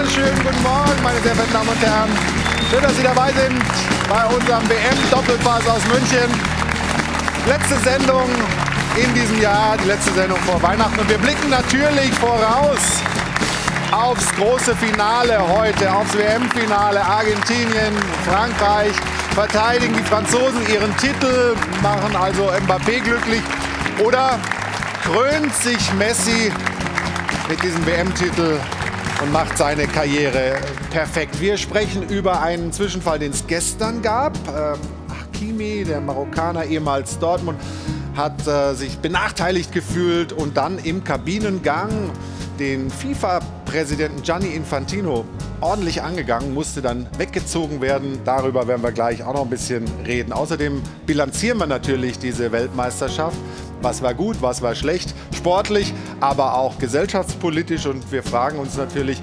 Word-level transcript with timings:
wunderschönen 0.00 0.42
guten 0.42 0.62
Morgen, 0.62 1.02
meine 1.02 1.20
sehr 1.20 1.34
verehrten 1.34 1.52
Damen 1.52 1.68
und 1.68 1.82
Herren. 1.82 2.08
Schön, 2.70 2.82
dass 2.82 2.96
Sie 2.96 3.02
dabei 3.02 3.30
sind 3.32 3.62
bei 4.08 4.24
unserem 4.34 4.66
WM-Doppelpass 4.66 5.68
aus 5.68 5.82
München. 5.92 6.30
Letzte 7.46 7.76
Sendung 7.84 8.30
in 8.96 9.12
diesem 9.12 9.42
Jahr, 9.42 9.76
die 9.76 9.88
letzte 9.88 10.14
Sendung 10.14 10.38
vor 10.38 10.62
Weihnachten. 10.62 10.98
Und 10.98 11.06
wir 11.06 11.18
blicken 11.18 11.50
natürlich 11.50 12.10
voraus 12.14 12.80
aufs 13.92 14.34
große 14.36 14.74
Finale 14.76 15.38
heute, 15.46 15.92
aufs 15.92 16.16
WM-Finale. 16.16 17.04
Argentinien, 17.04 17.92
Frankreich 18.26 18.94
verteidigen 19.34 19.94
die 19.94 20.04
Franzosen 20.04 20.66
ihren 20.72 20.96
Titel, 20.96 21.54
machen 21.82 22.16
also 22.16 22.50
Mbappé 22.64 23.02
glücklich. 23.02 23.42
Oder 24.02 24.38
krönt 25.04 25.54
sich 25.56 25.92
Messi 25.92 26.50
mit 27.50 27.62
diesem 27.62 27.84
WM-Titel 27.84 28.58
und 29.22 29.32
macht 29.32 29.58
seine 29.58 29.86
Karriere 29.86 30.56
perfekt. 30.90 31.40
Wir 31.40 31.56
sprechen 31.56 32.08
über 32.08 32.40
einen 32.42 32.72
Zwischenfall, 32.72 33.18
den 33.18 33.32
es 33.32 33.46
gestern 33.46 34.02
gab. 34.02 34.36
Ähm, 34.48 34.78
Hakimi, 35.08 35.84
der 35.84 36.00
Marokkaner, 36.00 36.64
ehemals 36.64 37.18
Dortmund, 37.18 37.58
hat 38.16 38.46
äh, 38.46 38.74
sich 38.74 38.98
benachteiligt 38.98 39.72
gefühlt 39.72 40.32
und 40.32 40.56
dann 40.56 40.78
im 40.78 41.04
Kabinengang 41.04 41.90
den 42.58 42.90
FIFA-Präsidenten 42.90 44.22
Gianni 44.22 44.48
Infantino 44.48 45.24
ordentlich 45.60 46.02
angegangen, 46.02 46.54
musste 46.54 46.82
dann 46.82 47.06
weggezogen 47.18 47.80
werden. 47.80 48.18
Darüber 48.24 48.66
werden 48.66 48.82
wir 48.82 48.92
gleich 48.92 49.22
auch 49.22 49.34
noch 49.34 49.42
ein 49.42 49.50
bisschen 49.50 49.84
reden. 50.06 50.32
Außerdem 50.32 50.82
bilanzieren 51.06 51.58
wir 51.58 51.66
natürlich 51.66 52.18
diese 52.18 52.52
Weltmeisterschaft. 52.52 53.36
Was 53.82 54.02
war 54.02 54.14
gut, 54.14 54.36
was 54.40 54.60
war 54.60 54.74
schlecht, 54.74 55.14
sportlich, 55.34 55.94
aber 56.20 56.54
auch 56.54 56.78
gesellschaftspolitisch. 56.78 57.86
Und 57.86 58.12
wir 58.12 58.22
fragen 58.22 58.58
uns 58.58 58.76
natürlich, 58.76 59.18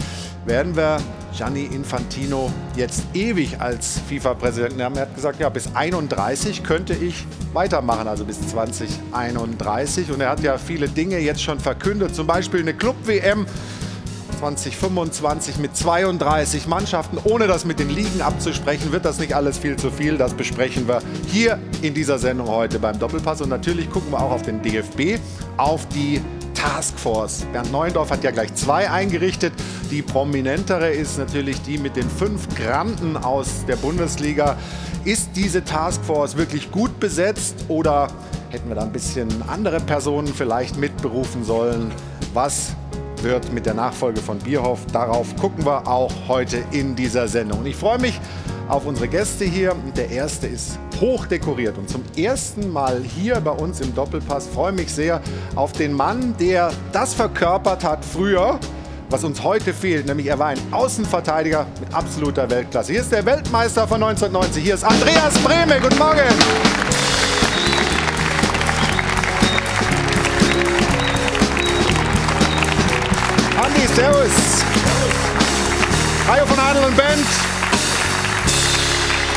werden 0.45 0.75
wir 0.75 0.97
Gianni 1.35 1.65
Infantino 1.65 2.51
jetzt 2.75 3.03
ewig 3.13 3.61
als 3.61 3.99
FIFA-Präsidenten 4.09 4.81
haben? 4.81 4.95
Er 4.95 5.03
hat 5.03 5.15
gesagt, 5.15 5.39
ja, 5.39 5.49
bis 5.49 5.75
31 5.75 6.63
könnte 6.63 6.93
ich 6.93 7.25
weitermachen, 7.53 8.07
also 8.07 8.25
bis 8.25 8.41
2031. 8.47 10.11
Und 10.11 10.21
er 10.21 10.29
hat 10.29 10.41
ja 10.41 10.57
viele 10.57 10.89
Dinge 10.89 11.19
jetzt 11.19 11.43
schon 11.43 11.59
verkündet, 11.59 12.15
zum 12.15 12.25
Beispiel 12.25 12.61
eine 12.61 12.73
Club-WM 12.73 13.45
2025 14.37 15.57
mit 15.57 15.75
32 15.75 16.67
Mannschaften. 16.67 17.17
Ohne 17.23 17.47
das 17.47 17.65
mit 17.65 17.79
den 17.79 17.89
Ligen 17.89 18.21
abzusprechen, 18.21 18.91
wird 18.91 19.05
das 19.05 19.19
nicht 19.19 19.35
alles 19.35 19.57
viel 19.57 19.75
zu 19.75 19.91
viel. 19.91 20.17
Das 20.17 20.33
besprechen 20.33 20.87
wir 20.87 21.01
hier 21.27 21.59
in 21.81 21.93
dieser 21.93 22.19
Sendung 22.19 22.47
heute 22.47 22.79
beim 22.79 22.97
Doppelpass. 22.99 23.41
Und 23.41 23.49
natürlich 23.49 23.89
gucken 23.89 24.11
wir 24.11 24.21
auch 24.21 24.31
auf 24.31 24.43
den 24.43 24.61
DFB, 24.61 25.19
auf 25.57 25.87
die 25.89 26.21
Taskforce. 26.53 27.45
Bernd 27.51 27.71
Neuendorf 27.71 28.09
hat 28.09 28.23
ja 28.23 28.31
gleich 28.31 28.53
zwei 28.55 28.89
eingerichtet. 28.89 29.53
Die 29.91 30.01
prominentere 30.01 30.89
ist 30.89 31.17
natürlich 31.17 31.61
die 31.61 31.77
mit 31.77 31.95
den 31.95 32.09
fünf 32.09 32.47
Granten 32.55 33.15
aus 33.15 33.65
der 33.67 33.75
Bundesliga. 33.75 34.57
Ist 35.05 35.29
diese 35.35 35.63
Taskforce 35.63 36.35
wirklich 36.35 36.71
gut 36.71 36.99
besetzt 36.99 37.65
oder 37.67 38.07
hätten 38.49 38.69
wir 38.69 38.75
da 38.75 38.81
ein 38.81 38.91
bisschen 38.91 39.29
andere 39.47 39.79
Personen 39.79 40.27
vielleicht 40.27 40.77
mitberufen 40.77 41.43
sollen? 41.43 41.91
Was 42.33 42.75
wird 43.23 43.51
mit 43.51 43.65
der 43.65 43.73
Nachfolge 43.73 44.21
von 44.21 44.39
Bierhoff? 44.39 44.85
Darauf 44.91 45.35
gucken 45.35 45.65
wir 45.65 45.87
auch 45.87 46.11
heute 46.27 46.63
in 46.71 46.95
dieser 46.95 47.27
Sendung. 47.27 47.59
Und 47.59 47.65
ich 47.65 47.75
freue 47.75 47.99
mich 47.99 48.19
auf 48.67 48.85
unsere 48.85 49.07
Gäste 49.07 49.45
hier. 49.45 49.75
Der 49.95 50.09
erste 50.09 50.47
ist 50.47 50.79
hoch 50.99 51.25
dekoriert 51.25 51.77
und 51.77 51.89
zum 51.89 52.03
ersten 52.15 52.71
Mal 52.71 53.01
hier 53.03 53.39
bei 53.39 53.51
uns 53.51 53.79
im 53.81 53.93
Doppelpass 53.93 54.47
freue 54.47 54.71
mich 54.71 54.91
sehr 54.91 55.21
auf 55.55 55.71
den 55.71 55.93
Mann, 55.93 56.35
der 56.39 56.71
das 56.91 57.13
verkörpert 57.13 57.83
hat 57.83 58.03
früher, 58.03 58.59
was 59.09 59.23
uns 59.23 59.43
heute 59.43 59.73
fehlt, 59.73 60.05
nämlich 60.05 60.27
er 60.27 60.39
war 60.39 60.47
ein 60.47 60.59
Außenverteidiger 60.71 61.65
mit 61.79 61.93
absoluter 61.93 62.49
Weltklasse. 62.49 62.91
Hier 62.91 63.01
ist 63.01 63.11
der 63.11 63.25
Weltmeister 63.25 63.87
von 63.87 64.03
1990. 64.03 64.63
Hier 64.63 64.73
ist 64.73 64.83
Andreas 64.83 65.37
Brehme. 65.39 65.79
Guten 65.79 65.97
Morgen. 65.97 67.06
Servus. 73.97 74.29
Hajo 76.27 76.45
von 76.45 76.59
Adel 76.59 76.83
und 76.83 76.95
Band. 76.95 77.25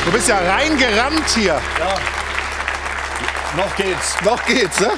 Du 0.04 0.12
bist 0.12 0.28
ja 0.28 0.37
reingerannt 0.37 1.31
hier. 1.31 1.59
Ja. 1.78 1.98
Noch 3.56 3.75
geht's. 3.75 4.16
Noch 4.22 4.44
geht's, 4.44 4.78
ne? 4.81 4.91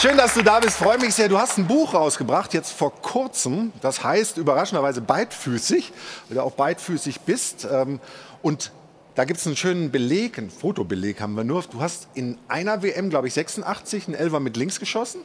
Schön, 0.00 0.16
dass 0.16 0.34
du 0.34 0.42
da 0.42 0.60
bist. 0.60 0.76
Freue 0.76 0.98
mich 0.98 1.16
sehr. 1.16 1.28
Du 1.28 1.36
hast 1.36 1.58
ein 1.58 1.66
Buch 1.66 1.94
rausgebracht, 1.94 2.54
jetzt 2.54 2.70
vor 2.70 2.92
kurzem. 2.92 3.72
Das 3.80 4.04
heißt 4.04 4.36
überraschenderweise 4.36 5.00
beidfüßig, 5.00 5.92
weil 6.28 6.36
du 6.36 6.42
auch 6.44 6.52
beidfüßig 6.52 7.22
bist. 7.22 7.66
Ähm, 7.68 7.98
und 8.40 8.70
da 9.16 9.24
gibt 9.24 9.40
es 9.40 9.46
einen 9.48 9.56
schönen 9.56 9.90
Beleg, 9.90 10.38
einen 10.38 10.48
Fotobeleg 10.48 11.20
haben 11.20 11.34
wir 11.34 11.42
nur. 11.42 11.64
Du 11.64 11.80
hast 11.80 12.06
in 12.14 12.38
einer 12.46 12.84
WM, 12.84 13.10
glaube 13.10 13.26
ich, 13.26 13.34
86 13.34 14.06
einen 14.06 14.14
Elfer 14.14 14.38
mit 14.38 14.56
links 14.56 14.78
geschossen. 14.78 15.22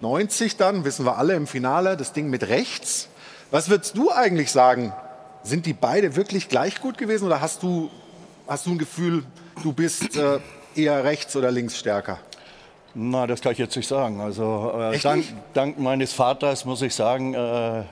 90 0.00 0.56
dann, 0.56 0.84
wissen 0.84 1.04
wir 1.04 1.18
alle, 1.18 1.34
im 1.34 1.46
Finale 1.46 1.96
das 1.96 2.12
Ding 2.12 2.30
mit 2.30 2.48
rechts. 2.48 3.08
Was 3.50 3.68
würdest 3.68 3.96
du 3.96 4.12
eigentlich 4.12 4.50
sagen? 4.52 4.92
Sind 5.42 5.66
die 5.66 5.72
beide 5.72 6.14
wirklich 6.16 6.48
gleich 6.48 6.80
gut 6.80 6.98
gewesen 6.98 7.26
oder 7.26 7.40
hast 7.40 7.62
du, 7.62 7.90
hast 8.46 8.66
du 8.66 8.72
ein 8.72 8.78
Gefühl, 8.78 9.24
du 9.62 9.72
bist 9.72 10.16
äh, 10.16 10.38
eher 10.74 11.04
rechts 11.04 11.34
oder 11.36 11.50
links 11.50 11.78
stärker? 11.78 12.18
Na, 12.94 13.26
das 13.26 13.40
kann 13.40 13.52
ich 13.52 13.58
jetzt 13.58 13.76
nicht 13.76 13.88
sagen. 13.88 14.20
Also 14.20 14.72
äh, 14.78 14.98
dank, 14.98 15.24
dank 15.54 15.78
meines 15.78 16.12
Vaters 16.12 16.64
muss 16.64 16.82
ich 16.82 16.94
sagen, 16.94 17.34
äh, 17.34 17.82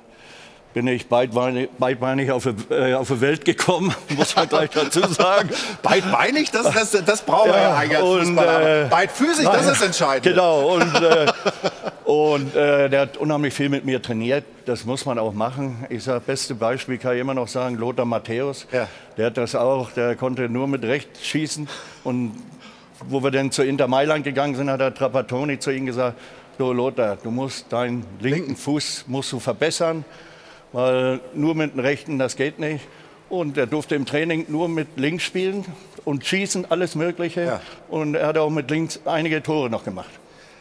bin 0.76 0.88
ich 0.88 1.09
beidbeinig, 1.09 1.70
beidbeinig 1.78 2.31
auf, 2.31 2.44
die- 2.44 2.75
äh, 2.75 2.92
auf 2.92 3.09
die 3.09 3.19
Welt 3.22 3.47
gekommen, 3.47 3.94
muss 4.14 4.37
man 4.37 4.47
gleich 4.47 4.69
dazu 4.69 5.00
sagen. 5.10 5.48
Beidbeinig, 5.82 6.50
das, 6.50 6.70
das, 6.70 6.91
das 7.03 7.22
brauchen 7.22 7.50
wir 7.50 7.56
ja, 7.59 7.75
eigentlich 7.76 7.97
als 7.98 8.28
Fußballer. 8.28 8.84
äh, 8.84 8.88
Beidfüßig, 8.91 9.47
das 9.48 9.66
ist 9.69 9.81
entscheidend. 9.82 10.25
Genau. 10.25 10.75
Und, 10.75 10.94
äh, 11.03 11.26
und 12.04 12.54
äh, 12.54 12.91
der 12.91 13.00
hat 13.00 13.16
unheimlich 13.16 13.54
viel 13.54 13.70
mit 13.70 13.86
mir 13.86 14.03
trainiert. 14.03 14.44
Das 14.66 14.84
muss 14.84 15.06
man 15.06 15.19
auch 15.19 15.32
machen. 15.32 15.86
Ich 15.88 16.04
sage, 16.04 16.20
beste 16.26 16.54
Beispiel 16.54 16.98
kann 16.98 17.15
ich 17.15 17.22
immer 17.22 17.32
noch 17.32 17.48
sagen, 17.48 17.76
Lothar 17.76 18.04
Matthäus. 18.04 18.66
Ja. 18.70 18.86
Der 19.16 19.26
hat 19.26 19.38
das 19.38 19.54
auch. 19.54 19.92
Der 19.92 20.15
konnte 20.15 20.47
nur 20.50 20.69
mit 20.69 20.82
rechts 20.84 21.25
schießen. 21.25 21.66
Und 22.04 22.34
wo 23.09 23.22
wir 23.22 23.31
dann 23.31 23.50
zu 23.50 23.62
Inter 23.62 23.88
Mailand 23.88 24.25
gegangen 24.25 24.54
sind, 24.56 24.69
hat 24.69 24.81
der 24.81 24.92
Trapattoni 24.92 25.59
zu 25.59 25.70
ihm 25.70 25.86
gesagt, 25.86 26.19
so 26.59 26.70
Lothar, 26.75 27.16
du 27.22 27.31
musst 27.31 27.72
deinen 27.72 28.04
linken 28.20 28.56
Fuß 28.56 29.04
musst 29.09 29.32
du 29.32 29.41
verbessern, 29.41 30.04
weil 30.76 31.20
nur 31.32 31.54
mit 31.54 31.72
dem 31.72 31.81
rechten, 31.81 32.19
das 32.19 32.37
geht 32.37 32.59
nicht. 32.59 32.87
Und 33.31 33.56
er 33.56 33.66
durfte 33.66 33.94
im 33.94 34.04
Training 34.04 34.44
nur 34.48 34.69
mit 34.69 34.88
links 34.97 35.25
spielen 35.25 35.64
und 36.04 36.26
schießen, 36.26 36.70
alles 36.70 36.94
Mögliche. 36.94 37.44
Ja. 37.44 37.60
Und 37.88 38.14
er 38.14 38.26
hat 38.26 38.37
auch 38.37 38.50
mit 38.50 38.70
links 38.70 39.00
einige 39.06 39.42
Tore 39.42 39.70
noch 39.70 39.84
gemacht. 39.84 40.10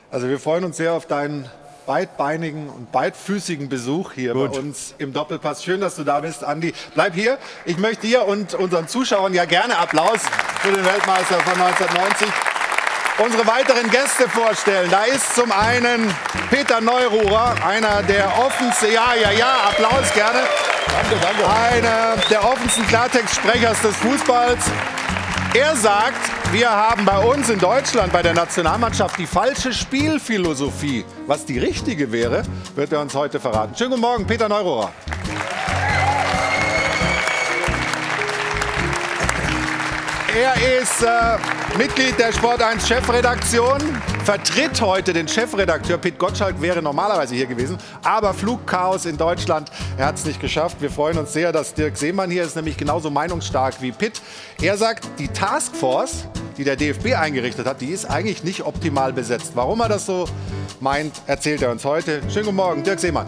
Also 0.10 0.30
wir 0.30 0.40
freuen 0.40 0.64
uns 0.64 0.78
sehr 0.78 0.94
auf 0.94 1.06
deinen 1.06 1.50
beidbeinigen 1.86 2.70
und 2.70 2.94
beidfüßigen 2.94 3.68
Besuch 3.68 4.14
hier 4.14 4.32
Gut. 4.32 4.54
bei 4.54 4.60
uns 4.60 4.96
im 5.00 5.12
Doppelpass. 5.12 5.66
Schön, 5.66 5.82
dass 5.82 5.98
du 5.98 6.06
da 6.06 6.22
bist, 6.22 6.46
Andi. 6.46 6.74
Bleib 6.94 7.14
hier. 7.14 7.38
Ich 7.66 7.78
möchte 7.78 8.08
dir 8.08 8.26
und 8.26 8.54
unseren 8.54 8.88
Zuschauern 8.88 9.34
ja 9.34 9.44
gerne 9.44 9.78
Applaus 9.78 10.22
für 10.62 10.72
den 10.72 10.86
Weltmeister 10.86 11.42
von 11.42 11.62
1990. 11.62 12.55
Unsere 13.18 13.48
weiteren 13.48 13.90
Gäste 13.90 14.28
vorstellen. 14.28 14.92
Da 14.92 15.06
ist 15.06 15.36
zum 15.36 15.50
einen 15.50 16.14
Peter 16.50 16.82
Neururer, 16.82 17.56
einer 17.66 18.04
der 18.04 18.28
offensten, 18.38 18.92
ja, 18.92 19.14
ja, 19.16 19.32
ja, 19.32 19.54
Applaus 19.70 20.14
gerne. 20.14 20.40
Danke, 20.88 21.16
danke. 21.22 21.50
Einer 21.50 22.18
der 22.30 22.44
offensten 22.44 22.86
Klartextsprechers 22.88 23.82
des 23.84 23.96
Fußballs. 23.96 24.66
Er 25.54 25.78
sagt, 25.78 26.20
wir 26.52 26.70
haben 26.70 27.06
bei 27.06 27.18
uns 27.20 27.48
in 27.48 27.58
Deutschland, 27.58 28.12
bei 28.12 28.22
der 28.22 28.34
Nationalmannschaft, 28.34 29.18
die 29.18 29.28
falsche 29.28 29.72
Spielphilosophie. 29.72 31.06
Was 31.26 31.46
die 31.46 31.58
richtige 31.58 32.12
wäre, 32.12 32.44
wird 32.76 32.92
er 32.92 33.00
uns 33.00 33.16
heute 33.16 33.40
verraten. 33.40 33.76
Schönen 33.78 33.92
guten 33.92 34.02
Morgen, 34.02 34.28
Peter 34.28 34.50
Neurohrer. 34.50 34.92
Er 40.36 40.82
ist 40.82 41.02
äh, 41.02 41.38
Mitglied 41.78 42.18
der 42.18 42.32
Sport 42.32 42.62
1 42.62 42.88
Chefredaktion, 42.88 43.82
vertritt 44.24 44.80
heute 44.80 45.12
den 45.12 45.28
Chefredakteur. 45.28 45.98
Pete 45.98 46.18
Gottschalk 46.18 46.62
wäre 46.62 46.82
normalerweise 46.82 47.36
hier 47.36 47.48
gewesen, 47.48 47.78
aber 48.02 48.34
Flugchaos 48.34 49.06
in 49.06 49.18
Deutschland, 49.18 49.70
er 49.98 50.06
hat 50.06 50.16
es 50.16 50.24
nicht 50.24 50.40
geschafft. 50.40 50.78
Wir 50.80 50.90
freuen 50.90 51.18
uns 51.18 51.34
sehr, 51.34 51.52
dass 51.52 51.74
Dirk 51.74 51.98
Seemann 51.98 52.32
hier 52.32 52.44
ist, 52.44 52.56
nämlich 52.56 52.78
genauso 52.78 53.10
meinungsstark 53.10 53.82
wie 53.82 53.92
Pitt. 53.92 54.22
Er 54.62 54.78
sagt, 54.78 55.06
die 55.20 55.28
Taskforce, 55.28 56.28
die 56.58 56.64
der 56.64 56.78
DFB 56.78 57.14
eingerichtet 57.16 57.68
hat, 57.68 57.82
die 57.82 57.90
ist 57.90 58.06
eigentlich 58.06 58.46
nicht 58.46 58.64
optimal 58.64 59.12
besetzt. 59.12 59.52
Warum 59.56 59.82
er 59.82 59.90
das 59.90 60.06
so 60.06 60.30
meint, 60.80 61.14
erzählt 61.28 61.62
er 61.62 61.72
uns 61.72 61.84
heute. 61.84 62.22
Schönen 62.32 62.46
guten 62.46 62.56
Morgen, 62.56 62.84
Dirk 62.84 63.02
Seemann. 63.02 63.28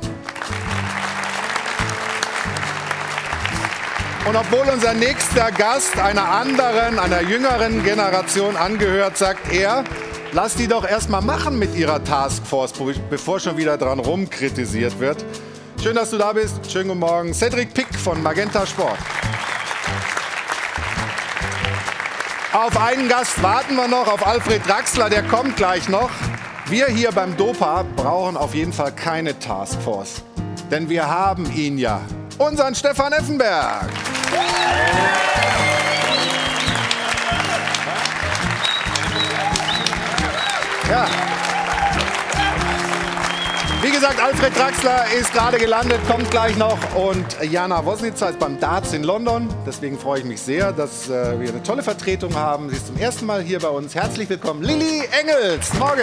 Und 4.27 4.35
obwohl 4.35 4.68
unser 4.74 4.94
nächster 4.94 5.53
Gast 5.53 5.97
einer 5.97 6.27
anderen, 6.27 7.00
einer 7.00 7.21
jüngeren 7.21 7.81
Generation 7.81 8.57
angehört, 8.57 9.18
sagt 9.18 9.53
er, 9.53 9.85
lass 10.33 10.56
die 10.56 10.68
doch 10.68 10.85
erstmal 10.85 11.21
machen 11.21 11.57
mit 11.57 11.74
ihrer 11.77 12.03
Taskforce, 12.03 12.74
bevor 13.09 13.39
schon 13.39 13.56
wieder 13.56 13.77
dran 13.77 14.00
rumkritisiert 14.00 15.00
wird. 15.00 15.24
Schön, 15.81 15.95
dass 15.95 16.09
du 16.09 16.18
da 16.18 16.33
bist. 16.33 16.69
Schönen 16.69 16.89
guten 16.89 17.00
Morgen. 17.00 17.33
Cedric 17.33 17.74
Pick 17.74 17.88
von 17.95 18.21
Magenta 18.21 18.65
Sport. 18.65 18.97
Auf 22.51 22.77
einen 22.77 23.07
Gast 23.07 23.41
warten 23.41 23.75
wir 23.77 23.88
noch, 23.88 24.12
auf 24.12 24.27
Alfred 24.27 24.68
Draxler, 24.68 25.09
der 25.09 25.24
kommt 25.24 25.56
gleich 25.56 25.88
noch. 25.88 26.09
Wir 26.65 26.88
hier 26.88 27.13
beim 27.13 27.38
DOPA 27.38 27.85
brauchen 27.95 28.35
auf 28.35 28.53
jeden 28.53 28.74
Fall 28.74 28.91
keine 28.91 29.39
Taskforce. 29.39 30.21
Denn 30.69 30.89
wir 30.89 31.07
haben 31.07 31.50
ihn 31.56 31.77
ja, 31.77 32.01
unseren 32.38 32.75
Stefan 32.75 33.13
Effenberg. 33.13 33.86
Ja. 40.89 41.06
Wie 43.81 43.92
gesagt, 43.92 44.22
Alfred 44.22 44.57
Draxler 44.57 45.06
ist 45.19 45.34
gerade 45.34 45.57
gelandet, 45.57 46.00
kommt 46.07 46.30
gleich 46.31 46.56
noch. 46.57 46.78
Und 46.95 47.25
Jana 47.42 47.86
Wosnitzer 47.86 48.30
ist 48.30 48.39
beim 48.39 48.60
Darts 48.60 48.94
in 48.94 49.04
London. 49.04 49.48
Deswegen 49.66 50.00
freue 50.00 50.19
ich 50.19 50.25
mich 50.25 50.42
sehr, 50.42 50.72
dass 50.72 51.10
äh, 51.10 51.39
wir 51.39 51.50
eine 51.50 51.63
tolle 51.63 51.84
Vertretung 51.84 52.36
haben. 52.36 52.69
Sie 52.69 52.75
ist 52.75 52.88
zum 52.88 52.98
ersten 52.98 53.25
Mal 53.25 53.42
hier 53.42 53.60
bei 53.60 53.69
uns. 53.69 53.95
Herzlich 53.95 54.30
willkommen, 54.30 54.63
Lilly 54.63 55.07
Engels. 55.22 55.74
Morgen. 55.75 56.01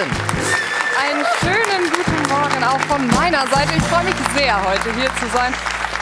Einen 1.01 1.25
schönen 1.41 1.91
guten 1.91 2.29
Morgen 2.29 2.65
auch 2.65 2.81
von 2.83 3.07
meiner 3.09 3.47
Seite. 3.49 3.73
Ich 3.77 3.83
freue 3.85 4.05
mich 4.05 4.15
sehr, 4.37 4.57
heute 4.65 4.95
hier 4.95 5.11
zu 5.21 5.27
sein 5.35 5.53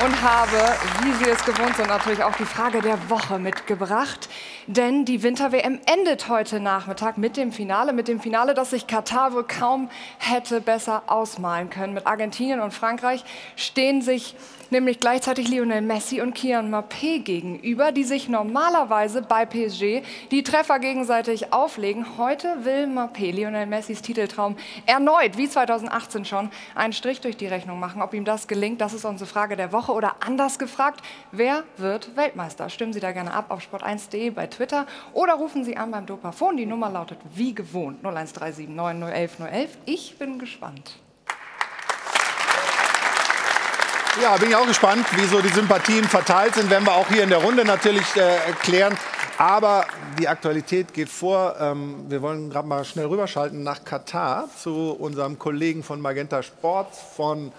und 0.04 0.20
habe, 0.20 0.56
wie 1.02 1.12
Sie 1.25 1.31
es 1.31 1.44
gewohnt 1.44 1.76
sind, 1.76 1.87
natürlich 1.87 2.25
auch 2.25 2.34
die 2.34 2.44
Frage 2.44 2.81
der 2.81 3.08
Woche 3.08 3.38
mitgebracht. 3.38 4.28
Denn 4.66 5.04
die 5.04 5.22
Winter-WM 5.22 5.78
endet 5.87 6.28
heute 6.28 6.58
Nachmittag 6.58 7.19
mit 7.19 7.37
dem 7.37 7.52
Finale, 7.52 7.93
mit 7.93 8.08
dem 8.08 8.19
Finale, 8.19 8.54
das 8.54 8.70
sich 8.70 8.88
Katar 8.88 9.32
wohl 9.32 9.44
kaum 9.44 9.88
hätte 10.19 10.60
besser 10.60 11.04
ausmalen 11.06 11.70
können. 11.70 11.94
Mit 11.94 12.08
Argentinien 12.08 12.60
und 12.60 12.75
Frankreich 12.75 13.25
stehen 13.54 14.02
sich 14.02 14.34
nämlich 14.72 14.98
gleichzeitig 14.98 15.48
Lionel 15.48 15.82
Messi 15.82 16.20
und 16.20 16.34
Kian 16.34 16.74
Mbappé 16.74 17.22
gegenüber, 17.22 17.92
die 17.92 18.04
sich 18.04 18.28
normalerweise 18.28 19.22
bei 19.22 19.46
PSG 19.46 20.02
die 20.30 20.42
Treffer 20.42 20.80
gegenseitig 20.80 21.52
auflegen. 21.52 22.19
Heute 22.19 22.64
will 22.64 22.86
Mbappé, 22.86 23.30
Lionel 23.30 23.66
Messis 23.66 24.02
Titeltraum, 24.02 24.56
erneut, 24.86 25.36
wie 25.36 25.48
2018 25.48 26.24
schon, 26.24 26.50
einen 26.74 26.92
Strich 26.92 27.20
durch 27.20 27.36
die 27.36 27.46
Rechnung 27.46 27.78
machen. 27.78 28.02
Ob 28.02 28.14
ihm 28.14 28.24
das 28.24 28.48
gelingt, 28.48 28.80
das 28.80 28.94
ist 28.94 29.04
unsere 29.04 29.28
Frage 29.28 29.56
der 29.56 29.72
Woche. 29.72 29.92
Oder 29.92 30.16
anders 30.20 30.58
gefragt, 30.58 31.00
wer 31.30 31.62
wird 31.76 32.16
Weltmeister? 32.16 32.69
Stimmen 32.69 32.92
Sie 32.92 33.00
da 33.00 33.12
gerne 33.12 33.32
ab 33.32 33.46
auf 33.50 33.60
sport1.de 33.60 34.30
bei 34.30 34.46
Twitter 34.46 34.86
oder 35.12 35.34
rufen 35.34 35.64
Sie 35.64 35.76
an 35.76 35.90
beim 35.90 36.06
Dopafon. 36.06 36.56
Die 36.56 36.66
Nummer 36.66 36.90
lautet 36.90 37.19
wie 37.34 37.54
gewohnt 37.54 37.98
0137 37.98 38.69
9011 38.69 39.38
011. 39.38 39.78
Ich 39.84 40.19
bin 40.19 40.38
gespannt. 40.38 41.01
Ja, 44.20 44.36
bin 44.36 44.50
ich 44.50 44.56
auch 44.56 44.66
gespannt, 44.66 45.06
wie 45.16 45.24
so 45.24 45.40
die 45.40 45.48
Sympathien 45.48 46.04
verteilt 46.04 46.54
sind, 46.54 46.68
werden 46.68 46.84
wir 46.84 46.92
auch 46.92 47.08
hier 47.08 47.22
in 47.22 47.30
der 47.30 47.42
Runde 47.42 47.64
natürlich 47.64 48.04
äh, 48.14 48.20
erklären. 48.46 48.94
Aber 49.38 49.86
die 50.18 50.28
Aktualität 50.28 50.92
geht 50.92 51.08
vor. 51.08 51.56
Ähm, 51.58 52.04
wir 52.08 52.20
wollen 52.20 52.50
gerade 52.50 52.68
mal 52.68 52.84
schnell 52.84 53.06
rüberschalten 53.06 53.62
nach 53.62 53.84
Katar 53.84 54.50
zu 54.62 54.94
unserem 54.98 55.38
Kollegen 55.38 55.82
von 55.82 55.98
Magenta 56.00 56.42
Sport, 56.42 56.94
von 57.16 57.52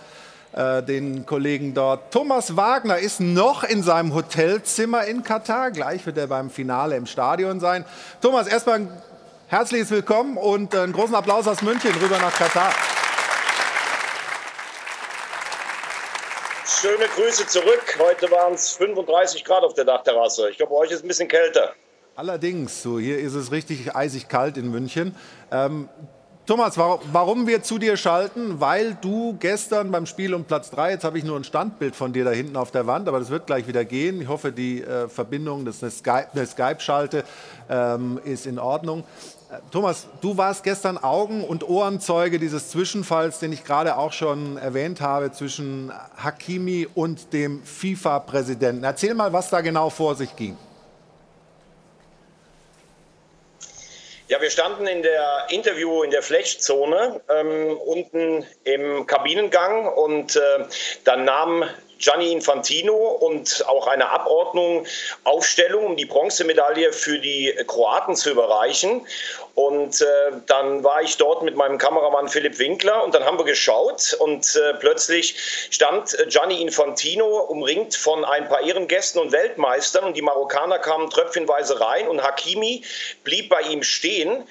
äh, 0.53 0.83
den 0.83 1.25
Kollegen 1.25 1.73
dort. 1.73 2.13
Thomas 2.13 2.55
Wagner 2.55 3.00
ist 3.00 3.19
noch 3.19 3.63
in 3.63 3.81
seinem 3.81 4.13
Hotelzimmer 4.13 5.05
in 5.05 5.23
Katar. 5.23 5.71
Gleich 5.71 6.05
wird 6.05 6.19
er 6.19 6.27
beim 6.27 6.51
Finale 6.51 6.95
im 6.95 7.07
Stadion 7.07 7.59
sein. 7.59 7.83
Thomas, 8.21 8.45
erstmal 8.45 8.75
ein 8.75 9.01
herzliches 9.47 9.89
Willkommen 9.89 10.38
und 10.38 10.75
einen 10.75 10.94
großen 10.94 11.15
Applaus 11.15 11.47
aus 11.47 11.63
München 11.63 11.91
rüber 12.00 12.19
nach 12.19 12.33
Katar. 12.35 12.71
Schöne 16.81 17.06
Grüße 17.16 17.46
zurück. 17.48 17.98
Heute 18.00 18.30
waren 18.31 18.56
es 18.56 18.72
35 18.72 19.46
Grad 19.46 19.64
auf 19.64 19.74
der 19.74 19.86
Dachterrasse. 19.86 20.50
Ich 20.50 20.58
glaube, 20.58 20.74
euch 20.74 20.92
ist 20.92 21.04
ein 21.04 21.08
bisschen 21.08 21.28
kälter. 21.28 21.74
Allerdings, 22.16 22.81
so 22.81 23.00
hier 23.00 23.20
ist 23.20 23.36
es 23.36 23.52
richtig 23.52 23.96
eisig 23.96 24.28
kalt 24.28 24.58
in 24.58 24.72
München. 24.72 25.16
Ähm, 25.52 25.88
Thomas, 26.46 26.78
warum 26.78 27.48
wir 27.48 27.64
zu 27.64 27.78
dir 27.78 27.96
schalten? 27.96 28.60
Weil 28.60 28.98
du 29.00 29.38
gestern 29.40 29.92
beim 29.92 30.06
Spiel 30.06 30.34
um 30.34 30.44
Platz 30.44 30.72
3, 30.72 30.92
jetzt 30.92 31.04
habe 31.06 31.18
ich 31.18 31.24
nur 31.24 31.38
ein 31.40 31.46
Standbild 31.46 31.96
von 31.96 32.12
dir 32.12 32.25
da 32.25 32.31
hinten 32.31 32.58
auf 32.58 32.72
der 32.72 32.86
Wand, 32.86 33.08
aber 33.08 33.20
das 33.20 33.30
wird 33.30 33.48
gleich 33.48 33.66
wieder 33.68 33.86
gehen. 33.86 34.22
Ich 34.22 34.28
hoffe, 34.28 34.52
die 34.52 34.81
äh, 34.81 35.08
Verbindung, 35.08 35.64
das 35.64 35.81
ist 35.81 36.06
eine 36.06 36.46
Skype-Schalte, 36.46 37.24
ähm, 37.70 38.20
ist 38.25 38.46
in 38.46 38.60
Ordnung. 38.60 39.06
Thomas, 39.71 40.07
du 40.21 40.38
warst 40.38 40.63
gestern 40.63 40.97
Augen- 40.97 41.44
und 41.44 41.67
Ohrenzeuge 41.67 42.39
dieses 42.39 42.69
Zwischenfalls, 42.69 43.39
den 43.39 43.51
ich 43.51 43.63
gerade 43.63 43.97
auch 43.97 44.11
schon 44.11 44.57
erwähnt 44.57 45.01
habe, 45.01 45.31
zwischen 45.31 45.91
Hakimi 46.17 46.88
und 46.94 47.33
dem 47.33 47.63
FIFA-Präsidenten. 47.63 48.83
Erzähl 48.83 49.13
mal, 49.13 49.33
was 49.33 49.50
da 49.50 49.61
genau 49.61 49.89
vor 49.89 50.15
sich 50.15 50.35
ging. 50.35 50.57
Ja, 54.29 54.41
wir 54.41 54.50
standen 54.50 54.88
in 54.88 55.03
der 55.03 55.47
Interview 55.50 56.01
in 56.01 56.09
der 56.09 56.23
Flechtzone 56.23 57.21
ähm, 57.29 57.77
unten 57.85 58.45
im 58.63 59.05
Kabinengang 59.05 59.85
und 59.85 60.35
äh, 60.35 60.65
dann 61.03 61.25
nahm 61.25 61.65
Gianni 62.03 62.31
Infantino 62.31 62.95
und 62.95 63.65
auch 63.67 63.88
eine 63.88 64.09
Abordnung, 64.09 64.85
Aufstellung, 65.23 65.85
um 65.85 65.95
die 65.95 66.05
Bronzemedaille 66.05 66.91
für 66.91 67.19
die 67.19 67.53
Kroaten 67.67 68.15
zu 68.15 68.31
überreichen. 68.31 69.07
Und 69.55 70.01
äh, 70.01 70.05
dann 70.47 70.83
war 70.83 71.03
ich 71.03 71.17
dort 71.17 71.44
mit 71.44 71.55
meinem 71.55 71.77
Kameramann 71.77 72.27
Philipp 72.27 72.57
Winkler 72.57 73.03
und 73.03 73.13
dann 73.13 73.23
haben 73.23 73.38
wir 73.38 73.45
geschaut 73.45 74.13
und 74.19 74.55
äh, 74.55 74.73
plötzlich 74.73 75.35
stand 75.69 76.17
äh, 76.19 76.25
Gianni 76.25 76.59
Infantino 76.59 77.25
umringt 77.25 77.95
von 77.95 78.25
ein 78.25 78.50
paar 78.50 78.61
Ehrengästen 78.61 79.21
und 79.21 79.31
Weltmeistern 79.31 80.05
und 80.05 80.17
die 80.17 80.23
Marokkaner 80.23 80.79
kamen 80.79 81.09
tröpfchenweise 81.11 81.79
rein 81.79 82.07
und 82.07 82.23
Hakimi 82.23 82.83
blieb 83.23 83.50
bei 83.50 83.61
ihm 83.61 83.83
stehen 83.83 84.44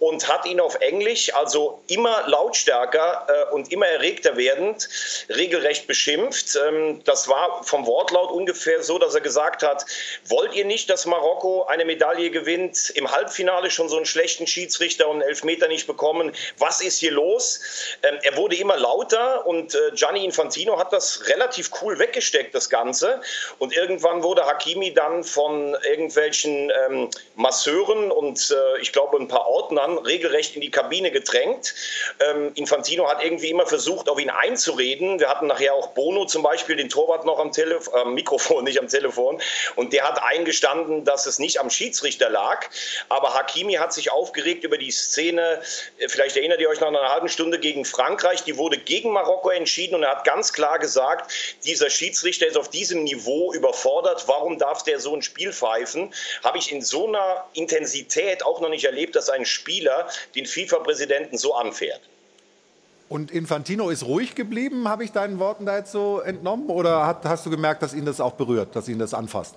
und 0.00 0.28
hat 0.28 0.46
ihn 0.46 0.60
auf 0.60 0.76
Englisch, 0.80 1.32
also 1.34 1.82
immer 1.86 2.26
lautstärker 2.26 3.26
äh, 3.28 3.54
und 3.54 3.70
immer 3.70 3.86
erregter 3.86 4.36
werdend, 4.36 4.88
regelrecht 5.28 5.86
beschimpft. 5.86 6.56
Ähm, 6.56 7.04
das 7.04 7.28
war 7.28 7.62
vom 7.64 7.86
Wortlaut 7.86 8.30
ungefähr 8.32 8.82
so, 8.82 8.98
dass 8.98 9.14
er 9.14 9.20
gesagt 9.20 9.62
hat, 9.62 9.84
wollt 10.26 10.54
ihr 10.54 10.64
nicht, 10.64 10.88
dass 10.88 11.04
Marokko 11.04 11.64
eine 11.64 11.84
Medaille 11.84 12.30
gewinnt, 12.30 12.90
im 12.94 13.10
Halbfinale 13.10 13.70
schon 13.70 13.90
so 13.90 13.96
einen 13.96 14.06
schlechten 14.06 14.46
Schiedsrichter 14.46 15.06
und 15.06 15.20
einen 15.20 15.28
Elfmeter 15.28 15.68
nicht 15.68 15.86
bekommen, 15.86 16.32
was 16.56 16.80
ist 16.80 16.98
hier 16.98 17.12
los? 17.12 17.60
Ähm, 18.02 18.18
er 18.22 18.36
wurde 18.38 18.56
immer 18.56 18.78
lauter 18.78 19.46
und 19.46 19.74
äh, 19.74 19.78
Gianni 19.94 20.24
Infantino 20.24 20.78
hat 20.78 20.94
das 20.94 21.28
relativ 21.28 21.70
cool 21.82 21.98
weggesteckt, 21.98 22.54
das 22.54 22.70
Ganze. 22.70 23.20
Und 23.58 23.76
irgendwann 23.76 24.22
wurde 24.22 24.46
Hakimi 24.46 24.94
dann 24.94 25.24
von 25.24 25.76
irgendwelchen 25.86 26.72
ähm, 26.86 27.10
Masseuren 27.36 28.10
und 28.10 28.50
äh, 28.50 28.80
ich 28.80 28.92
glaube 28.92 29.18
ein 29.18 29.28
paar 29.28 29.46
Ordnern 29.46 29.89
Mann 29.94 30.04
regelrecht 30.04 30.54
in 30.54 30.60
die 30.60 30.70
Kabine 30.70 31.10
gedrängt. 31.10 31.74
Ähm, 32.20 32.52
Infantino 32.54 33.08
hat 33.08 33.22
irgendwie 33.22 33.50
immer 33.50 33.66
versucht, 33.66 34.08
auf 34.08 34.18
ihn 34.18 34.30
einzureden. 34.30 35.18
Wir 35.20 35.28
hatten 35.28 35.46
nachher 35.46 35.74
auch 35.74 35.88
Bono 35.88 36.24
zum 36.24 36.42
Beispiel, 36.42 36.76
den 36.76 36.88
Torwart 36.88 37.24
noch 37.24 37.38
am, 37.38 37.52
Telef 37.52 37.88
äh, 37.88 38.04
Mikrofon, 38.06 38.64
nicht 38.70 38.78
am 38.78 38.88
Telefon. 38.88 39.40
Und 39.76 39.92
der 39.92 40.04
hat 40.04 40.22
eingestanden, 40.22 41.04
dass 41.04 41.26
es 41.26 41.38
nicht 41.38 41.60
am 41.60 41.70
Schiedsrichter 41.70 42.30
lag. 42.30 42.66
Aber 43.08 43.34
Hakimi 43.34 43.74
hat 43.74 43.92
sich 43.92 44.10
aufgeregt 44.10 44.64
über 44.64 44.78
die 44.78 44.90
Szene. 44.90 45.62
Äh, 45.98 46.08
vielleicht 46.08 46.36
erinnert 46.36 46.60
ihr 46.60 46.68
euch 46.68 46.80
nach 46.80 46.88
einer 46.88 47.08
halben 47.08 47.28
Stunde 47.28 47.58
gegen 47.58 47.84
Frankreich. 47.84 48.44
Die 48.44 48.56
wurde 48.56 48.78
gegen 48.78 49.12
Marokko 49.12 49.50
entschieden 49.50 49.94
und 49.94 50.02
er 50.02 50.10
hat 50.10 50.24
ganz 50.24 50.52
klar 50.52 50.78
gesagt, 50.78 51.32
dieser 51.64 51.90
Schiedsrichter 51.90 52.46
ist 52.46 52.56
auf 52.56 52.68
diesem 52.68 53.04
Niveau 53.04 53.52
überfordert. 53.52 54.24
Warum 54.26 54.58
darf 54.58 54.82
der 54.82 55.00
so 55.00 55.14
ein 55.14 55.22
Spiel 55.22 55.52
pfeifen? 55.52 56.12
Habe 56.42 56.58
ich 56.58 56.72
in 56.72 56.82
so 56.82 57.08
einer 57.08 57.44
Intensität 57.54 58.44
auch 58.44 58.60
noch 58.60 58.68
nicht 58.68 58.84
erlebt, 58.84 59.16
dass 59.16 59.30
ein 59.30 59.44
Spiel 59.44 59.79
Spieler 59.80 60.08
den 60.34 60.46
FIFA-Präsidenten 60.46 61.38
so 61.38 61.54
anfährt. 61.54 62.00
Und 63.08 63.32
Infantino 63.32 63.90
ist 63.90 64.04
ruhig 64.04 64.34
geblieben, 64.34 64.88
habe 64.88 65.04
ich 65.04 65.10
deinen 65.10 65.38
Worten 65.40 65.66
da 65.66 65.78
jetzt 65.78 65.90
so 65.90 66.20
entnommen? 66.20 66.68
Oder 66.68 67.06
hat, 67.06 67.24
hast 67.24 67.44
du 67.46 67.50
gemerkt, 67.50 67.82
dass 67.82 67.92
ihn 67.92 68.04
das 68.04 68.20
auch 68.20 68.34
berührt, 68.34 68.76
dass 68.76 68.88
ihn 68.88 68.98
das 68.98 69.14
anfasst? 69.14 69.56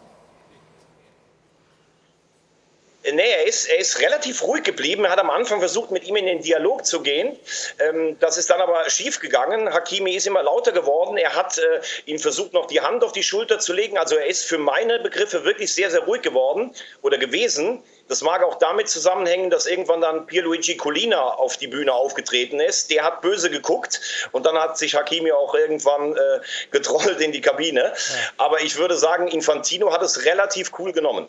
Nee, 3.12 3.22
er 3.22 3.46
ist, 3.46 3.65
er 3.65 3.80
ist 3.80 4.00
relativ 4.00 4.42
ruhig 4.44 4.63
geblieben. 4.63 5.03
Er 5.03 5.12
hat 5.12 5.20
am 5.20 5.30
Anfang 5.30 5.60
versucht, 5.60 5.92
mit 5.92 6.08
ihm 6.08 6.15
in 6.15 6.25
den 6.25 6.42
Dialog 6.42 6.86
zu 6.86 7.01
gehen. 7.01 7.38
Ähm, 7.80 8.18
das 8.22 8.38
ist 8.38 8.50
dann 8.50 8.62
aber 8.62 8.89
schief 8.89 9.20
gegangen. 9.20 9.72
Hakimi 9.74 10.15
ist 10.15 10.25
immer 10.25 10.42
lauter 10.42 10.72
geworden. 10.72 11.18
Er 11.18 11.36
hat 11.36 11.58
äh, 11.58 11.82
ihm 12.06 12.18
versucht, 12.18 12.53
noch 12.53 12.65
die 12.65 12.80
Hand 12.80 13.03
auf 13.03 13.12
die 13.12 13.22
Schulter 13.22 13.60
zu 13.60 13.74
legen. 13.74 13.98
Also 13.98 14.15
er 14.15 14.25
ist 14.27 14.46
für 14.46 14.58
meine 14.58 15.00
Begriffe 15.00 15.44
wirklich 15.44 15.74
sehr, 15.74 15.92
sehr 15.92 16.00
ruhig 16.00 16.22
geworden 16.22 16.74
oder 17.01 17.18
gewesen. 17.18 17.84
Das 18.07 18.22
mag 18.22 18.43
auch 18.43 18.55
damit 18.55 18.89
zusammenhängen, 18.89 19.50
dass 19.50 19.65
irgendwann 19.65 20.01
dann 20.01 20.25
Pierluigi 20.25 20.75
Colina 20.75 21.22
auf 21.22 21.57
die 21.57 21.67
Bühne 21.67 21.93
aufgetreten 21.93 22.60
ist. 22.60 22.91
Der 22.91 23.03
hat 23.03 23.22
böse 23.22 23.50
geguckt 23.50 24.01
und 24.31 24.45
dann 24.45 24.55
hat 24.57 24.77
sich 24.77 24.95
Hakimi 24.95 25.31
auch 25.31 25.55
irgendwann 25.55 26.13
äh, 26.13 26.39
getrollt 26.72 27.22
in 27.22 27.31
die 27.31 27.41
Kabine. 27.41 27.93
Aber 28.38 28.62
ich 28.62 28.77
würde 28.77 28.98
sagen, 28.98 29.27
Infantino 29.27 29.93
hat 29.93 30.01
es 30.01 30.25
relativ 30.25 30.72
cool 30.79 30.91
genommen. 30.91 31.27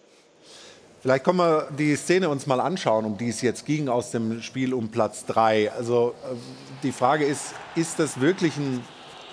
Vielleicht 1.00 1.24
können 1.24 1.36
wir 1.36 1.68
die 1.70 1.96
Szene 1.96 2.30
uns 2.30 2.46
mal 2.46 2.60
anschauen, 2.60 3.04
um 3.04 3.18
die 3.18 3.28
es 3.28 3.42
jetzt 3.42 3.66
ging 3.66 3.90
aus 3.90 4.10
dem 4.10 4.40
Spiel 4.40 4.72
um 4.72 4.90
Platz 4.90 5.26
3. 5.26 5.70
Also 5.72 6.14
äh, 6.24 6.34
die 6.82 6.92
Frage 6.92 7.26
ist, 7.26 7.54
ist 7.76 7.98
das 7.98 8.20
wirklich 8.20 8.56
ein 8.56 8.82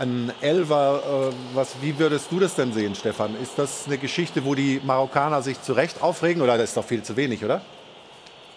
ein 0.01 0.31
Elfer. 0.41 1.29
Äh, 1.29 1.55
was, 1.55 1.75
wie 1.81 1.97
würdest 1.97 2.31
du 2.31 2.39
das 2.39 2.55
denn 2.55 2.73
sehen, 2.73 2.95
Stefan? 2.95 3.35
Ist 3.41 3.57
das 3.57 3.85
eine 3.87 3.97
Geschichte, 3.97 4.43
wo 4.43 4.55
die 4.55 4.81
Marokkaner 4.83 5.41
sich 5.41 5.61
zu 5.61 5.73
Recht 5.73 6.01
aufregen 6.01 6.41
oder 6.41 6.57
das 6.57 6.69
ist 6.69 6.77
doch 6.77 6.85
viel 6.85 7.03
zu 7.03 7.15
wenig, 7.15 7.45
oder? 7.45 7.61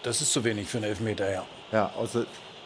Das 0.03 0.21
ist 0.21 0.31
zu 0.31 0.43
wenig 0.43 0.67
für 0.67 0.77
einen 0.77 0.87
Elfmeter, 0.87 1.31
ja. 1.31 1.43
Ja, 1.71 1.91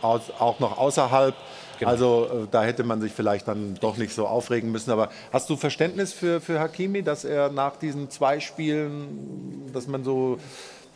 aus, 0.02 0.22
auch 0.40 0.60
noch 0.60 0.78
außerhalb. 0.78 1.36
Genau. 1.80 1.92
Also 1.92 2.26
äh, 2.26 2.48
da 2.52 2.64
hätte 2.64 2.84
man 2.84 3.00
sich 3.00 3.14
vielleicht 3.14 3.48
dann 3.48 3.76
doch 3.80 3.98
nicht 3.98 4.14
so 4.14 4.28
aufregen 4.28 4.72
müssen. 4.72 4.92
Aber 4.92 5.10
hast 5.32 5.50
du 5.50 5.56
Verständnis 5.56 6.14
für, 6.14 6.42
für 6.42 6.60
Hakimi, 6.60 7.04
dass 7.04 7.24
er 7.24 7.50
nach 7.50 7.78
diesen 7.78 8.10
zwei 8.10 8.40
Spielen, 8.40 9.72
dass 9.74 9.88
man 9.88 10.04
so 10.04 10.38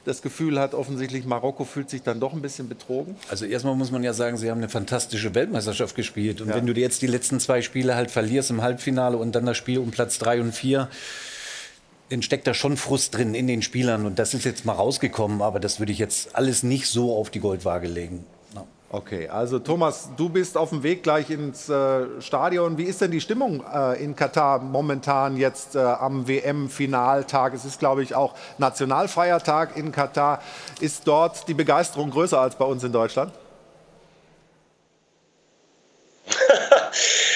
das 0.06 0.22
Gefühl 0.22 0.60
hat, 0.60 0.74
offensichtlich 0.74 1.26
Marokko 1.26 1.64
fühlt 1.64 1.90
sich 1.90 2.04
dann 2.04 2.20
doch 2.20 2.34
ein 2.34 2.42
bisschen 2.42 2.68
betrogen? 2.68 3.16
Also 3.30 3.46
erstmal 3.46 3.76
muss 3.76 3.92
man 3.92 4.04
ja 4.04 4.14
sagen, 4.14 4.38
sie 4.38 4.50
haben 4.50 4.58
eine 4.58 4.70
fantastische 4.70 5.34
Weltmeisterschaft 5.34 5.96
gespielt. 5.96 6.42
Und 6.42 6.50
ja. 6.50 6.56
wenn 6.56 6.66
du 6.66 6.74
jetzt 6.74 7.02
die 7.02 7.08
letzten 7.08 7.40
zwei 7.40 7.62
Spiele 7.62 7.96
halt 7.96 8.12
verlierst 8.12 8.50
im 8.50 8.62
Halbfinale 8.62 9.18
und 9.18 9.34
dann 9.34 9.46
das 9.46 9.58
Spiel 9.58 9.80
um 9.80 9.92
Platz 9.92 10.20
drei 10.20 10.42
und 10.42 10.54
vier, 10.54 10.90
dann 12.10 12.22
steckt 12.22 12.46
da 12.48 12.54
schon 12.54 12.78
Frust 12.78 13.16
drin 13.16 13.34
in 13.34 13.48
den 13.48 13.62
Spielern. 13.62 14.06
Und 14.06 14.20
das 14.20 14.34
ist 14.34 14.44
jetzt 14.44 14.66
mal 14.66 14.74
rausgekommen, 14.74 15.42
aber 15.42 15.60
das 15.60 15.80
würde 15.80 15.92
ich 15.92 16.00
jetzt 16.00 16.36
alles 16.36 16.64
nicht 16.64 16.88
so 16.88 17.16
auf 17.16 17.30
die 17.30 17.40
Goldwaage 17.40 17.88
legen. 17.88 18.26
Okay, 18.94 19.28
also 19.28 19.58
Thomas, 19.58 20.10
du 20.18 20.30
bist 20.30 20.56
auf 20.56 20.70
dem 20.70 20.84
Weg 20.84 21.02
gleich 21.02 21.32
ins 21.32 21.68
äh, 21.68 22.22
Stadion. 22.22 22.78
Wie 22.78 22.84
ist 22.84 23.02
denn 23.02 23.10
die 23.10 23.22
Stimmung 23.22 23.64
äh, 23.74 24.04
in 24.04 24.16
Katar 24.16 24.60
momentan 24.60 25.36
jetzt 25.36 25.76
äh, 25.76 25.80
am 25.80 26.28
WM-Finaltag? 26.28 27.56
Es 27.56 27.66
ist, 27.66 27.80
glaube 27.80 28.04
ich, 28.04 28.14
auch 28.14 28.36
Nationalfeiertag 28.60 29.76
in 29.78 29.92
Katar. 29.92 30.44
Ist 30.80 31.08
dort 31.08 31.48
die 31.48 31.56
Begeisterung 31.56 32.12
größer 32.12 32.40
als 32.40 32.54
bei 32.54 32.66
uns 32.66 32.84
in 32.84 32.92
Deutschland? 32.92 33.34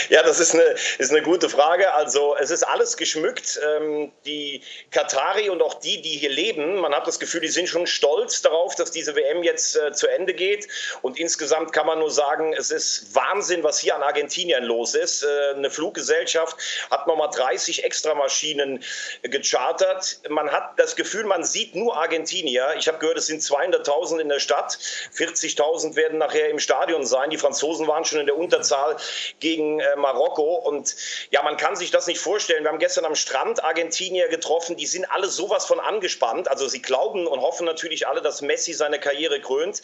Ja, 0.10 0.24
das 0.24 0.40
ist 0.40 0.54
eine, 0.54 0.64
ist 0.98 1.12
eine 1.12 1.22
gute 1.22 1.50
Frage. 1.50 1.94
Also 1.94 2.36
es 2.40 2.50
ist 2.50 2.64
alles 2.64 2.96
geschmückt. 2.96 3.60
Ähm, 3.66 4.12
die 4.26 4.62
Katari 4.92 5.50
und 5.50 5.62
auch 5.62 5.76
die, 5.76 6.02
die 6.02 6.18
hier 6.18 6.30
leben, 6.30 6.78
man 6.78 6.94
hat 6.94 7.08
das 7.08 7.20
Gefühl, 7.20 7.42
die 7.42 7.50
sind 7.50 7.68
schon 7.68 7.88
stolz 7.88 8.42
darauf, 8.42 8.76
dass 8.76 8.92
diese 8.92 9.16
WM 9.16 9.44
jetzt 9.44 9.76
äh, 9.76 9.92
zu 9.92 10.08
Ende 10.08 10.34
geht. 10.34 10.68
Und 11.02 11.20
insgesamt 11.20 11.74
kann 11.74 11.88
man 11.88 12.00
nur 12.00 12.12
sagen, 12.12 12.54
es 12.54 12.72
ist 12.72 13.14
Wahnsinn, 13.16 13.64
was 13.64 13.80
hier 13.80 13.96
an 13.96 14.04
Argentinien 14.04 14.64
los 14.64 14.96
ist. 14.96 15.24
Äh, 15.24 15.56
eine 15.56 15.70
Fluggesellschaft 15.70 16.58
hat 16.90 17.08
nochmal 17.08 17.30
30 17.34 17.84
Extramaschinen 17.84 18.84
gechartert. 19.24 20.22
Man 20.30 20.52
hat 20.52 20.80
das 20.80 20.96
Gefühl, 20.96 21.26
man 21.26 21.44
sieht 21.44 21.76
nur 21.76 21.98
Argentinier. 21.98 22.76
Ich 22.78 22.88
habe 22.88 22.98
gehört, 23.00 23.18
es 23.18 23.28
sind 23.28 23.42
200.000 23.42 24.20
in 24.20 24.30
der 24.30 24.40
Stadt. 24.40 24.78
40.000 25.16 25.96
werden 25.96 26.18
nachher 26.18 26.50
im 26.50 26.60
Stadion 26.60 27.06
sein. 27.06 27.30
Die 27.30 27.38
Franzosen 27.38 27.88
waren 27.88 28.06
schon 28.06 28.20
in 28.20 28.26
der 28.26 28.38
Unterzahl 28.38 28.96
gegen 29.40 29.80
äh, 29.80 29.97
Marokko. 29.98 30.56
Und 30.56 30.96
ja, 31.32 31.44
man 31.44 31.58
kann 31.58 31.75
sich 31.75 31.92
das 31.92 32.08
nicht 32.08 32.20
vorstellen. 32.20 32.63
Wir 32.63 32.72
haben 32.72 32.80
gestern 32.80 33.06
am 33.06 33.16
Strand 33.16 33.63
Argentinier 33.63 34.27
getroffen, 34.27 34.75
die 34.75 34.88
sind 34.88 35.06
alle 35.12 35.27
sowas 35.27 35.66
von 35.66 35.80
angespannt. 35.80 36.50
Also 36.50 36.68
sie 36.68 36.82
glauben 36.82 37.27
und 37.27 37.42
hoffen 37.42 37.66
natürlich 37.66 38.08
alle, 38.08 38.22
dass 38.22 38.42
Messi 38.42 38.74
seine 38.74 39.00
Karriere 39.00 39.42
krönt. 39.42 39.82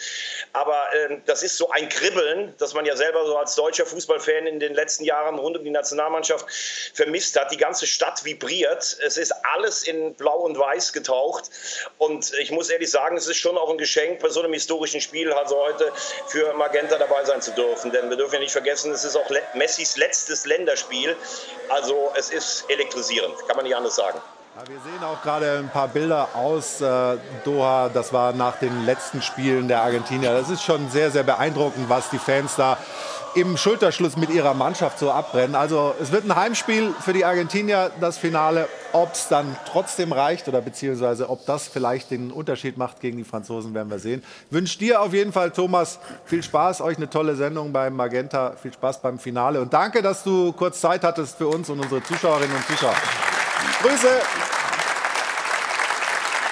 Aber 0.54 0.78
äh, 0.94 1.18
das 1.26 1.44
ist 1.44 1.58
so 1.58 1.70
ein 1.70 1.90
Kribbeln, 1.90 2.54
das 2.58 2.74
man 2.74 2.86
ja 2.86 2.96
selber 2.96 3.26
so 3.26 3.38
als 3.38 3.56
deutscher 3.56 3.86
Fußballfan 3.86 4.48
in 4.48 4.60
den 4.60 4.74
letzten 4.74 5.04
Jahren 5.04 5.38
rund 5.40 5.58
um 5.58 5.64
die 5.64 5.70
Nationalmannschaft 5.70 6.46
vermisst 6.94 7.40
hat. 7.40 7.52
Die 7.52 7.58
ganze 7.58 7.88
Stadt 7.88 8.24
vibriert. 8.26 8.98
Es 9.06 9.18
ist 9.18 9.34
alles 9.54 9.84
in 9.84 10.14
Blau 10.16 10.40
und 10.40 10.58
Weiß 10.58 10.94
getaucht. 10.94 11.50
Und 11.98 12.34
ich 12.40 12.52
muss 12.52 12.70
ehrlich 12.70 12.92
sagen, 12.92 13.18
es 13.18 13.28
ist 13.28 13.38
schon 13.38 13.58
auch 13.58 13.70
ein 13.70 13.78
Geschenk 13.78 14.20
bei 14.20 14.30
so 14.30 14.42
einem 14.42 14.54
historischen 14.54 15.02
Spiel, 15.02 15.32
also 15.32 15.58
heute 15.58 15.92
für 16.28 16.54
Magenta 16.54 16.98
dabei 16.98 17.24
sein 17.26 17.42
zu 17.42 17.52
dürfen. 17.52 17.92
Denn 17.92 18.10
wir 18.10 18.18
dürfen 18.18 18.36
ja 18.36 18.40
nicht 18.40 18.52
vergessen, 18.52 18.92
es 18.92 19.04
ist 19.04 19.16
auch 19.16 19.30
Messis 19.54 19.98
letztes 20.04 20.46
Länderspiel. 20.46 21.16
Also 21.70 22.12
es 22.16 22.30
ist 22.30 22.66
elektrisierend, 22.70 23.36
kann 23.48 23.56
man 23.56 23.66
nicht 23.66 23.76
anders 23.76 23.96
sagen. 23.96 24.20
Ja, 24.56 24.68
wir 24.68 24.80
sehen 24.82 25.04
auch 25.04 25.22
gerade 25.24 25.58
ein 25.58 25.70
paar 25.70 25.88
Bilder 25.88 26.30
aus 26.36 26.80
äh, 26.80 27.18
Doha. 27.44 27.90
Das 27.92 28.14
war 28.14 28.34
nach 28.34 28.58
den 28.58 28.86
letzten 28.86 29.24
Spielen 29.24 29.68
der 29.68 29.82
Argentinier. 29.82 30.32
Das 30.32 30.50
ist 30.50 30.62
schon 30.62 30.92
sehr, 30.92 31.10
sehr 31.10 31.24
beeindruckend, 31.24 31.90
was 31.90 32.10
die 32.12 32.20
Fans 32.20 32.56
da 32.56 32.78
im 33.36 33.58
Schulterschluss 33.58 34.18
mit 34.18 34.30
ihrer 34.30 34.54
Mannschaft 34.54 35.00
so 35.00 35.12
abbrennen. 35.12 35.56
Also 35.56 35.96
es 36.02 36.12
wird 36.12 36.26
ein 36.26 36.36
Heimspiel 36.36 36.94
für 37.00 37.14
die 37.14 37.26
Argentinier, 37.26 37.92
das 38.00 38.18
Finale. 38.18 38.68
Ob 38.92 39.14
es 39.14 39.28
dann 39.28 39.56
trotzdem 39.66 40.12
reicht 40.12 40.48
oder 40.48 40.62
beziehungsweise 40.62 41.30
ob 41.30 41.46
das 41.46 41.68
vielleicht 41.68 42.12
den 42.12 42.32
Unterschied 42.32 42.78
macht 42.78 43.00
gegen 43.00 43.18
die 43.18 43.24
Franzosen, 43.24 43.74
werden 43.74 43.90
wir 43.90 44.00
sehen. 44.00 44.24
Wünsche 44.52 44.78
dir 44.78 45.02
auf 45.02 45.14
jeden 45.14 45.34
Fall, 45.34 45.52
Thomas, 45.52 46.00
viel 46.26 46.44
Spaß, 46.44 46.82
euch 46.82 46.98
eine 46.98 47.10
tolle 47.10 47.36
Sendung 47.36 47.72
beim 47.74 47.96
Magenta, 47.96 48.54
viel 48.62 48.72
Spaß 48.74 49.02
beim 49.02 49.18
Finale 49.18 49.62
und 49.62 49.74
danke, 49.74 50.02
dass 50.04 50.24
du 50.24 50.54
kurz 50.54 50.80
Zeit 50.80 51.04
hattest 51.04 51.38
für 51.38 51.48
uns 51.48 51.70
und 51.70 51.80
unsere 51.80 52.04
Zuschauerinnen 52.04 52.56
und 52.56 52.68
Zuschauer. 52.68 52.96
Grüße! 53.82 54.22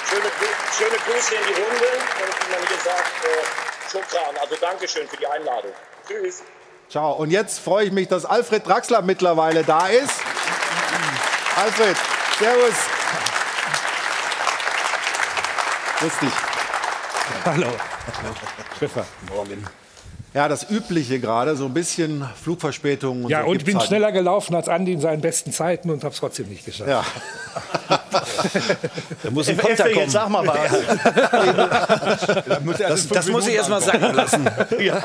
Schöne, 0.09 0.31
schöne 0.77 0.97
Grüße 1.05 1.35
in 1.35 1.41
die 1.47 1.61
Runde 1.61 1.87
und 2.21 2.47
wie 2.47 2.51
man 2.51 2.67
hier 2.67 2.77
sagt, 2.83 3.25
äh, 3.25 3.61
Schokran. 3.91 4.35
Also 4.41 4.55
Dankeschön 4.59 5.07
für 5.07 5.17
die 5.17 5.27
Einladung. 5.27 5.71
Tschüss. 6.07 6.43
Ciao. 6.91 7.13
Und 7.13 7.31
jetzt 7.31 7.59
freue 7.59 7.85
ich 7.85 7.93
mich, 7.93 8.09
dass 8.09 8.25
Alfred 8.25 8.67
Draxler 8.67 9.01
mittlerweile 9.01 9.63
da 9.63 9.87
ist. 9.87 10.11
Alfred, 11.55 11.95
Servus. 12.37 12.73
Grüß 15.99 16.19
dich. 16.19 16.33
Hallo. 17.45 17.67
Schiffer. 18.77 19.05
Morgen. 19.33 19.65
Ja, 20.33 20.49
das 20.49 20.69
Übliche 20.69 21.21
gerade, 21.21 21.55
so 21.55 21.63
ein 21.65 21.73
bisschen 21.73 22.27
Flugverspätung. 22.43 23.23
Und 23.23 23.29
ja, 23.29 23.43
so 23.43 23.47
und 23.47 23.57
ich 23.57 23.63
bin 23.63 23.77
halt. 23.77 23.87
schneller 23.87 24.11
gelaufen 24.11 24.53
als 24.53 24.67
Andi 24.67 24.91
in 24.91 24.99
seinen 24.99 25.21
besten 25.21 25.53
Zeiten 25.53 25.89
und 25.89 26.03
habe 26.03 26.13
es 26.13 26.19
trotzdem 26.19 26.49
nicht 26.49 26.65
geschafft. 26.65 26.89
Ja. 26.89 27.05
da 29.23 29.31
muss 29.31 29.47
ein 29.47 29.57
Konter 29.57 29.83
kommen. 29.83 29.95
Jetzt 29.95 30.11
sag 30.11 30.27
mal 30.27 30.45
was. 30.45 30.71
das, 32.79 33.07
das 33.07 33.27
muss 33.27 33.47
ich 33.47 33.53
erst 33.53 33.69
mal 33.69 33.81
sagen 33.81 34.13
lassen. 34.13 34.49
ja. 34.79 35.01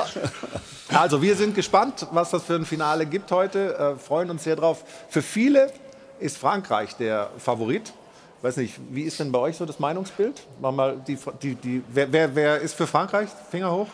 Also 0.93 1.21
wir 1.21 1.35
sind 1.35 1.53
gespannt, 1.53 2.07
was 2.11 2.31
das 2.31 2.43
für 2.43 2.55
ein 2.55 2.65
Finale 2.65 3.05
gibt 3.05 3.31
heute. 3.31 3.77
Äh, 3.77 3.99
freuen 3.99 4.29
uns 4.29 4.43
sehr 4.43 4.55
drauf. 4.55 4.83
Für 5.09 5.21
viele 5.21 5.71
ist 6.19 6.37
Frankreich 6.37 6.95
der 6.95 7.29
Favorit. 7.37 7.93
Weiß 8.41 8.57
nicht, 8.57 8.75
wie 8.91 9.01
ist 9.01 9.19
denn 9.19 9.31
bei 9.31 9.39
euch 9.39 9.57
so 9.57 9.65
das 9.65 9.79
Meinungsbild? 9.79 10.41
Mal 10.61 10.97
die, 11.07 11.17
die, 11.41 11.55
die, 11.55 11.83
wer, 11.89 12.11
wer, 12.11 12.35
wer 12.35 12.59
ist 12.59 12.75
für 12.75 12.87
Frankreich? 12.87 13.29
Finger 13.51 13.71
hoch. 13.71 13.87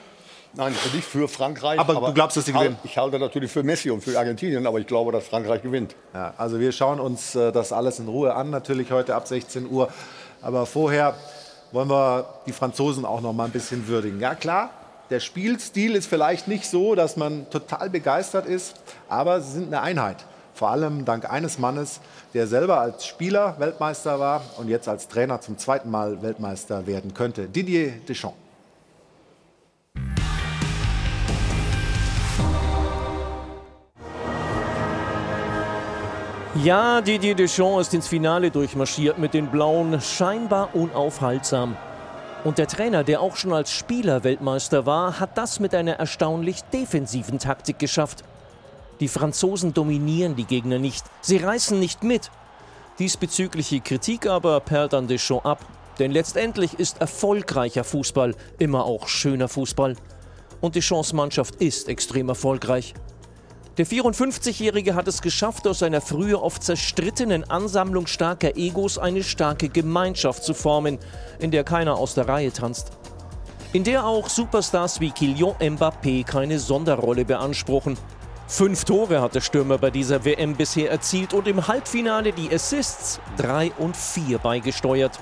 Nein, 0.56 0.74
ich 0.74 0.84
bin 0.84 0.96
nicht 0.98 1.08
für 1.08 1.28
Frankreich. 1.28 1.80
Aber, 1.80 1.98
aber 1.98 2.08
du 2.08 2.14
glaubst, 2.14 2.38
dass 2.38 2.46
sie 2.46 2.54
gewinnen? 2.54 2.78
Ich 2.84 2.96
halte 2.98 3.18
natürlich 3.18 3.52
für 3.52 3.64
Messi 3.64 3.90
und 3.90 4.04
für 4.04 4.18
Argentinien, 4.20 4.68
aber 4.68 4.80
ich 4.80 4.86
glaube, 4.86 5.12
dass 5.12 5.26
Frankreich 5.26 5.64
gewinnt. 5.64 5.96
Ja, 6.14 6.36
also 6.38 6.60
wir 6.60 6.72
schauen 6.72 7.00
uns 7.00 7.34
äh, 7.34 7.52
das 7.52 7.74
alles 7.74 7.98
in 7.98 8.08
Ruhe 8.08 8.36
an, 8.36 8.52
natürlich 8.52 8.92
heute 8.92 9.16
ab 9.16 9.28
16 9.28 9.68
Uhr. 9.68 9.90
Aber 10.44 10.68
vorher 10.68 11.16
wollen 11.72 11.90
wir 11.90 12.26
die 12.46 12.52
Franzosen 12.52 13.04
auch 13.04 13.22
noch 13.22 13.34
mal 13.34 13.46
ein 13.46 13.52
bisschen 13.52 13.88
würdigen. 13.88 14.20
Ja 14.20 14.36
klar, 14.36 14.70
der 15.14 15.20
Spielstil 15.20 15.96
ist 15.96 16.08
vielleicht 16.08 16.48
nicht 16.48 16.66
so, 16.66 16.96
dass 16.96 17.18
man 17.18 17.48
total 17.52 17.92
begeistert 17.92 18.48
ist, 18.48 18.74
aber 19.08 19.42
sie 19.42 19.52
sind 19.52 19.68
eine 19.68 19.84
Einheit. 19.84 20.26
Vor 20.56 20.72
allem 20.72 21.06
dank 21.06 21.32
eines 21.32 21.60
Mannes, 21.60 22.00
der 22.34 22.48
selber 22.48 22.80
als 22.80 23.06
Spieler 23.06 23.56
Weltmeister 23.60 24.20
war 24.20 24.42
und 24.58 24.70
jetzt 24.70 24.88
als 24.88 25.08
Trainer 25.08 25.40
zum 25.40 25.60
zweiten 25.60 25.92
Mal 25.92 26.24
Weltmeister 26.24 26.88
werden 26.88 27.14
könnte. 27.14 27.48
Didier 27.48 27.92
Deschamps. 28.10 28.38
Ja, 36.56 37.02
Didier 37.02 37.36
Deschamps 37.36 37.82
ist 37.90 37.94
ins 37.94 38.08
Finale 38.08 38.50
durchmarschiert 38.50 39.20
mit 39.20 39.36
den 39.36 39.52
Blauen, 39.52 40.02
scheinbar 40.02 40.70
unaufhaltsam. 40.74 41.78
Und 42.44 42.58
der 42.58 42.68
Trainer, 42.68 43.06
der 43.06 43.22
auch 43.22 43.38
schon 43.38 43.54
als 43.54 43.72
Spieler 43.72 44.24
Weltmeister 44.26 44.86
war, 44.86 45.20
hat 45.20 45.38
das 45.38 45.62
mit 45.62 45.74
einer 45.74 45.94
erstaunlich 45.94 46.62
defensiven 46.74 47.40
Taktik 47.40 47.80
geschafft. 47.80 48.24
Die 49.00 49.08
Franzosen 49.08 49.74
dominieren 49.74 50.36
die 50.36 50.44
Gegner 50.44 50.78
nicht, 50.78 51.06
sie 51.22 51.38
reißen 51.38 51.80
nicht 51.80 52.04
mit. 52.04 52.32
Diesbezügliche 53.00 53.80
Kritik 53.80 54.28
aber 54.28 54.60
perlt 54.60 54.94
an 54.94 55.08
Deschamps 55.08 55.46
ab. 55.46 55.66
Denn 56.00 56.12
letztendlich 56.12 56.80
ist 56.80 57.02
erfolgreicher 57.02 57.84
Fußball 57.84 58.36
immer 58.58 58.86
auch 58.86 59.08
schöner 59.08 59.48
Fußball. 59.48 59.96
Und 60.60 60.76
Deschamps 60.76 61.14
Mannschaft 61.14 61.56
ist 61.56 61.88
extrem 61.88 62.30
erfolgreich. 62.30 62.94
Der 63.78 63.88
54-Jährige 63.88 64.94
hat 64.94 65.08
es 65.08 65.24
geschafft, 65.24 65.66
aus 65.66 65.82
einer 65.82 66.00
früher 66.00 66.44
oft 66.44 66.62
zerstrittenen 66.62 67.50
Ansammlung 67.50 68.06
starker 68.06 68.56
Egos 68.56 69.00
eine 69.00 69.24
starke 69.24 69.68
Gemeinschaft 69.68 70.44
zu 70.44 70.54
formen, 70.54 71.00
in 71.40 71.50
der 71.50 71.64
keiner 71.64 71.96
aus 71.96 72.14
der 72.14 72.28
Reihe 72.28 72.54
tanzt. 72.54 72.92
In 73.72 73.84
der 73.84 74.06
auch 74.06 74.30
Superstars 74.30 75.00
wie 75.00 75.10
Kylian 75.10 75.56
Mbappé 75.60 76.24
keine 76.24 76.60
Sonderrolle 76.60 77.26
beanspruchen. 77.26 77.98
Fünf 78.46 78.86
Tore 78.86 79.22
hat 79.22 79.34
der 79.34 79.42
Stürmer 79.42 79.80
bei 79.80 79.90
dieser 79.90 80.24
WM 80.24 80.56
bisher 80.56 80.92
erzielt 80.92 81.34
und 81.34 81.48
im 81.48 81.68
Halbfinale 81.68 82.32
die 82.32 82.54
Assists 82.54 83.20
3 83.38 83.72
und 83.80 83.98
4 83.98 84.38
beigesteuert. 84.38 85.20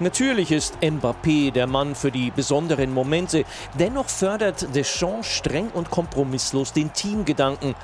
Natürlich 0.00 0.52
ist 0.52 0.78
Mbappé 0.80 1.50
der 1.50 1.66
Mann 1.66 1.96
für 1.96 2.12
die 2.12 2.30
besonderen 2.30 2.94
Momente. 2.94 3.44
Dennoch 3.78 4.08
fördert 4.08 4.72
Deschamps 4.74 5.26
streng 5.26 5.70
und 5.74 5.90
kompromisslos 5.90 6.72
den 6.72 6.92
Teamgedanken. 6.92 7.74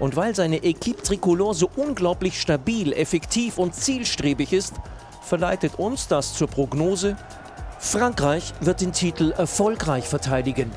Und 0.00 0.16
weil 0.16 0.34
seine 0.34 0.64
Equipe 0.64 1.00
Tricolore 1.02 1.54
so 1.54 1.70
unglaublich 1.76 2.40
stabil, 2.40 2.92
effektiv 2.92 3.56
und 3.56 3.74
zielstrebig 3.74 4.52
ist, 4.52 4.74
verleitet 5.22 5.76
uns 5.76 6.08
das 6.08 6.34
zur 6.34 6.48
Prognose, 6.48 7.16
Frankreich 7.78 8.52
wird 8.60 8.80
den 8.80 8.92
Titel 8.92 9.32
erfolgreich 9.32 10.06
verteidigen. 10.06 10.72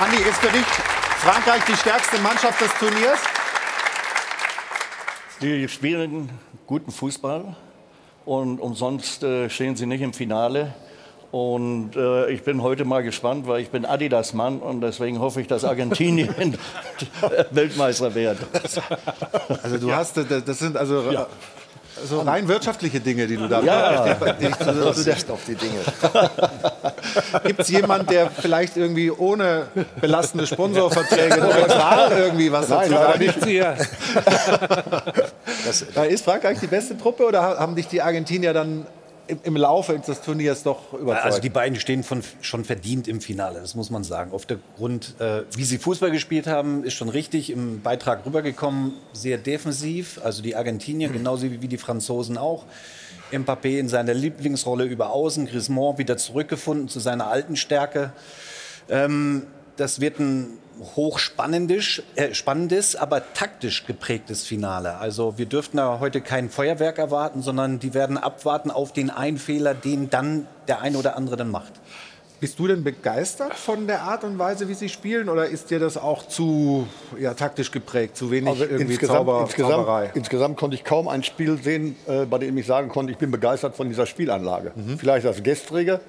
Andi, 0.00 0.16
ist 0.16 0.38
für 0.38 0.52
dich 0.52 0.66
Frankreich 1.18 1.62
die 1.64 1.76
stärkste 1.76 2.18
Mannschaft 2.20 2.60
des 2.60 2.72
Turniers? 2.74 3.20
Die 5.40 5.68
spielen 5.68 6.30
guten 6.66 6.92
Fußball 6.92 7.56
und, 8.24 8.60
und 8.60 8.74
sonst 8.74 9.22
äh, 9.22 9.50
stehen 9.50 9.76
sie 9.76 9.86
nicht 9.86 10.00
im 10.00 10.12
Finale. 10.12 10.74
Und 11.30 11.96
äh, 11.96 12.30
ich 12.30 12.44
bin 12.44 12.62
heute 12.62 12.84
mal 12.84 13.02
gespannt, 13.02 13.48
weil 13.48 13.60
ich 13.60 13.70
bin 13.70 13.84
Adidas-Mann 13.84 14.60
und 14.60 14.82
deswegen 14.82 15.18
hoffe 15.18 15.40
ich, 15.40 15.48
dass 15.48 15.64
Argentinien 15.64 16.28
Weltmeister 17.50 18.14
wird. 18.14 18.38
Also 19.62 19.78
du 19.78 19.92
hast, 19.92 20.16
das 20.16 20.58
sind 20.58 20.76
also 20.76 21.10
ja. 21.10 21.26
So 22.04 22.20
rein 22.20 22.46
wirtschaftliche 22.48 23.00
Dinge, 23.00 23.26
die 23.26 23.36
du 23.36 23.48
da 23.48 23.60
Ja. 23.60 24.14
Du 24.14 24.92
siehst 24.92 25.30
auf 25.30 25.40
die 25.46 25.54
Dinge. 25.54 25.80
Gibt 27.44 27.60
es 27.60 27.68
jemanden, 27.68 28.06
der 28.06 28.30
vielleicht 28.30 28.76
irgendwie 28.76 29.10
ohne 29.10 29.66
belastende 30.00 30.46
Sponsorverträge 30.46 31.40
neutral 31.40 32.12
irgendwie 32.16 32.52
was 32.52 32.68
dazu 32.68 32.90
sagt? 32.90 33.18
Nicht 33.18 33.44
hier. 33.44 33.76
Da 35.94 36.04
Ist 36.04 36.24
Frankreich 36.24 36.58
die 36.60 36.66
beste 36.66 36.96
Truppe 36.98 37.24
oder 37.24 37.42
haben 37.42 37.74
dich 37.74 37.88
die 37.88 38.02
Argentinier 38.02 38.52
dann 38.52 38.86
im, 39.44 39.56
Laufe 39.56 39.98
des 39.98 40.20
Turniers 40.20 40.62
doch 40.62 40.92
überzeugt? 40.92 41.24
Also 41.24 41.40
die 41.40 41.50
beiden 41.50 41.78
stehen 41.78 42.02
von, 42.02 42.22
schon 42.40 42.64
verdient 42.64 43.08
im 43.08 43.20
Finale, 43.20 43.60
das 43.60 43.74
muss 43.74 43.90
man 43.90 44.04
sagen. 44.04 44.32
Auf 44.32 44.46
der 44.46 44.58
Grund, 44.76 45.14
äh, 45.20 45.42
wie 45.54 45.64
sie 45.64 45.78
Fußball 45.78 46.10
gespielt 46.10 46.46
haben, 46.46 46.84
ist 46.84 46.94
schon 46.94 47.08
richtig 47.08 47.50
im 47.50 47.82
Beitrag 47.82 48.26
rübergekommen. 48.26 48.92
Sehr 49.12 49.38
defensiv, 49.38 50.20
also 50.22 50.42
die 50.42 50.56
Argentinier 50.56 51.08
genauso 51.08 51.50
wie 51.50 51.68
die 51.68 51.78
Franzosen 51.78 52.38
auch. 52.38 52.64
Mbappé 53.32 53.78
in 53.78 53.88
seiner 53.88 54.14
Lieblingsrolle 54.14 54.84
über 54.84 55.10
Außen, 55.10 55.46
Griezmann 55.46 55.98
wieder 55.98 56.16
zurückgefunden 56.16 56.88
zu 56.88 57.00
seiner 57.00 57.26
alten 57.28 57.56
Stärke. 57.56 58.12
Ähm, 58.88 59.46
das 59.76 60.00
wird 60.00 60.20
ein 60.20 60.58
hochspannendes, 60.96 62.02
äh, 62.16 62.34
spannendes, 62.34 62.96
aber 62.96 63.32
taktisch 63.34 63.86
geprägtes 63.86 64.44
Finale. 64.44 64.96
Also 64.98 65.38
wir 65.38 65.46
dürften 65.46 65.76
da 65.76 65.98
heute 66.00 66.20
kein 66.20 66.50
Feuerwerk 66.50 66.98
erwarten, 66.98 67.42
sondern 67.42 67.78
die 67.78 67.94
werden 67.94 68.18
abwarten 68.18 68.70
auf 68.70 68.92
den 68.92 69.10
einen 69.10 69.38
Fehler, 69.38 69.74
den 69.74 70.10
dann 70.10 70.46
der 70.68 70.80
eine 70.80 70.98
oder 70.98 71.16
andere 71.16 71.36
dann 71.36 71.50
macht. 71.50 71.72
Bist 72.40 72.58
du 72.58 72.66
denn 72.66 72.84
begeistert 72.84 73.54
von 73.54 73.86
der 73.86 74.02
Art 74.02 74.22
und 74.24 74.38
Weise, 74.38 74.68
wie 74.68 74.74
sie 74.74 74.88
spielen, 74.88 75.30
oder 75.30 75.46
ist 75.46 75.70
dir 75.70 75.78
das 75.78 75.96
auch 75.96 76.26
zu 76.28 76.86
ja, 77.18 77.32
taktisch 77.32 77.70
geprägt, 77.70 78.16
zu 78.16 78.30
wenig 78.30 78.50
Also 78.50 78.64
irgendwie 78.64 78.92
insgesamt, 78.92 79.18
Zauber, 79.18 79.40
insgesamt, 79.42 79.72
Zauberei? 79.72 80.10
insgesamt 80.14 80.56
konnte 80.58 80.74
ich 80.74 80.84
kaum 80.84 81.08
ein 81.08 81.22
Spiel 81.22 81.56
sehen, 81.62 81.96
äh, 82.06 82.26
bei 82.26 82.38
dem 82.38 82.58
ich 82.58 82.66
sagen 82.66 82.90
konnte, 82.90 83.12
ich 83.12 83.18
bin 83.18 83.30
begeistert 83.30 83.76
von 83.76 83.88
dieser 83.88 84.04
Spielanlage. 84.04 84.72
Mhm. 84.74 84.98
Vielleicht 84.98 85.24
das 85.24 85.42
gestrige, 85.42 86.00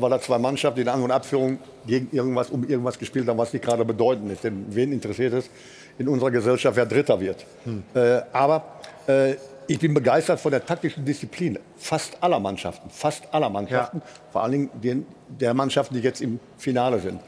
weil 0.00 0.10
da 0.10 0.20
zwei 0.20 0.38
Mannschaften 0.38 0.80
in 0.80 0.88
An- 0.88 1.02
und 1.02 1.10
Abführung 1.10 1.58
gegen 1.86 2.08
irgendwas, 2.12 2.50
um 2.50 2.68
irgendwas 2.68 2.98
gespielt 2.98 3.28
haben, 3.28 3.38
was 3.38 3.52
nicht 3.52 3.64
gerade 3.64 3.84
bedeutend 3.84 4.32
ist. 4.32 4.44
Denn 4.44 4.66
wen 4.68 4.92
interessiert 4.92 5.32
es 5.32 5.50
in 5.98 6.08
unserer 6.08 6.30
Gesellschaft, 6.30 6.76
wer 6.76 6.86
Dritter 6.86 7.20
wird? 7.20 7.44
Hm. 7.64 7.82
Äh, 7.94 8.20
aber 8.32 8.64
äh, 9.06 9.34
ich 9.68 9.78
bin 9.78 9.94
begeistert 9.94 10.40
von 10.40 10.50
der 10.50 10.64
taktischen 10.64 11.04
Disziplin 11.04 11.58
fast 11.76 12.22
aller 12.22 12.38
Mannschaften, 12.38 12.88
fast 12.90 13.32
aller 13.32 13.50
Mannschaften, 13.50 14.02
vor 14.30 14.42
allen 14.42 14.52
Dingen 14.52 14.70
den, 14.74 15.06
der 15.28 15.54
Mannschaften, 15.54 15.94
die 15.94 16.00
jetzt 16.00 16.20
im 16.20 16.38
Finale 16.56 17.00
sind. 17.00 17.20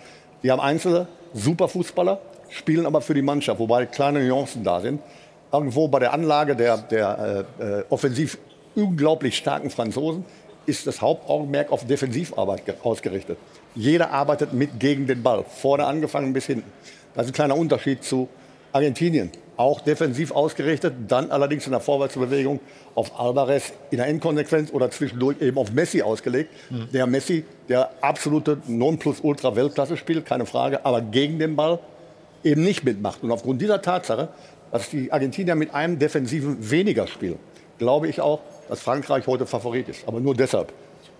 Die 0.43 0.51
haben 0.51 0.61
einzelne 0.61 1.09
super 1.35 1.69
Fußballer, 1.69 2.21
spielen 2.49 2.87
aber 2.87 3.01
für 3.01 3.15
die 3.15 3.23
Mannschaft, 3.23 3.59
wobei 3.59 3.87
kleine 3.87 4.27
Nuancen 4.27 4.63
da 4.63 4.81
sind. 4.81 5.01
Irgendwo 5.53 5.89
bei 5.89 5.99
der 5.99 6.13
Anlage 6.13 6.55
der, 6.55 6.77
der 6.79 7.47
äh, 7.61 7.65
äh, 7.65 7.85
offensiv 7.89 8.39
unglaublich 8.75 9.37
starken 9.37 9.71
Franzosen 9.71 10.25
ist 10.69 10.87
das 10.87 11.01
Hauptaugenmerk 11.01 11.73
auf 11.73 11.87
Defensivarbeit 11.87 12.65
ge- 12.67 12.75
ausgerichtet. 12.83 13.39
Jeder 13.75 14.11
arbeitet 14.11 14.53
mit 14.53 14.79
gegen 14.79 15.07
den 15.07 15.23
Ball, 15.23 15.45
vorne 15.49 15.85
angefangen 15.87 16.33
bis 16.33 16.47
hinten. 16.47 16.71
Das 17.15 17.25
ist 17.27 17.33
ein 17.33 17.35
kleiner 17.35 17.57
Unterschied 17.57 18.05
zu 18.05 18.29
Argentinien. 18.73 19.31
Auch 19.57 19.81
defensiv 19.81 20.31
ausgerichtet, 20.31 20.95
dann 21.09 21.33
allerdings 21.33 21.67
in 21.67 21.73
der 21.73 21.81
Vorwärtsbewegung 21.81 22.61
auf 22.95 23.19
Alvarez 23.19 23.73
in 23.91 23.97
der 23.97 24.07
Endkonsequenz 24.07 24.71
oder 24.73 24.89
zwischendurch 24.91 25.41
eben 25.41 25.59
auf 25.59 25.73
Messi 25.73 26.01
ausgelegt. 26.03 26.51
Der 26.93 27.07
Messi, 27.09 27.45
der 27.69 27.91
absolute 28.01 28.59
Nonplusultra-Weltklasse 28.69 29.97
spielt, 29.97 30.27
keine 30.27 30.47
Frage, 30.47 30.85
aber 30.87 31.01
gegen 31.01 31.41
den 31.41 31.57
Ball 31.57 31.81
eben 32.45 32.63
nicht 32.63 32.85
mitmacht. 32.85 33.25
Und 33.25 33.33
aufgrund 33.33 33.61
dieser 33.61 33.83
Tatsache, 33.83 34.29
dass 34.71 34.91
die 34.91 35.11
Argentinier 35.11 35.57
mit 35.57 35.75
einem 35.75 35.99
Defensiven 35.99 36.71
weniger 36.71 37.09
spielen, 37.09 37.39
glaube 37.79 38.07
ich 38.07 38.21
auch, 38.21 38.41
dass 38.69 38.81
Frankreich 38.81 39.27
heute 39.27 39.47
Favorit 39.47 39.89
ist. 39.89 40.07
Aber 40.07 40.21
nur 40.21 40.35
deshalb. 40.35 40.73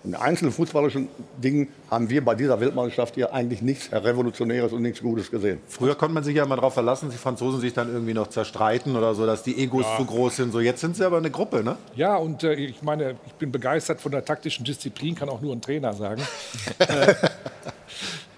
In 0.05 0.15
einzelnen 0.15 0.53
fußballischen 0.53 1.09
Dingen 1.43 1.67
haben 1.91 2.09
wir 2.09 2.23
bei 2.23 2.33
dieser 2.33 2.57
Weltmeisterschaft 2.61 3.15
hier 3.15 3.33
eigentlich 3.33 3.61
nichts 3.61 3.91
Revolutionäres 3.91 4.71
und 4.71 4.81
nichts 4.81 5.01
Gutes 5.01 5.29
gesehen. 5.29 5.59
Früher 5.67 5.95
konnte 5.95 6.13
man 6.13 6.23
sich 6.23 6.37
ja 6.37 6.45
mal 6.45 6.55
darauf 6.55 6.73
verlassen, 6.73 7.07
dass 7.07 7.15
die 7.15 7.21
Franzosen 7.21 7.59
sich 7.59 7.73
dann 7.73 7.91
irgendwie 7.91 8.13
noch 8.13 8.27
zerstreiten 8.27 8.95
oder 8.95 9.13
so, 9.13 9.25
dass 9.25 9.43
die 9.43 9.61
Egos 9.61 9.85
zu 9.97 10.05
groß 10.05 10.37
sind. 10.37 10.53
So, 10.53 10.61
jetzt 10.61 10.79
sind 10.79 10.95
sie 10.95 11.03
aber 11.03 11.17
eine 11.17 11.29
Gruppe, 11.29 11.65
ne? 11.65 11.75
Ja, 11.95 12.15
und 12.15 12.43
äh, 12.43 12.53
ich 12.53 12.81
meine, 12.81 13.15
ich 13.27 13.33
bin 13.33 13.51
begeistert 13.51 13.99
von 13.99 14.13
der 14.13 14.23
taktischen 14.23 14.63
Disziplin, 14.63 15.15
kann 15.15 15.27
auch 15.27 15.41
nur 15.41 15.53
ein 15.53 15.61
Trainer 15.61 15.91
sagen. 15.91 16.21
äh, 16.79 17.15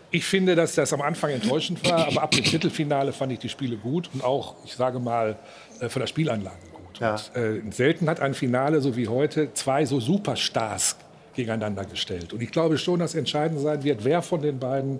ich 0.10 0.26
finde, 0.26 0.56
dass 0.56 0.74
das 0.74 0.91
am 0.93 1.02
Anfang 1.02 1.30
enttäuschend 1.30 1.88
war, 1.88 2.08
aber 2.08 2.24
ab 2.24 2.32
dem 2.32 2.43
Viertelfinale 2.43 3.13
fand 3.13 3.34
ich 3.34 3.39
die 3.39 3.50
Spiele 3.50 3.78
gut 3.78 4.10
und 4.15 4.24
auch, 4.24 4.56
ich 4.65 4.74
sage 4.74 5.00
mal, 5.00 5.38
äh, 5.80 5.89
von 5.89 6.00
der 6.00 6.08
Spielanlage. 6.08 6.71
Ja. 7.02 7.16
Und, 7.16 7.36
äh, 7.36 7.62
selten 7.72 8.08
hat 8.08 8.20
ein 8.22 8.34
Finale, 8.34 8.80
so 8.80 8.96
wie 8.96 9.08
heute, 9.08 9.54
zwei 9.54 9.86
so 9.86 10.00
Superstars 10.00 10.96
gegeneinander 11.34 11.84
gestellt. 11.86 12.32
Und 12.32 12.42
ich 12.42 12.52
glaube 12.52 12.78
schon, 12.78 13.00
dass 13.00 13.16
entscheidend 13.16 13.60
sein 13.60 13.84
wird, 13.84 14.06
wer 14.06 14.22
von 14.22 14.42
den 14.42 14.60
beiden, 14.60 15.00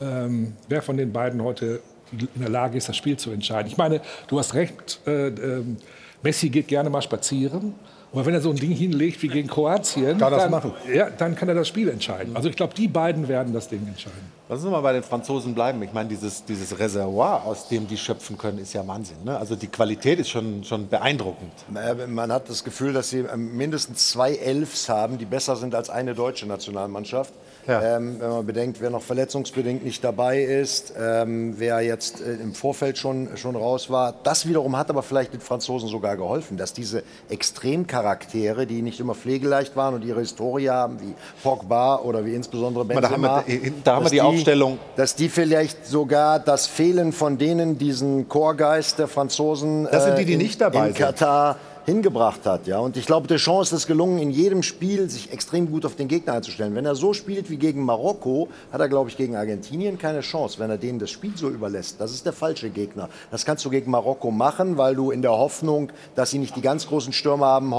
ähm, 0.00 0.52
wer 0.68 0.82
von 0.82 0.96
den 0.96 1.12
beiden 1.12 1.42
heute 1.42 1.80
in 2.12 2.28
der 2.36 2.50
Lage 2.50 2.76
ist, 2.76 2.88
das 2.88 2.96
Spiel 2.96 3.16
zu 3.16 3.30
entscheiden. 3.30 3.68
Ich 3.70 3.76
meine, 3.76 4.00
du 4.28 4.38
hast 4.38 4.54
recht, 4.54 5.00
äh, 5.06 5.28
ähm, 5.28 5.76
Messi 6.22 6.50
geht 6.50 6.68
gerne 6.68 6.90
mal 6.90 7.02
spazieren. 7.02 7.74
Aber 8.12 8.26
wenn 8.26 8.34
er 8.34 8.40
so 8.40 8.50
ein 8.50 8.56
Ding 8.56 8.72
hinlegt 8.72 9.22
wie 9.22 9.28
gegen 9.28 9.48
Kroatien, 9.48 10.18
Kann 10.18 10.32
dann. 10.32 10.72
Ja, 10.92 11.10
dann 11.10 11.36
kann 11.36 11.48
er 11.48 11.54
das 11.54 11.68
Spiel 11.68 11.88
entscheiden. 11.88 12.34
Also 12.34 12.48
ich 12.48 12.56
glaube, 12.56 12.74
die 12.74 12.88
beiden 12.88 13.28
werden 13.28 13.52
das 13.52 13.68
Ding 13.68 13.86
entscheiden. 13.86 14.39
Lass 14.50 14.64
uns 14.64 14.72
mal 14.72 14.80
bei 14.80 14.92
den 14.92 15.04
Franzosen 15.04 15.54
bleiben. 15.54 15.80
Ich 15.84 15.92
meine, 15.92 16.08
dieses, 16.08 16.44
dieses 16.44 16.76
Reservoir, 16.76 17.44
aus 17.46 17.68
dem 17.68 17.86
die 17.86 17.96
schöpfen 17.96 18.36
können, 18.36 18.58
ist 18.58 18.72
ja 18.72 18.84
Wahnsinn. 18.84 19.18
Ne? 19.24 19.38
Also 19.38 19.54
die 19.54 19.68
Qualität 19.68 20.18
ist 20.18 20.28
schon, 20.28 20.64
schon 20.64 20.88
beeindruckend. 20.88 21.52
Äh, 21.72 22.08
Man 22.08 22.32
hat 22.32 22.50
das 22.50 22.64
Gefühl, 22.64 22.92
dass 22.92 23.10
sie 23.10 23.20
ähm, 23.20 23.56
mindestens 23.56 24.10
zwei 24.10 24.34
Elfs 24.34 24.88
haben, 24.88 25.18
die 25.18 25.24
besser 25.24 25.54
sind 25.54 25.76
als 25.76 25.88
eine 25.88 26.16
deutsche 26.16 26.46
Nationalmannschaft. 26.46 27.32
Ja. 27.68 27.96
Ähm, 27.98 28.16
wenn 28.18 28.30
man 28.30 28.46
bedenkt, 28.46 28.80
wer 28.80 28.90
noch 28.90 29.02
verletzungsbedingt 29.02 29.84
nicht 29.84 30.02
dabei 30.02 30.42
ist, 30.42 30.94
ähm, 30.98 31.54
wer 31.58 31.80
jetzt 31.82 32.20
äh, 32.20 32.32
im 32.36 32.54
Vorfeld 32.54 32.96
schon, 32.98 33.36
schon 33.36 33.54
raus 33.54 33.88
war. 33.90 34.14
Das 34.24 34.48
wiederum 34.48 34.76
hat 34.76 34.88
aber 34.90 35.02
vielleicht 35.04 35.34
den 35.34 35.42
Franzosen 35.42 35.88
sogar 35.88 36.16
geholfen, 36.16 36.56
dass 36.56 36.72
diese 36.72 37.04
Extremcharaktere, 37.28 38.66
die 38.66 38.82
nicht 38.82 38.98
immer 38.98 39.14
pflegeleicht 39.14 39.76
waren 39.76 39.94
und 39.94 40.04
ihre 40.04 40.20
Historie 40.20 40.70
haben, 40.70 41.00
wie 41.00 41.14
Pogba 41.42 41.96
oder 42.00 42.24
wie 42.24 42.34
insbesondere 42.34 42.84
Mal, 42.86 43.00
da 43.00 43.10
haben 43.10 43.20
wir- 43.22 43.42
Benzema, 43.46 43.74
da 43.84 43.94
haben 43.94 44.00
wir 44.00 44.04
dass 44.04 44.10
die 44.12 44.20
Aufstellung. 44.40 44.78
dass 44.96 45.14
die 45.14 45.28
vielleicht 45.28 45.86
sogar 45.86 46.38
das 46.38 46.66
Fehlen 46.66 47.12
von 47.12 47.38
denen, 47.38 47.78
diesen 47.78 48.28
Chorgeist 48.28 48.98
der 48.98 49.08
Franzosen 49.08 49.88
Das 49.90 50.04
sind 50.04 50.18
die, 50.18 50.22
äh, 50.22 50.26
die 50.26 50.32
in, 50.34 50.38
nicht 50.38 50.60
dabei 50.60 50.88
in. 50.88 50.94
Katar 50.94 51.56
hingebracht 51.90 52.46
hat. 52.46 52.66
Ja? 52.66 52.78
Und 52.78 52.96
ich 52.96 53.06
glaube, 53.06 53.26
Deschamps 53.26 53.72
ist 53.72 53.78
es 53.78 53.86
gelungen, 53.86 54.18
in 54.18 54.30
jedem 54.30 54.62
Spiel 54.62 55.10
sich 55.10 55.32
extrem 55.32 55.70
gut 55.70 55.84
auf 55.84 55.96
den 55.96 56.08
Gegner 56.08 56.34
einzustellen. 56.34 56.74
Wenn 56.74 56.86
er 56.86 56.94
so 56.94 57.12
spielt 57.12 57.50
wie 57.50 57.56
gegen 57.56 57.84
Marokko, 57.84 58.48
hat 58.72 58.80
er, 58.80 58.88
glaube 58.88 59.10
ich, 59.10 59.16
gegen 59.16 59.36
Argentinien 59.36 59.98
keine 59.98 60.20
Chance. 60.20 60.58
Wenn 60.58 60.70
er 60.70 60.78
denen 60.78 60.98
das 60.98 61.10
Spiel 61.10 61.32
so 61.36 61.48
überlässt, 61.48 62.00
das 62.00 62.12
ist 62.12 62.26
der 62.26 62.32
falsche 62.32 62.70
Gegner. 62.70 63.08
Das 63.30 63.44
kannst 63.44 63.64
du 63.64 63.70
gegen 63.70 63.90
Marokko 63.90 64.30
machen, 64.30 64.78
weil 64.78 64.94
du 64.94 65.10
in 65.10 65.22
der 65.22 65.32
Hoffnung, 65.32 65.90
dass 66.14 66.30
sie 66.30 66.38
nicht 66.38 66.56
die 66.56 66.62
ganz 66.62 66.86
großen 66.86 67.12
Stürmer 67.12 67.46
haben, 67.46 67.72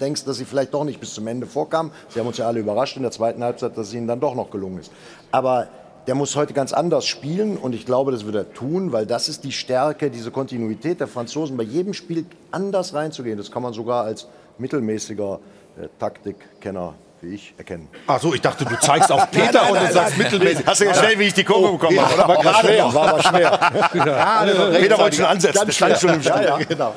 denkst, 0.00 0.24
dass 0.24 0.38
sie 0.38 0.44
vielleicht 0.44 0.74
doch 0.74 0.84
nicht 0.84 1.00
bis 1.00 1.14
zum 1.14 1.26
Ende 1.26 1.46
vorkamen. 1.46 1.92
Sie 2.08 2.20
haben 2.20 2.26
uns 2.26 2.38
ja 2.38 2.46
alle 2.46 2.60
überrascht 2.60 2.96
in 2.96 3.02
der 3.02 3.12
zweiten 3.12 3.42
Halbzeit, 3.42 3.76
dass 3.76 3.88
es 3.88 3.94
ihnen 3.94 4.06
dann 4.06 4.20
doch 4.20 4.34
noch 4.34 4.50
gelungen 4.50 4.78
ist. 4.78 4.90
Aber 5.32 5.68
der 6.10 6.16
muss 6.16 6.34
heute 6.34 6.54
ganz 6.54 6.72
anders 6.72 7.06
spielen 7.06 7.56
und 7.56 7.72
ich 7.72 7.86
glaube, 7.86 8.10
das 8.10 8.26
wird 8.26 8.34
er 8.34 8.52
tun, 8.52 8.90
weil 8.90 9.06
das 9.06 9.28
ist 9.28 9.44
die 9.44 9.52
Stärke, 9.52 10.10
diese 10.10 10.32
Kontinuität 10.32 10.98
der 10.98 11.06
Franzosen, 11.06 11.56
bei 11.56 11.62
jedem 11.62 11.94
Spiel 11.94 12.26
anders 12.50 12.94
reinzugehen. 12.94 13.38
Das 13.38 13.52
kann 13.52 13.62
man 13.62 13.72
sogar 13.72 14.06
als 14.06 14.26
mittelmäßiger 14.58 15.38
äh, 15.80 15.86
Taktikkenner 16.00 16.94
wie 17.20 17.34
ich 17.34 17.54
erkennen. 17.56 17.86
Ach 18.08 18.20
so, 18.20 18.34
ich 18.34 18.40
dachte, 18.40 18.64
du 18.64 18.76
zeigst 18.80 19.12
auf 19.12 19.30
Peter 19.30 19.70
und 19.70 19.80
du 19.80 19.92
sagst 19.92 20.18
mittelmäßig. 20.18 20.66
Hast 20.66 20.80
du 20.80 20.86
gesehen, 20.86 21.16
wie 21.20 21.28
ich 21.28 21.34
die 21.34 21.44
Kurve 21.44 21.70
bekommen 21.78 21.94
ja, 21.94 22.02
habe, 22.02 22.14
oder? 22.14 22.24
aber 22.24 22.34
War 22.34 22.42
gerade 22.42 22.66
schwer, 22.66 22.94
war 22.94 23.08
aber 23.08 23.22
schwer. 23.22 23.70
Gerade 23.92 24.54
noch 24.54 24.70
Peter 24.72 24.98
wollte 24.98 25.16
schon 25.16 25.26
ansetzen, 25.26 25.62
das 25.64 25.76
stand 25.76 25.96
schon 25.96 26.14
im. 26.14 26.22
Ja, 26.22 26.42
ja. 26.42 26.56
Genau. 26.56 26.94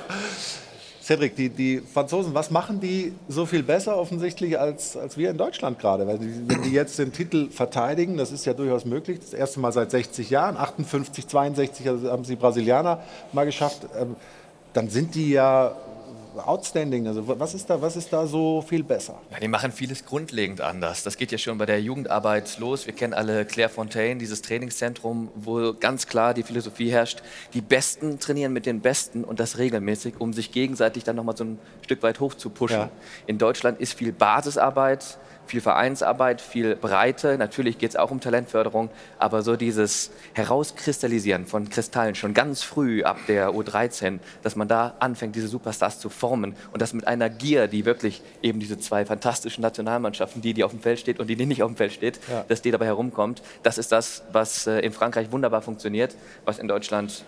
Cedric, 1.03 1.35
die, 1.35 1.49
die 1.49 1.81
Franzosen, 1.81 2.33
was 2.33 2.49
machen 2.49 2.79
die 2.79 3.11
so 3.27 3.45
viel 3.45 3.61
besser 3.61 3.97
offensichtlich 3.97 4.57
als, 4.57 4.95
als 4.95 5.17
wir 5.17 5.31
in 5.31 5.37
Deutschland 5.37 5.77
gerade? 5.77 6.07
Weil 6.07 6.17
die, 6.17 6.31
wenn 6.47 6.61
die 6.61 6.71
jetzt 6.71 6.97
den 6.97 7.11
Titel 7.11 7.49
verteidigen, 7.49 8.15
das 8.15 8.31
ist 8.31 8.45
ja 8.45 8.53
durchaus 8.53 8.85
möglich, 8.85 9.19
das 9.19 9.33
erste 9.33 9.59
Mal 9.59 9.73
seit 9.73 9.91
60 9.91 10.29
Jahren, 10.29 10.55
58, 10.55 11.27
62 11.27 11.87
haben 11.87 12.23
sie 12.23 12.37
Brasilianer 12.37 13.03
mal 13.33 13.45
geschafft, 13.45 13.81
ähm, 13.99 14.15
dann 14.71 14.89
sind 14.89 15.15
die 15.15 15.31
ja 15.31 15.75
outstanding. 16.37 17.07
Also 17.07 17.27
was 17.27 17.53
ist 17.53 17.69
da, 17.69 17.81
was 17.81 17.95
ist 17.95 18.11
da 18.11 18.25
so 18.25 18.61
viel 18.61 18.83
besser? 18.83 19.19
Ja, 19.31 19.39
die 19.39 19.47
machen 19.47 19.71
vieles 19.71 20.05
grundlegend 20.05 20.61
anders. 20.61 21.03
Das 21.03 21.17
geht 21.17 21.31
ja 21.31 21.37
schon 21.37 21.57
bei 21.57 21.65
der 21.65 21.81
Jugendarbeit 21.81 22.57
los. 22.59 22.85
Wir 22.85 22.93
kennen 22.93 23.13
alle 23.13 23.45
Clairefontaine, 23.45 24.19
dieses 24.19 24.41
Trainingszentrum, 24.41 25.29
wo 25.35 25.73
ganz 25.73 26.07
klar 26.07 26.33
die 26.33 26.43
Philosophie 26.43 26.89
herrscht, 26.91 27.21
die 27.53 27.61
Besten 27.61 28.19
trainieren 28.19 28.53
mit 28.53 28.65
den 28.65 28.81
Besten 28.81 29.23
und 29.23 29.39
das 29.39 29.57
regelmäßig, 29.57 30.15
um 30.19 30.33
sich 30.33 30.51
gegenseitig 30.51 31.03
dann 31.03 31.15
nochmal 31.15 31.37
so 31.37 31.43
ein 31.43 31.59
Stück 31.81 32.03
weit 32.03 32.19
hoch 32.19 32.33
zu 32.33 32.49
pushen. 32.49 32.77
Ja. 32.77 32.89
In 33.27 33.37
Deutschland 33.37 33.79
ist 33.79 33.93
viel 33.93 34.11
Basisarbeit, 34.11 35.17
viel 35.45 35.61
Vereinsarbeit, 35.61 36.41
viel 36.41 36.75
Breite. 36.75 37.37
Natürlich 37.37 37.77
geht 37.77 37.91
es 37.91 37.95
auch 37.95 38.11
um 38.11 38.19
Talentförderung, 38.19 38.89
aber 39.19 39.41
so 39.41 39.55
dieses 39.55 40.11
Herauskristallisieren 40.33 41.45
von 41.45 41.69
Kristallen 41.69 42.15
schon 42.15 42.33
ganz 42.33 42.63
früh 42.63 43.03
ab 43.03 43.17
der 43.27 43.51
U13, 43.51 44.19
dass 44.41 44.55
man 44.55 44.67
da 44.67 44.95
anfängt, 44.99 45.35
diese 45.35 45.47
Superstars 45.47 45.99
zu 45.99 46.09
formen 46.09 46.55
und 46.71 46.81
das 46.81 46.93
mit 46.93 47.07
einer 47.07 47.29
Gier, 47.29 47.67
die 47.67 47.85
wirklich 47.85 48.21
eben 48.41 48.59
diese 48.59 48.79
zwei 48.79 49.05
fantastischen 49.05 49.61
Nationalmannschaften, 49.61 50.41
die, 50.41 50.53
die 50.53 50.63
auf 50.63 50.71
dem 50.71 50.81
Feld 50.81 50.99
steht 50.99 51.19
und 51.19 51.27
die, 51.27 51.35
die 51.35 51.45
nicht 51.45 51.63
auf 51.63 51.71
dem 51.71 51.77
Feld 51.77 51.91
steht, 51.91 52.19
ja. 52.29 52.45
dass 52.47 52.61
die 52.61 52.71
dabei 52.71 52.85
herumkommt. 52.85 53.41
Das 53.63 53.77
ist 53.77 53.91
das, 53.91 54.23
was 54.31 54.67
äh, 54.67 54.79
in 54.79 54.91
Frankreich 54.91 55.31
wunderbar 55.31 55.61
funktioniert, 55.61 56.15
was 56.45 56.59
in 56.59 56.67
Deutschland 56.67 57.23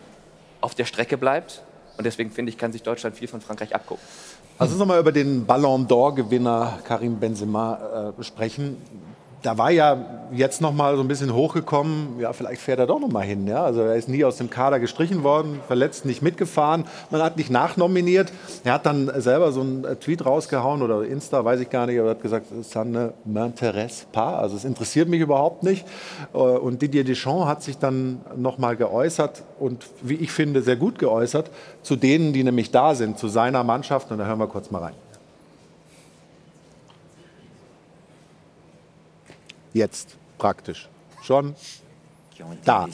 auf 0.62 0.76
der 0.76 0.86
Strecke 0.86 1.18
bleibt. 1.18 1.64
Und 1.98 2.06
deswegen 2.06 2.32
finde 2.32 2.50
ich, 2.50 2.58
kann 2.58 2.72
sich 2.72 2.84
Deutschland 2.84 3.16
viel 3.16 3.28
von 3.28 3.42
Frankreich 3.42 3.74
abgucken. 3.74 4.04
Lass 4.58 4.70
uns 4.70 4.80
noch 4.80 4.86
mal 4.86 5.02
über 5.02 5.12
den 5.12 5.46
Ballon 5.46 5.86
d'Or-Gewinner 5.86 6.80
Karim 6.86 7.18
Benzema 7.18 8.14
äh, 8.18 8.24
sprechen 8.24 8.78
da 9.46 9.60
war 9.60 9.70
ja 9.70 10.26
jetzt 10.32 10.60
noch 10.60 10.74
mal 10.74 10.96
so 10.96 11.04
ein 11.04 11.08
bisschen 11.08 11.32
hochgekommen, 11.32 12.20
ja, 12.20 12.34
vielleicht 12.34 12.62
fährt 12.62 12.80
er 12.80 12.88
doch 12.88 13.00
noch 13.00 13.12
mal 13.12 13.24
hin. 13.24 13.46
Ja? 13.46 13.64
Also 13.64 13.82
er 13.82 13.96
ist 13.96 14.10
nie 14.10 14.26
aus 14.26 14.38
dem 14.38 14.50
Kader 14.50 14.80
gestrichen 14.80 15.24
worden, 15.24 15.60
verletzt 15.68 16.04
nicht 16.06 16.24
mitgefahren, 16.24 16.86
man 17.12 17.22
hat 17.22 17.38
nicht 17.38 17.52
nachnominiert. 17.52 18.34
Er 18.64 18.74
hat 18.74 18.88
dann 18.88 19.12
selber 19.22 19.52
so 19.52 19.62
einen 19.62 19.86
äh, 19.86 19.96
Tweet 19.98 20.26
rausgehauen 20.26 20.82
oder 20.82 21.04
Insta, 21.04 21.46
weiß 21.46 21.60
ich 21.60 21.70
gar 21.70 21.86
nicht, 21.86 21.98
er 21.98 22.10
hat 22.10 22.24
gesagt, 22.24 22.48
ça 22.64 22.84
ne 22.84 23.14
m'intéresse 23.28 24.06
pas, 24.12 24.40
also 24.40 24.56
es 24.56 24.66
interessiert 24.66 25.10
mich 25.10 25.22
überhaupt 25.22 25.62
nicht. 25.62 25.86
Äh, 26.34 26.38
und 26.38 26.82
Didier 26.82 27.04
Deschamps 27.04 27.46
hat 27.46 27.62
sich 27.62 27.78
dann 27.78 28.22
noch 28.36 28.58
mal 28.58 28.76
geäußert 28.76 29.44
und 29.60 29.86
wie 30.02 30.16
ich 30.16 30.32
finde, 30.32 30.64
sehr 30.64 30.76
gut 30.76 30.98
geäußert 30.98 31.52
zu 31.84 31.96
denen, 31.96 32.34
die 32.34 32.44
nämlich 32.44 32.72
da 32.72 32.96
sind, 32.96 33.20
zu 33.20 33.28
seiner 33.28 33.64
Mannschaft. 33.64 34.12
Und 34.12 34.18
da 34.18 34.26
hören 34.26 34.40
wir 34.40 34.48
kurz 34.48 34.72
mal 34.72 34.80
rein. 34.80 35.05
Jetzt 39.76 40.18
praktisch 40.38 40.90
schon 41.22 41.54
da. 42.66 42.88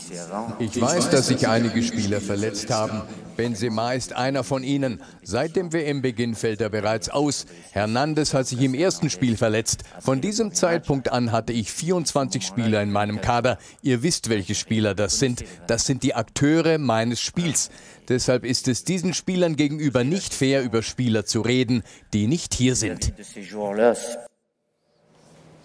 Ich 0.59 0.79
weiß, 0.79 1.09
dass 1.09 1.27
sich 1.27 1.47
einige 1.47 1.81
Spieler 1.81 2.21
verletzt 2.21 2.69
haben. 2.69 3.01
Benzema 3.37 3.93
ist 3.93 4.13
einer 4.13 4.43
von 4.43 4.63
ihnen. 4.63 5.01
Seit 5.23 5.55
dem 5.55 5.73
WM-Beginn 5.73 6.35
fällt 6.35 6.61
er 6.61 6.69
bereits 6.69 7.09
aus. 7.09 7.47
Hernandez 7.71 8.35
hat 8.35 8.45
sich 8.45 8.61
im 8.61 8.75
ersten 8.75 9.09
Spiel 9.09 9.37
verletzt. 9.37 9.83
Von 9.99 10.21
diesem 10.21 10.53
Zeitpunkt 10.53 11.11
an 11.11 11.31
hatte 11.31 11.53
ich 11.53 11.71
24 11.71 12.45
Spieler 12.45 12.83
in 12.83 12.91
meinem 12.91 13.21
Kader. 13.21 13.57
Ihr 13.81 14.03
wisst, 14.03 14.29
welche 14.29 14.53
Spieler 14.53 14.93
das 14.93 15.17
sind. 15.17 15.43
Das 15.65 15.87
sind 15.87 16.03
die 16.03 16.13
Akteure 16.13 16.77
meines 16.77 17.19
Spiels. 17.19 17.71
Deshalb 18.09 18.45
ist 18.45 18.67
es 18.67 18.83
diesen 18.83 19.13
Spielern 19.13 19.55
gegenüber 19.55 20.03
nicht 20.03 20.33
fair, 20.33 20.61
über 20.61 20.83
Spieler 20.83 21.25
zu 21.25 21.41
reden, 21.41 21.83
die 22.13 22.27
nicht 22.27 22.53
hier 22.53 22.75
sind. 22.75 23.13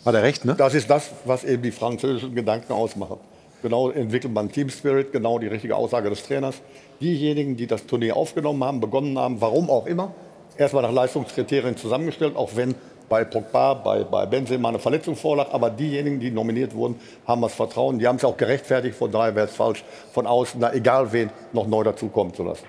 Hat 0.07 0.15
er 0.15 0.23
recht, 0.23 0.45
ne? 0.45 0.55
Das 0.57 0.73
ist 0.73 0.89
das, 0.89 1.11
was 1.25 1.43
eben 1.43 1.65
die 1.65 1.73
französischen 1.73 2.33
Gedanken 2.33 2.73
ausmachen. 2.73 3.19
Genau 3.61 3.91
entwickelt 3.91 4.33
man 4.33 4.53
Team 4.53 4.71
Spirit, 4.71 5.11
genau 5.11 5.41
die 5.41 5.49
richtige 5.49 5.75
Aussage 5.75 6.09
des 6.09 6.23
Trainers. 6.23 6.63
Diejenigen, 7.01 7.57
die 7.57 7.67
das 7.67 7.87
Turnier 7.87 8.17
aufgenommen 8.17 8.63
haben, 8.63 8.79
begonnen 8.79 9.19
haben, 9.19 9.41
warum 9.41 9.69
auch 9.69 9.87
immer, 9.87 10.15
erstmal 10.57 10.85
nach 10.85 10.93
Leistungskriterien 10.93 11.77
zusammengestellt, 11.77 12.37
auch 12.37 12.51
wenn 12.55 12.77
bei 13.09 13.25
Pogba, 13.25 13.75
bei, 13.75 14.05
bei 14.05 14.27
Benzema 14.27 14.69
eine 14.69 14.79
Verletzung 14.79 15.17
vorlag. 15.17 15.53
Aber 15.53 15.71
diejenigen, 15.71 16.21
die 16.21 16.31
nominiert 16.31 16.73
wurden, 16.73 17.01
haben 17.27 17.43
das 17.43 17.55
Vertrauen. 17.55 17.99
Die 17.99 18.07
haben 18.07 18.17
es 18.17 18.25
auch 18.25 18.37
gerechtfertigt. 18.37 18.95
Von 18.95 19.11
daher 19.11 19.35
wäre 19.35 19.47
es 19.47 19.57
falsch, 19.57 19.83
von 20.13 20.29
außen, 20.29 20.61
da 20.61 20.73
egal 20.73 21.13
wen, 21.13 21.31
noch 21.53 21.67
neu 21.67 21.83
dazukommen 21.83 22.33
zu 22.33 22.45
lassen. 22.45 22.65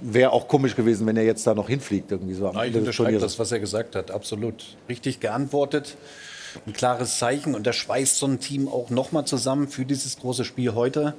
Wäre 0.00 0.32
auch 0.32 0.48
komisch 0.48 0.74
gewesen, 0.74 1.06
wenn 1.06 1.18
er 1.18 1.24
jetzt 1.24 1.46
da 1.46 1.52
noch 1.52 1.68
hinfliegt. 1.68 2.10
Irgendwie 2.10 2.32
so 2.32 2.50
Nein, 2.50 2.70
ich 2.70 2.76
unterschreibe 2.76 3.18
das, 3.18 3.38
was 3.38 3.52
er 3.52 3.60
gesagt 3.60 3.96
hat. 3.96 4.10
Absolut. 4.10 4.78
Richtig 4.88 5.20
geantwortet 5.20 5.98
ein 6.66 6.72
klares 6.72 7.18
Zeichen 7.18 7.54
und 7.54 7.66
das 7.66 7.76
schweißt 7.76 8.16
so 8.16 8.26
ein 8.26 8.40
Team 8.40 8.68
auch 8.68 8.90
nochmal 8.90 9.24
zusammen 9.24 9.68
für 9.68 9.84
dieses 9.84 10.18
große 10.18 10.44
Spiel 10.44 10.74
heute. 10.74 11.14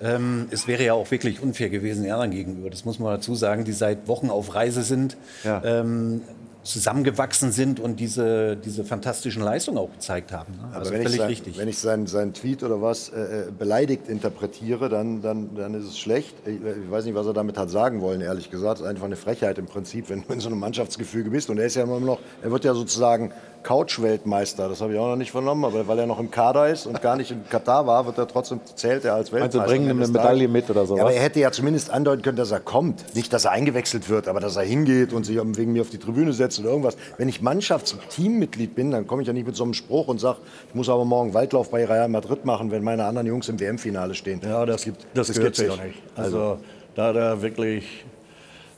Ähm, 0.00 0.48
es 0.50 0.66
wäre 0.66 0.84
ja 0.84 0.92
auch 0.92 1.10
wirklich 1.10 1.40
unfair 1.40 1.70
gewesen 1.70 2.04
Erlang 2.04 2.30
gegenüber, 2.30 2.68
das 2.68 2.84
muss 2.84 2.98
man 2.98 3.14
dazu 3.14 3.34
sagen, 3.34 3.64
die 3.64 3.72
seit 3.72 4.08
Wochen 4.08 4.28
auf 4.28 4.54
Reise 4.54 4.82
sind. 4.82 5.16
Ja. 5.44 5.62
Ähm, 5.64 6.22
zusammengewachsen 6.66 7.52
sind 7.52 7.80
und 7.80 8.00
diese, 8.00 8.56
diese 8.56 8.84
fantastischen 8.84 9.42
Leistungen 9.42 9.78
auch 9.78 9.92
gezeigt 9.92 10.32
haben. 10.32 10.54
Ne? 10.54 10.68
Also 10.74 10.92
wenn, 10.92 11.02
ich 11.02 11.16
sein, 11.16 11.28
richtig. 11.28 11.58
wenn 11.58 11.68
ich 11.68 11.78
seinen, 11.78 12.06
seinen 12.06 12.34
Tweet 12.34 12.62
oder 12.62 12.82
was 12.82 13.08
äh, 13.08 13.20
äh, 13.20 13.50
beleidigt 13.56 14.08
interpretiere, 14.08 14.88
dann, 14.88 15.22
dann, 15.22 15.54
dann 15.54 15.74
ist 15.74 15.84
es 15.84 15.98
schlecht. 15.98 16.34
Ich, 16.44 16.56
ich, 16.56 16.90
weiß 16.90 17.04
nicht, 17.04 17.14
was 17.14 17.26
er 17.26 17.32
damit 17.32 17.56
hat 17.56 17.70
sagen 17.70 18.00
wollen, 18.00 18.20
ehrlich 18.20 18.50
gesagt. 18.50 18.76
Es 18.76 18.80
ist 18.82 18.88
einfach 18.88 19.06
eine 19.06 19.16
Frechheit 19.16 19.58
im 19.58 19.66
Prinzip, 19.66 20.10
wenn 20.10 20.22
du 20.26 20.32
in 20.32 20.40
so 20.40 20.48
einem 20.48 20.58
Mannschaftsgefüge 20.58 21.30
bist. 21.30 21.48
Und 21.50 21.58
er 21.58 21.66
ist 21.66 21.76
ja 21.76 21.84
immer 21.84 22.00
noch, 22.00 22.18
er 22.42 22.50
wird 22.50 22.64
ja 22.64 22.74
sozusagen 22.74 23.32
Couch-Weltmeister. 23.66 24.68
Das 24.68 24.80
habe 24.80 24.92
ich 24.92 24.98
auch 24.98 25.08
noch 25.08 25.16
nicht 25.16 25.32
vernommen, 25.32 25.64
aber 25.64 25.88
weil 25.88 25.98
er 25.98 26.06
noch 26.06 26.20
im 26.20 26.30
Kader 26.30 26.68
ist 26.68 26.86
und 26.86 27.02
gar 27.02 27.16
nicht 27.16 27.32
in 27.32 27.48
Katar 27.48 27.84
war, 27.84 28.06
wird 28.06 28.16
er 28.16 28.28
trotzdem 28.28 28.60
zählt 28.76 29.04
er 29.04 29.14
als 29.14 29.32
Weltmeister. 29.32 29.60
Also 29.60 29.72
bringen 29.72 29.90
ihm 29.90 29.96
eine 30.00 30.06
Medaille 30.06 30.46
mit 30.46 30.70
oder 30.70 30.86
so. 30.86 30.96
Ja, 30.96 31.02
aber 31.02 31.12
er 31.12 31.20
hätte 31.20 31.40
ja 31.40 31.50
zumindest 31.50 31.90
andeuten 31.90 32.22
können, 32.22 32.36
dass 32.36 32.52
er 32.52 32.60
kommt. 32.60 33.16
Nicht, 33.16 33.32
dass 33.32 33.44
er 33.44 33.50
eingewechselt 33.50 34.08
wird, 34.08 34.28
aber 34.28 34.38
dass 34.38 34.54
er 34.54 34.62
hingeht 34.62 35.12
und 35.12 35.24
sich 35.24 35.36
wegen 35.36 35.72
mir 35.72 35.82
auf 35.82 35.90
die 35.90 35.98
Tribüne 35.98 36.32
setzt 36.32 36.60
oder 36.60 36.68
irgendwas. 36.68 36.96
Wenn 37.18 37.28
ich 37.28 37.42
Mannschafts-Teammitglied 37.42 38.76
bin, 38.76 38.92
dann 38.92 39.08
komme 39.08 39.22
ich 39.22 39.26
ja 39.26 39.34
nicht 39.34 39.48
mit 39.48 39.56
so 39.56 39.64
einem 39.64 39.74
Spruch 39.74 40.06
und 40.06 40.20
sage, 40.20 40.38
ich 40.68 40.74
muss 40.76 40.88
aber 40.88 41.04
morgen 41.04 41.34
Waldlauf 41.34 41.70
bei 41.70 41.84
Real 41.84 42.08
Madrid 42.08 42.44
machen, 42.44 42.70
wenn 42.70 42.84
meine 42.84 43.04
anderen 43.04 43.26
Jungs 43.26 43.48
im 43.48 43.58
WM-Finale 43.58 44.14
stehen. 44.14 44.40
Ja, 44.44 44.64
das, 44.64 44.84
gibt, 44.84 45.04
das, 45.14 45.26
das 45.26 45.38
auch 45.40 45.82
nicht. 45.82 46.00
Also, 46.14 46.38
also 46.38 46.58
da 46.94 47.12
da 47.12 47.42
wirklich 47.42 48.04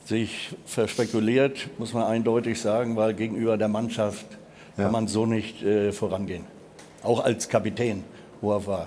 sich 0.06 0.56
verspekuliert, 0.64 1.68
muss 1.76 1.92
man 1.92 2.04
eindeutig 2.04 2.58
sagen, 2.58 2.96
weil 2.96 3.12
gegenüber 3.12 3.58
der 3.58 3.68
Mannschaft 3.68 4.37
ja. 4.78 4.84
kann 4.84 4.92
man 4.92 5.08
so 5.08 5.26
nicht 5.26 5.62
äh, 5.62 5.92
vorangehen. 5.92 6.44
Auch 7.02 7.24
als 7.24 7.48
Kapitän, 7.48 8.04
wo 8.40 8.52
er 8.52 8.66
war. 8.66 8.86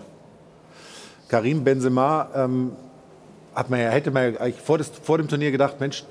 Karim 1.28 1.64
Benzema 1.64 2.30
ähm, 2.36 2.72
hat 3.56 3.70
man 3.70 3.80
ja, 3.80 3.90
hätte 3.90 4.12
man 4.12 4.34
ja 4.34 4.40
vor, 4.64 4.78
das, 4.78 4.90
vor 4.90 5.18
dem 5.18 5.28
Turnier 5.28 5.52
gedacht, 5.52 5.80
Mensch, 5.80 6.04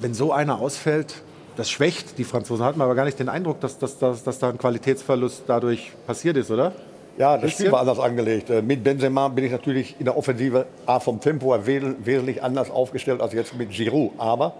wenn 0.00 0.14
so 0.14 0.32
einer 0.32 0.60
ausfällt, 0.60 1.22
das 1.56 1.70
schwächt 1.70 2.18
die 2.18 2.24
Franzosen. 2.24 2.64
Hat 2.64 2.76
man 2.76 2.84
aber 2.84 2.94
gar 2.94 3.04
nicht 3.04 3.18
den 3.18 3.28
Eindruck, 3.28 3.60
dass, 3.60 3.78
dass, 3.78 3.98
dass, 3.98 4.22
dass 4.22 4.38
da 4.38 4.50
ein 4.50 4.58
Qualitätsverlust 4.58 5.44
dadurch 5.46 5.92
passiert 6.06 6.36
ist, 6.36 6.50
oder? 6.50 6.72
Ja, 7.18 7.36
das 7.36 7.52
Spiel 7.52 7.72
war 7.72 7.80
anders 7.80 7.98
angelegt. 7.98 8.48
Äh, 8.48 8.62
mit 8.62 8.84
Benzema 8.84 9.28
bin 9.28 9.44
ich 9.44 9.50
natürlich 9.50 9.96
in 9.98 10.04
der 10.04 10.16
Offensive 10.16 10.66
A 10.86 11.00
vom 11.00 11.20
Tempo 11.20 11.52
her 11.52 11.66
wesentlich 12.04 12.42
anders 12.42 12.70
aufgestellt 12.70 13.20
als 13.20 13.32
jetzt 13.32 13.56
mit 13.56 13.70
Giroud. 13.70 14.12
Aber 14.18 14.54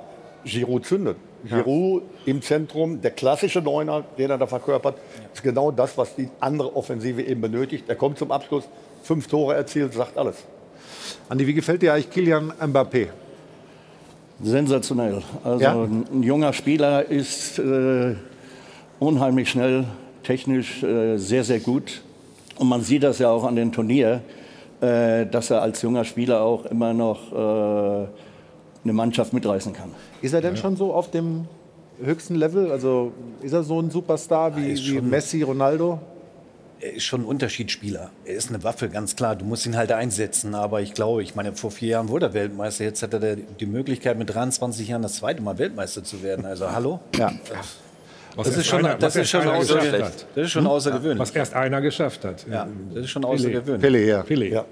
Giroud 0.44 0.84
zündet. 0.84 1.16
Ja. 1.44 1.56
Giroud 1.62 2.02
im 2.26 2.42
Zentrum, 2.42 3.00
der 3.00 3.12
klassische 3.12 3.60
Neuner, 3.60 4.04
den 4.18 4.30
er 4.30 4.38
da 4.38 4.46
verkörpert, 4.46 4.96
ist 5.32 5.42
genau 5.42 5.70
das, 5.70 5.96
was 5.96 6.14
die 6.16 6.28
andere 6.40 6.74
Offensive 6.74 7.22
eben 7.22 7.40
benötigt. 7.40 7.84
Er 7.88 7.94
kommt 7.94 8.18
zum 8.18 8.32
Abschluss, 8.32 8.64
fünf 9.02 9.28
Tore 9.28 9.54
erzielt, 9.54 9.92
sagt 9.92 10.18
alles. 10.18 10.36
Andi, 11.28 11.46
wie 11.46 11.54
gefällt 11.54 11.82
dir 11.82 11.94
eigentlich 11.94 12.10
Kilian 12.10 12.52
Mbappé? 12.60 13.08
Sensationell. 14.42 15.22
Also 15.42 15.62
ja? 15.62 15.74
ein 15.74 16.22
junger 16.22 16.52
Spieler 16.52 17.04
ist 17.04 17.58
äh, 17.58 18.14
unheimlich 18.98 19.50
schnell, 19.50 19.84
technisch 20.22 20.82
äh, 20.82 21.16
sehr, 21.16 21.44
sehr 21.44 21.60
gut. 21.60 22.02
Und 22.56 22.68
man 22.68 22.82
sieht 22.82 23.02
das 23.02 23.18
ja 23.18 23.30
auch 23.30 23.44
an 23.44 23.56
dem 23.56 23.72
Turnier, 23.72 24.22
äh, 24.80 25.26
dass 25.26 25.50
er 25.50 25.62
als 25.62 25.82
junger 25.82 26.04
Spieler 26.04 26.40
auch 26.42 26.66
immer 26.66 26.92
noch 26.94 27.32
äh, 27.32 28.06
eine 28.88 28.94
Mannschaft 28.94 29.32
mitreißen 29.32 29.72
kann. 29.72 29.94
Ist 30.22 30.32
er 30.32 30.40
denn 30.40 30.54
ja. 30.54 30.60
schon 30.60 30.76
so 30.76 30.92
auf 30.94 31.10
dem 31.10 31.46
höchsten 32.02 32.34
Level? 32.34 32.70
Also 32.70 33.12
ist 33.42 33.52
er 33.52 33.62
so 33.62 33.80
ein 33.80 33.90
Superstar 33.90 34.56
wie, 34.56 34.76
wie 34.76 35.00
Messi, 35.00 35.42
Ronaldo? 35.42 36.00
er 36.80 36.94
ist 36.94 37.04
schon 37.04 37.22
ein 37.22 37.24
Unterschiedsspieler. 37.24 38.10
Er 38.24 38.34
ist 38.34 38.50
eine 38.50 38.62
Waffe, 38.62 38.88
ganz 38.88 39.16
klar. 39.16 39.36
Du 39.36 39.44
musst 39.44 39.66
ihn 39.66 39.76
halt 39.76 39.92
einsetzen. 39.92 40.54
Aber 40.54 40.80
ich 40.80 40.94
glaube, 40.94 41.22
ich 41.22 41.34
meine, 41.34 41.54
vor 41.54 41.70
vier 41.70 41.88
Jahren 41.88 42.08
wurde 42.08 42.26
er 42.26 42.34
Weltmeister. 42.34 42.84
Jetzt 42.84 43.02
hat 43.02 43.14
er 43.14 43.36
die 43.36 43.66
Möglichkeit, 43.66 44.18
mit 44.18 44.32
23 44.32 44.88
Jahren 44.88 45.02
das 45.02 45.14
zweite 45.14 45.42
Mal 45.42 45.58
Weltmeister 45.58 46.04
zu 46.04 46.22
werden. 46.22 46.44
Also, 46.44 46.70
hallo? 46.70 47.00
Ja. 47.16 47.32
Das 48.36 48.56
ist, 48.56 48.66
schon, 48.66 48.86
das, 49.00 49.16
ist 49.16 49.30
schon 49.30 49.48
außergewöhnlich. 49.48 50.10
das 50.34 50.44
ist 50.44 50.50
schon 50.52 50.66
außergewöhnlich. 50.66 51.18
Was 51.18 51.30
erst 51.32 51.54
einer 51.54 51.80
geschafft 51.80 52.24
hat. 52.24 52.46
Ja, 52.48 52.68
das 52.94 53.04
ist 53.04 53.10
schon 53.10 53.24
außergewöhnlich. 53.24 53.80
Pele, 53.80 54.06
ja. 54.06 54.22
Pele. 54.22 54.48
ja. 54.48 54.64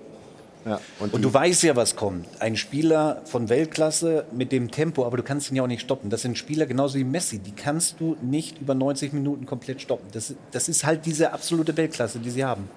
Ja. 0.66 0.80
Und, 0.98 1.14
und, 1.14 1.22
du 1.22 1.32
weißt 1.32 1.62
ja, 1.62 1.76
was 1.76 1.94
kommt. 1.94 2.26
Ein 2.40 2.56
Spieler 2.56 3.22
von 3.24 3.48
Weltklasse 3.48 4.24
mit 4.32 4.50
dem 4.50 4.72
Tempo, 4.72 5.06
aber 5.06 5.16
du 5.16 5.22
kannst 5.22 5.50
ihn 5.50 5.56
ja 5.56 5.62
auch 5.62 5.68
nicht 5.68 5.82
stoppen. 5.82 6.10
Das 6.10 6.22
sind 6.22 6.36
Spieler 6.36 6.66
genauso 6.66 6.98
wie 6.98 7.04
Messi, 7.04 7.38
die 7.38 7.52
kannst 7.52 8.00
du 8.00 8.16
nicht 8.20 8.60
über 8.60 8.74
90 8.74 9.12
Minuten 9.12 9.46
komplett 9.46 9.80
stoppen. 9.80 10.08
Das, 10.12 10.34
das 10.50 10.68
ist 10.68 10.84
halt 10.84 11.06
diese 11.06 11.32
absolute 11.32 11.76
Weltklasse, 11.76 12.18
die 12.18 12.30
sie 12.30 12.44
haben. 12.44 12.68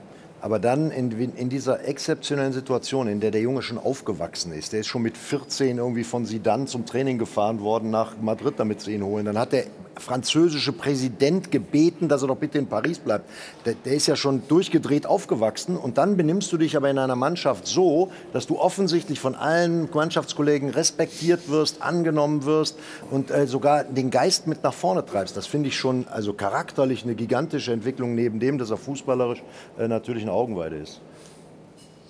Aber 0.42 0.60
dann 0.60 0.92
in, 0.92 1.12
in, 1.36 1.50
dieser 1.50 1.86
exzeptionellen 1.86 2.54
Situation, 2.54 3.08
in 3.08 3.20
der 3.20 3.32
der 3.32 3.42
Junge 3.42 3.62
schon 3.62 3.78
aufgewachsen 3.78 4.54
ist, 4.54 4.72
der 4.72 4.82
ist 4.82 4.88
schon 4.88 5.02
mit 5.02 5.18
14 5.18 5.80
irgendwie 5.80 6.06
von 6.06 6.26
Sidan 6.26 6.66
zum 6.68 6.86
Training 6.86 7.18
gefahren 7.18 7.60
worden 7.60 7.90
nach 7.90 8.16
Madrid, 8.22 8.54
damit 8.58 8.80
sie 8.80 8.94
ihn 8.94 9.04
holen. 9.04 9.26
Dann 9.26 9.38
hat 9.38 9.52
der 9.52 9.66
französische 10.00 10.72
Präsident 10.72 11.52
gebeten, 11.52 12.08
dass 12.08 12.22
er 12.22 12.30
doch 12.30 12.38
bitte 12.38 12.58
in 12.58 12.68
Paris 12.68 13.00
bleibt. 13.00 13.30
Der, 13.66 13.74
der, 13.74 13.94
ist 13.94 14.08
ja 14.08 14.16
schon 14.16 14.48
durchgedreht 14.48 15.06
aufgewachsen. 15.06 15.78
Und 15.78 15.98
dann 15.98 16.18
benimmst 16.18 16.52
du 16.52 16.58
dich 16.58 16.76
aber 16.76 16.90
in 16.90 16.98
einer 16.98 17.16
Mannschaft 17.16 17.68
so, 17.68 18.12
dass 18.34 18.48
du 18.48 18.58
offensichtlich 18.58 19.20
von 19.20 19.36
allen 19.36 19.90
Mannschaftskollegen 19.94 20.70
respektiert 20.70 21.50
wirst, 21.50 21.82
angenommen 21.82 22.46
wirst 22.46 22.78
und 23.12 23.32
äh, 23.32 23.48
sogar 23.48 23.84
den 23.84 24.10
Geist 24.10 24.48
mit 24.48 24.64
nach 24.64 24.74
vorne 24.74 25.06
treibst. 25.06 25.36
Das 25.38 25.48
finde 25.48 25.70
ich 25.70 25.78
schon 25.78 26.08
also 26.08 26.34
charakterlich 26.34 27.04
eine 27.04 27.16
gigantische 27.16 27.72
Entwicklung, 27.72 28.16
neben 28.16 28.40
dem, 28.40 28.58
dass 28.58 28.72
er 28.72 28.78
fußballerisch 28.78 29.44
äh, 29.78 29.88
natürlich 29.88 30.24
eine 30.24 30.32
Augenweide 30.32 30.78
ist. 30.78 31.02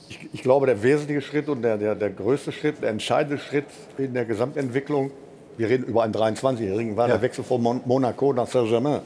Ich, 0.09 0.29
ich, 0.33 0.41
glaube, 0.41 0.65
der 0.65 0.81
wesentliche 0.81 1.21
Schritt 1.21 1.49
und 1.49 1.61
der, 1.61 1.77
der, 1.77 1.95
der 1.95 2.09
größte 2.09 2.51
Schritt, 2.51 2.81
der 2.81 2.89
entscheidende 2.89 3.37
Schritt 3.37 3.65
in 3.97 4.13
der 4.13 4.25
Gesamtentwicklung 4.25 5.11
wir 5.59 5.69
reden 5.69 5.83
über 5.83 6.03
einen 6.03 6.13
23-Jährigen, 6.13 6.95
war 6.95 7.09
ja. 7.09 7.15
der 7.15 7.21
Wechsel 7.21 7.43
von 7.43 7.61
Mon 7.61 7.81
Monaco 7.83 8.31
nach 8.31 8.47
Saint-Germain. 8.47 9.01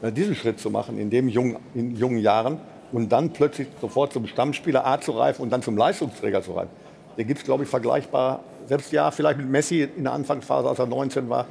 Diesen 0.00 0.36
Schritt 0.36 0.60
zu 0.60 0.70
machen 0.70 0.96
in, 0.96 1.10
dem 1.10 1.28
jungen, 1.28 1.56
in 1.74 1.96
jungen 1.96 2.18
Jahren 2.18 2.60
und 2.92 3.10
dann 3.10 3.30
plötzlich 3.30 3.66
sofort 3.80 4.12
zum 4.12 4.28
Stammspieler 4.28 4.86
A 4.86 5.00
zu 5.00 5.10
reifen 5.10 5.42
und 5.42 5.50
dann 5.50 5.60
zum 5.60 5.76
Leistungsträger 5.76 6.40
zu 6.40 6.52
reifen, 6.52 6.70
den 7.16 7.26
gibt 7.26 7.40
es, 7.40 7.44
glaube 7.44 7.64
ich, 7.64 7.68
vergleichbar, 7.68 8.44
selbst 8.68 8.92
ja, 8.92 9.10
vielleicht 9.10 9.38
mit 9.38 9.50
Messi 9.50 9.88
in 9.96 10.04
der 10.04 10.12
Anfangsphase, 10.12 10.68
als 10.68 10.78
er 10.78 10.86
19 10.86 11.28
war 11.28 11.46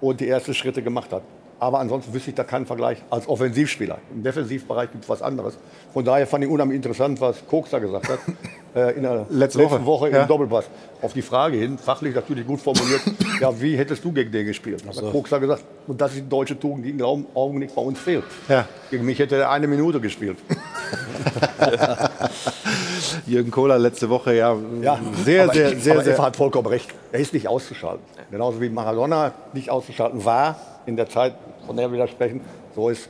und 0.00 0.20
die 0.20 0.28
ersten 0.28 0.52
Schritte 0.52 0.82
gemacht 0.82 1.12
hat. 1.12 1.22
Aber 1.62 1.78
ansonsten 1.78 2.12
wüsste 2.12 2.30
ich 2.30 2.34
da 2.34 2.42
keinen 2.42 2.66
Vergleich 2.66 2.98
als 3.08 3.28
Offensivspieler. 3.28 3.98
Im 4.12 4.24
Defensivbereich 4.24 4.90
gibt 4.90 5.04
es 5.04 5.08
was 5.08 5.22
anderes. 5.22 5.56
Von 5.92 6.04
daher 6.04 6.26
fand 6.26 6.42
ich 6.42 6.50
unheimlich 6.50 6.74
interessant, 6.74 7.20
was 7.20 7.46
Koks 7.46 7.70
da 7.70 7.78
gesagt 7.78 8.08
hat. 8.08 8.18
Äh, 8.74 8.92
in 8.92 9.02
der 9.02 9.26
letzten, 9.28 9.38
letzten 9.38 9.62
Woche, 9.64 9.84
Woche 9.84 10.10
ja. 10.10 10.22
im 10.22 10.28
Doppelpass. 10.28 10.64
Auf 11.02 11.12
die 11.12 11.20
Frage 11.20 11.58
hin, 11.58 11.76
fachlich 11.76 12.14
natürlich 12.14 12.46
gut 12.46 12.58
formuliert, 12.58 13.02
ja, 13.42 13.60
wie 13.60 13.76
hättest 13.76 14.02
du 14.02 14.12
gegen 14.12 14.32
den 14.32 14.46
gespielt? 14.46 14.82
Hat 14.86 14.94
so. 14.94 15.10
Koks 15.10 15.28
da 15.28 15.36
gesagt, 15.36 15.62
und 15.86 16.00
das 16.00 16.12
ist 16.12 16.20
die 16.20 16.28
deutsche 16.30 16.58
Tugend, 16.58 16.86
die 16.86 16.88
im 16.88 17.26
Augenblick 17.34 17.74
bei 17.74 17.82
uns 17.82 17.98
fehlt. 17.98 18.24
Ja. 18.48 18.66
Gegen 18.90 19.04
mich 19.04 19.18
hätte 19.18 19.36
er 19.36 19.50
eine 19.50 19.66
Minute 19.66 20.00
gespielt. 20.00 20.38
Jürgen 23.26 23.50
Kohler 23.50 23.78
letzte 23.78 24.08
Woche, 24.08 24.34
ja, 24.34 24.56
ja 24.80 24.98
sehr, 25.22 25.50
sehr, 25.50 25.78
sehr, 25.78 25.92
aber 25.92 26.04
sehr. 26.04 26.16
hat 26.16 26.36
vollkommen 26.36 26.68
recht. 26.68 26.88
Er 27.12 27.20
ist 27.20 27.34
nicht 27.34 27.48
auszuschalten. 27.48 28.02
Genauso 28.30 28.58
wie 28.62 28.70
Maradona 28.70 29.32
nicht 29.52 29.68
auszuschalten 29.68 30.24
war 30.24 30.56
in 30.86 30.96
der 30.96 31.08
Zeit, 31.08 31.34
von 31.66 31.76
der 31.76 31.90
wir 31.90 31.98
da 31.98 32.08
sprechen, 32.08 32.40
so 32.74 32.88
ist 32.88 33.08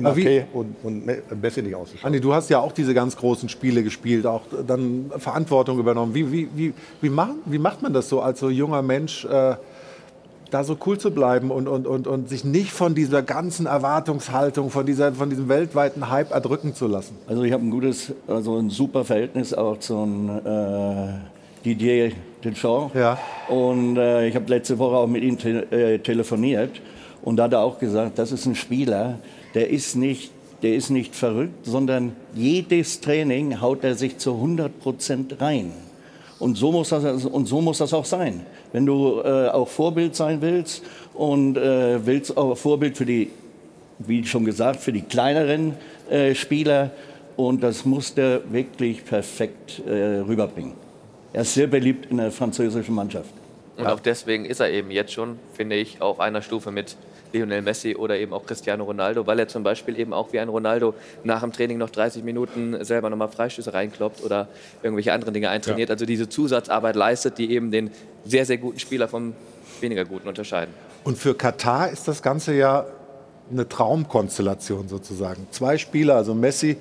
MAP 0.00 0.46
und, 0.52 0.76
und 0.82 1.06
Messi 1.40 1.62
nicht 1.62 1.74
auszuschalten. 1.74 2.06
Andi, 2.06 2.20
du 2.20 2.34
hast 2.34 2.50
ja 2.50 2.58
auch 2.60 2.72
diese 2.72 2.94
ganz 2.94 3.16
großen 3.16 3.48
Spiele 3.48 3.82
gespielt, 3.82 4.26
auch 4.26 4.42
dann 4.66 5.12
Verantwortung 5.18 5.78
übernommen. 5.78 6.14
Wie, 6.14 6.30
wie, 6.32 6.48
wie, 6.54 6.74
wie, 7.00 7.08
machen, 7.08 7.36
wie 7.46 7.58
macht 7.58 7.82
man 7.82 7.92
das 7.92 8.08
so 8.08 8.20
als 8.20 8.40
so 8.40 8.50
junger 8.50 8.82
Mensch, 8.82 9.24
äh, 9.24 9.54
da 10.50 10.62
so 10.62 10.76
cool 10.86 10.98
zu 10.98 11.10
bleiben 11.10 11.50
und, 11.50 11.66
und, 11.66 11.86
und, 11.86 12.06
und 12.06 12.28
sich 12.28 12.44
nicht 12.44 12.70
von 12.70 12.94
dieser 12.94 13.22
ganzen 13.22 13.66
Erwartungshaltung, 13.66 14.70
von, 14.70 14.86
dieser, 14.86 15.12
von 15.12 15.28
diesem 15.30 15.48
weltweiten 15.48 16.10
Hype 16.10 16.30
erdrücken 16.32 16.74
zu 16.74 16.86
lassen? 16.86 17.16
Also 17.26 17.42
ich 17.42 17.52
habe 17.52 17.64
ein 17.64 17.70
gutes, 17.70 18.12
also 18.28 18.56
ein 18.58 18.70
super 18.70 19.04
Verhältnis 19.04 19.52
auch 19.52 19.78
zum 19.78 20.30
äh, 20.30 21.08
Didier 21.64 22.12
Deschamps. 22.44 22.94
Ja. 22.94 23.18
Und 23.48 23.96
äh, 23.96 24.28
ich 24.28 24.34
habe 24.34 24.48
letzte 24.48 24.78
Woche 24.78 24.96
auch 24.96 25.06
mit 25.06 25.22
ihm 25.22 25.38
te 25.38 25.70
äh, 25.70 25.98
telefoniert 25.98 26.80
und 27.22 27.36
da 27.36 27.44
hat 27.44 27.52
er 27.54 27.60
auch 27.60 27.78
gesagt, 27.78 28.18
das 28.18 28.32
ist 28.32 28.44
ein 28.46 28.54
Spieler, 28.54 29.18
der 29.54 29.70
ist 29.70 29.96
nicht, 29.96 30.30
der 30.62 30.74
ist 30.74 30.90
nicht 30.90 31.14
verrückt, 31.14 31.64
sondern 31.64 32.12
jedes 32.34 33.00
Training 33.00 33.60
haut 33.60 33.82
er 33.82 33.94
sich 33.94 34.18
zu 34.18 34.34
100 34.34 34.78
Prozent 34.80 35.40
rein. 35.40 35.72
Und 36.38 36.56
so, 36.56 36.72
muss 36.72 36.90
das, 36.90 37.24
und 37.24 37.46
so 37.46 37.60
muss 37.60 37.78
das 37.78 37.94
auch 37.94 38.04
sein. 38.04 38.44
Wenn 38.72 38.84
du 38.84 39.20
äh, 39.24 39.48
auch 39.48 39.68
Vorbild 39.68 40.14
sein 40.14 40.42
willst 40.42 40.82
und 41.14 41.56
äh, 41.56 42.04
willst 42.04 42.36
auch 42.36 42.56
Vorbild 42.56 42.98
für 42.98 43.06
die, 43.06 43.30
wie 44.00 44.24
schon 44.26 44.44
gesagt, 44.44 44.80
für 44.80 44.92
die 44.92 45.02
kleineren 45.02 45.74
äh, 46.10 46.34
Spieler, 46.34 46.90
und 47.36 47.62
das 47.62 47.84
muss 47.84 48.14
der 48.14 48.40
wirklich 48.52 49.04
perfekt 49.04 49.82
äh, 49.86 50.18
rüberbringen. 50.20 50.83
Er 51.34 51.42
ist 51.42 51.52
sehr 51.52 51.66
beliebt 51.66 52.06
in 52.12 52.18
der 52.18 52.30
französischen 52.30 52.94
Mannschaft. 52.94 53.30
Und 53.76 53.86
auch 53.88 53.98
deswegen 53.98 54.44
ist 54.44 54.60
er 54.60 54.70
eben 54.70 54.92
jetzt 54.92 55.12
schon, 55.12 55.36
finde 55.52 55.74
ich, 55.74 56.00
auf 56.00 56.20
einer 56.20 56.42
Stufe 56.42 56.70
mit 56.70 56.96
Lionel 57.32 57.60
Messi 57.60 57.96
oder 57.96 58.16
eben 58.16 58.32
auch 58.32 58.46
Cristiano 58.46 58.84
Ronaldo, 58.84 59.26
weil 59.26 59.40
er 59.40 59.48
zum 59.48 59.64
Beispiel 59.64 59.98
eben 59.98 60.12
auch 60.12 60.32
wie 60.32 60.38
ein 60.38 60.48
Ronaldo 60.48 60.94
nach 61.24 61.40
dem 61.40 61.50
Training 61.52 61.78
noch 61.78 61.90
30 61.90 62.22
Minuten 62.22 62.84
selber 62.84 63.10
nochmal 63.10 63.30
Freistöße 63.30 63.74
reinkloppt 63.74 64.22
oder 64.22 64.46
irgendwelche 64.84 65.12
anderen 65.12 65.34
Dinge 65.34 65.50
eintrainiert. 65.50 65.88
Ja. 65.88 65.94
Also 65.94 66.06
diese 66.06 66.28
Zusatzarbeit 66.28 66.94
leistet, 66.94 67.36
die 67.38 67.50
eben 67.50 67.72
den 67.72 67.90
sehr, 68.24 68.46
sehr 68.46 68.58
guten 68.58 68.78
Spieler 68.78 69.08
vom 69.08 69.34
weniger 69.80 70.04
guten 70.04 70.28
unterscheiden. 70.28 70.72
Und 71.02 71.18
für 71.18 71.34
Katar 71.34 71.90
ist 71.90 72.06
das 72.06 72.22
Ganze 72.22 72.54
ja 72.54 72.86
eine 73.50 73.68
Traumkonstellation 73.68 74.86
sozusagen. 74.86 75.48
Zwei 75.50 75.78
Spieler, 75.78 76.14
also 76.14 76.32
Messi 76.32 76.76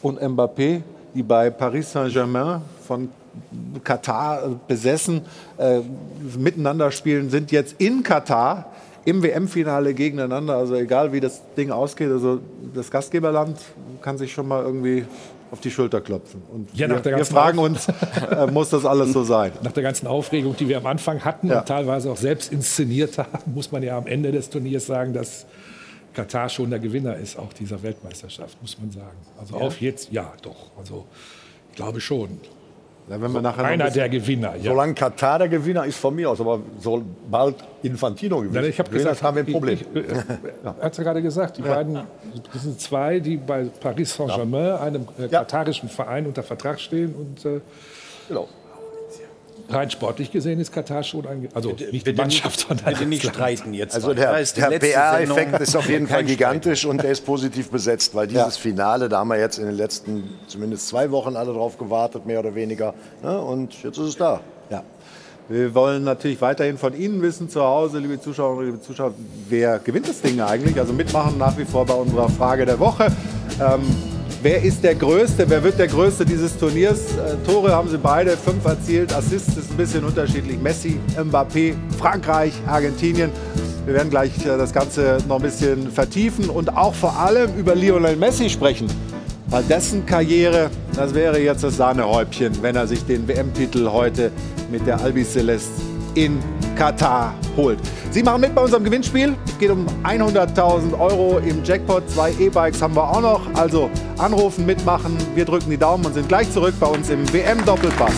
und 0.00 0.18
Mbappé, 0.18 0.80
die 1.14 1.22
bei 1.22 1.50
Paris 1.50 1.92
Saint-Germain 1.92 2.62
von 2.86 3.10
Katar 3.84 4.60
besessen, 4.68 5.22
äh, 5.58 5.80
miteinander 6.36 6.90
spielen, 6.90 7.30
sind 7.30 7.52
jetzt 7.52 7.76
in 7.78 8.02
Katar 8.02 8.72
im 9.04 9.22
WM-Finale 9.22 9.94
gegeneinander. 9.94 10.56
Also 10.56 10.74
egal 10.74 11.12
wie 11.12 11.20
das 11.20 11.42
Ding 11.56 11.70
ausgeht, 11.70 12.10
also 12.10 12.40
das 12.74 12.90
Gastgeberland 12.90 13.58
kann 14.02 14.18
sich 14.18 14.32
schon 14.32 14.48
mal 14.48 14.62
irgendwie 14.62 15.04
auf 15.50 15.60
die 15.60 15.70
Schulter 15.70 16.00
klopfen. 16.00 16.42
Und 16.52 16.68
ja, 16.74 16.88
wir, 16.88 17.02
wir, 17.02 17.24
fragen 17.24 17.58
uns, 17.58 17.88
äh, 17.88 18.46
muss 18.52 18.70
das 18.70 18.84
alles 18.84 19.12
so 19.12 19.24
sein? 19.24 19.52
Nach 19.62 19.72
der 19.72 19.82
ganzen 19.82 20.06
Aufregung, 20.06 20.56
die 20.56 20.68
wir 20.68 20.76
am 20.76 20.86
Anfang 20.86 21.24
hatten 21.24 21.48
ja. 21.48 21.60
und 21.60 21.68
teilweise 21.68 22.10
auch 22.10 22.16
selbst 22.16 22.52
inszeniert 22.52 23.18
haben, 23.18 23.54
muss 23.54 23.72
man 23.72 23.82
ja 23.82 23.96
am 23.96 24.06
Ende 24.06 24.30
des 24.30 24.50
Turniers 24.50 24.86
sagen, 24.86 25.14
dass 25.14 25.46
Katar 26.12 26.48
schon 26.48 26.70
der 26.70 26.78
Gewinner 26.78 27.16
ist, 27.16 27.38
auch 27.38 27.52
dieser 27.52 27.82
Weltmeisterschaft, 27.82 28.60
muss 28.60 28.78
man 28.78 28.90
sagen. 28.90 29.16
Also 29.38 29.56
ja. 29.56 29.62
auf 29.62 29.80
jetzt, 29.80 30.12
ja, 30.12 30.32
doch. 30.42 30.70
Also 30.76 31.06
ich 31.70 31.76
glaube 31.76 32.00
schon. 32.00 32.40
Ja, 33.08 33.20
wenn 33.20 33.32
wir 33.32 33.40
nachher 33.40 33.64
einer 33.64 33.84
bisschen, 33.84 34.00
der 34.00 34.08
Gewinner. 34.08 34.56
Ja. 34.56 34.70
Solange 34.70 34.94
Katar 34.94 35.38
der 35.38 35.48
Gewinner 35.48 35.86
ist 35.86 35.98
von 35.98 36.14
mir 36.14 36.30
aus, 36.30 36.40
aber 36.40 36.60
sobald 36.78 37.56
Infantino 37.82 38.40
gewinnt, 38.40 38.66
ich 38.66 38.78
habe 38.78 38.90
gesagt, 38.90 39.22
haben 39.22 39.36
wir 39.36 39.44
ein 39.44 39.52
Problem. 39.52 39.74
Ich, 39.74 40.02
ich, 40.02 40.06
ja. 40.64 40.74
Hat 40.80 40.92
es 40.92 40.98
gerade 40.98 41.22
gesagt, 41.22 41.56
die 41.56 41.62
ja. 41.62 41.74
beiden, 41.74 42.00
das 42.52 42.62
sind 42.62 42.80
zwei, 42.80 43.18
die 43.20 43.36
bei 43.36 43.64
Paris 43.80 44.14
Saint-Germain, 44.14 44.72
einem 44.72 45.08
äh, 45.18 45.28
katarischen 45.28 45.88
Verein, 45.88 46.26
unter 46.26 46.42
Vertrag 46.42 46.78
stehen 46.80 47.14
und 47.14 47.44
äh, 47.44 47.60
genau. 48.28 48.48
Rein 49.70 49.90
sportlich 49.90 50.32
gesehen 50.32 50.60
ist 50.60 50.72
Katar 50.72 51.02
schon 51.02 51.26
ein, 51.26 51.48
also 51.52 51.76
nicht 51.92 52.06
die 52.06 52.12
Mannschaft, 52.14 52.60
sondern 52.60 52.86
bitte 52.86 53.04
nicht 53.06 53.26
streiten 53.26 53.74
jetzt. 53.74 53.94
Also 53.94 54.14
der, 54.14 54.42
der 54.42 54.78
PR-Effekt 54.78 55.60
ist 55.60 55.76
auf 55.76 55.88
jeden 55.90 56.06
Fall 56.06 56.24
gigantisch 56.24 56.86
und 56.86 57.02
der 57.02 57.10
ist 57.10 57.26
positiv 57.26 57.70
besetzt, 57.70 58.14
weil 58.14 58.28
dieses 58.28 58.56
ja. 58.56 58.62
Finale, 58.62 59.10
da 59.10 59.18
haben 59.18 59.28
wir 59.28 59.38
jetzt 59.38 59.58
in 59.58 59.66
den 59.66 59.76
letzten 59.76 60.38
zumindest 60.46 60.88
zwei 60.88 61.10
Wochen 61.10 61.36
alle 61.36 61.52
drauf 61.52 61.76
gewartet, 61.76 62.24
mehr 62.24 62.40
oder 62.40 62.54
weniger, 62.54 62.94
ne? 63.22 63.38
und 63.38 63.82
jetzt 63.82 63.98
ist 63.98 64.06
es 64.06 64.16
da. 64.16 64.40
Ja. 64.70 64.82
Wir 65.50 65.74
wollen 65.74 66.04
natürlich 66.04 66.40
weiterhin 66.40 66.78
von 66.78 66.94
Ihnen 66.94 67.20
wissen, 67.20 67.50
zu 67.50 67.62
Hause, 67.62 67.98
liebe 67.98 68.20
Zuschauerinnen, 68.20 68.72
liebe 68.72 68.82
Zuschauer, 68.82 69.14
wer 69.48 69.78
gewinnt 69.78 70.08
das 70.08 70.20
Ding 70.22 70.40
eigentlich? 70.40 70.78
Also 70.78 70.92
mitmachen 70.92 71.38
nach 71.38 71.56
wie 71.58 71.64
vor 71.64 71.86
bei 71.86 71.94
unserer 71.94 72.28
Frage 72.28 72.66
der 72.66 72.78
Woche. 72.78 73.06
Ähm, 73.60 73.82
Wer 74.40 74.62
ist 74.62 74.84
der 74.84 74.94
Größte? 74.94 75.50
Wer 75.50 75.64
wird 75.64 75.80
der 75.80 75.88
Größte 75.88 76.24
dieses 76.24 76.56
Turniers? 76.56 77.00
Äh, 77.16 77.36
Tore 77.44 77.74
haben 77.74 77.88
sie 77.88 77.98
beide, 77.98 78.36
fünf 78.36 78.64
erzielt. 78.64 79.12
Assists 79.12 79.56
ist 79.56 79.72
ein 79.72 79.76
bisschen 79.76 80.04
unterschiedlich. 80.04 80.60
Messi, 80.60 81.00
Mbappé, 81.16 81.74
Frankreich, 81.98 82.52
Argentinien. 82.68 83.32
Wir 83.84 83.94
werden 83.94 84.10
gleich 84.10 84.30
äh, 84.46 84.56
das 84.56 84.72
Ganze 84.72 85.18
noch 85.26 85.36
ein 85.36 85.42
bisschen 85.42 85.90
vertiefen 85.90 86.50
und 86.50 86.76
auch 86.76 86.94
vor 86.94 87.18
allem 87.18 87.52
über 87.56 87.74
Lionel 87.74 88.14
Messi 88.14 88.48
sprechen. 88.48 88.86
Weil 89.48 89.64
dessen 89.64 90.06
Karriere, 90.06 90.70
das 90.94 91.14
wäre 91.14 91.40
jetzt 91.40 91.64
das 91.64 91.76
Sahnehäubchen, 91.76 92.62
wenn 92.62 92.76
er 92.76 92.86
sich 92.86 93.04
den 93.04 93.26
WM-Titel 93.26 93.88
heute 93.90 94.30
mit 94.70 94.86
der 94.86 95.00
Albi 95.00 95.24
Celeste 95.24 95.82
in 96.14 96.38
Katar 96.78 97.34
holt. 97.56 97.80
Sie 98.12 98.22
machen 98.22 98.40
mit 98.40 98.54
bei 98.54 98.62
unserem 98.62 98.84
Gewinnspiel. 98.84 99.34
Es 99.46 99.58
geht 99.58 99.70
um 99.70 99.84
100.000 100.04 100.98
Euro 100.98 101.38
im 101.38 101.64
Jackpot. 101.64 102.08
Zwei 102.08 102.30
E-Bikes 102.38 102.80
haben 102.80 102.94
wir 102.94 103.02
auch 103.02 103.20
noch. 103.20 103.40
Also 103.54 103.90
anrufen, 104.16 104.64
mitmachen. 104.64 105.16
Wir 105.34 105.44
drücken 105.44 105.70
die 105.70 105.76
Daumen 105.76 106.06
und 106.06 106.14
sind 106.14 106.28
gleich 106.28 106.50
zurück 106.52 106.74
bei 106.78 106.86
uns 106.86 107.10
im 107.10 107.30
WM-Doppelpass. 107.32 108.14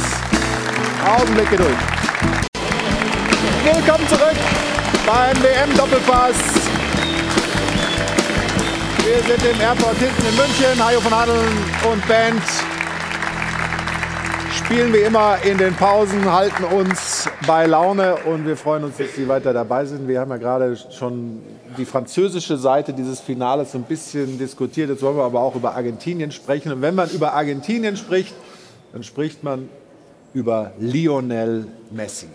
Augenblick 1.07 1.51
Geduld. 1.51 1.77
Willkommen 3.64 4.07
zurück 4.09 4.37
beim 5.07 5.42
WM-Doppelpass. 5.42 6.37
Wir 9.03 9.37
sind 9.37 9.55
im 9.55 9.61
Airport 9.61 9.96
hinten 9.96 10.27
in 10.29 10.37
München. 10.37 10.87
Hajo 10.87 11.01
von 11.01 11.12
Adeln 11.14 11.49
und 11.90 12.07
Band 12.07 12.42
spielen 14.71 14.93
wie 14.93 14.99
immer 14.99 15.37
in 15.43 15.59
den 15.59 15.75
Pausen, 15.75 16.31
halten 16.31 16.63
uns 16.63 17.29
bei 17.45 17.67
Laune 17.67 18.15
und 18.19 18.47
wir 18.47 18.57
freuen 18.57 18.85
uns, 18.85 18.99
dass 18.99 19.17
Sie 19.17 19.27
weiter 19.27 19.53
dabei 19.53 19.85
sind. 19.85 20.07
Wir 20.07 20.21
haben 20.21 20.31
ja 20.31 20.37
gerade 20.37 20.77
schon 20.77 21.43
die 21.77 21.85
französische 21.85 22.57
Seite 22.57 22.93
dieses 22.93 23.19
Finales 23.19 23.73
so 23.73 23.79
ein 23.79 23.83
bisschen 23.83 24.39
diskutiert. 24.39 24.89
Jetzt 24.89 25.03
wollen 25.03 25.17
wir 25.17 25.25
aber 25.25 25.41
auch 25.41 25.57
über 25.57 25.75
Argentinien 25.75 26.31
sprechen. 26.31 26.71
Und 26.71 26.83
wenn 26.83 26.95
man 26.95 27.11
über 27.11 27.33
Argentinien 27.33 27.97
spricht, 27.97 28.33
dann 28.93 29.03
spricht 29.03 29.43
man 29.43 29.69
über 30.35 30.71
Lionel 30.79 31.67
Messi. 31.91 32.29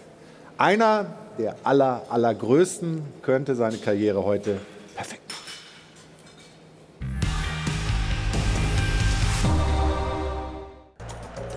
Einer 0.58 1.06
der 1.38 1.56
aller, 1.64 2.02
allergrößten 2.10 3.02
könnte 3.22 3.56
seine 3.56 3.78
Karriere 3.78 4.26
heute 4.26 4.58
perfekt 4.94 5.32
machen. 5.32 5.45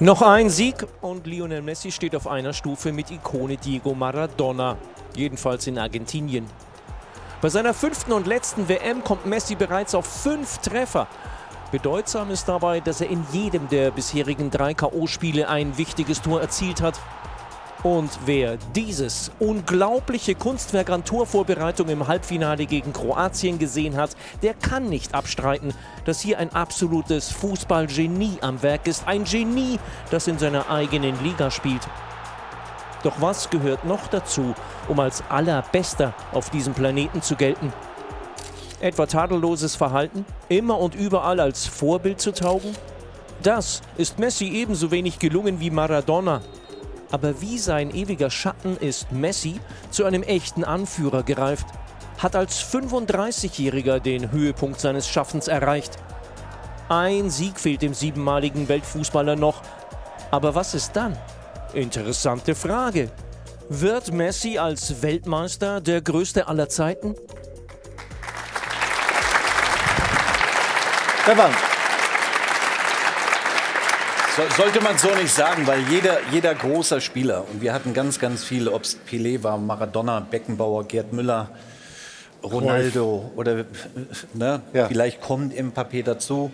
Noch 0.00 0.22
ein 0.22 0.48
Sieg 0.48 0.87
und 1.00 1.26
Lionel 1.26 1.61
Messi 1.61 1.90
steht 1.90 2.14
auf 2.14 2.28
einer 2.28 2.52
Stufe 2.52 2.92
mit 2.92 3.11
Ikone 3.11 3.56
Diego 3.56 3.94
Maradona, 3.94 4.76
jedenfalls 5.16 5.66
in 5.66 5.76
Argentinien. 5.76 6.46
Bei 7.40 7.48
seiner 7.48 7.74
fünften 7.74 8.12
und 8.12 8.28
letzten 8.28 8.68
WM 8.68 9.02
kommt 9.02 9.26
Messi 9.26 9.56
bereits 9.56 9.96
auf 9.96 10.06
fünf 10.06 10.58
Treffer. 10.58 11.08
Bedeutsam 11.72 12.30
ist 12.30 12.48
dabei, 12.48 12.78
dass 12.78 13.00
er 13.00 13.11
in 13.11 13.26
jedem 13.32 13.68
der 13.70 13.90
bisherigen 13.90 14.52
drei 14.52 14.72
K.O.-Spiele 14.72 15.46
ein 15.46 15.76
wichtiges 15.78 16.22
Tor 16.22 16.40
erzielt 16.40 16.80
hat. 16.80 17.00
Und 17.85 18.11
wer 18.27 18.57
dieses 18.75 19.31
unglaubliche 19.38 20.35
Kunstwerk 20.35 20.91
an 20.91 21.05
Torvorbereitung 21.05 21.88
im 21.88 22.09
Halbfinale 22.09 22.67
gegen 22.67 22.93
Kroatien 22.93 23.61
gesehen 23.61 23.97
hat, 23.97 24.11
der 24.43 24.55
kann 24.55 24.88
nicht 24.88 25.14
abstreiten, 25.14 25.73
dass 26.05 26.21
hier 26.21 26.38
ein 26.38 26.53
absolutes 26.53 27.31
Fußballgenie 27.31 28.38
am 28.41 28.62
Werk 28.62 28.88
ist. 28.88 29.07
Ein 29.07 29.23
Genie, 29.23 29.79
das 30.11 30.27
in 30.27 30.38
seiner 30.38 30.69
eigenen 30.69 31.23
Liga 31.23 31.53
spielt. 31.53 31.87
Doch 33.05 33.21
was 33.21 33.49
gehört 33.49 33.85
noch 33.85 34.09
dazu, 34.09 34.57
um 34.88 34.99
als 34.99 35.23
allerbester 35.29 36.14
auf 36.33 36.51
diesem 36.51 36.75
Planeten 36.75 37.23
zu 37.23 37.37
gelten? 37.37 37.73
Etwa 38.81 39.07
tadelloses 39.07 39.77
Verhalten? 39.77 40.25
Immer 40.49 40.79
und 40.79 40.97
überall 40.97 41.38
als 41.38 41.67
Vorbild 41.67 42.21
zu 42.21 42.33
taugen? 42.33 42.75
Das 43.41 43.83
ist 43.97 44.19
Messi 44.19 44.47
ebenso 44.49 44.91
wenig 44.91 45.21
gelungen 45.21 45.61
wie 45.61 45.71
Maradona. 45.71 46.41
Aber 47.11 47.40
wie 47.40 47.59
sein 47.59 47.94
ewiger 47.94 48.31
Schatten 48.31 48.77
ist 48.77 49.11
Messi 49.12 49.61
zu 49.90 50.05
einem 50.05 50.23
echten 50.23 50.64
Anführer 50.64 51.23
gereift, 51.23 51.66
hat 52.18 52.37
als 52.37 52.62
35-Jähriger 52.62 54.01
den 54.01 54.31
Höhepunkt 54.33 54.81
seines 54.81 55.09
Schaffens 55.09 55.49
erreicht. 55.49 55.97
Ein 56.88 57.31
Sieg 57.31 57.59
fehlt 57.61 57.83
dem 57.83 57.94
siebenmaligen 57.94 58.68
Weltfußballer 58.68 59.37
noch. 59.37 59.62
Aber 60.31 60.55
was 60.55 60.75
ist 60.75 60.92
dann? 60.97 61.16
Interessante 61.73 62.55
Frage. 62.55 63.11
Wird 63.68 64.12
Messi 64.12 64.59
als 64.59 65.03
Weltmeister 65.03 65.81
der 65.81 66.01
größte 66.01 66.49
aller 66.49 66.68
Zeiten? 66.68 67.14
Stefan. 71.23 71.53
So, 74.38 74.44
sollte 74.62 74.81
man 74.81 74.96
so 74.96 75.09
nicht 75.16 75.35
sagen, 75.35 75.66
weil 75.66 75.81
jeder, 75.90 76.18
jeder 76.31 76.55
großer 76.55 77.01
Spieler, 77.01 77.44
und 77.53 77.61
wir 77.61 77.72
hatten 77.72 77.92
ganz, 77.92 78.20
ganz 78.20 78.44
viele, 78.44 78.70
ob 78.72 78.85
es 78.85 78.96
Pelé 79.11 79.42
war, 79.42 79.59
Maradona, 79.59 80.20
Beckenbauer, 80.20 80.85
Gerd 80.87 81.12
Müller, 81.12 81.51
Ronaldo 82.44 83.33
oder 83.35 83.64
ne, 84.35 84.62
Ja. 84.72 84.87
vielleicht 84.87 85.20
kommt 85.20 85.53
Mbappé 85.55 86.05
dazu. 86.05 86.53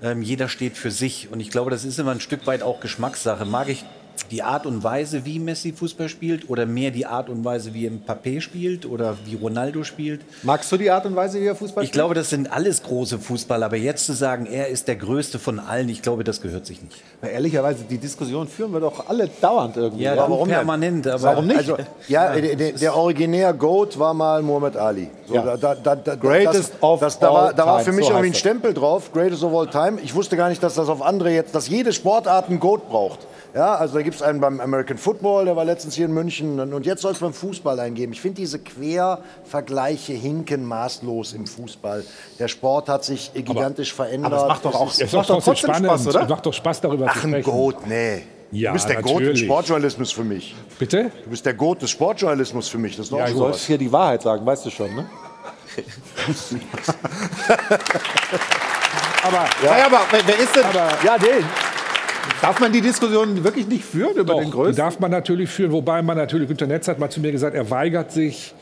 Ähm, 0.00 0.22
jeder 0.22 0.48
steht 0.48 0.76
für 0.76 0.92
sich 0.92 1.28
und 1.32 1.40
ich 1.40 1.50
glaube, 1.50 1.72
das 1.72 1.84
ist 1.84 1.98
immer 1.98 2.12
ein 2.12 2.20
Stück 2.20 2.46
weit 2.46 2.62
auch 2.62 2.78
Geschmackssache. 2.78 3.44
Mag 3.44 3.68
ich 3.68 3.84
die 4.30 4.42
Art 4.42 4.64
und 4.66 4.82
Weise, 4.82 5.24
wie 5.24 5.38
Messi 5.38 5.72
Fußball 5.72 6.08
spielt 6.08 6.48
oder 6.48 6.66
mehr 6.66 6.90
die 6.90 7.04
Art 7.06 7.28
und 7.28 7.44
Weise, 7.44 7.74
wie 7.74 7.88
Mbappé 7.88 8.40
spielt 8.40 8.86
oder 8.86 9.16
wie 9.26 9.34
Ronaldo 9.36 9.84
spielt? 9.84 10.22
Magst 10.42 10.72
du 10.72 10.76
die 10.76 10.90
Art 10.90 11.04
und 11.06 11.14
Weise, 11.14 11.40
wie 11.40 11.46
er 11.46 11.54
Fußball 11.54 11.84
Ich 11.84 11.88
spielt? 11.90 12.00
glaube, 12.00 12.14
das 12.14 12.30
sind 12.30 12.50
alles 12.50 12.82
große 12.82 13.18
Fußballer, 13.18 13.66
aber 13.66 13.76
jetzt 13.76 14.06
zu 14.06 14.12
sagen, 14.14 14.46
er 14.46 14.68
ist 14.68 14.88
der 14.88 14.96
Größte 14.96 15.38
von 15.38 15.58
allen, 15.60 15.88
ich 15.88 16.00
glaube, 16.02 16.24
das 16.24 16.40
gehört 16.40 16.64
sich 16.66 16.80
nicht. 16.82 16.96
Na, 17.22 17.28
ehrlicherweise, 17.28 17.84
die 17.88 17.98
Diskussion 17.98 18.48
führen 18.48 18.72
wir 18.72 18.80
doch 18.80 19.08
alle 19.08 19.28
dauernd 19.40 19.76
irgendwie. 19.76 20.04
Ja, 20.04 20.16
warum 20.16 20.48
permanent, 20.48 21.06
aber 21.06 21.22
Warum 21.22 21.46
nicht? 21.46 21.58
Also, 21.58 21.76
ja, 22.08 22.32
der, 22.34 22.56
der, 22.56 22.72
der 22.72 22.96
originär 22.96 23.52
Goat 23.52 23.98
war 23.98 24.14
mal 24.14 24.42
Muhammad 24.42 24.76
Ali. 24.76 25.10
So, 25.26 25.34
Ja. 25.34 25.56
da, 25.56 25.74
da, 25.74 25.96
da, 25.96 26.14
Greatest 26.14 26.72
das, 26.74 26.82
of 26.82 27.00
das, 27.00 27.18
da, 27.18 27.32
war, 27.32 27.46
all 27.48 27.54
da 27.54 27.66
war 27.66 27.76
time, 27.78 27.84
für 27.84 27.92
mich 27.92 28.06
so 28.06 28.12
irgendwie 28.12 28.30
ein. 28.30 28.34
Stempel 28.34 28.72
drauf, 28.74 29.12
Greatest 29.12 29.42
of 29.44 29.52
all 29.54 29.66
time. 29.66 30.00
Ich 30.02 30.14
wusste 30.14 30.36
gar 30.36 30.48
nicht, 30.48 30.62
dass 30.62 30.74
das 30.74 30.88
auf 30.88 31.02
andere 31.02 31.30
jetzt, 31.30 31.54
dass 31.54 31.68
jede 31.68 31.92
Sportart 31.92 32.48
einen 32.48 32.60
Goat 32.60 32.88
braucht. 32.88 33.20
Ja, 33.54 33.76
also 33.76 33.94
da 33.94 34.02
gibt 34.02 34.16
es 34.16 34.22
einen 34.22 34.40
beim 34.40 34.60
American 34.60 34.98
Football, 34.98 35.44
der 35.44 35.54
war 35.54 35.64
letztens 35.64 35.94
hier 35.94 36.06
in 36.06 36.12
München 36.12 36.58
und 36.58 36.84
jetzt 36.86 37.02
soll 37.02 37.12
es 37.12 37.20
beim 37.20 37.32
Fußball 37.32 37.78
eingeben. 37.78 38.12
Ich 38.12 38.20
finde 38.20 38.40
diese 38.40 38.58
Quervergleiche 38.58 40.12
hinken 40.12 40.64
maßlos 40.64 41.34
im 41.34 41.46
Fußball. 41.46 42.02
Der 42.40 42.48
Sport 42.48 42.88
hat 42.88 43.04
sich 43.04 43.32
gigantisch 43.32 43.94
verändert. 43.94 44.32
aber 44.32 44.42
es 44.42 44.48
macht 44.48 44.64
doch 44.64 44.74
auch- 44.74 44.88
ist- 44.90 45.02
es 45.02 45.12
macht 45.12 45.30
doch 45.30 45.40
trotzdem 45.42 45.72
Spaß, 45.72 46.06
oder? 46.08 46.22
Es 46.22 46.28
macht 46.28 46.46
doch 46.46 46.52
Spaß, 46.52 46.80
darüber 46.80 47.06
Ach, 47.08 47.20
zu 47.20 47.28
ein 47.28 47.30
sprechen. 47.30 47.50
Goat, 47.52 47.86
nee. 47.86 48.22
Ja, 48.50 48.70
du 48.70 48.74
bist 48.74 48.88
der 48.88 48.96
Goat 48.96 49.06
des 49.06 49.14
natürlich. 49.20 49.44
Sportjournalismus 49.44 50.10
für 50.12 50.24
mich. 50.24 50.54
Bitte? 50.78 51.10
Du 51.24 51.30
bist 51.30 51.46
der 51.46 51.54
Goat 51.54 51.80
des 51.82 51.90
Sportjournalismus 51.90 52.68
für 52.68 52.78
mich. 52.78 52.96
Das 52.96 53.06
ist 53.06 53.12
Ja, 53.12 53.26
du 53.28 53.36
sollst 53.36 53.66
hier 53.66 53.78
die 53.78 53.90
Wahrheit 53.92 54.22
sagen, 54.22 54.44
weißt 54.44 54.66
du 54.66 54.70
schon, 54.70 54.94
ne? 54.96 55.06
aber, 59.22 59.44
ja. 59.64 59.86
aber 59.86 60.00
wer 60.10 60.38
ist 60.38 60.54
denn? 60.56 60.64
ja, 61.04 61.16
nee. 61.20 61.44
Darf 62.40 62.60
man 62.60 62.72
die 62.72 62.80
Diskussion 62.80 63.42
wirklich 63.42 63.66
nicht 63.66 63.84
führen 63.84 64.16
über 64.16 64.34
den 64.34 64.42
Doch, 64.42 64.44
die 64.44 64.50
Größten? 64.50 64.76
darf 64.76 65.00
man 65.00 65.10
natürlich 65.10 65.48
führen, 65.50 65.72
wobei 65.72 66.02
man 66.02 66.16
natürlich, 66.16 66.48
Günter 66.48 66.66
Netz 66.66 66.88
hat 66.88 66.98
mal 66.98 67.10
zu 67.10 67.20
mir 67.20 67.32
gesagt, 67.32 67.54
er 67.54 67.70
weigert 67.70 68.12
sich, 68.12 68.54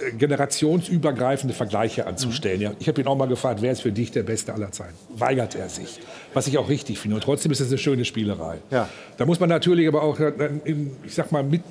äh, 0.00 0.12
generationsübergreifende 0.12 1.54
Vergleiche 1.54 2.06
anzustellen. 2.06 2.60
Ja, 2.60 2.72
ich 2.78 2.88
habe 2.88 3.00
ihn 3.00 3.06
auch 3.06 3.16
mal 3.16 3.28
gefragt, 3.28 3.60
wer 3.62 3.72
ist 3.72 3.82
für 3.82 3.92
dich 3.92 4.10
der 4.10 4.22
Beste 4.22 4.54
aller 4.54 4.70
Zeiten? 4.72 4.94
Weigert 5.10 5.54
er 5.54 5.68
sich. 5.68 6.00
Was 6.34 6.46
ich 6.46 6.56
auch 6.58 6.68
richtig 6.68 6.98
finde. 6.98 7.16
Und 7.16 7.24
trotzdem 7.24 7.52
ist 7.52 7.60
es 7.60 7.68
eine 7.68 7.78
schöne 7.78 8.04
Spielerei. 8.04 8.58
Ja. 8.70 8.88
Da 9.16 9.26
muss 9.26 9.40
man 9.40 9.48
natürlich 9.48 9.88
aber 9.88 10.02
auch, 10.02 10.18
äh, 10.20 10.32
ich 11.04 11.14
sag 11.14 11.32
mal, 11.32 11.42
mit, 11.42 11.62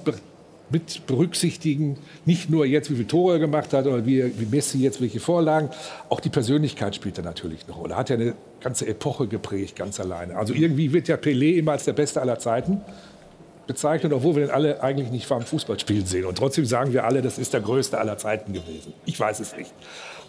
mit 0.69 1.07
berücksichtigen, 1.07 1.97
nicht 2.25 2.49
nur 2.49 2.65
jetzt, 2.65 2.89
wie 2.89 2.95
viele 2.95 3.07
Tore 3.07 3.33
er 3.33 3.39
gemacht 3.39 3.73
hat 3.73 3.85
oder 3.85 4.05
wie, 4.05 4.37
wie 4.39 4.45
Messi 4.45 4.79
jetzt 4.79 5.01
welche 5.01 5.19
Vorlagen, 5.19 5.69
auch 6.09 6.19
die 6.19 6.29
Persönlichkeit 6.29 6.95
spielt 6.95 7.17
da 7.17 7.21
natürlich 7.21 7.63
eine 7.65 7.75
Rolle. 7.75 7.95
Hat 7.95 8.09
ja 8.09 8.15
eine 8.15 8.33
ganze 8.61 8.87
Epoche 8.87 9.27
geprägt, 9.27 9.75
ganz 9.75 9.99
alleine. 9.99 10.35
Also 10.35 10.53
irgendwie 10.53 10.91
wird 10.91 11.07
ja 11.07 11.15
Pelé 11.15 11.57
immer 11.57 11.73
als 11.73 11.85
der 11.85 11.93
Beste 11.93 12.21
aller 12.21 12.39
Zeiten 12.39 12.81
bezeichnet, 13.67 14.13
obwohl 14.13 14.35
wir 14.35 14.47
den 14.47 14.51
alle 14.51 14.81
eigentlich 14.81 15.11
nicht 15.11 15.27
vom 15.27 15.41
Fußballspielen 15.41 16.05
sehen. 16.05 16.25
Und 16.25 16.37
trotzdem 16.37 16.65
sagen 16.65 16.93
wir 16.93 17.03
alle, 17.03 17.21
das 17.21 17.37
ist 17.37 17.53
der 17.53 17.61
größte 17.61 17.97
aller 17.97 18.17
Zeiten 18.17 18.53
gewesen. 18.53 18.93
Ich 19.05 19.19
weiß 19.19 19.39
es 19.39 19.55
nicht. 19.55 19.73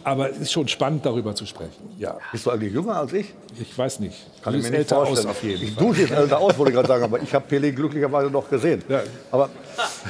Aber 0.05 0.31
es 0.31 0.39
ist 0.39 0.53
schon 0.53 0.69
spannend, 0.69 1.05
darüber 1.05 1.35
zu 1.35 1.45
sprechen. 1.45 1.73
Ja, 1.99 2.19
Bist 2.33 2.47
du 2.47 2.51
eigentlich 2.51 2.73
jünger 2.73 2.97
als 2.97 3.13
ich? 3.13 3.35
ich 3.61 3.77
weiß 3.77 4.01
nicht. 4.01 4.17
Kann 4.43 4.53
Du 4.55 4.59
ich 4.61 4.65
mir 4.65 4.69
siehst 4.69 4.71
nicht 4.71 4.93
älter 4.93 4.97
vorstellen. 5.07 5.27
aus 5.29 5.37
auf 5.37 5.43
jeden 5.43 5.63
ich 5.65 5.73
Fall. 5.73 5.85
du 5.87 5.93
siehst 5.95 6.11
älter 6.13 6.39
aus, 6.39 6.57
wollte 6.59 6.71
ich 6.71 6.77
gerade 6.77 6.89
sagen, 6.89 7.05
aber 7.05 7.21
ich 7.23 7.35
habe 7.35 7.45
Pelé 7.55 7.73
glücklicherweise 7.73 8.31
noch 8.31 8.49
gesehen. 8.49 8.83
Ja. 8.89 9.03
Aber 9.31 9.51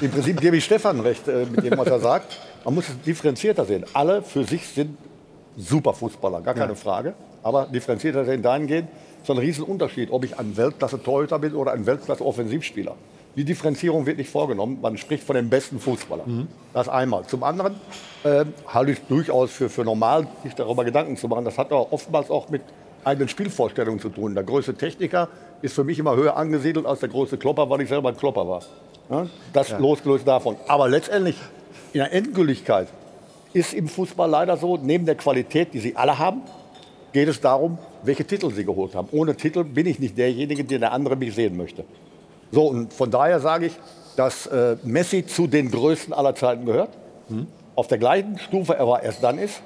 im 0.00 0.10
Prinzip 0.10 0.40
gebe 0.40 0.56
ich 0.56 0.64
Stefan 0.64 1.00
recht 1.00 1.26
äh, 1.28 1.46
mit 1.46 1.64
dem, 1.64 1.76
was 1.78 1.88
er 1.88 1.98
sagt. 2.00 2.36
Man 2.64 2.74
muss 2.74 2.88
es 2.88 3.00
differenzierter 3.04 3.64
sehen. 3.64 3.84
Alle 3.94 4.22
für 4.22 4.44
sich 4.44 4.66
sind 4.68 4.96
super 5.56 5.94
Fußballer, 5.94 6.40
gar 6.42 6.54
keine 6.54 6.76
Frage. 6.76 7.14
Aber 7.42 7.66
differenzierter 7.66 8.24
sehen 8.24 8.42
dahingehend, 8.42 8.88
ist 9.22 9.30
ein 9.30 9.38
Riesenunterschied, 9.38 10.10
ob 10.10 10.24
ich 10.24 10.38
ein 10.38 10.56
Weltklasse-Torhüter 10.56 11.38
bin 11.38 11.54
oder 11.54 11.72
ein 11.72 11.86
Weltklasse-Offensivspieler. 11.86 12.94
Die 13.38 13.44
Differenzierung 13.44 14.04
wird 14.04 14.18
nicht 14.18 14.30
vorgenommen. 14.30 14.80
Man 14.82 14.98
spricht 14.98 15.22
von 15.22 15.36
den 15.36 15.48
besten 15.48 15.78
Fußballern. 15.78 16.48
Das 16.74 16.88
einmal. 16.88 17.24
Zum 17.28 17.44
anderen 17.44 17.76
äh, 18.24 18.44
halte 18.66 18.90
ich 18.90 19.00
durchaus 19.02 19.52
für, 19.52 19.68
für 19.68 19.84
normal, 19.84 20.26
sich 20.42 20.54
darüber 20.54 20.84
Gedanken 20.84 21.16
zu 21.16 21.28
machen. 21.28 21.44
Das 21.44 21.56
hat 21.56 21.70
auch 21.70 21.92
oftmals 21.92 22.32
auch 22.32 22.48
mit 22.48 22.62
eigenen 23.04 23.28
Spielvorstellungen 23.28 24.00
zu 24.00 24.08
tun. 24.08 24.34
Der 24.34 24.42
größte 24.42 24.74
Techniker 24.74 25.28
ist 25.62 25.76
für 25.76 25.84
mich 25.84 26.00
immer 26.00 26.16
höher 26.16 26.36
angesiedelt 26.36 26.84
als 26.84 26.98
der 26.98 27.10
größte 27.10 27.38
Klopper, 27.38 27.70
weil 27.70 27.80
ich 27.82 27.88
selber 27.88 28.08
ein 28.08 28.16
Klopper 28.16 28.48
war. 28.48 28.62
Ja? 29.08 29.28
Das 29.52 29.70
losgelöst 29.78 30.26
davon. 30.26 30.56
Aber 30.66 30.88
letztendlich, 30.88 31.36
in 31.92 32.00
der 32.00 32.12
Endgültigkeit, 32.12 32.88
ist 33.52 33.72
im 33.72 33.86
Fußball 33.86 34.28
leider 34.28 34.56
so, 34.56 34.78
neben 34.78 35.06
der 35.06 35.14
Qualität, 35.14 35.72
die 35.72 35.78
sie 35.78 35.94
alle 35.94 36.18
haben, 36.18 36.42
geht 37.12 37.28
es 37.28 37.40
darum, 37.40 37.78
welche 38.02 38.24
Titel 38.24 38.50
sie 38.50 38.64
geholt 38.64 38.96
haben. 38.96 39.06
Ohne 39.12 39.36
Titel 39.36 39.62
bin 39.62 39.86
ich 39.86 40.00
nicht 40.00 40.18
derjenige, 40.18 40.64
den 40.64 40.80
der 40.80 40.90
andere 40.90 41.14
mich 41.14 41.36
sehen 41.36 41.56
möchte. 41.56 41.84
So, 42.50 42.68
und 42.68 42.92
von 42.92 43.10
daher 43.10 43.40
sage 43.40 43.66
ich, 43.66 43.78
dass 44.16 44.46
äh, 44.46 44.76
Messi 44.82 45.26
zu 45.26 45.46
den 45.46 45.70
Größten 45.70 46.12
aller 46.12 46.34
Zeiten 46.34 46.64
gehört. 46.66 46.90
Auf 47.76 47.86
der 47.86 47.98
gleichen 47.98 48.38
Stufe 48.38 48.74
er 48.74 48.88
war 48.88 49.02
erst 49.02 49.22
dann 49.22 49.38
ist, 49.38 49.62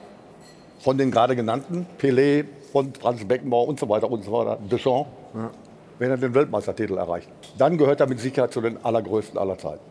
von 0.80 0.98
den 0.98 1.10
gerade 1.10 1.36
genannten, 1.36 1.86
Pelé, 1.98 2.44
von 2.72 2.92
Franz 2.92 3.24
Beckenbauer 3.24 3.68
und 3.68 3.78
so 3.78 3.88
weiter 3.88 4.10
und 4.10 4.24
so 4.24 4.32
weiter, 4.32 4.58
Deschamps, 4.70 5.08
wenn 5.98 6.10
er 6.10 6.16
den 6.16 6.34
Weltmeistertitel 6.34 6.98
erreicht. 6.98 7.28
Dann 7.56 7.78
gehört 7.78 8.00
er 8.00 8.08
mit 8.08 8.20
Sicherheit 8.20 8.52
zu 8.52 8.60
den 8.60 8.84
allergrößten 8.84 9.38
aller 9.38 9.56
Zeiten. 9.56 9.84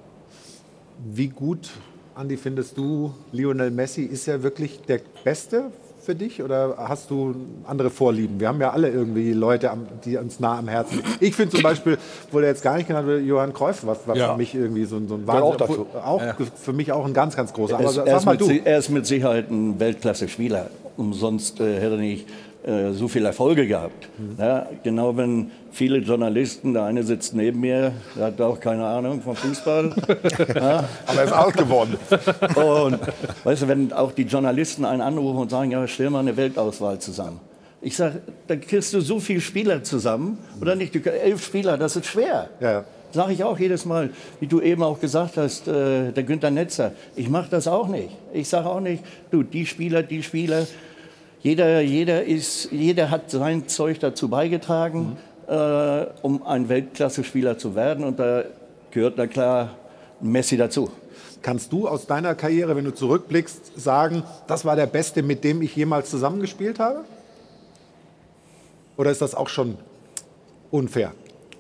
Wie 1.04 1.30
gut, 1.30 1.70
Andi, 2.14 2.38
findest 2.38 2.78
du, 2.78 3.14
Lionel 3.32 3.72
Messi 3.72 4.04
ist 4.04 4.26
ja 4.26 4.44
wirklich 4.44 4.82
der 4.82 5.00
Beste 5.24 5.72
für 6.04 6.16
dich 6.16 6.42
oder 6.42 6.76
hast 6.78 7.10
du 7.10 7.36
andere 7.66 7.90
Vorlieben? 7.90 8.40
Wir 8.40 8.48
haben 8.48 8.60
ja 8.60 8.72
alle 8.72 8.90
irgendwie 8.90 9.34
Leute, 9.34 9.70
die 10.04 10.18
uns 10.18 10.40
nah 10.40 10.58
am 10.60 10.68
Herzen 10.68 10.98
liegen. 10.98 11.08
Ich 11.20 11.36
finde 11.36 11.54
zum 11.54 11.64
Beispiel, 11.64 11.98
wurde 12.32 12.48
jetzt 12.48 12.64
gar 12.64 12.76
nicht 12.78 12.88
genannt, 12.88 13.08
Johann 13.26 13.54
Cruyff, 13.54 13.86
was, 13.86 14.00
was 14.06 14.18
Ja. 14.18 14.32
für 14.32 14.38
mich 14.38 14.56
irgendwie 14.56 14.86
so, 14.86 14.98
ein- 14.98 15.08
so 15.08 15.16
ein 15.16 15.28
auch 15.30 15.58
Wahnsinn, 15.58 15.58
dazu. 15.60 15.88
auch 16.04 16.22
Ja. 16.22 16.36
für 16.56 16.74
mich 16.74 16.92
auch 16.92 17.06
ein 17.06 17.14
ganz, 17.14 17.36
ganz 17.36 17.54
großer. 17.54 17.74
Er 17.74 17.80
Aber 17.80 17.90
ist, 17.90 17.96
sag 17.96 18.08
er, 18.08 18.18
ist 18.18 18.26
mal 18.26 18.38
mit, 18.38 18.66
er 18.66 18.78
ist 18.78 18.90
mit 18.90 19.06
Sicherheit 19.06 19.50
ein 19.52 19.80
Weltklasse-Spieler. 19.80 20.68
Umsonst 20.98 21.60
äh, 21.60 21.76
hätte 21.80 21.92
er 21.96 21.98
nicht 21.98 22.28
äh, 22.64 22.92
so 22.92 23.08
viele 23.08 23.28
Erfolge 23.28 23.66
gehabt. 23.68 24.08
Ja, 24.38 24.68
genau 24.84 25.18
wenn 25.18 25.50
viele 25.72 26.00
Journalisten, 26.00 26.74
der 26.74 26.84
eine 26.84 27.04
sitzt 27.04 27.34
neben 27.34 27.60
mir, 27.60 27.94
der 28.16 28.26
hat 28.26 28.42
auch 28.42 28.60
keine 28.60 28.86
Ahnung 28.86 29.22
vom 29.22 29.36
Fußball. 29.36 29.96
ja. 30.56 30.84
Aber 31.08 31.20
er 31.20 31.24
ist 31.24 31.32
alt 31.32 31.58
geworden. 31.58 31.98
Und 32.56 33.00
weißt 33.44 33.64
du, 33.64 33.68
wenn 33.68 33.94
auch 33.94 34.12
die 34.12 34.24
Journalisten 34.24 34.86
einen 34.86 35.02
anrufen 35.02 35.40
und 35.40 35.52
sagen, 35.52 35.72
ja, 35.72 35.88
stell 35.88 36.10
mal 36.10 36.20
eine 36.20 36.36
Weltauswahl 36.36 37.00
zusammen. 37.00 37.40
Ich 37.82 37.96
sage, 37.96 38.22
da 38.48 38.56
kriegst 38.56 38.94
du 38.94 39.02
so 39.02 39.20
viele 39.20 39.42
Spieler 39.42 39.84
zusammen, 39.84 40.38
oder 40.62 40.76
nicht? 40.76 40.96
Elf 41.06 41.44
Spieler, 41.44 41.78
das 41.78 41.96
ist 41.96 42.06
schwer. 42.06 42.50
Ja. 42.60 42.84
Sage 43.12 43.34
ich 43.34 43.44
auch 43.44 43.58
jedes 43.58 43.86
Mal, 43.86 44.12
wie 44.40 44.48
du 44.48 44.62
eben 44.62 44.84
auch 44.84 45.00
gesagt 45.00 45.36
hast, 45.36 45.68
äh, 45.68 46.12
der 46.12 46.24
Günther 46.24 46.52
Netzer. 46.52 46.94
Ich 47.16 47.28
mache 47.28 47.50
das 47.50 47.68
auch 47.68 47.88
nicht. 47.88 48.10
Ich 48.34 48.48
sage 48.48 48.70
auch 48.70 48.80
nicht, 48.80 49.04
du, 49.32 49.44
die 49.44 49.66
Spieler, 49.66 50.04
die 50.04 50.24
Spieler. 50.24 50.68
Jeder, 51.42 51.82
jeder, 51.82 52.24
ist, 52.24 52.72
jeder 52.72 53.10
hat 53.10 53.32
sein 53.32 53.68
Zeug 53.68 54.00
dazu 54.00 54.30
beigetragen, 54.30 55.18
äh, 55.52 56.06
um 56.22 56.44
ein 56.44 56.70
Weltklasse-Spieler 56.70 57.58
zu 57.58 57.76
werden. 57.76 58.06
Und 58.06 58.20
da 58.20 58.44
gehört 58.92 59.16
na 59.18 59.28
klar 59.28 59.76
Messi 60.22 60.56
dazu. 60.56 60.90
Kannst 61.42 61.74
du 61.74 61.88
aus 61.88 62.08
deiner 62.08 62.36
Karriere, 62.36 62.76
wenn 62.76 62.86
du 62.86 62.94
zurückblickst, 62.94 63.80
sagen, 63.80 64.24
das 64.48 64.64
war 64.64 64.76
der 64.76 64.86
Beste, 64.86 65.24
mit 65.24 65.44
dem 65.44 65.62
ich 65.62 65.76
jemals 65.76 66.10
zusammengespielt 66.10 66.80
habe? 66.80 67.02
Oder 68.96 69.12
ist 69.12 69.22
das 69.22 69.36
auch 69.36 69.50
schon 69.50 69.78
unfair 70.70 71.12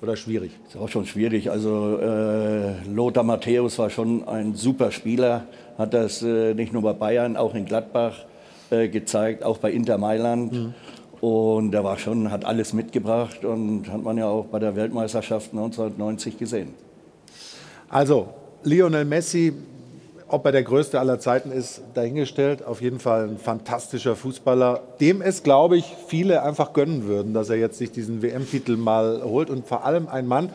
oder 0.01 0.15
schwierig? 0.15 0.51
Ist 0.67 0.77
auch 0.77 0.89
schon 0.89 1.05
schwierig. 1.05 1.49
Also 1.49 1.97
äh, 1.97 2.83
Lothar 2.87 3.23
Matthäus 3.23 3.79
war 3.79 3.89
schon 3.89 4.27
ein 4.27 4.55
super 4.55 4.91
Spieler, 4.91 5.45
hat 5.77 5.93
das 5.93 6.21
äh, 6.21 6.53
nicht 6.53 6.71
nur 6.71 6.83
bei 6.83 6.93
Bayern, 6.93 7.35
auch 7.35 7.55
in 7.55 7.65
Gladbach 7.65 8.25
äh, 8.69 8.87
gezeigt, 8.87 9.43
auch 9.43 9.57
bei 9.57 9.71
Inter 9.71 9.97
Mailand. 9.97 10.73
Und 11.21 11.75
er 11.75 11.83
war 11.83 11.99
schon, 11.99 12.31
hat 12.31 12.45
alles 12.45 12.73
mitgebracht 12.73 13.45
und 13.45 13.91
hat 13.91 14.01
man 14.01 14.17
ja 14.17 14.25
auch 14.25 14.45
bei 14.45 14.57
der 14.57 14.75
Weltmeisterschaft 14.75 15.51
1990 15.51 16.39
gesehen. 16.39 16.73
Also, 17.89 18.29
Lionel 18.63 19.05
Messi, 19.05 19.53
ob 20.27 20.45
er 20.45 20.51
der 20.51 20.63
größte 20.63 20.99
aller 20.99 21.19
Zeiten 21.19 21.51
ist, 21.51 21.81
dahingestellt. 21.93 22.65
Auf 22.65 22.81
jeden 22.81 22.99
Fall 22.99 23.27
ein 23.27 23.37
fantastischer 23.37 24.15
Fußballer, 24.15 24.81
dem 24.99 25.21
es, 25.21 25.43
glaube 25.43 25.77
ich, 25.77 25.95
viele 26.07 26.41
einfach 26.41 26.73
gönnen 26.73 27.05
würden, 27.05 27.35
dass 27.35 27.49
er 27.49 27.57
jetzt 27.57 27.77
sich 27.77 27.91
diesen 27.91 28.23
WM-Titel 28.23 28.75
mal 28.75 29.21
holt. 29.23 29.51
Und 29.51 29.67
vor 29.67 29.85
allem 29.85 30.07
ein 30.07 30.25
Mann, 30.25 30.49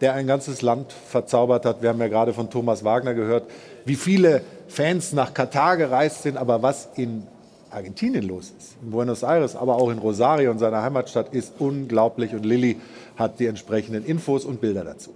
der 0.00 0.14
ein 0.14 0.28
ganzes 0.28 0.62
Land 0.62 0.92
verzaubert 0.92 1.64
hat. 1.64 1.82
Wir 1.82 1.88
haben 1.88 2.00
ja 2.00 2.08
gerade 2.08 2.32
von 2.32 2.48
Thomas 2.48 2.84
Wagner 2.84 3.14
gehört, 3.14 3.44
wie 3.84 3.96
viele 3.96 4.42
Fans 4.68 5.12
nach 5.12 5.34
Katar 5.34 5.76
gereist 5.76 6.22
sind. 6.22 6.36
Aber 6.36 6.62
was 6.62 6.90
in 6.94 7.26
Argentinien 7.72 8.26
los 8.26 8.52
ist, 8.56 8.76
in 8.82 8.90
Buenos 8.90 9.22
Aires, 9.22 9.56
aber 9.56 9.76
auch 9.76 9.90
in 9.90 9.98
Rosario, 9.98 10.50
in 10.50 10.58
seiner 10.58 10.82
Heimatstadt, 10.82 11.32
ist 11.34 11.54
unglaublich. 11.58 12.34
Und 12.34 12.44
Lilly 12.44 12.80
hat 13.16 13.40
die 13.40 13.46
entsprechenden 13.46 14.04
Infos 14.04 14.44
und 14.44 14.60
Bilder 14.60 14.84
dazu. 14.84 15.12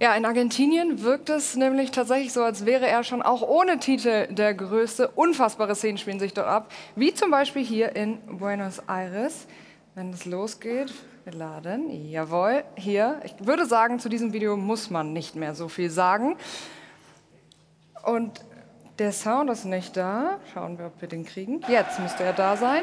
Ja, 0.00 0.14
in 0.14 0.24
Argentinien 0.24 1.02
wirkt 1.02 1.28
es 1.28 1.56
nämlich 1.56 1.90
tatsächlich 1.90 2.32
so, 2.32 2.42
als 2.42 2.64
wäre 2.64 2.86
er 2.86 3.04
schon 3.04 3.20
auch 3.20 3.42
ohne 3.42 3.78
Titel 3.78 4.28
der 4.28 4.54
Größte. 4.54 5.08
Unfassbare 5.08 5.74
Szenen 5.74 5.98
spielen 5.98 6.18
sich 6.18 6.32
dort 6.32 6.46
ab, 6.46 6.72
wie 6.96 7.12
zum 7.12 7.30
Beispiel 7.30 7.62
hier 7.62 7.94
in 7.94 8.18
Buenos 8.38 8.80
Aires. 8.88 9.46
Wenn 9.94 10.10
es 10.12 10.24
losgeht, 10.24 10.90
wir 11.24 11.34
laden, 11.34 11.90
jawohl, 12.08 12.64
hier. 12.76 13.20
Ich 13.24 13.46
würde 13.46 13.66
sagen, 13.66 13.98
zu 13.98 14.08
diesem 14.08 14.32
Video 14.32 14.56
muss 14.56 14.88
man 14.88 15.12
nicht 15.12 15.36
mehr 15.36 15.54
so 15.54 15.68
viel 15.68 15.90
sagen. 15.90 16.36
Und 18.02 18.40
der 19.00 19.12
Sound 19.12 19.48
ist 19.48 19.64
nicht 19.64 19.96
da. 19.96 20.38
Schauen 20.52 20.78
wir, 20.78 20.86
ob 20.86 21.00
wir 21.00 21.08
den 21.08 21.24
kriegen. 21.24 21.62
Jetzt 21.68 21.98
müsste 21.98 22.22
er 22.22 22.34
da 22.34 22.56
sein. 22.56 22.82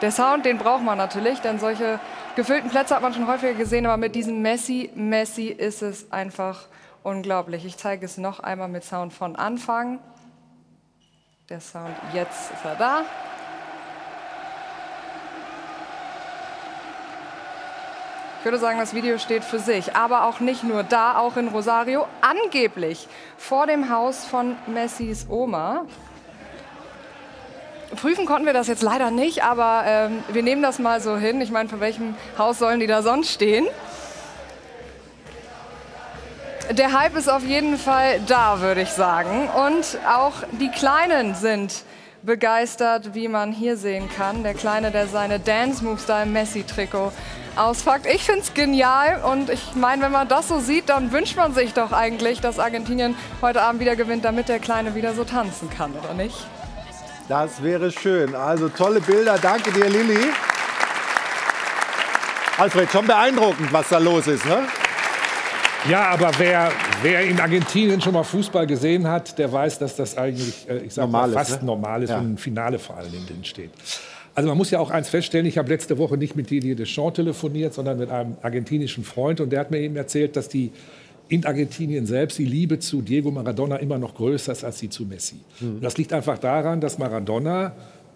Der 0.00 0.10
Sound, 0.10 0.46
den 0.46 0.56
braucht 0.56 0.82
man 0.82 0.96
natürlich, 0.96 1.40
denn 1.40 1.58
solche 1.58 2.00
gefüllten 2.36 2.70
Plätze 2.70 2.94
hat 2.94 3.02
man 3.02 3.12
schon 3.12 3.28
häufiger 3.28 3.52
gesehen, 3.52 3.84
aber 3.84 3.98
mit 3.98 4.14
diesem 4.14 4.40
Messi, 4.40 4.90
Messi 4.94 5.48
ist 5.48 5.82
es 5.82 6.10
einfach 6.10 6.68
unglaublich. 7.02 7.66
Ich 7.66 7.76
zeige 7.76 8.06
es 8.06 8.16
noch 8.16 8.40
einmal 8.40 8.68
mit 8.68 8.82
Sound 8.82 9.12
von 9.12 9.36
Anfang. 9.36 9.98
Der 11.50 11.60
Sound, 11.60 11.94
jetzt 12.14 12.52
ist 12.52 12.64
er 12.64 12.76
da. 12.76 13.02
Ich 18.40 18.44
würde 18.46 18.56
sagen, 18.56 18.78
das 18.78 18.94
Video 18.94 19.18
steht 19.18 19.44
für 19.44 19.58
sich, 19.58 19.94
aber 19.94 20.24
auch 20.24 20.40
nicht 20.40 20.64
nur 20.64 20.82
da, 20.82 21.18
auch 21.18 21.36
in 21.36 21.48
Rosario, 21.48 22.06
angeblich 22.22 23.06
vor 23.36 23.66
dem 23.66 23.90
Haus 23.90 24.24
von 24.24 24.56
Messis 24.66 25.26
Oma. 25.28 25.84
Prüfen 28.00 28.24
konnten 28.24 28.46
wir 28.46 28.54
das 28.54 28.66
jetzt 28.66 28.80
leider 28.80 29.10
nicht, 29.10 29.44
aber 29.44 29.82
ähm, 29.84 30.24
wir 30.32 30.42
nehmen 30.42 30.62
das 30.62 30.78
mal 30.78 31.02
so 31.02 31.18
hin. 31.18 31.42
Ich 31.42 31.50
meine, 31.50 31.68
vor 31.68 31.80
welchem 31.80 32.14
Haus 32.38 32.58
sollen 32.58 32.80
die 32.80 32.86
da 32.86 33.02
sonst 33.02 33.30
stehen? 33.30 33.66
Der 36.70 36.98
Hype 36.98 37.16
ist 37.18 37.28
auf 37.28 37.44
jeden 37.44 37.76
Fall 37.76 38.20
da, 38.26 38.62
würde 38.62 38.80
ich 38.80 38.90
sagen. 38.90 39.50
Und 39.50 39.98
auch 40.08 40.32
die 40.52 40.70
Kleinen 40.70 41.34
sind 41.34 41.82
begeistert, 42.22 43.14
wie 43.14 43.28
man 43.28 43.52
hier 43.52 43.76
sehen 43.76 44.08
kann. 44.16 44.44
Der 44.44 44.54
Kleine, 44.54 44.90
der 44.90 45.08
seine 45.08 45.40
Dance 45.40 45.84
Moves 45.84 46.06
da 46.06 46.22
im 46.22 46.32
Messi-Trikot 46.32 47.12
auspackt. 47.56 48.06
Ich 48.06 48.24
finde 48.24 48.40
es 48.40 48.54
genial 48.54 49.22
und 49.24 49.50
ich 49.50 49.74
meine, 49.74 50.02
wenn 50.02 50.12
man 50.12 50.28
das 50.28 50.48
so 50.48 50.58
sieht, 50.60 50.88
dann 50.88 51.12
wünscht 51.12 51.36
man 51.36 51.54
sich 51.54 51.72
doch 51.74 51.92
eigentlich, 51.92 52.40
dass 52.40 52.58
Argentinien 52.58 53.14
heute 53.42 53.62
Abend 53.62 53.80
wieder 53.80 53.96
gewinnt, 53.96 54.24
damit 54.24 54.48
der 54.48 54.58
Kleine 54.58 54.94
wieder 54.94 55.14
so 55.14 55.24
tanzen 55.24 55.68
kann, 55.70 55.92
oder 55.92 56.14
nicht? 56.14 56.36
Das 57.28 57.62
wäre 57.62 57.92
schön. 57.92 58.34
Also 58.34 58.68
tolle 58.68 59.00
Bilder. 59.00 59.38
Danke 59.40 59.70
dir, 59.72 59.88
Lilly. 59.88 60.18
Alfred, 62.58 62.90
schon 62.90 63.06
beeindruckend, 63.06 63.72
was 63.72 63.88
da 63.88 63.98
los 63.98 64.26
ist. 64.26 64.44
Ne? 64.44 64.58
Ja, 65.88 66.08
aber 66.10 66.30
wer, 66.36 66.70
wer 67.02 67.22
in 67.22 67.40
Argentinien 67.40 68.00
schon 68.02 68.12
mal 68.12 68.22
Fußball 68.24 68.66
gesehen 68.66 69.08
hat, 69.08 69.38
der 69.38 69.50
weiß, 69.50 69.78
dass 69.78 69.96
das 69.96 70.18
eigentlich, 70.18 70.68
äh, 70.68 70.78
ich 70.78 70.92
sag 70.92 71.04
Normal 71.04 71.28
mal, 71.28 71.34
fast 71.34 71.60
ne? 71.62 71.66
normal 71.66 72.02
ist 72.02 72.10
Ja. 72.10 72.18
und 72.18 72.34
ein 72.34 72.38
Finale 72.38 72.78
vor 72.78 72.98
allen 72.98 73.10
Dingen 73.10 73.26
drin 73.26 73.44
steht. 73.44 73.70
Also 74.34 74.48
man 74.48 74.56
muss 74.56 74.70
ja 74.70 74.78
auch 74.78 74.90
eins 74.90 75.08
feststellen, 75.08 75.46
ich 75.46 75.58
habe 75.58 75.68
letzte 75.68 75.98
Woche 75.98 76.16
nicht 76.16 76.36
mit 76.36 76.50
Didier 76.50 76.76
Deschamps 76.76 77.16
telefoniert, 77.16 77.74
sondern 77.74 77.98
mit 77.98 78.10
einem 78.10 78.36
argentinischen 78.42 79.04
Freund 79.04 79.40
und 79.40 79.50
der 79.50 79.60
hat 79.60 79.70
mir 79.70 79.78
eben 79.78 79.96
erzählt, 79.96 80.36
dass 80.36 80.48
die 80.48 80.70
in 81.28 81.46
Argentinien 81.46 82.06
selbst 82.06 82.38
die 82.38 82.44
Liebe 82.44 82.80
zu 82.80 83.02
Diego 83.02 83.30
Maradona 83.30 83.76
immer 83.76 83.98
noch 83.98 84.14
größer 84.14 84.50
ist 84.52 84.64
als 84.64 84.78
die 84.78 84.90
zu 84.90 85.04
Messi. 85.04 85.36
Und 85.60 85.82
das 85.82 85.96
liegt 85.96 86.12
einfach 86.12 86.38
daran, 86.38 86.80
dass 86.80 86.98
Maradona 86.98 87.72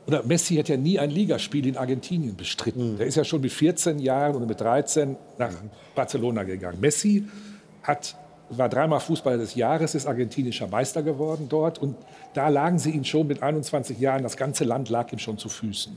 oder 0.07 0.23
Messi 0.25 0.57
hat 0.57 0.69
ja 0.69 0.77
nie 0.77 0.99
ein 0.99 1.11
Ligaspiel 1.11 1.67
in 1.67 1.77
Argentinien 1.77 2.37
bestritten. 2.37 2.99
Der 2.99 3.07
ist 3.07 3.15
ja 3.15 3.25
schon 3.25 3.41
mit 3.41 3.53
14 3.53 3.99
Jahren 4.01 4.37
oder 4.37 4.47
mit 4.47 4.61
13 4.61 5.17
nach 5.39 5.53
Barcelona 5.95 6.43
gegangen. 6.43 6.81
Messi 6.81 7.25
hat, 7.83 8.17
war 8.51 8.69
dreimal 8.69 9.01
Fußballer 9.01 9.39
des 9.39 9.55
Jahres, 9.55 9.95
ist 9.95 10.07
argentinischer 10.07 10.69
Meister 10.69 11.03
geworden 11.03 11.47
dort. 11.49 11.79
Und 11.79 11.97
da 12.35 12.49
lagen 12.49 12.79
sie 12.79 12.91
ihn 12.91 13.05
schon 13.05 13.27
mit 13.27 13.43
21 13.43 13.99
Jahren, 13.99 14.23
das 14.23 14.37
ganze 14.37 14.65
Land 14.65 14.91
lag 14.91 15.13
ihm 15.13 15.19
schon 15.19 15.39
zu 15.39 15.49
Füßen. 15.49 15.97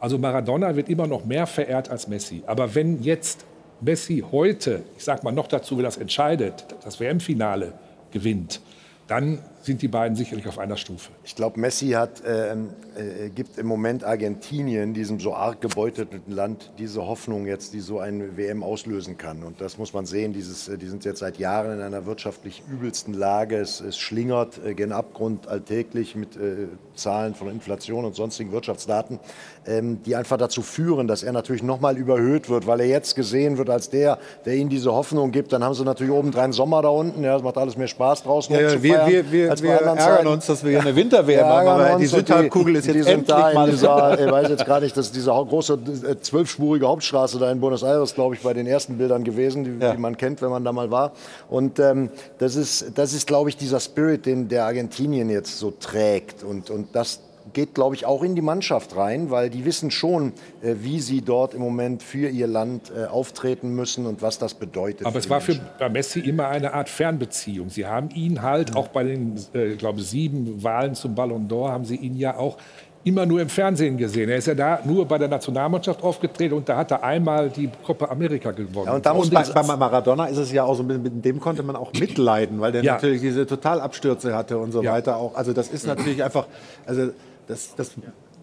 Also 0.00 0.18
Maradona 0.18 0.76
wird 0.76 0.88
immer 0.88 1.06
noch 1.06 1.24
mehr 1.24 1.46
verehrt 1.46 1.90
als 1.90 2.08
Messi. 2.08 2.42
Aber 2.46 2.74
wenn 2.74 3.02
jetzt 3.02 3.44
Messi 3.80 4.24
heute, 4.30 4.82
ich 4.96 5.04
sag 5.04 5.22
mal 5.24 5.32
noch 5.32 5.46
dazu, 5.46 5.76
wer 5.76 5.84
das 5.84 5.96
entscheidet, 5.96 6.64
das 6.84 7.00
WM-Finale 7.00 7.72
gewinnt, 8.10 8.60
dann 9.06 9.38
sind 9.64 9.80
die 9.80 9.88
beiden 9.88 10.14
sicherlich 10.14 10.46
auf 10.46 10.58
einer 10.58 10.76
Stufe. 10.76 11.10
Ich 11.24 11.34
glaube, 11.34 11.58
Messi 11.58 11.90
hat, 11.90 12.22
ähm, 12.26 12.70
äh, 12.96 13.30
gibt 13.30 13.56
im 13.56 13.66
Moment 13.66 14.04
Argentinien, 14.04 14.92
diesem 14.92 15.20
so 15.20 15.34
arg 15.34 15.62
gebeuteten 15.62 16.20
Land, 16.30 16.72
diese 16.78 17.06
Hoffnung 17.06 17.46
jetzt, 17.46 17.72
die 17.72 17.80
so 17.80 17.98
eine 17.98 18.36
WM 18.36 18.62
auslösen 18.62 19.16
kann. 19.16 19.42
Und 19.42 19.62
das 19.62 19.78
muss 19.78 19.94
man 19.94 20.04
sehen. 20.04 20.34
Dieses, 20.34 20.68
äh, 20.68 20.76
die 20.76 20.86
sind 20.86 21.06
jetzt 21.06 21.20
seit 21.20 21.38
Jahren 21.38 21.78
in 21.78 21.80
einer 21.80 22.04
wirtschaftlich 22.04 22.62
übelsten 22.70 23.14
Lage. 23.14 23.56
Es, 23.56 23.80
es 23.80 23.96
schlingert 23.96 24.60
äh, 24.64 24.74
gen 24.74 24.92
Abgrund 24.92 25.48
alltäglich 25.48 26.14
mit 26.14 26.36
äh, 26.36 26.68
Zahlen 26.94 27.34
von 27.34 27.48
Inflation 27.48 28.04
und 28.04 28.14
sonstigen 28.14 28.52
Wirtschaftsdaten, 28.52 29.18
ähm, 29.66 30.02
die 30.02 30.14
einfach 30.14 30.36
dazu 30.36 30.60
führen, 30.60 31.08
dass 31.08 31.22
er 31.22 31.32
natürlich 31.32 31.62
nochmal 31.62 31.96
überhöht 31.96 32.50
wird, 32.50 32.66
weil 32.66 32.80
er 32.80 32.86
jetzt 32.86 33.16
gesehen 33.16 33.56
wird 33.56 33.70
als 33.70 33.88
der, 33.88 34.18
der 34.44 34.56
ihnen 34.56 34.68
diese 34.68 34.92
Hoffnung 34.92 35.32
gibt. 35.32 35.54
Dann 35.54 35.64
haben 35.64 35.74
sie 35.74 35.84
natürlich 35.84 36.12
obendrein 36.12 36.52
Sommer 36.52 36.82
da 36.82 36.88
unten. 36.88 37.24
Ja, 37.24 37.36
es 37.36 37.42
macht 37.42 37.56
alles 37.56 37.78
mehr 37.78 37.88
Spaß 37.88 38.24
draußen. 38.24 38.54
Ja, 38.54 38.60
ja, 38.60 38.82
wir, 38.82 39.06
wir, 39.06 39.32
wir, 39.32 39.53
als 39.54 39.62
wir 39.62 39.70
ärgern 39.70 39.98
Zeiten. 39.98 40.26
uns, 40.26 40.46
dass 40.46 40.64
wir 40.64 40.70
hier 40.70 40.80
eine 40.80 40.96
Winter-WM 40.96 41.44
haben, 41.44 41.68
aber 41.68 41.98
die 41.98 42.06
Südhalbkugel 42.06 42.76
ist 42.76 42.86
die 42.86 42.92
jetzt 42.92 43.04
sind 43.06 43.28
endlich 43.28 43.36
da 43.36 43.52
mal 43.54 43.70
dieser, 43.70 44.20
ich 44.26 44.30
weiß 44.30 44.48
jetzt 44.48 44.66
gar 44.66 44.80
nicht, 44.80 44.96
dass 44.96 45.12
diese 45.12 45.30
große 45.30 45.78
äh, 46.08 46.20
zwölfspurige 46.20 46.86
Hauptstraße 46.86 47.38
da 47.38 47.50
in 47.50 47.60
Buenos 47.60 47.82
Aires, 47.82 48.14
glaube 48.14 48.34
ich, 48.34 48.42
bei 48.42 48.52
den 48.52 48.66
ersten 48.66 48.98
Bildern 48.98 49.24
gewesen, 49.24 49.64
die, 49.64 49.78
die 49.78 49.98
man 49.98 50.16
kennt, 50.16 50.42
wenn 50.42 50.50
man 50.50 50.64
da 50.64 50.72
mal 50.72 50.90
war. 50.90 51.12
Und 51.48 51.78
ähm, 51.78 52.10
das 52.38 52.56
ist, 52.56 52.92
das 52.96 53.12
ist, 53.12 53.26
glaube 53.26 53.48
ich, 53.48 53.56
dieser 53.56 53.80
Spirit, 53.80 54.26
den 54.26 54.48
der 54.48 54.64
Argentinien 54.64 55.30
jetzt 55.30 55.58
so 55.58 55.70
trägt. 55.70 56.42
Und, 56.42 56.70
und 56.70 56.94
das 56.94 57.20
geht, 57.54 57.74
glaube 57.74 57.94
ich, 57.94 58.04
auch 58.04 58.22
in 58.22 58.34
die 58.34 58.42
Mannschaft 58.42 58.96
rein, 58.96 59.30
weil 59.30 59.48
die 59.48 59.64
wissen 59.64 59.90
schon, 59.90 60.32
äh, 60.62 60.74
wie 60.80 61.00
sie 61.00 61.22
dort 61.22 61.54
im 61.54 61.60
Moment 61.60 62.02
für 62.02 62.28
ihr 62.28 62.46
Land 62.46 62.92
äh, 62.94 63.06
auftreten 63.06 63.74
müssen 63.74 64.04
und 64.06 64.20
was 64.20 64.38
das 64.38 64.54
bedeutet. 64.54 65.06
Aber 65.06 65.18
es 65.18 65.30
war 65.30 65.40
für 65.40 65.52
Menschen. 65.52 65.68
bei 65.78 65.88
Messi 65.88 66.20
immer 66.20 66.48
eine 66.48 66.74
Art 66.74 66.88
Fernbeziehung. 66.90 67.70
Sie 67.70 67.86
haben 67.86 68.10
ihn 68.10 68.42
halt 68.42 68.76
auch 68.76 68.88
bei 68.88 69.04
den, 69.04 69.36
äh, 69.54 69.76
glaube 69.76 70.02
sieben 70.02 70.62
Wahlen 70.62 70.94
zum 70.94 71.14
Ballon 71.14 71.48
d'Or 71.48 71.70
haben 71.70 71.84
sie 71.86 71.96
ihn 71.96 72.16
ja 72.16 72.36
auch 72.36 72.58
immer 73.06 73.26
nur 73.26 73.38
im 73.42 73.50
Fernsehen 73.50 73.98
gesehen. 73.98 74.30
Er 74.30 74.38
ist 74.38 74.46
ja 74.46 74.54
da 74.54 74.80
nur 74.82 75.04
bei 75.06 75.18
der 75.18 75.28
Nationalmannschaft 75.28 76.02
aufgetreten 76.02 76.54
und 76.54 76.66
da 76.66 76.78
hat 76.78 76.90
er 76.90 77.04
einmal 77.04 77.50
die 77.50 77.68
Copa 77.84 78.06
America 78.06 78.50
gewonnen. 78.50 78.86
Ja, 78.86 78.94
und 78.94 79.04
da 79.04 79.12
muss 79.12 79.28
bei, 79.28 79.42
bei 79.44 79.62
Maradona 79.76 80.24
ist 80.24 80.38
es 80.38 80.50
ja 80.50 80.64
auch 80.64 80.74
so 80.74 80.82
ein 80.82 80.88
bisschen, 80.88 81.02
mit 81.02 81.22
dem 81.24 81.38
konnte 81.38 81.62
man 81.62 81.76
auch 81.76 81.92
mitleiden, 81.92 82.60
weil 82.62 82.72
der 82.72 82.82
Ja. 82.82 82.94
natürlich 82.94 83.20
diese 83.20 83.46
Totalabstürze 83.46 84.34
hatte 84.34 84.56
und 84.56 84.72
so 84.72 84.82
Ja. 84.82 84.92
weiter 84.92 85.18
auch. 85.18 85.34
Also 85.34 85.52
das 85.52 85.68
ist 85.68 85.86
natürlich 85.86 86.24
einfach, 86.24 86.46
also 86.86 87.10
das, 87.46 87.74
das 87.76 87.92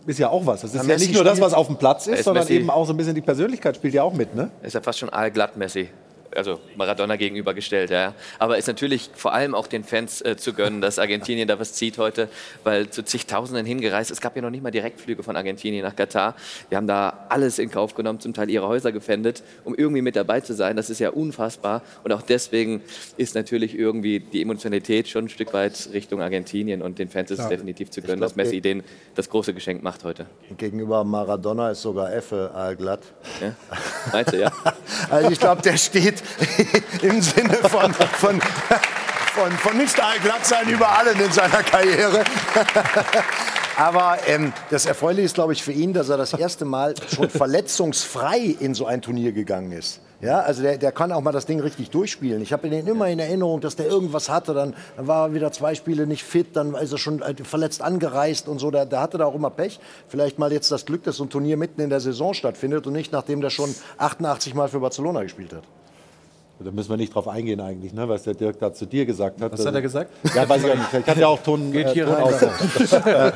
ist 0.06 0.20
ja 0.20 0.30
auch 0.30 0.46
was. 0.46 0.62
Das 0.62 0.74
ist 0.74 0.88
Ja, 0.88 0.96
nicht 0.98 1.14
nur 1.14 1.24
das, 1.24 1.40
was 1.42 1.54
auf 1.54 1.68
dem 1.68 1.78
Platz 1.78 2.08
ist, 2.08 2.24
sondern 2.24 2.48
eben 2.48 2.70
auch 2.70 2.86
so 2.86 2.94
ein 2.94 2.98
bisschen 2.98 3.16
die 3.16 3.22
Persönlichkeit 3.22 3.76
spielt 3.76 3.94
ja 3.94 4.04
auch 4.04 4.14
mit, 4.14 4.36
ne? 4.36 4.50
Ist 4.64 4.74
ja 4.74 4.82
fast 4.82 5.00
schon 5.00 5.10
allglatt 5.10 5.58
Messi. 5.58 5.90
Also 6.36 6.60
Maradona 6.76 7.16
gegenübergestellt, 7.16 7.90
ja. 7.90 8.14
Aber 8.40 8.58
ist 8.58 8.68
natürlich 8.68 9.10
vor 9.14 9.34
allem 9.34 9.54
auch 9.56 9.68
den 9.68 9.84
Fans 9.84 10.22
äh, 10.22 10.38
zu 10.38 10.54
gönnen, 10.54 10.82
dass 10.82 10.98
Argentinien 11.00 11.48
da 11.48 11.60
was 11.60 11.74
zieht 11.74 11.98
heute, 11.98 12.30
weil 12.64 12.90
zu 12.90 13.04
zigtausenden 13.04 13.66
hingereist. 13.66 14.12
Es 14.12 14.22
gab 14.22 14.36
ja 14.36 14.42
noch 14.42 14.50
nicht 14.50 14.64
mal 14.64 14.72
Direktflüge 14.72 15.24
von 15.24 15.36
Argentinien 15.36 15.84
nach 15.84 15.96
Katar. 15.96 16.36
Wir 16.70 16.78
haben 16.78 16.88
da 16.88 17.26
alles 17.30 17.60
in 17.60 17.70
Kauf 17.70 17.96
genommen, 17.96 18.20
zum 18.20 18.34
Teil 18.34 18.50
ihre 18.50 18.68
Häuser 18.68 18.92
gefändet, 18.92 19.44
um 19.64 19.76
irgendwie 19.76 20.02
mit 20.02 20.16
dabei 20.16 20.42
zu 20.42 20.54
sein. 20.54 20.76
Das 20.76 20.90
ist 20.90 21.00
ja 21.00 21.10
unfassbar. 21.10 21.82
Und 22.04 22.14
auch 22.14 22.22
deswegen 22.22 22.82
ist 23.18 23.36
natürlich 23.36 23.78
irgendwie 23.78 24.20
die 24.20 24.42
Emotionalität 24.42 25.08
schon 25.10 25.26
ein 25.26 25.30
Stück 25.30 25.54
weit 25.54 25.90
Richtung 25.94 26.22
Argentinien. 26.22 26.82
Und 26.82 27.00
den 27.00 27.10
Fans 27.10 27.32
ist 27.32 27.40
es 27.40 27.44
Ja. 27.46 27.50
definitiv 27.50 27.90
zu 27.92 28.02
gönnen, 28.02 28.18
glaub, 28.18 28.30
dass 28.30 28.36
Messi 28.36 28.62
denen 28.62 28.84
das 29.16 29.30
große 29.30 29.54
Geschenk 29.54 29.84
macht 29.84 30.04
heute. 30.04 30.26
Gegenüber 30.58 31.04
Maradona 31.04 31.72
ist 31.72 31.82
sogar 31.82 32.14
Effe 32.14 32.52
allglatt. 32.54 33.02
Ja? 33.42 33.56
Meinst 34.14 34.34
du, 34.34 34.38
ja? 34.40 34.52
Also 35.10 35.30
ich 35.32 35.40
glaube, 35.40 35.62
der 35.62 35.78
steht 35.78 36.21
im 37.02 37.22
Sinne 37.22 37.56
von, 37.56 37.94
von, 37.94 38.42
von, 38.42 39.52
von 39.52 39.78
nicht 39.78 40.00
allglatt 40.00 40.46
sein 40.46 40.68
über 40.70 40.98
allen 40.98 41.20
in 41.20 41.32
seiner 41.32 41.64
Karriere. 41.64 42.24
Aber 43.78 44.18
ähm, 44.28 44.54
das 44.70 44.86
Erfreuliche 44.86 45.24
ist, 45.24 45.36
glaube 45.36 45.54
ich, 45.54 45.64
für 45.64 45.72
ihn, 45.72 45.94
dass 45.94 46.10
er 46.10 46.18
das 46.18 46.34
erste 46.34 46.66
Mal 46.66 46.94
schon 47.14 47.30
verletzungsfrei 47.32 48.56
in 48.60 48.74
so 48.74 48.86
ein 48.86 49.02
Turnier 49.02 49.32
gegangen 49.32 49.72
ist. 49.72 50.02
Ja, 50.22 50.42
also 50.42 50.62
der, 50.62 50.78
der 50.78 50.92
kann 50.92 51.12
auch 51.12 51.22
mal 51.22 51.32
das 51.32 51.48
Ding 51.48 51.60
richtig 51.60 51.90
durchspielen. 51.90 52.44
Ich 52.44 52.54
habe 52.54 52.68
ihn 52.68 52.86
immer 52.86 53.08
in 53.08 53.18
Erinnerung, 53.18 53.60
dass 53.60 53.76
der 53.76 53.88
irgendwas 53.88 54.30
hatte, 54.30 54.54
dann, 54.54 54.76
dann 54.96 55.08
war 55.08 55.30
er 55.30 55.34
wieder 55.34 55.52
zwei 55.52 55.74
Spiele 55.74 56.06
nicht 56.06 56.24
fit, 56.24 56.56
dann 56.56 56.76
ist 56.76 56.92
er 56.92 57.00
schon 57.00 57.24
äh, 57.24 57.34
verletzt 57.44 57.82
angereist 57.82 58.48
und 58.48 58.60
so. 58.60 58.70
Der, 58.70 58.86
der 58.86 59.02
hatte 59.02 59.18
da 59.18 59.26
auch 59.26 59.34
immer 59.34 59.50
Pech. 59.50 59.80
Vielleicht 60.08 60.38
mal 60.38 60.52
jetzt 60.52 60.72
das 60.72 60.86
Glück, 60.86 61.04
dass 61.04 61.16
so 61.16 61.24
ein 61.24 61.32
Turnier 61.32 61.58
mitten 61.58 61.82
in 61.82 61.90
der 61.90 62.02
Saison 62.02 62.36
stattfindet 62.36 62.86
und 62.86 62.94
nicht 62.94 63.12
nachdem 63.12 63.42
der 63.42 63.50
schon 63.50 63.74
88 63.98 64.54
Mal 64.54 64.68
für 64.68 64.80
Barcelona 64.80 65.24
gespielt 65.24 65.54
hat. 65.54 65.64
Da 66.64 66.72
müssen 66.72 66.90
wir 66.90 66.98
nicht 66.98 67.14
drauf 67.14 67.28
eingehen 67.28 67.60
eigentlich, 67.60 67.94
ne, 67.94 68.08
was 68.08 68.24
der 68.24 68.34
Dirk 68.34 68.60
da 68.60 68.74
zu 68.74 68.86
dir 68.86 69.06
gesagt 69.06 69.42
hat. 69.42 69.52
Was 69.52 69.66
hat 69.66 69.74
er 69.74 69.82
gesagt? 69.82 70.12
Ja, 70.36 70.48
weiß 70.48 70.64
ich 70.64 70.72
auch 70.72 70.76
nicht. 70.76 70.94
Ich 70.94 71.08
hatte 71.08 71.20
ja 71.22 71.28
auch 71.28 71.42
Ton, 71.42 71.72
Geht 71.72 71.90
hier 71.90 72.06
Ton 72.06 72.16
rein. 72.16 72.34
Äh, 73.06 73.32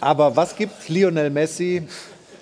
Aber 0.00 0.34
was 0.36 0.56
gibt 0.56 0.88
Lionel 0.88 1.30
Messi 1.30 1.86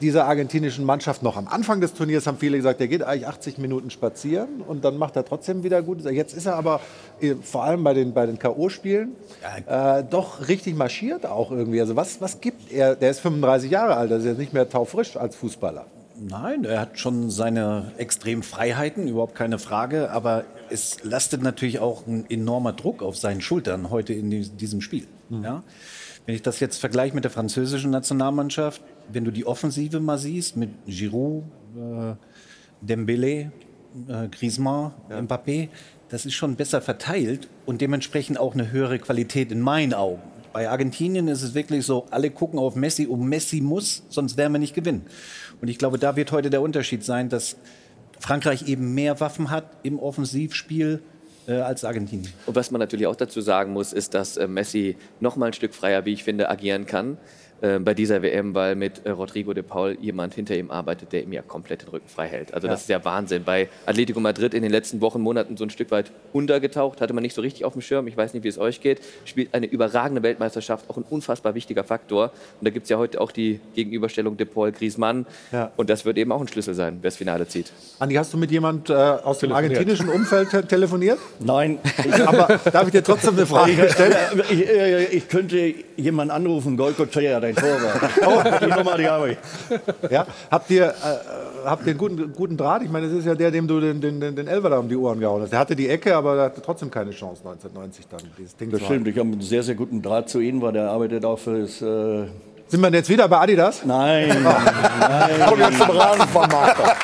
dieser 0.01 0.25
argentinischen 0.27 0.85
Mannschaft 0.85 1.23
noch? 1.23 1.37
Am 1.37 1.47
Anfang 1.47 1.81
des 1.81 1.93
Turniers 1.93 2.27
haben 2.27 2.39
viele 2.39 2.57
gesagt, 2.57 2.81
der 2.81 2.89
geht 2.89 3.03
eigentlich 3.03 3.27
80 3.27 3.59
Minuten 3.59 3.91
spazieren 3.91 4.63
und 4.67 4.85
dann 4.85 4.97
macht 4.97 5.17
er 5.17 5.25
trotzdem 5.25 5.63
wieder 5.63 5.83
gut. 5.83 6.03
Jetzt 6.11 6.35
ist 6.35 6.47
er 6.47 6.57
aber 6.57 6.81
äh, 7.21 7.35
vor 7.43 7.65
allem 7.65 7.85
bei 7.85 7.93
den, 7.95 8.15
bei 8.15 8.27
den 8.27 8.39
K.O.-Spielen 8.39 9.09
äh, 9.67 10.03
doch 10.09 10.49
richtig 10.49 10.75
marschiert 10.75 11.27
auch 11.27 11.51
irgendwie. 11.51 11.81
Also 11.81 11.97
was, 11.97 12.21
was 12.21 12.41
gibt 12.41 12.73
er? 12.73 12.97
Der 12.97 13.11
ist 13.11 13.21
35 13.21 13.71
Jahre 13.71 13.97
alt, 13.97 14.11
also 14.11 14.25
ist 14.25 14.31
jetzt 14.31 14.39
nicht 14.39 14.53
mehr 14.55 14.69
taufrisch 14.69 15.17
als 15.17 15.37
Fußballer. 15.37 15.85
Nein, 16.23 16.65
er 16.65 16.81
hat 16.81 16.99
schon 16.99 17.31
seine 17.31 17.93
extremen 17.97 18.43
Freiheiten, 18.43 19.09
überhaupt 19.09 19.35
keine 19.35 19.59
Frage. 19.59 20.11
Aber 20.11 20.45
es 20.69 21.03
lastet 21.03 21.43
natürlich 21.43 21.79
auch 21.79 22.07
ein 22.07 22.29
enormer 22.29 22.73
Druck 22.75 23.03
auf 23.03 23.17
seinen 23.17 23.41
Schultern 23.41 23.91
heute 23.91 24.13
in 24.13 24.31
die- 24.31 24.49
diesem 24.49 24.81
Spiel. 24.83 25.07
Ja? 25.31 25.63
Wenn 26.27 26.35
ich 26.35 26.43
das 26.43 26.61
jetzt 26.61 26.79
vergleiche 26.79 27.15
mit 27.15 27.25
der 27.25 27.31
französischen 27.31 27.91
Nationalmannschaft, 27.91 28.83
wenn 29.11 29.25
du 29.25 29.31
die 29.31 29.47
Offensive 29.47 29.99
mal 30.01 30.19
siehst 30.19 30.57
mit 30.57 30.71
Giroud, 30.87 31.45
äh, 31.77 32.15
Dembélé, 32.87 33.51
äh, 34.09 34.29
Griezmann, 34.31 34.93
Mbappé, 35.09 35.69
das 36.11 36.27
ist 36.27 36.35
schon 36.35 36.57
besser 36.57 36.83
verteilt 36.83 37.49
und 37.67 37.81
dementsprechend 37.81 38.39
auch 38.39 38.55
eine 38.55 38.71
höhere 38.71 38.99
Qualität 38.99 39.51
in 39.53 39.61
meinen 39.61 39.95
Augen. 39.95 40.21
Bei 40.53 40.69
Argentinien 40.69 41.29
ist 41.29 41.43
es 41.43 41.55
wirklich 41.55 41.87
so, 41.87 42.07
alle 42.11 42.31
gucken 42.31 42.59
auf 42.59 42.75
Messi 42.75 43.07
und 43.07 43.21
Messi 43.29 43.61
muss, 43.61 44.03
sonst 44.09 44.37
werden 44.37 44.53
wir 44.53 44.59
nicht 44.59 44.75
gewinnen. 44.75 45.03
Und 45.61 45.69
ich 45.69 45.79
glaube, 45.79 45.99
da 45.99 46.17
wird 46.17 46.33
heute 46.33 46.51
der 46.51 46.63
Unterschied 46.63 47.05
sein, 47.05 47.29
dass 47.29 47.57
Frankreich 48.19 48.69
eben 48.69 48.95
mehr 48.95 49.21
Waffen 49.21 49.51
hat 49.51 49.65
im 49.83 49.99
Offensivspiel 49.99 51.03
äh, 51.47 51.55
als 51.55 51.85
Argentinien. 51.85 52.33
Und 52.47 52.55
was 52.55 52.71
man 52.71 52.79
natürlich 52.79 53.07
auch 53.07 53.17
dazu 53.17 53.41
sagen 53.41 53.73
muss, 53.73 53.93
ist, 53.93 54.15
dass 54.15 54.37
äh, 54.37 54.47
Messi 54.47 54.97
noch 55.21 55.37
mal 55.37 55.47
ein 55.47 55.53
Stück 55.53 55.75
freier, 55.75 56.05
wie 56.05 56.13
ich 56.13 56.25
finde, 56.25 56.51
agieren 56.51 56.87
kann 56.87 57.19
äh, 57.63 57.79
bei 57.79 57.95
dieser 57.95 58.23
WM, 58.23 58.55
weil 58.55 58.75
mit 58.75 59.05
äh, 59.05 59.11
Rodrigo 59.11 59.53
de 59.53 59.63
Paul 59.63 59.97
jemand 60.01 60.35
hinter 60.35 60.57
ihm 60.57 60.71
arbeitet, 60.71 61.13
der 61.13 61.23
ihm 61.23 61.33
ja 61.33 61.43
komplett 61.43 61.83
den 61.83 61.89
Rücken 61.91 62.09
frei 62.09 62.27
hält. 62.29 62.55
Also 62.55 62.67
Ja. 62.67 62.73
das 62.73 62.83
ist 62.83 62.89
ja 62.89 63.05
Wahnsinn. 63.05 63.45
Bei 63.45 63.69
Atletico 63.87 64.21
Madrid 64.21 64.55
in 64.55 64.63
den 64.63 64.71
letzten 64.71 65.01
Wochen, 65.01 65.21
Monaten 65.21 65.57
so 65.57 65.65
ein 65.65 65.71
Stück 65.71 65.91
weit 65.91 66.11
untergetaucht, 66.33 67.01
hatte 67.01 67.13
man 67.13 67.23
nicht 67.23 67.35
so 67.35 67.43
richtig 67.43 67.65
auf 67.65 67.73
dem 67.75 67.83
Schirm. 67.83 68.07
Ich 68.07 68.17
weiß 68.17 68.35
nicht, 68.35 68.45
wie 68.45 68.49
es 68.49 68.59
euch 68.59 68.81
geht. 68.81 69.01
Spielt 69.25 69.53
eine 69.55 69.67
überragende 69.67 70.23
Weltmeisterschaft, 70.23 70.89
auch 70.89 70.97
ein 70.97 71.05
unfassbar 71.09 71.55
wichtiger 71.55 71.85
Faktor. 71.85 72.25
Und 72.61 72.65
da 72.67 72.71
gibt 72.71 72.85
es 72.85 72.91
ja 72.91 72.99
heute 72.99 73.21
auch 73.21 73.33
die 73.33 73.61
Gegenüberstellung 73.75 74.37
de 74.37 74.47
Paul 74.47 74.73
Griezmann. 74.73 75.27
Ja. 75.53 75.71
Und 75.77 75.91
das 75.91 76.05
wird 76.05 76.19
eben 76.19 76.33
auch 76.33 76.41
ein 76.41 76.49
Schlüssel 76.49 76.75
sein, 76.75 76.99
wer 77.03 77.09
das 77.11 77.17
Finale 77.17 77.47
zieht. 77.47 77.73
Andi, 77.99 78.15
hast 78.15 78.33
du 78.33 78.39
mit 78.39 78.51
jemand 78.51 78.91
äh, 78.91 78.95
aus 78.95 79.39
dem 79.41 79.53
argentinischen 79.53 80.09
Umfeld 80.09 80.51
te 80.51 80.65
telefoniert? 80.67 81.19
Nein. 81.41 81.79
Aber 82.27 82.59
darf 82.71 82.87
ich 82.87 82.93
dir 82.93 83.03
trotzdem 83.05 83.35
eine 83.35 83.47
Frage 83.47 83.89
stellen? 83.91 84.15
Ich, 84.51 84.61
ich, 84.63 85.13
ich 85.13 85.29
könnte 85.29 85.75
jemanden 86.05 86.33
anrufen, 86.33 86.77
Goicochea, 86.77 87.41
dein 87.41 87.55
Torwart. 87.55 88.11
Oh. 88.27 88.43
Die 88.61 88.67
Nummer, 88.67 88.97
die 88.97 89.09
habe 89.09 89.33
ich. 89.33 89.39
Ja? 90.11 90.27
Habt 90.51 90.71
ihr, 90.71 90.87
äh, 90.87 90.95
habt 91.65 91.83
ihr 91.83 91.91
einen 91.91 91.99
guten, 91.99 92.33
guten 92.33 92.57
Draht? 92.57 92.83
Ich 92.83 92.91
meine, 92.91 93.09
das 93.09 93.19
ist 93.19 93.27
ja 93.27 93.35
der, 93.35 93.51
dem 93.51 93.67
du 93.67 93.81
den, 93.81 94.01
den, 94.01 94.21
den 94.21 94.47
Elfer 94.47 94.71
da 94.71 94.79
um 94.79 94.89
die 94.89 94.97
Ohren 94.97 95.21
gehauen 95.21 95.43
hast. 95.43 95.53
Der 95.53 95.59
hatte 95.59 95.77
die 95.77 95.89
Ecke, 95.89 96.17
aber 96.17 96.35
der 96.35 96.45
hatte 96.47 96.63
trotzdem 96.63 96.91
keine 96.91 97.11
Chance 97.11 97.43
1990 97.45 98.07
dann, 98.09 98.21
dieses 98.39 98.57
Ding 98.57 98.71
Das 98.71 98.83
stimmt, 98.83 99.09
ich 99.09 99.19
habe 99.19 99.29
einen 99.29 99.41
sehr, 99.41 99.63
sehr 99.63 99.75
guten 99.75 100.03
Draht 100.03 100.29
zu 100.29 100.41
ihm, 100.41 100.61
weil 100.63 100.73
der 100.73 100.91
arbeitet 100.91 101.25
auch 101.25 101.39
für 101.39 101.61
das. 101.61 101.81
Äh 101.83 102.27
Sind 102.69 102.81
wir 102.81 102.91
jetzt 102.91 103.09
wieder 103.09 103.29
bei 103.29 103.39
Adidas? 103.39 103.85
Nein, 103.85 104.29
nein. 104.43 105.35
Komm 105.49 105.61
jetzt 105.61 105.79
zum 105.79 105.91
Rasenvermarkter. 105.91 106.97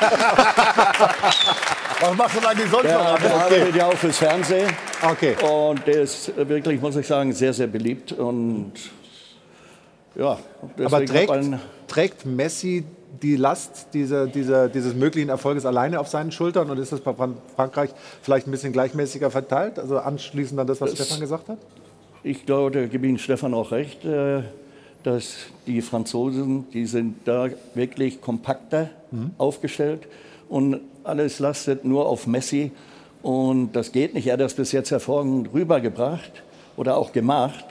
Was 1.99 2.15
machst 2.15 2.37
du 2.41 2.47
eigentlich 2.47 2.69
sonst 2.69 2.83
Der, 2.85 2.97
noch? 2.97 3.19
der 3.19 3.35
arbeitet 3.35 3.75
ja 3.75 3.87
auch 3.87 3.93
fürs 3.93 4.17
Fernsehen. 4.17 4.69
Okay. 5.01 5.35
Und 5.43 5.85
der 5.87 6.01
ist 6.01 6.31
wirklich, 6.37 6.79
muss 6.79 6.95
ich 6.95 7.07
sagen, 7.07 7.33
sehr, 7.33 7.53
sehr 7.53 7.67
beliebt. 7.67 8.11
Und 8.11 8.73
ja, 10.15 10.37
Aber 10.83 11.05
trägt, 11.05 11.31
trägt 11.87 12.25
Messi 12.25 12.83
die 13.21 13.35
Last 13.35 13.87
dieser, 13.93 14.27
dieser, 14.27 14.69
dieses 14.69 14.93
möglichen 14.93 15.29
Erfolges 15.29 15.65
alleine 15.65 15.99
auf 15.99 16.07
seinen 16.07 16.31
Schultern 16.31 16.69
und 16.69 16.77
ist 16.77 16.91
das 16.91 16.99
bei 17.01 17.13
Fran- 17.13 17.37
Frankreich 17.55 17.89
vielleicht 18.21 18.47
ein 18.47 18.51
bisschen 18.51 18.73
gleichmäßiger 18.73 19.31
verteilt? 19.31 19.79
Also 19.79 19.97
anschließend 19.97 20.59
an 20.59 20.67
das, 20.67 20.79
was 20.81 20.91
Das- 20.93 21.05
Stefan 21.05 21.19
gesagt 21.21 21.49
hat? 21.49 21.57
Ich 22.23 22.45
glaube, 22.45 22.71
da 22.71 22.85
gebe 22.85 23.07
ich 23.07 23.23
Stefan 23.23 23.53
auch 23.55 23.71
recht, 23.71 24.03
äh, 24.05 24.41
dass 25.03 25.35
die 25.65 25.81
Franzosen, 25.81 26.69
die 26.73 26.85
sind 26.85 27.15
da 27.25 27.47
wirklich 27.73 28.21
kompakter 28.21 28.89
aufgestellt 29.37 30.01
und 30.49 30.81
alles 31.07 31.39
lastet 31.39 31.85
nur 31.85 32.05
auf 32.05 32.27
Messi 32.27 32.71
und 33.21 33.73
das 33.73 33.91
geht 33.91 34.13
nicht. 34.13 34.27
Er 34.27 34.33
hat 34.33 34.41
das 34.41 34.53
bis 34.53 34.71
jetzt 34.71 34.91
hervorragend 34.91 35.53
rübergebracht 35.53 36.43
oder 36.75 36.97
auch 36.97 37.11
gemacht 37.11 37.65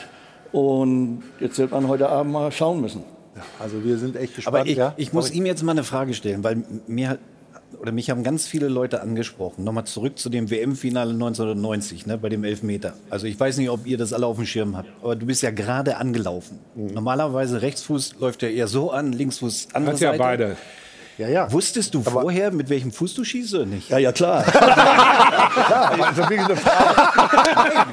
und 0.52 1.22
jetzt 1.40 1.58
wird 1.58 1.70
man 1.70 1.88
heute 1.88 2.08
Abend 2.08 2.32
mal 2.32 2.50
schauen 2.52 2.80
müssen. 2.80 3.04
Also 3.60 3.84
wir 3.84 3.98
sind 3.98 4.16
echt 4.16 4.36
gespannt. 4.36 4.56
Aber 4.56 4.66
ich, 4.66 4.76
ja? 4.76 4.94
ich 4.96 5.12
muss 5.12 5.26
Sorry. 5.26 5.38
ihm 5.38 5.46
jetzt 5.46 5.62
mal 5.62 5.72
eine 5.72 5.84
Frage 5.84 6.14
stellen, 6.14 6.42
weil 6.42 6.64
mir 6.86 7.18
oder 7.80 7.92
mich 7.92 8.10
haben 8.10 8.22
ganz 8.22 8.46
viele 8.46 8.68
Leute 8.68 9.00
angesprochen. 9.02 9.64
Nochmal 9.64 9.84
zurück 9.84 10.18
zu 10.18 10.28
dem 10.28 10.50
WM-Finale 10.50 11.12
1990, 11.12 12.06
ne, 12.06 12.16
bei 12.16 12.28
dem 12.28 12.44
Elfmeter. 12.44 12.94
Also 13.10 13.26
ich 13.26 13.38
weiß 13.38 13.58
nicht, 13.58 13.70
ob 13.70 13.86
ihr 13.86 13.98
das 13.98 14.12
alle 14.12 14.26
auf 14.26 14.36
dem 14.36 14.46
Schirm 14.46 14.76
habt, 14.76 14.88
aber 15.02 15.16
du 15.16 15.26
bist 15.26 15.42
ja 15.42 15.50
gerade 15.50 15.96
angelaufen. 15.96 16.58
Mhm. 16.74 16.94
Normalerweise 16.94 17.62
Rechtsfuß 17.62 18.16
läuft 18.20 18.42
ja 18.42 18.48
eher 18.48 18.68
so 18.68 18.90
an, 18.90 19.12
Linksfuß 19.12 19.68
andere 19.72 19.94
Hat 19.94 20.00
ja 20.00 20.12
beide. 20.12 20.56
Ja, 21.18 21.28
ja. 21.28 21.50
Wusstest 21.50 21.94
du 21.94 22.02
vorher, 22.02 22.50
mit 22.50 22.68
welchem 22.68 22.92
Fuß 22.92 23.14
du 23.14 23.24
schießt 23.24 23.54
oder 23.54 23.64
nicht? 23.64 23.88
Ja, 23.88 23.96
ja, 23.96 24.12
klar. 24.12 24.44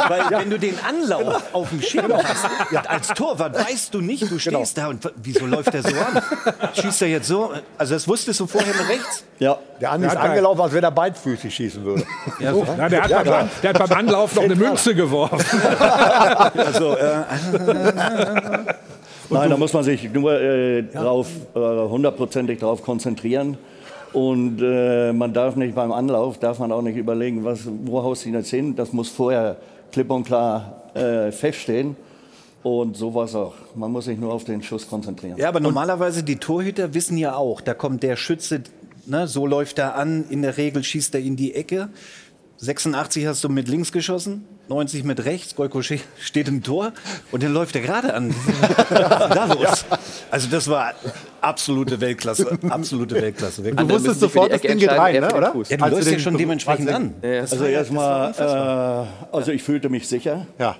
Weil 0.09 0.23
wenn 0.29 0.49
du 0.49 0.59
den 0.59 0.77
Anlauf 0.87 1.41
auf 1.53 1.69
dem 1.69 1.81
Schirm 1.81 2.11
hast, 2.13 2.45
als 2.87 3.07
Torwart 3.09 3.55
weißt 3.57 3.93
du 3.93 4.01
nicht, 4.01 4.29
du 4.29 4.37
stehst 4.39 4.77
da 4.77 4.87
und 4.87 5.09
wieso 5.15 5.45
läuft 5.45 5.73
der 5.73 5.83
so 5.83 5.89
an? 5.89 6.21
Schießt 6.73 7.01
er 7.03 7.07
jetzt 7.07 7.27
so? 7.27 7.53
Also 7.77 7.93
das 7.93 8.05
wusstest 8.07 8.41
du 8.41 8.47
vorher 8.47 8.73
mit 8.75 8.89
rechts? 8.89 9.23
Ja. 9.39 9.57
Der 9.79 9.91
Andi 9.91 10.07
ist 10.07 10.17
angelaufen, 10.17 10.61
als 10.61 10.73
wenn 10.73 10.83
er 10.83 10.91
beidfüßig 10.91 11.53
schießen 11.55 11.83
würde. 11.83 12.03
Ja, 12.39 12.51
so. 12.53 12.67
Na, 12.77 12.89
der, 12.89 13.03
hat 13.03 13.11
beim, 13.11 13.33
An- 13.33 13.49
der 13.61 13.69
hat 13.73 13.79
beim 13.89 13.97
Anlauf 13.99 14.35
noch 14.35 14.43
eine 14.43 14.55
Münze 14.55 14.93
geworfen. 14.95 15.39
Also, 16.57 16.97
äh, 16.97 17.23
Nein, 19.33 19.49
da 19.49 19.57
muss 19.57 19.73
man 19.73 19.83
sich 19.83 20.11
nur 20.11 20.39
äh, 20.39 20.83
drauf, 20.83 21.27
äh, 21.55 21.59
hundertprozentig 21.59 22.59
drauf 22.59 22.83
konzentrieren. 22.83 23.57
Und 24.13 24.61
äh, 24.61 25.11
man 25.11 25.33
darf 25.33 25.55
nicht 25.55 25.73
beim 25.73 25.91
Anlauf, 25.91 26.37
darf 26.37 26.59
man 26.59 26.71
auch 26.71 26.83
nicht 26.83 26.97
überlegen, 26.97 27.43
was, 27.43 27.67
wo 27.85 28.03
haust 28.03 28.25
du 28.25 28.29
ihn 28.29 28.35
jetzt 28.35 28.51
hin. 28.51 28.75
Das 28.75 28.93
muss 28.93 29.09
vorher 29.09 29.57
klipp 29.91 30.11
und 30.11 30.25
klar 30.25 30.83
äh, 30.93 31.31
feststehen. 31.31 31.95
Und 32.61 32.95
so 32.95 33.13
war 33.13 33.25
es 33.25 33.35
auch. 33.35 33.55
Man 33.75 33.91
muss 33.91 34.05
sich 34.05 34.17
nur 34.17 34.31
auf 34.31 34.45
den 34.45 34.63
Schuss 34.63 34.87
konzentrieren. 34.87 35.37
Ja, 35.37 35.49
aber 35.49 35.59
normalerweise 35.59 36.23
die 36.23 36.37
Torhüter 36.37 36.93
wissen 36.93 37.17
ja 37.17 37.35
auch, 37.35 37.59
da 37.59 37.73
kommt 37.73 38.03
der 38.03 38.15
Schütze, 38.15 38.63
ne, 39.05 39.27
so 39.27 39.45
läuft 39.45 39.79
er 39.79 39.95
an, 39.95 40.25
in 40.29 40.41
der 40.43 40.57
Regel 40.57 40.83
schießt 40.83 41.15
er 41.15 41.21
in 41.21 41.35
die 41.35 41.55
Ecke. 41.55 41.89
86 42.57 43.27
hast 43.27 43.43
du 43.43 43.49
mit 43.49 43.67
links 43.67 43.91
geschossen, 43.91 44.45
90 44.69 45.03
mit 45.03 45.25
rechts, 45.25 45.55
Goiko 45.55 45.81
steht 45.81 46.47
im 46.47 46.63
Tor 46.63 46.93
und 47.31 47.43
dann 47.43 47.53
läuft 47.53 47.75
er 47.75 47.81
gerade 47.81 48.13
an. 48.13 48.33
Da 48.89 49.45
los? 49.53 49.85
Also 50.31 50.47
das 50.49 50.69
war 50.69 50.93
absolute 51.41 51.99
Weltklasse, 51.99 52.57
absolute 52.69 53.15
Weltklasse. 53.15 53.61
Du 53.63 53.89
wusstest 53.89 54.19
sofort, 54.19 54.51
das 54.51 54.61
Ding 54.61 54.77
geht 54.77 54.89
rein, 54.89 55.21
ne, 55.21 55.33
oder? 55.33 55.53
Ja, 55.69 55.77
du 55.77 55.89
läufst 55.89 56.11
ja 56.11 56.19
schon 56.19 56.37
dementsprechend 56.37 56.89
an. 56.89 57.13
Also 57.21 57.65
erstmal, 57.65 58.31
äh, 58.31 59.35
also 59.35 59.51
ich 59.51 59.63
fühlte 59.63 59.89
mich 59.89 60.07
sicher. 60.07 60.47
Ja. 60.59 60.75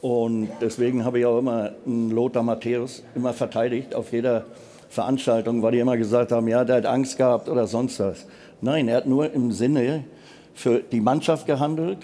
Und 0.00 0.48
deswegen 0.60 1.04
habe 1.04 1.18
ich 1.18 1.26
auch 1.26 1.38
immer 1.38 1.72
einen 1.86 2.10
Lothar 2.10 2.42
Matthäus 2.42 3.02
immer 3.14 3.32
verteidigt 3.32 3.94
auf 3.94 4.12
jeder 4.12 4.44
Veranstaltung, 4.90 5.62
weil 5.62 5.72
die 5.72 5.80
immer 5.80 5.96
gesagt 5.96 6.32
haben, 6.32 6.46
ja, 6.48 6.64
der 6.64 6.76
hat 6.76 6.86
Angst 6.86 7.16
gehabt 7.16 7.48
oder 7.48 7.66
sonst 7.66 7.98
was. 8.00 8.26
Nein, 8.60 8.88
er 8.88 8.98
hat 8.98 9.06
nur 9.06 9.32
im 9.32 9.52
Sinne 9.52 10.04
für 10.54 10.80
die 10.80 11.00
Mannschaft 11.00 11.46
gehandelt. 11.46 11.98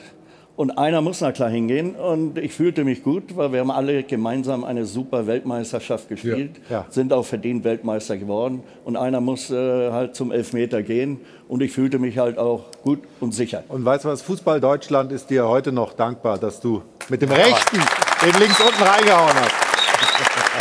Und 0.56 0.78
einer 0.78 1.00
muss 1.00 1.20
na 1.20 1.32
klar 1.32 1.50
hingehen. 1.50 1.96
Und 1.96 2.38
ich 2.38 2.52
fühlte 2.52 2.84
mich 2.84 3.02
gut, 3.02 3.36
weil 3.36 3.52
wir 3.52 3.58
haben 3.58 3.72
alle 3.72 4.04
gemeinsam 4.04 4.62
eine 4.62 4.84
super 4.86 5.26
Weltmeisterschaft 5.26 6.08
gespielt, 6.08 6.60
Ja, 6.70 6.76
ja. 6.78 6.86
sind 6.90 7.12
auch 7.12 7.24
verdient 7.26 7.64
Weltmeister 7.64 8.16
geworden. 8.16 8.62
Und 8.84 8.96
einer 8.96 9.20
muss 9.20 9.50
äh, 9.50 9.90
halt 9.90 10.14
zum 10.14 10.30
Elfmeter 10.30 10.82
gehen. 10.84 11.18
Und 11.48 11.60
ich 11.60 11.72
fühlte 11.72 11.98
mich 11.98 12.18
halt 12.18 12.38
auch 12.38 12.66
gut 12.84 13.00
und 13.18 13.32
sicher. 13.34 13.64
Und 13.68 13.84
weißt 13.84 14.04
du 14.04 14.08
was, 14.10 14.22
Fußball 14.22 14.60
Deutschland 14.60 15.10
ist 15.10 15.28
dir 15.28 15.48
heute 15.48 15.72
noch 15.72 15.92
dankbar, 15.92 16.38
dass 16.38 16.60
du 16.60 16.82
mit 17.08 17.20
dem 17.20 17.32
Rechten 17.32 17.78
den 18.24 18.40
links 18.40 18.60
unten 18.60 18.82
reingehauen 18.82 19.34
hast. 19.34 19.54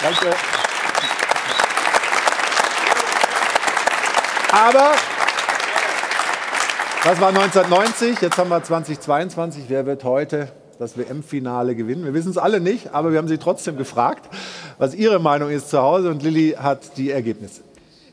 Danke. 0.22 0.36
Aber 4.52 4.92
das 7.04 7.20
war 7.20 7.30
1990, 7.30 8.22
jetzt 8.22 8.38
haben 8.38 8.50
wir 8.50 8.64
2022. 8.64 9.66
Wer 9.68 9.86
wird 9.86 10.06
heute 10.06 10.54
das 10.80 10.98
WM-Finale 10.98 11.76
gewinnen? 11.76 12.06
Wir 12.06 12.14
wissen 12.14 12.30
es 12.30 12.38
alle 12.38 12.62
nicht, 12.62 12.94
aber 12.94 13.12
wir 13.12 13.18
haben 13.18 13.28
Sie 13.28 13.38
trotzdem 13.38 13.76
gefragt, 13.76 14.30
was 14.78 14.96
Ihre 14.96 15.20
Meinung 15.20 15.50
ist 15.50 15.70
zu 15.70 15.82
Hause. 15.82 16.10
Und 16.10 16.24
Lilly 16.24 16.56
hat 16.58 16.98
die 16.98 17.12
Ergebnisse. 17.12 17.62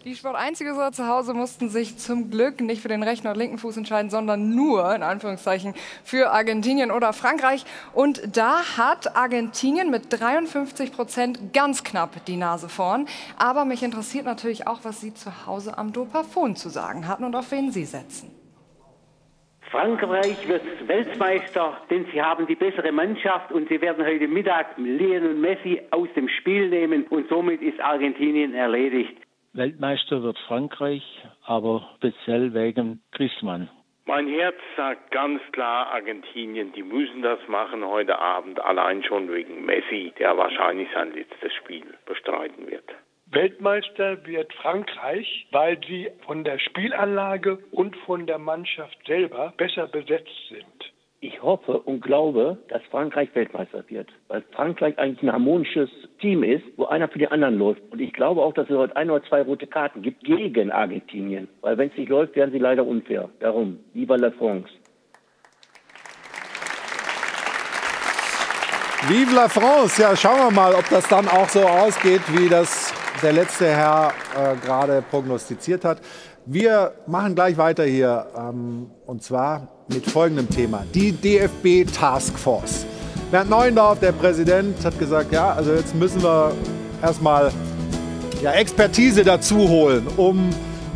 Die 0.05 0.17
Sport 0.17 0.35
1 0.35 0.61
User 0.63 0.91
zu 0.91 1.07
Hause 1.07 1.35
mussten 1.35 1.69
sich 1.69 1.99
zum 1.99 2.31
Glück 2.31 2.61
nicht 2.61 2.83
für 2.83 2.89
den 2.89 3.05
rechten 3.05 3.29
oder 3.29 3.37
linken 3.37 3.59
Fuß 3.59 3.77
entscheiden, 3.77 4.11
sondern 4.11 4.57
nur, 4.57 4.93
in 4.93 5.05
Anführungszeichen, 5.05 5.75
für 6.03 6.33
Argentinien 6.33 6.91
oder 6.91 7.13
Frankreich. 7.13 7.65
Und 7.93 8.37
da 8.37 8.77
hat 8.77 9.15
Argentinien 9.15 9.91
mit 9.91 10.07
53 10.09 10.91
Prozent 10.91 11.53
ganz 11.53 11.85
knapp 11.85 12.25
die 12.25 12.37
Nase 12.37 12.69
vorn. 12.69 13.07
Aber 13.37 13.65
mich 13.65 13.85
interessiert 13.85 14.25
natürlich 14.25 14.67
auch, 14.67 14.81
was 14.83 15.01
Sie 15.01 15.15
zu 15.15 15.47
Hause 15.47 15.79
am 15.79 15.93
Dopafon 15.93 16.57
zu 16.57 16.71
sagen 16.71 17.07
hatten 17.07 17.23
und 17.23 17.37
auf 17.37 17.53
wen 17.53 17.71
Sie 17.71 17.85
setzen. 17.85 18.40
Frankreich 19.71 20.49
wird 20.49 20.89
Weltmeister, 20.89 21.81
denn 21.91 22.05
sie 22.13 22.21
haben 22.21 22.47
die 22.49 22.57
bessere 22.57 22.91
Mannschaft 22.91 23.53
und 23.53 23.69
sie 23.69 23.81
werden 23.81 24.05
heute 24.05 24.27
Mittag 24.27 24.77
Lionel 24.77 25.35
Messi 25.35 25.81
aus 25.93 26.09
dem 26.17 26.29
Spiel 26.29 26.69
nehmen 26.69 27.07
und 27.09 27.29
somit 27.29 27.63
ist 27.63 27.79
Argentinien 27.81 28.53
erledigt. 28.53 29.17
Weltmeister 29.53 30.25
wird 30.25 30.39
Frankreich, 30.49 31.05
aber 31.45 31.89
speziell 31.97 32.53
wegen 32.53 33.01
Griezmann. 33.13 33.69
Mein 34.07 34.27
Herz 34.27 34.57
sagt 34.77 35.13
ganz 35.13 35.41
klar 35.53 35.93
Argentinien, 35.93 36.73
die 36.73 36.83
müssen 36.83 37.23
das 37.23 37.39
machen 37.47 37.85
heute 37.85 38.19
Abend, 38.19 38.61
allein 38.61 39.05
schon 39.05 39.33
wegen 39.33 39.65
Messi, 39.65 40.13
der 40.19 40.37
wahrscheinlich 40.37 40.89
sein 40.93 41.13
letztes 41.15 41.53
Spiel 41.55 41.85
bestreiten 42.07 42.69
wird. 42.69 42.91
Weltmeister 43.33 44.27
wird 44.27 44.53
Frankreich, 44.55 45.47
weil 45.53 45.79
sie 45.87 46.11
von 46.27 46.43
der 46.43 46.59
Spielanlage 46.59 47.59
und 47.71 47.95
von 47.99 48.27
der 48.27 48.39
Mannschaft 48.39 48.99
selber 49.07 49.55
besser 49.57 49.87
besetzt 49.87 50.49
sind. 50.49 50.67
Ich 51.21 51.41
hoffe 51.41 51.79
und 51.79 52.01
glaube, 52.01 52.59
dass 52.69 52.83
Frankreich 52.91 53.29
Weltmeister 53.35 53.85
wird, 53.89 54.09
weil 54.27 54.43
Frankreich 54.53 54.99
eigentlich 54.99 55.23
ein 55.23 55.33
harmonisches 55.33 55.91
Team 56.21 56.43
ist, 56.43 56.65
wo 56.77 56.87
einer 56.87 57.09
für 57.09 57.19
die 57.19 57.29
anderen 57.29 57.57
läuft. 57.57 57.83
Und 57.91 58.01
ich 58.01 58.13
glaube 58.13 58.43
auch, 58.43 58.55
dass 58.55 58.69
es 58.69 58.77
heute 58.77 58.97
ein 58.97 59.11
oder 59.11 59.23
zwei 59.25 59.43
rote 59.43 59.67
Karten 59.67 60.03
gibt 60.03 60.25
gegen 60.25 60.73
Argentinien, 60.73 61.47
weil 61.61 61.79
wenn 61.79 61.91
es 61.91 61.97
nicht 61.97 62.09
läuft, 62.09 62.35
werden 62.35 62.51
sie 62.51 62.59
leider 62.59 62.85
unfair. 62.85 63.29
Darum, 63.39 63.79
viva 63.93 64.17
la 64.17 64.33
France. 64.33 64.71
Vive 69.09 69.35
la 69.35 69.49
France! 69.49 70.03
Ja, 70.03 70.17
schauen 70.17 70.39
wir 70.39 70.51
mal, 70.51 70.75
ob 70.75 70.89
das 70.89 71.09
dann 71.09 71.29
auch 71.29 71.49
so 71.49 71.61
ausgeht, 71.61 72.23
wie 72.37 72.49
das 72.49 72.93
der 73.23 73.33
letzte 73.33 73.67
Herr 73.67 74.13
äh, 74.37 74.57
gerade 74.65 75.03
prognostiziert 75.11 75.85
hat. 75.85 75.99
Wir 76.47 76.93
machen 77.07 77.35
gleich 77.35 77.57
weiter 77.57 77.85
hier 77.85 78.27
ähm, 78.37 78.91
und 79.07 79.23
zwar 79.23 79.69
mit 79.89 80.07
folgendem 80.07 80.49
Thema: 80.49 80.85
Die 80.95 81.13
DFB 81.13 81.91
Task 81.93 82.39
Force. 82.39 82.87
Bernd 83.31 83.51
Neuendorf, 83.51 84.01
der 84.01 84.13
Präsident, 84.13 84.85
hat 84.85 84.99
gesagt: 84.99 85.33
Ja, 85.33 85.53
also 85.53 85.73
jetzt 85.73 85.95
müssen 85.95 86.23
wir 86.23 86.53
erstmal 87.03 87.53
ja, 88.43 88.53
Expertise 88.53 89.23
dazu 89.23 89.69
holen, 89.69 90.07
um 90.17 90.51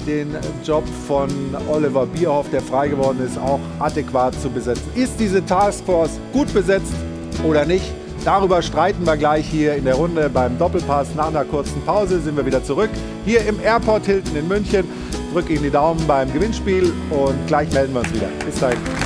den 0.07 0.37
Job 0.64 0.85
von 1.07 1.29
Oliver 1.68 2.07
Bierhoff, 2.07 2.51
der 2.51 2.61
frei 2.61 2.89
geworden 2.89 3.20
ist, 3.25 3.39
auch 3.39 3.61
adäquat 3.79 4.35
zu 4.41 4.51
besetzen. 4.51 4.85
Ist 4.95 5.18
diese 5.18 5.45
Taskforce 5.45 6.18
gut 6.33 6.53
besetzt 6.53 6.93
oder 7.47 7.64
nicht? 7.64 7.85
Darüber 8.25 8.62
streiten 8.62 9.07
wir 9.07 9.18
gleich 9.18 9.47
hier 9.47 9.75
in 9.75 9.85
der 9.85 9.97
Runde 9.97 10.31
beim 10.31 10.59
Doppelpass. 10.59 11.14
Nach 11.14 11.29
einer 11.29 11.45
kurzen 11.45 11.83
Pause 11.85 12.20
sind 12.20 12.37
wir 12.37 12.47
wieder 12.47 12.64
zurück. 12.64 12.89
Hier 13.27 13.45
im 13.47 13.61
Airport 13.61 14.07
Hilton 14.07 14.35
in 14.35 14.49
München. 14.49 14.87
Drücke 15.33 15.53
Ihnen 15.53 15.64
die 15.64 15.70
Daumen 15.70 16.07
beim 16.07 16.33
Gewinnspiel 16.33 16.91
und 17.11 17.47
gleich 17.47 17.70
melden 17.72 17.93
wir 17.93 18.01
uns 18.01 18.14
wieder. 18.14 18.29
Bis 18.47 18.59
dahin. 18.59 19.03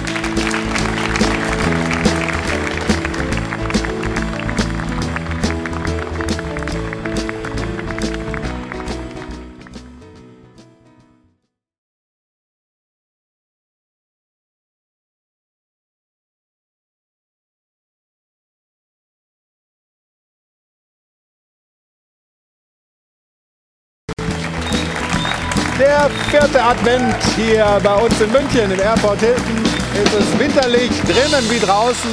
Vierte 26.59 26.71
Advent 26.71 27.17
hier 27.37 27.81
bei 27.85 27.95
uns 27.95 28.21
in 28.21 28.33
München 28.33 28.69
im 28.73 28.81
Airport 28.81 29.21
Hilton. 29.21 29.63
Es 29.95 30.13
ist 30.13 30.39
winterlich, 30.41 30.91
drinnen 31.03 31.49
wie 31.49 31.61
draußen. 31.65 32.11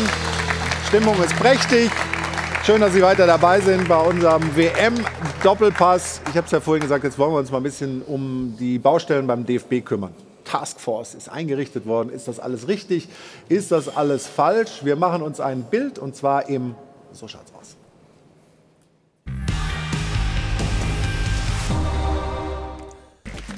Stimmung 0.88 1.20
ist 1.24 1.36
prächtig. 1.38 1.90
Schön, 2.64 2.80
dass 2.80 2.94
Sie 2.94 3.02
weiter 3.02 3.26
dabei 3.26 3.60
sind 3.60 3.88
bei 3.88 3.98
unserem 3.98 4.56
WM-Doppelpass. 4.56 6.22
Ich 6.30 6.38
habe 6.38 6.46
es 6.46 6.52
ja 6.52 6.60
vorhin 6.60 6.84
gesagt, 6.84 7.04
jetzt 7.04 7.18
wollen 7.18 7.32
wir 7.34 7.40
uns 7.40 7.50
mal 7.50 7.58
ein 7.58 7.64
bisschen 7.64 8.04
um 8.04 8.56
die 8.60 8.78
Baustellen 8.78 9.26
beim 9.26 9.48
DFB 9.48 9.84
kümmern. 9.84 10.14
Taskforce 10.44 11.16
ist 11.16 11.28
eingerichtet 11.28 11.88
worden. 11.88 12.12
Ist 12.12 12.28
das 12.28 12.40
alles 12.40 12.68
richtig? 12.68 13.10
Ist 13.50 13.72
das 13.72 13.98
alles 13.98 14.28
falsch? 14.28 14.82
Wir 14.86 14.96
machen 14.96 15.24
uns 15.24 15.40
ein 15.40 15.64
Bild 15.64 15.98
und 15.98 16.16
zwar 16.16 16.50
im, 16.50 16.76
so 17.14 17.28
schaut's 17.28 17.52
aus. 17.60 17.75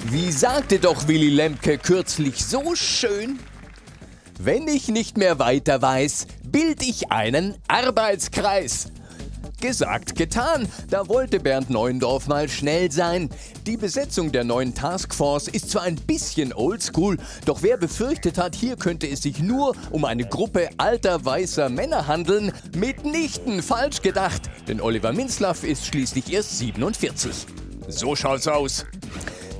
Wie 0.09 0.31
sagte 0.31 0.79
doch 0.79 1.09
Willy 1.09 1.27
Lemke 1.27 1.77
kürzlich 1.77 2.45
so 2.45 2.75
schön? 2.75 3.39
Wenn 4.39 4.69
ich 4.69 4.87
nicht 4.87 5.17
mehr 5.17 5.37
weiter 5.37 5.81
weiß, 5.81 6.27
bild 6.49 6.81
ich 6.81 7.11
einen 7.11 7.55
Arbeitskreis. 7.67 8.89
Gesagt, 9.59 10.15
getan. 10.15 10.69
Da 10.89 11.09
wollte 11.09 11.41
Bernd 11.41 11.69
Neuendorf 11.69 12.27
mal 12.27 12.47
schnell 12.47 12.89
sein. 12.89 13.29
Die 13.65 13.75
Besetzung 13.75 14.31
der 14.31 14.45
neuen 14.45 14.73
Taskforce 14.73 15.49
ist 15.49 15.71
zwar 15.71 15.81
ein 15.81 15.97
bisschen 15.97 16.53
oldschool, 16.53 17.17
doch 17.43 17.61
wer 17.61 17.75
befürchtet 17.75 18.37
hat, 18.37 18.55
hier 18.55 18.77
könnte 18.77 19.09
es 19.09 19.23
sich 19.23 19.39
nur 19.39 19.75
um 19.91 20.05
eine 20.05 20.23
Gruppe 20.23 20.69
alter 20.77 21.25
weißer 21.25 21.67
Männer 21.67 22.07
handeln, 22.07 22.53
mitnichten 22.77 23.61
falsch 23.61 24.01
gedacht. 24.01 24.43
Denn 24.69 24.79
Oliver 24.79 25.11
Minzlaff 25.11 25.65
ist 25.65 25.85
schließlich 25.85 26.31
erst 26.31 26.59
47. 26.59 27.45
So 27.89 28.15
schaut's 28.15 28.47
aus. 28.47 28.85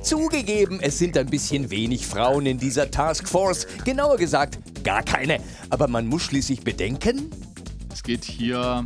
Zugegeben, 0.02 0.80
es 0.80 0.98
sind 0.98 1.16
ein 1.16 1.26
bisschen 1.26 1.70
wenig 1.70 2.06
Frauen 2.06 2.46
in 2.46 2.58
dieser 2.58 2.90
Taskforce. 2.90 3.66
Genauer 3.84 4.16
gesagt, 4.16 4.58
gar 4.84 5.02
keine. 5.02 5.38
Aber 5.70 5.88
man 5.88 6.06
muss 6.06 6.22
schließlich 6.22 6.60
bedenken, 6.60 7.30
Es 7.92 8.02
geht 8.02 8.24
hier 8.24 8.84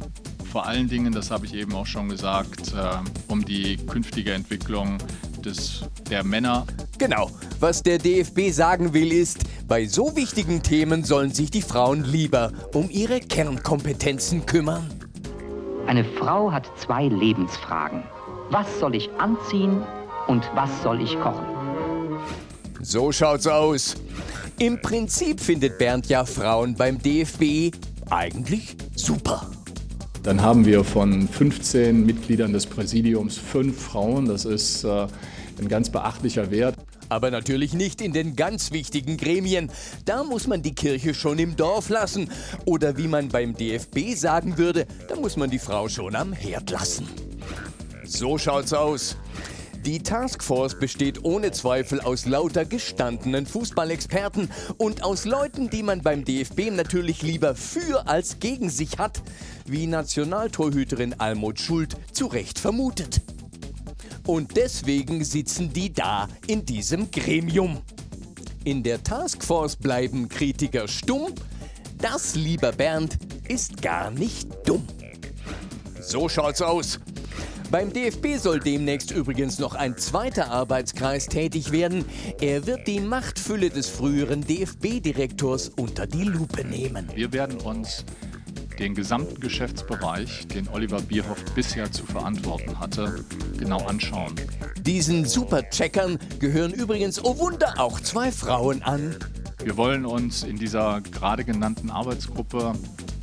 vor 0.52 0.66
allen 0.66 0.86
Dingen, 0.88 1.12
das 1.12 1.30
habe 1.30 1.46
ich 1.46 1.54
eben 1.54 1.74
auch 1.74 1.86
schon 1.86 2.10
gesagt, 2.10 2.74
äh, 2.74 2.98
um 3.28 3.42
die 3.44 3.78
künftige 3.78 4.32
Entwicklung 4.32 4.98
des, 5.42 5.84
der 6.10 6.24
Männer. 6.24 6.66
Genau. 6.98 7.30
Was 7.58 7.82
der 7.82 7.98
DFB 7.98 8.50
sagen 8.50 8.92
will 8.92 9.12
ist, 9.12 9.38
bei 9.66 9.86
so 9.86 10.14
wichtigen 10.14 10.62
Themen 10.62 11.04
sollen 11.04 11.32
sich 11.32 11.50
die 11.50 11.62
Frauen 11.62 12.04
lieber 12.04 12.52
um 12.74 12.90
ihre 12.90 13.20
Kernkompetenzen 13.20 14.44
kümmern. 14.44 14.86
Eine 15.86 16.04
Frau 16.04 16.52
hat 16.52 16.70
zwei 16.78 17.06
Lebensfragen. 17.08 18.02
Was 18.50 18.66
soll 18.78 18.94
ich 18.94 19.10
anziehen 19.18 19.82
und 20.26 20.48
was 20.54 20.82
soll 20.82 21.02
ich 21.02 21.18
kochen? 21.20 21.46
So 22.80 23.12
schaut's 23.12 23.46
aus. 23.46 23.96
Im 24.58 24.80
Prinzip 24.80 25.40
findet 25.40 25.78
Bernd 25.78 26.08
ja 26.08 26.24
Frauen 26.24 26.74
beim 26.74 26.98
DFB 26.98 27.74
eigentlich 28.10 28.76
super. 28.94 29.50
Dann 30.22 30.40
haben 30.40 30.66
wir 30.66 30.84
von 30.84 31.26
15 31.26 32.06
Mitgliedern 32.06 32.52
des 32.52 32.66
Präsidiums 32.66 33.38
fünf 33.38 33.80
Frauen. 33.80 34.26
Das 34.26 34.44
ist 34.44 34.84
äh, 34.84 35.06
ein 35.58 35.68
ganz 35.68 35.90
beachtlicher 35.90 36.50
Wert. 36.50 36.76
Aber 37.08 37.30
natürlich 37.30 37.74
nicht 37.74 38.00
in 38.00 38.12
den 38.12 38.36
ganz 38.36 38.70
wichtigen 38.72 39.16
Gremien. 39.16 39.70
Da 40.04 40.22
muss 40.22 40.46
man 40.46 40.62
die 40.62 40.74
Kirche 40.74 41.12
schon 41.12 41.38
im 41.38 41.56
Dorf 41.56 41.88
lassen. 41.88 42.30
Oder 42.64 42.96
wie 42.96 43.08
man 43.08 43.28
beim 43.28 43.54
DFB 43.54 44.14
sagen 44.14 44.58
würde, 44.58 44.86
da 45.08 45.16
muss 45.16 45.36
man 45.36 45.50
die 45.50 45.58
Frau 45.58 45.88
schon 45.88 46.14
am 46.14 46.32
Herd 46.32 46.70
lassen. 46.70 47.08
So 48.04 48.38
schaut's 48.38 48.72
aus. 48.72 49.16
Die 49.84 50.00
Taskforce 50.00 50.78
besteht 50.78 51.24
ohne 51.24 51.50
Zweifel 51.50 52.00
aus 52.00 52.24
lauter 52.24 52.64
gestandenen 52.64 53.46
Fußballexperten 53.46 54.48
und 54.76 55.02
aus 55.02 55.24
Leuten, 55.24 55.70
die 55.70 55.82
man 55.82 56.02
beim 56.02 56.24
DFB 56.24 56.70
natürlich 56.70 57.22
lieber 57.22 57.56
für 57.56 58.06
als 58.06 58.38
gegen 58.38 58.70
sich 58.70 58.98
hat, 58.98 59.20
wie 59.66 59.88
Nationaltorhüterin 59.88 61.18
Almut 61.18 61.58
Schuld 61.58 61.96
zu 62.12 62.26
Recht 62.26 62.60
vermutet. 62.60 63.22
Und 64.24 64.56
deswegen 64.56 65.24
sitzen 65.24 65.72
die 65.72 65.92
da 65.92 66.28
in 66.46 66.64
diesem 66.64 67.10
Gremium. 67.10 67.80
In 68.62 68.84
der 68.84 69.02
Taskforce 69.02 69.74
bleiben 69.74 70.28
Kritiker 70.28 70.86
stumm. 70.86 71.34
Das, 71.98 72.36
lieber 72.36 72.70
Bernd, 72.70 73.18
ist 73.48 73.82
gar 73.82 74.12
nicht 74.12 74.48
dumm. 74.64 74.86
So 76.00 76.28
schaut's 76.28 76.62
aus. 76.62 77.00
Beim 77.72 77.90
DFB 77.90 78.36
soll 78.36 78.60
demnächst 78.60 79.12
übrigens 79.12 79.58
noch 79.58 79.74
ein 79.74 79.96
zweiter 79.96 80.50
Arbeitskreis 80.50 81.24
tätig 81.24 81.72
werden. 81.72 82.04
Er 82.38 82.66
wird 82.66 82.86
die 82.86 83.00
Machtfülle 83.00 83.70
des 83.70 83.88
früheren 83.88 84.42
DFB-Direktors 84.42 85.70
unter 85.70 86.06
die 86.06 86.24
Lupe 86.24 86.66
nehmen. 86.66 87.08
Wir 87.14 87.32
werden 87.32 87.58
uns 87.62 88.04
den 88.78 88.94
gesamten 88.94 89.40
Geschäftsbereich, 89.40 90.46
den 90.48 90.68
Oliver 90.68 91.00
Bierhoff 91.00 91.42
bisher 91.54 91.90
zu 91.90 92.04
verantworten 92.04 92.78
hatte, 92.78 93.24
genau 93.56 93.78
anschauen. 93.86 94.34
Diesen 94.82 95.24
Supercheckern 95.24 96.18
gehören 96.40 96.74
übrigens, 96.74 97.24
oh 97.24 97.38
Wunder, 97.38 97.72
auch 97.78 98.00
zwei 98.00 98.30
Frauen 98.30 98.82
an. 98.82 99.16
Wir 99.64 99.78
wollen 99.78 100.04
uns 100.04 100.42
in 100.42 100.58
dieser 100.58 101.00
gerade 101.00 101.42
genannten 101.42 101.88
Arbeitsgruppe 101.88 102.74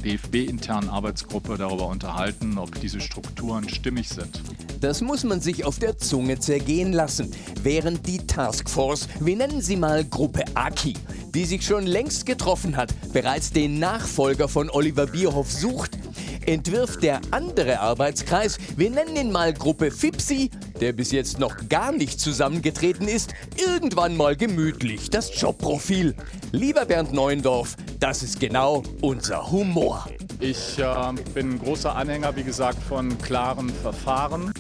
DFB-internen 0.04 0.90
Arbeitsgruppe 0.90 1.58
darüber 1.58 1.88
unterhalten, 1.88 2.58
ob 2.58 2.80
diese 2.80 3.02
Strukturen 3.02 3.68
stimmig 3.70 4.10
sind. 4.10 4.42
Das 4.82 5.02
muss 5.02 5.24
man 5.24 5.42
sich 5.42 5.66
auf 5.66 5.80
der 5.80 5.98
Zunge 5.98 6.40
zergehen 6.40 6.94
lassen, 6.94 7.32
während 7.62 8.08
die 8.08 8.20
Taskforce, 8.26 9.08
wir 9.20 9.36
nennen 9.36 9.62
sie 9.62 9.76
mal 9.76 10.06
Gruppe 10.06 10.44
Aki, 10.54 10.96
die 11.34 11.46
sich 11.46 11.66
schon 11.66 11.86
längst 11.86 12.26
getroffen 12.26 12.78
hat, 12.78 12.94
bereits 13.12 13.52
den 13.52 13.80
Nachfolger 13.80 14.48
von 14.48 14.70
Oliver 14.70 15.08
Bierhoff 15.08 15.52
sucht, 15.52 15.98
entwirft 16.46 17.04
der 17.04 17.22
andere 17.32 17.80
Arbeitskreis, 17.80 18.58
wir 18.76 18.90
nennen 18.90 19.16
ihn 19.16 19.32
mal 19.32 19.54
Gruppe 19.54 19.92
Fipsi, 19.92 20.50
der 20.80 20.94
bis 20.94 21.12
jetzt 21.12 21.40
noch 21.40 21.56
gar 21.70 21.92
nicht 21.92 22.20
zusammengetreten 22.20 23.08
ist, 23.08 23.34
irgendwann 23.58 24.16
mal 24.16 24.36
gemütlich 24.36 25.10
das 25.10 25.40
Jobprofil. 25.40 26.16
Lieber 26.52 26.86
Bernd 26.86 27.14
Neuendorf, 27.14 27.76
das 28.00 28.24
ist 28.24 28.40
genau 28.40 28.84
unser 29.02 29.52
Humor. 29.52 30.08
Ich 30.40 30.80
äh, 30.80 30.86
bin 31.34 31.52
ein 31.52 31.60
großer 31.60 31.96
Anhänger, 31.96 32.36
wie 32.36 32.44
gesagt, 32.44 32.82
von 32.84 33.18
klaren 33.22 33.70
Verfahren. 33.70 34.54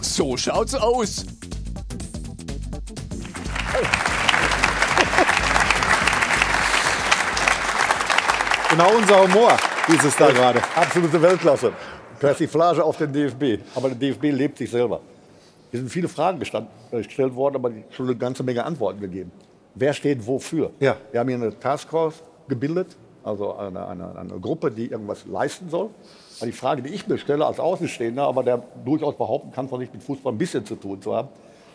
So 0.00 0.36
schaut's 0.36 0.74
aus. 0.74 1.24
Genau 8.70 8.96
unser 8.96 9.22
Humor, 9.22 9.56
ist 9.88 10.04
es 10.04 10.16
da 10.16 10.30
gerade. 10.30 10.62
Absolute 10.74 11.20
Weltklasse. 11.20 11.72
Persiflage 12.18 12.82
auf 12.82 12.96
den 12.96 13.12
DFB. 13.12 13.62
Aber 13.74 13.90
der 13.90 13.98
DFB 13.98 14.24
lebt 14.32 14.56
sich 14.56 14.70
selber. 14.70 15.00
Hier 15.72 15.80
sind 15.80 15.88
viele 15.88 16.08
Fragen 16.08 16.38
äh, 16.40 16.96
gestellt 16.98 17.34
worden, 17.34 17.56
aber 17.56 17.72
schon 17.90 18.06
eine 18.06 18.14
ganze 18.14 18.42
Menge 18.42 18.62
Antworten 18.64 19.00
gegeben. 19.00 19.32
Wer 19.74 19.94
steht 19.94 20.26
wofür? 20.26 20.70
Ja. 20.80 20.96
Wir 21.10 21.20
haben 21.20 21.28
hier 21.28 21.38
eine 21.38 21.58
Taskforce 21.58 22.22
gebildet, 22.46 22.94
also 23.24 23.54
eine, 23.56 23.88
eine, 23.88 24.14
eine 24.14 24.38
Gruppe, 24.38 24.70
die 24.70 24.90
irgendwas 24.90 25.24
leisten 25.24 25.70
soll. 25.70 25.88
Aber 26.36 26.46
die 26.46 26.52
Frage, 26.52 26.82
die 26.82 26.90
ich 26.90 27.08
mir 27.08 27.16
stelle 27.16 27.46
als 27.46 27.58
Außenstehender, 27.58 28.22
aber 28.22 28.42
der 28.42 28.62
durchaus 28.84 29.16
behaupten 29.16 29.50
kann, 29.50 29.66
von 29.66 29.80
sich 29.80 29.90
mit 29.90 30.02
Fußball 30.02 30.34
ein 30.34 30.38
bisschen 30.38 30.66
zu 30.66 30.74
tun 30.74 31.00
zu 31.00 31.16
haben, 31.16 31.28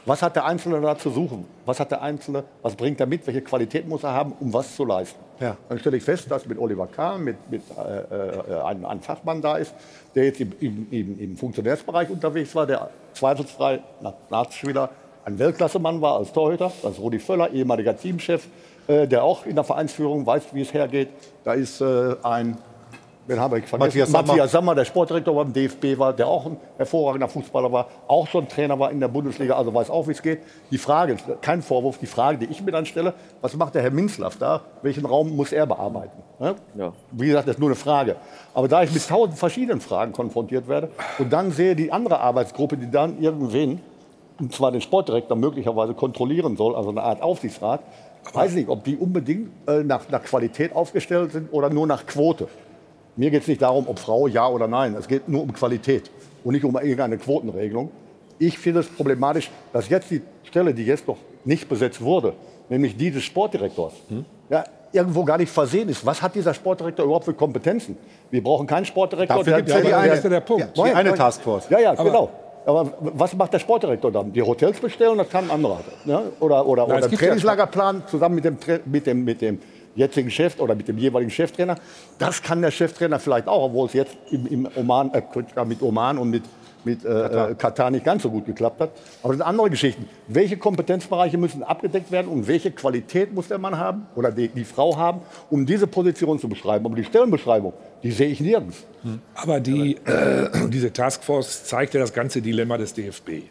was 0.05 0.21
hat 0.21 0.35
der 0.37 0.45
Einzelne 0.45 0.79
da 0.79 0.97
zu 0.97 1.09
suchen? 1.09 1.45
Was 1.65 1.81
hat 1.81 1.91
der 1.91 2.01
Einzelne, 2.01 2.45
was 2.61 2.75
bringt 2.75 2.99
er 3.01 3.07
mit? 3.07 3.27
Welche 3.27 3.41
Qualität 3.41 3.87
muss 3.89 4.03
er 4.03 4.13
haben, 4.13 4.31
um 4.39 4.53
was 4.53 4.73
zu 4.73 4.85
leisten? 4.85 5.19
Ja. 5.39 5.57
Dann 5.67 5.79
stelle 5.79 5.97
ich 5.97 6.03
fest, 6.03 6.31
dass 6.31 6.45
mit 6.45 6.57
Oliver 6.57 6.87
Kahn 6.87 7.25
mit, 7.25 7.35
mit 7.51 7.61
äh, 7.77 8.53
äh, 8.53 8.61
ein, 8.61 8.85
ein, 8.85 9.01
Fachmann 9.01 9.41
da 9.41 9.57
ist, 9.57 9.73
der 10.15 10.25
jetzt 10.25 10.39
im, 10.39 10.53
im, 10.61 11.19
im, 11.19 11.35
Funktionärsbereich 11.35 12.09
unterwegs 12.09 12.55
war, 12.55 12.65
der 12.65 12.89
zweifelsfrei 13.17 13.81
Nachtspieler 14.29 14.89
ein 15.27 15.39
Weltklassemann 15.39 16.01
war 16.01 16.15
als 16.15 16.31
Torhüter. 16.31 16.71
Das 16.81 16.93
ist 16.93 16.99
Rudi 16.99 17.19
Völler, 17.19 17.51
ehemaliger 17.51 17.97
Teamchef, 17.97 18.47
äh, 18.87 19.07
der 19.07 19.25
auch 19.25 19.45
in 19.45 19.55
der 19.55 19.65
Vereinsführung 19.65 20.25
weiß, 20.25 20.53
wie 20.53 20.61
es 20.61 20.73
hergeht. 20.73 21.09
Da 21.43 21.53
ist 21.53 21.81
äh, 21.81 22.15
ein 22.23 22.57
Wen 23.27 23.39
haben 23.39 23.53
wir 23.53 23.61
vergessen? 23.61 23.79
Matthias 23.79 24.11
Sammer. 24.11 24.27
Matthias 24.27 24.51
Sammer, 24.51 24.75
der 24.75 24.85
Sportdirektor 24.85 25.35
beim 25.35 25.51
DFB 25.51 25.99
war, 25.99 26.13
der 26.13 26.27
auch 26.27 26.45
ein 26.45 26.57
hervorragender 26.77 27.27
Fußballer 27.27 27.71
war, 27.71 27.87
auch 28.07 28.25
schon 28.27 28.47
Trainer 28.47 28.79
war 28.79 28.89
in 28.89 29.01
der 29.01 29.09
Bundesliga, 29.09 29.55
also 29.55 29.73
weiß 29.73 29.89
auch, 29.89 30.07
wie 30.07 30.11
es 30.11 30.21
geht. 30.21 30.39
Die 30.71 30.77
Frage, 30.77 31.17
kein 31.41 31.61
Vorwurf, 31.61 31.97
die 31.97 32.05
Frage, 32.05 32.37
die 32.37 32.45
ich 32.45 32.61
mir 32.61 32.71
dann 32.71 32.85
stelle, 32.85 33.13
was 33.41 33.53
macht 33.55 33.75
der 33.75 33.81
Herr 33.81 33.91
Minzlaff 33.91 34.37
da? 34.37 34.61
Welchen 34.81 35.05
Raum 35.05 35.35
muss 35.35 35.51
er 35.51 35.65
bearbeiten? 35.65 36.23
Ne? 36.39 36.55
Ja. 36.75 36.93
Wie 37.11 37.27
gesagt, 37.27 37.47
das 37.47 37.55
ist 37.55 37.59
nur 37.59 37.69
eine 37.69 37.75
Frage. 37.75 38.15
Aber 38.53 38.69
da 38.69 38.83
ich 38.83 38.93
mit 38.93 39.05
tausend 39.05 39.37
verschiedenen 39.37 39.81
Fragen 39.81 40.13
konfrontiert 40.13 40.69
werde 40.69 40.89
und 41.19 41.31
dann 41.33 41.51
sehe 41.51 41.75
die 41.75 41.91
andere 41.91 42.21
Arbeitsgruppe, 42.21 42.77
die 42.77 42.89
dann 42.89 43.21
irgendwen, 43.21 43.81
und 44.39 44.53
zwar 44.53 44.71
den 44.71 44.81
Sportdirektor 44.81 45.35
möglicherweise 45.35 45.93
kontrollieren 45.93 46.55
soll, 46.55 46.75
also 46.75 46.91
eine 46.91 47.03
Art 47.03 47.21
Aufsichtsrat, 47.21 47.81
weiß 48.33 48.53
nicht, 48.53 48.69
ob 48.69 48.83
die 48.83 48.95
unbedingt 48.95 49.49
äh, 49.67 49.83
nach, 49.83 50.07
nach 50.09 50.23
Qualität 50.23 50.73
aufgestellt 50.75 51.33
sind 51.33 51.51
oder 51.51 51.69
nur 51.69 51.87
nach 51.87 52.05
Quote. 52.05 52.47
Mir 53.17 53.31
geht 53.31 53.41
es 53.41 53.47
nicht 53.47 53.61
darum, 53.61 53.87
ob 53.87 53.97
Frau 53.97 54.27
ja 54.27 54.47
oder 54.47 54.67
nein. 54.67 54.95
Es 54.97 55.07
geht 55.07 55.27
nur 55.27 55.41
um 55.41 55.51
Qualität 55.51 56.11
und 56.43 56.53
nicht 56.53 56.63
um 56.63 56.75
irgendeine 56.75 57.17
Quotenregelung. 57.17 57.89
Ich 58.37 58.59
finde 58.59 58.81
es 58.81 58.87
problematisch, 58.87 59.49
dass 59.73 59.89
jetzt 59.89 60.11
die 60.11 60.21
Stelle, 60.43 60.73
die 60.73 60.85
jetzt 60.85 61.07
noch 61.07 61.17
nicht 61.43 61.67
besetzt 61.67 61.99
wurde, 61.99 62.33
nämlich 62.69 62.95
die 62.95 63.09
des 63.09 63.23
Sportdirektors, 63.23 63.93
hm? 64.09 64.23
ja, 64.49 64.63
irgendwo 64.91 65.23
gar 65.23 65.39
nicht 65.39 65.51
versehen 65.51 65.89
ist. 65.89 66.05
Was 66.05 66.21
hat 66.21 66.35
dieser 66.35 66.53
Sportdirektor 66.53 67.05
überhaupt 67.05 67.25
für 67.25 67.33
Kompetenzen? 67.33 67.97
Wir 68.29 68.43
brauchen 68.43 68.67
keinen 68.67 68.85
Sportdirektor. 68.85 69.37
Dafür 69.37 69.57
gibt 69.57 69.69
es 69.69 69.75
ja 69.75 69.81
die 69.81 69.93
eine, 69.93 70.21
der, 70.21 70.29
der 70.29 70.39
Punkt. 70.41 70.77
Ja, 70.77 70.83
die 70.83 70.93
eine 70.93 71.15
Taskforce. 71.15 71.69
Ja, 71.69 71.79
ja, 71.79 71.91
aber, 71.91 72.03
genau. 72.03 72.29
Aber 72.67 72.93
was 72.99 73.33
macht 73.33 73.53
der 73.53 73.59
Sportdirektor 73.59 74.11
dann? 74.11 74.31
Die 74.31 74.43
Hotels 74.43 74.79
bestellen, 74.79 75.17
das 75.17 75.29
kann 75.29 75.45
ein 75.45 75.51
anderer. 75.51 75.79
Ja? 76.05 76.21
Oder, 76.39 76.67
oder, 76.67 76.85
Nein, 76.85 77.03
oder 77.03 77.11
Trainingslagerplan 77.11 78.03
zusammen 78.07 78.35
mit 78.35 78.45
dem, 78.45 78.57
mit 78.85 79.07
dem, 79.07 79.23
mit 79.23 79.41
dem 79.41 79.59
jetzigen 79.97 80.31
Chef 80.31 80.59
oder 80.59 80.75
mit 80.75 80.87
dem 80.87 80.97
jeweiligen 80.97 81.31
Cheftrainer. 81.31 81.75
Das 82.19 82.41
kann 82.41 82.61
der 82.61 82.71
Cheftrainer 82.71 83.19
vielleicht 83.19 83.47
auch, 83.47 83.65
obwohl 83.65 83.87
es 83.87 83.93
jetzt 83.93 84.15
im, 84.31 84.45
im 84.47 84.69
Oman, 84.75 85.11
äh, 85.13 85.65
mit 85.65 85.81
Oman 85.81 86.17
und 86.17 86.29
mit, 86.29 86.43
mit 86.85 87.03
äh, 87.03 87.07
Katar. 87.07 87.49
Äh, 87.49 87.55
Katar. 87.55 87.91
nicht 87.91 88.05
ganz 88.05 88.23
so 88.23 88.29
gut 88.29 88.45
geklappt 88.45 88.79
hat. 88.79 88.91
Aber 89.23 89.33
das 89.33 89.39
sind 89.39 89.47
andere 89.47 89.69
Geschichten. 89.69 90.07
Welche 90.27 90.57
Kompetenzbereiche 90.57 91.37
müssen 91.37 91.63
abgedeckt 91.63 92.11
werden 92.11 92.27
und 92.27 92.47
welche 92.47 92.71
Qualität 92.71 93.33
muss 93.33 93.47
der 93.47 93.57
Mann 93.57 93.77
haben 93.77 94.07
oder 94.15 94.31
die, 94.31 94.47
die 94.47 94.63
Frau 94.63 94.95
haben, 94.95 95.21
um 95.49 95.65
diese 95.65 95.87
Position 95.87 96.39
zu 96.39 96.47
beschreiben? 96.47 96.85
Aber 96.85 96.95
die 96.95 97.03
Stellenbeschreibung, 97.03 97.73
die 98.03 98.11
sehe 98.11 98.29
ich 98.29 98.39
nirgends. 98.39 98.85
Aber 99.35 99.59
die, 99.59 99.97
äh, 100.05 100.69
diese 100.69 100.93
Taskforce 100.93 101.65
zeigt 101.65 101.93
ja 101.93 101.99
das 101.99 102.13
ganze 102.13 102.41
Dilemma 102.41 102.77
des 102.77 102.93
DFB. 102.93 103.43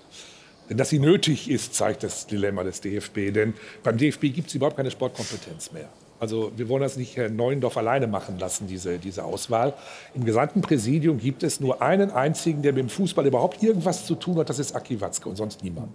Denn 0.69 0.77
dass 0.77 0.91
sie 0.91 0.99
nötig 0.99 1.51
ist, 1.51 1.75
zeigt 1.75 2.03
das 2.03 2.27
Dilemma 2.27 2.65
des 2.65 2.81
DFB. 2.81 3.33
Denn 3.33 3.55
beim 3.83 3.97
DFB 3.97 4.33
gibt 4.33 4.49
es 4.49 4.55
überhaupt 4.55 4.77
keine 4.77 4.91
Sportkompetenz 4.91 5.73
mehr. 5.73 5.89
Also 6.19 6.53
wir 6.57 6.69
wollen 6.69 6.83
das 6.83 6.97
nicht 6.97 7.17
Herrn 7.17 7.37
Neuendorf 7.37 7.77
alleine 7.77 8.07
machen 8.07 8.39
lassen, 8.39 8.67
diese, 8.67 8.99
diese 8.99 9.25
Auswahl. 9.25 9.75
Im 10.15 10.25
gesamten 10.25 10.63
Präsidium 10.63 11.19
gibt 11.19 11.43
es 11.43 11.61
nur 11.61 11.83
einen 11.83 12.11
einzigen, 12.11 12.63
der 12.63 12.73
mit 12.73 12.83
dem 12.83 12.89
Fußball 12.89 13.27
überhaupt 13.27 13.63
irgendwas 13.63 14.07
zu 14.07 14.15
tun 14.15 14.39
hat, 14.39 14.49
das 14.49 14.59
ist 14.59 14.75
Aki 14.75 15.01
Watzke 15.01 15.29
und 15.29 15.37
sonst 15.37 15.63
niemand. 15.63 15.91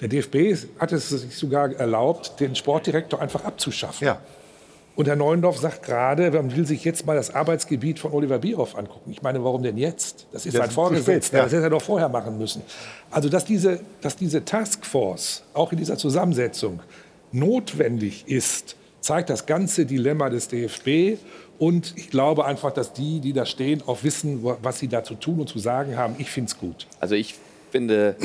Der 0.00 0.08
DFB 0.08 0.56
hat 0.78 0.92
es 0.92 1.10
sich 1.10 1.36
sogar 1.36 1.72
erlaubt, 1.72 2.40
den 2.40 2.54
Sportdirektor 2.54 3.20
einfach 3.20 3.44
abzuschaffen. 3.44 4.06
Ja. 4.06 4.20
Und 4.96 5.06
Herr 5.06 5.16
Neuendorf 5.16 5.58
sagt 5.58 5.84
gerade, 5.84 6.30
man 6.30 6.54
will 6.54 6.66
sich 6.66 6.84
jetzt 6.84 7.06
mal 7.06 7.16
das 7.16 7.34
Arbeitsgebiet 7.34 7.98
von 7.98 8.12
Oliver 8.12 8.38
Bierhoff 8.38 8.76
angucken. 8.76 9.10
Ich 9.10 9.22
meine, 9.22 9.42
warum 9.44 9.62
denn 9.62 9.78
jetzt? 9.78 10.26
Das 10.32 10.46
ist 10.46 10.54
Jetzt 10.54 10.62
ein 10.62 10.68
ist 10.68 10.74
zu 10.74 10.74
Vorgesetzter. 10.74 11.36
ja. 11.38 11.44
Das 11.44 11.52
hätte 11.52 11.62
er 11.64 11.70
doch 11.70 11.82
vorher 11.82 12.08
machen 12.08 12.38
müssen. 12.38 12.62
Also, 13.10 13.28
dass 13.28 13.44
diese, 13.44 13.80
dass 14.00 14.16
diese 14.16 14.44
Taskforce 14.44 15.42
auch 15.54 15.72
in 15.72 15.78
dieser 15.78 15.96
Zusammensetzung 15.96 16.80
notwendig 17.32 18.26
ist, 18.26 18.76
zeigt 19.00 19.30
das 19.30 19.46
ganze 19.46 19.86
Dilemma 19.86 20.28
des 20.30 20.48
DFB. 20.48 21.18
Und 21.58 21.92
ich 21.96 22.10
glaube 22.10 22.44
einfach, 22.46 22.72
dass 22.72 22.92
die, 22.92 23.20
die 23.20 23.32
da 23.32 23.44
stehen, 23.44 23.82
auch 23.86 24.02
wissen, 24.02 24.42
wa- 24.42 24.56
was 24.62 24.78
sie 24.78 24.88
da 24.88 25.04
zu 25.04 25.14
tun 25.14 25.40
und 25.40 25.48
zu 25.48 25.58
sagen 25.58 25.96
haben. 25.96 26.14
Ich 26.18 26.30
finde 26.30 26.50
es 26.50 26.58
gut. 26.58 26.86
Also 27.00 27.14
ich 27.14 27.34
finde, 27.70 28.16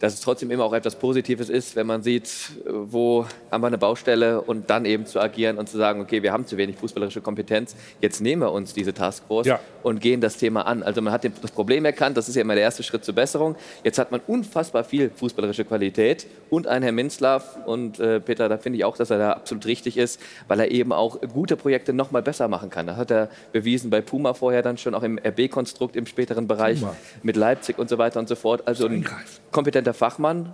dass 0.00 0.14
es 0.14 0.20
trotzdem 0.20 0.50
immer 0.50 0.64
auch 0.64 0.72
etwas 0.72 0.96
Positives 0.96 1.48
ist, 1.48 1.76
wenn 1.76 1.86
man 1.86 2.02
sieht, 2.02 2.30
wo 2.66 3.26
haben 3.50 3.62
wir 3.62 3.66
eine 3.68 3.78
Baustelle 3.78 4.40
und 4.40 4.68
dann 4.70 4.84
eben 4.86 5.06
zu 5.06 5.20
agieren 5.20 5.58
und 5.58 5.68
zu 5.68 5.76
sagen, 5.76 6.00
okay, 6.00 6.22
wir 6.22 6.32
haben 6.32 6.46
zu 6.46 6.56
wenig 6.56 6.76
fußballerische 6.76 7.20
Kompetenz, 7.20 7.76
jetzt 8.00 8.20
nehmen 8.20 8.42
wir 8.42 8.50
uns 8.52 8.72
diese 8.74 8.92
Taskforce 8.94 9.46
Ja. 9.46 9.60
und 9.82 10.00
gehen 10.00 10.20
das 10.20 10.36
Thema 10.38 10.66
an. 10.66 10.82
Also 10.82 11.02
man 11.02 11.12
hat 11.12 11.24
das 11.42 11.50
Problem 11.52 11.84
erkannt, 11.84 12.16
das 12.16 12.28
ist 12.28 12.34
ja 12.34 12.40
immer 12.42 12.54
der 12.54 12.64
erste 12.64 12.82
Schritt 12.82 13.04
zur 13.04 13.14
Besserung. 13.14 13.56
Jetzt 13.84 13.98
hat 13.98 14.10
man 14.10 14.20
unfassbar 14.26 14.84
viel 14.84 15.10
fußballerische 15.14 15.64
Qualität 15.64 16.26
und 16.48 16.66
ein 16.66 16.82
Herr 16.82 16.92
Minzlaff 16.92 17.58
und 17.66 18.00
äh, 18.00 18.20
Peter, 18.20 18.48
da 18.48 18.56
finde 18.58 18.78
ich 18.78 18.84
auch, 18.84 18.96
dass 18.96 19.10
er 19.10 19.18
da 19.18 19.32
absolut 19.32 19.66
richtig 19.66 19.96
ist, 19.98 20.18
weil 20.48 20.60
er 20.60 20.70
eben 20.70 20.92
auch 20.92 21.20
gute 21.32 21.56
Projekte 21.56 21.92
noch 21.92 22.10
mal 22.10 22.22
besser 22.22 22.48
machen 22.48 22.70
kann. 22.70 22.86
Das 22.86 22.96
hat 22.96 23.10
er 23.10 23.28
bewiesen 23.52 23.90
bei 23.90 24.00
Puma 24.00 24.32
vorher 24.34 24.62
dann 24.62 24.78
schon, 24.78 24.94
auch 24.94 25.02
im 25.02 25.18
RB-Konstrukt 25.18 25.94
im 25.94 26.06
späteren 26.06 26.48
Bereich 26.48 26.80
Puma. 26.80 26.96
mit 27.22 27.36
Leipzig 27.36 27.78
und 27.78 27.88
so 27.90 27.98
weiter 27.98 28.18
und 28.18 28.28
so 28.28 28.34
fort. 28.34 28.66
Also 28.66 28.86
ein 28.86 29.06
kompetenter 29.50 29.89
Fachmann 29.94 30.52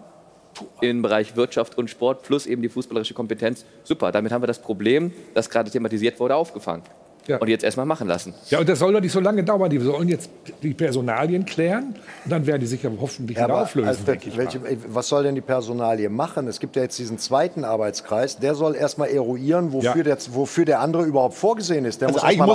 im 0.80 1.03
Bereich 1.03 1.37
Wirtschaft 1.37 1.76
und 1.76 1.91
Sport 1.91 2.22
plus 2.22 2.47
eben 2.47 2.62
die 2.62 2.68
fußballerische 2.68 3.14
Kompetenz. 3.14 3.64
Super, 3.84 4.12
damit 4.12 4.32
haben 4.32 4.43
wir 4.43 4.47
das 4.47 4.61
Problem, 4.61 5.12
das 5.34 5.51
gerade 5.51 5.70
thematisiert 5.70 6.18
wurde, 6.18 6.34
aufgefangen. 6.34 6.82
Und 7.29 7.49
jetzt 7.49 7.64
erstmal 7.64 7.87
machen 7.87 8.07
lassen. 8.09 8.35
Ja, 8.51 8.61
und 8.61 8.68
das 8.68 8.79
soll 8.79 8.93
doch 8.93 9.01
nicht 9.01 9.12
so 9.12 9.20
lange 9.20 9.43
dauern. 9.43 9.68
Die 9.70 9.79
sollen 9.79 10.09
jetzt 10.09 10.31
die 10.62 10.74
Personalien 10.74 11.45
klären 11.45 11.95
und 12.24 12.31
dann 12.31 12.47
werden 12.47 12.61
die 12.61 12.66
sich 12.66 12.83
ja 12.83 12.91
hoffentlich 13.01 13.37
Ja, 13.37 13.45
wieder 13.47 13.55
aber 13.55 13.62
auflösen. 13.64 14.05
Denke 14.07 14.29
ich 14.29 14.37
welche, 14.37 14.61
was 14.89 15.09
soll 15.09 15.24
denn 15.24 15.35
die 15.35 15.41
Personalie 15.41 16.09
machen? 16.09 16.47
Es 16.49 16.61
gibt 16.61 16.77
ja 16.77 16.83
jetzt 16.83 16.99
diesen 16.99 17.18
zweiten 17.18 17.64
Arbeitskreis, 17.64 18.39
der 18.39 18.55
soll 18.55 18.74
erstmal 18.77 19.09
eruieren, 19.09 19.72
wofür, 19.72 19.97
Ja. 19.97 20.03
der, 20.03 20.18
wofür 20.31 20.64
der 20.64 20.81
andere 20.81 21.05
überhaupt 21.05 21.35
vorgesehen 21.35 21.85
ist. 21.85 22.01
Der 22.01 22.09
Also 22.09 22.20
muss 22.20 22.29
erstmal 22.29 22.49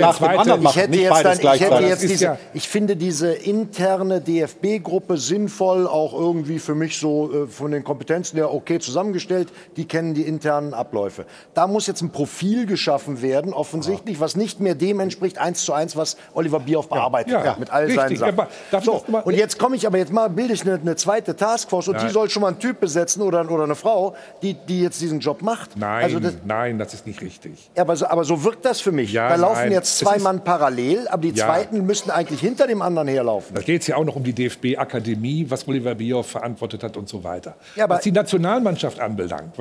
nach 0.00 0.18
dem 0.18 0.26
anderen 0.38 0.58
ich 0.60 0.64
machen, 0.64 0.80
hätte 0.80 0.98
jetzt 0.98 1.24
dann, 1.24 1.38
ich, 1.54 1.60
hätte 1.60 1.82
jetzt 1.84 2.02
diese, 2.02 2.24
ja- 2.24 2.38
ich 2.54 2.68
finde 2.68 2.96
diese 2.96 3.32
interne 3.32 4.20
DFB-Gruppe 4.20 5.16
sinnvoll, 5.16 5.86
auch 5.86 6.12
irgendwie 6.12 6.58
für 6.58 6.74
mich 6.74 6.98
so 6.98 7.30
äh, 7.32 7.46
von 7.46 7.70
den 7.70 7.84
Kompetenzen 7.84 8.36
her 8.36 8.52
okay 8.52 8.78
zusammengestellt. 8.78 9.48
Die 9.76 9.84
kennen 9.86 10.14
die 10.14 10.22
internen 10.22 10.74
Abläufe. 10.74 11.24
Da 11.54 11.66
muss 11.66 11.86
jetzt 11.86 12.02
ein 12.02 12.10
Profil 12.10 12.66
geschaffen 12.66 13.22
werden, 13.22 13.52
offensichtlich, 13.52 13.85
was 14.20 14.36
nicht 14.36 14.60
mehr 14.60 14.74
dem 14.74 15.00
entspricht, 15.00 15.38
eins 15.38 15.64
zu 15.64 15.72
eins, 15.72 15.96
was 15.96 16.16
Oliver 16.34 16.60
Bierhoff 16.60 16.88
bearbeitet 16.88 17.32
ja, 17.32 17.44
hat, 17.44 17.58
mit 17.60 17.70
all 17.70 17.88
seinen 17.88 17.98
richtig. 18.00 18.18
Sachen. 18.18 18.36
Darf 18.70 18.80
ich 18.80 18.84
so, 18.84 19.04
und 19.24 19.34
jetzt 19.34 19.58
komme 19.58 19.76
ich 19.76 19.86
aber 19.86 19.98
jetzt 19.98 20.12
mal, 20.12 20.28
bilde 20.28 20.54
ich 20.54 20.62
eine, 20.62 20.74
eine 20.74 20.96
zweite 20.96 21.34
Taskforce 21.36 21.88
und 21.88 22.00
die 22.00 22.04
Nein. 22.04 22.12
soll 22.12 22.30
schon 22.30 22.42
mal 22.42 22.48
einen 22.48 22.58
Typ 22.58 22.80
besetzen 22.80 23.22
oder, 23.22 23.50
oder 23.50 23.64
eine 23.64 23.74
Frau, 23.74 24.14
die, 24.42 24.54
die 24.54 24.82
jetzt 24.82 25.00
diesen 25.00 25.20
Job 25.20 25.42
macht. 25.42 25.76
Nein, 25.76 26.04
Also 26.04 26.20
das, 26.20 26.34
nein, 26.44 26.78
das 26.78 26.94
ist 26.94 27.06
nicht 27.06 27.20
richtig. 27.22 27.70
ja, 27.76 27.82
aber, 27.82 27.96
so, 27.96 28.06
aber 28.06 28.24
so 28.24 28.42
wirkt 28.44 28.64
das 28.64 28.80
für 28.80 28.92
mich. 28.92 29.12
Ja, 29.12 29.28
da 29.28 29.36
laufen 29.36 29.60
nein. 29.64 29.72
jetzt 29.72 29.98
zwei 29.98 30.18
Mann 30.18 30.42
parallel, 30.44 31.08
aber 31.08 31.22
die 31.22 31.30
Ja. 31.30 31.46
zweiten 31.46 31.84
müssten 31.86 32.10
eigentlich 32.10 32.40
hinter 32.40 32.66
dem 32.66 32.82
anderen 32.82 33.08
herlaufen. 33.08 33.54
Da 33.54 33.62
geht 33.62 33.82
es 33.82 33.86
ja 33.86 33.96
auch 33.96 34.04
noch 34.04 34.16
um 34.16 34.24
die 34.24 34.32
DFB-Akademie, 34.32 35.46
was 35.48 35.66
Oliver 35.68 35.94
Bierhoff 35.94 36.26
verantwortet 36.28 36.82
hat 36.82 36.96
und 36.96 37.08
so 37.08 37.22
weiter. 37.24 37.56
Ja, 37.74 37.84
aber- 37.84 37.96
was 37.96 38.02
die 38.02 38.12
Nationalmannschaft 38.12 39.00
anbelangt, 39.00 39.56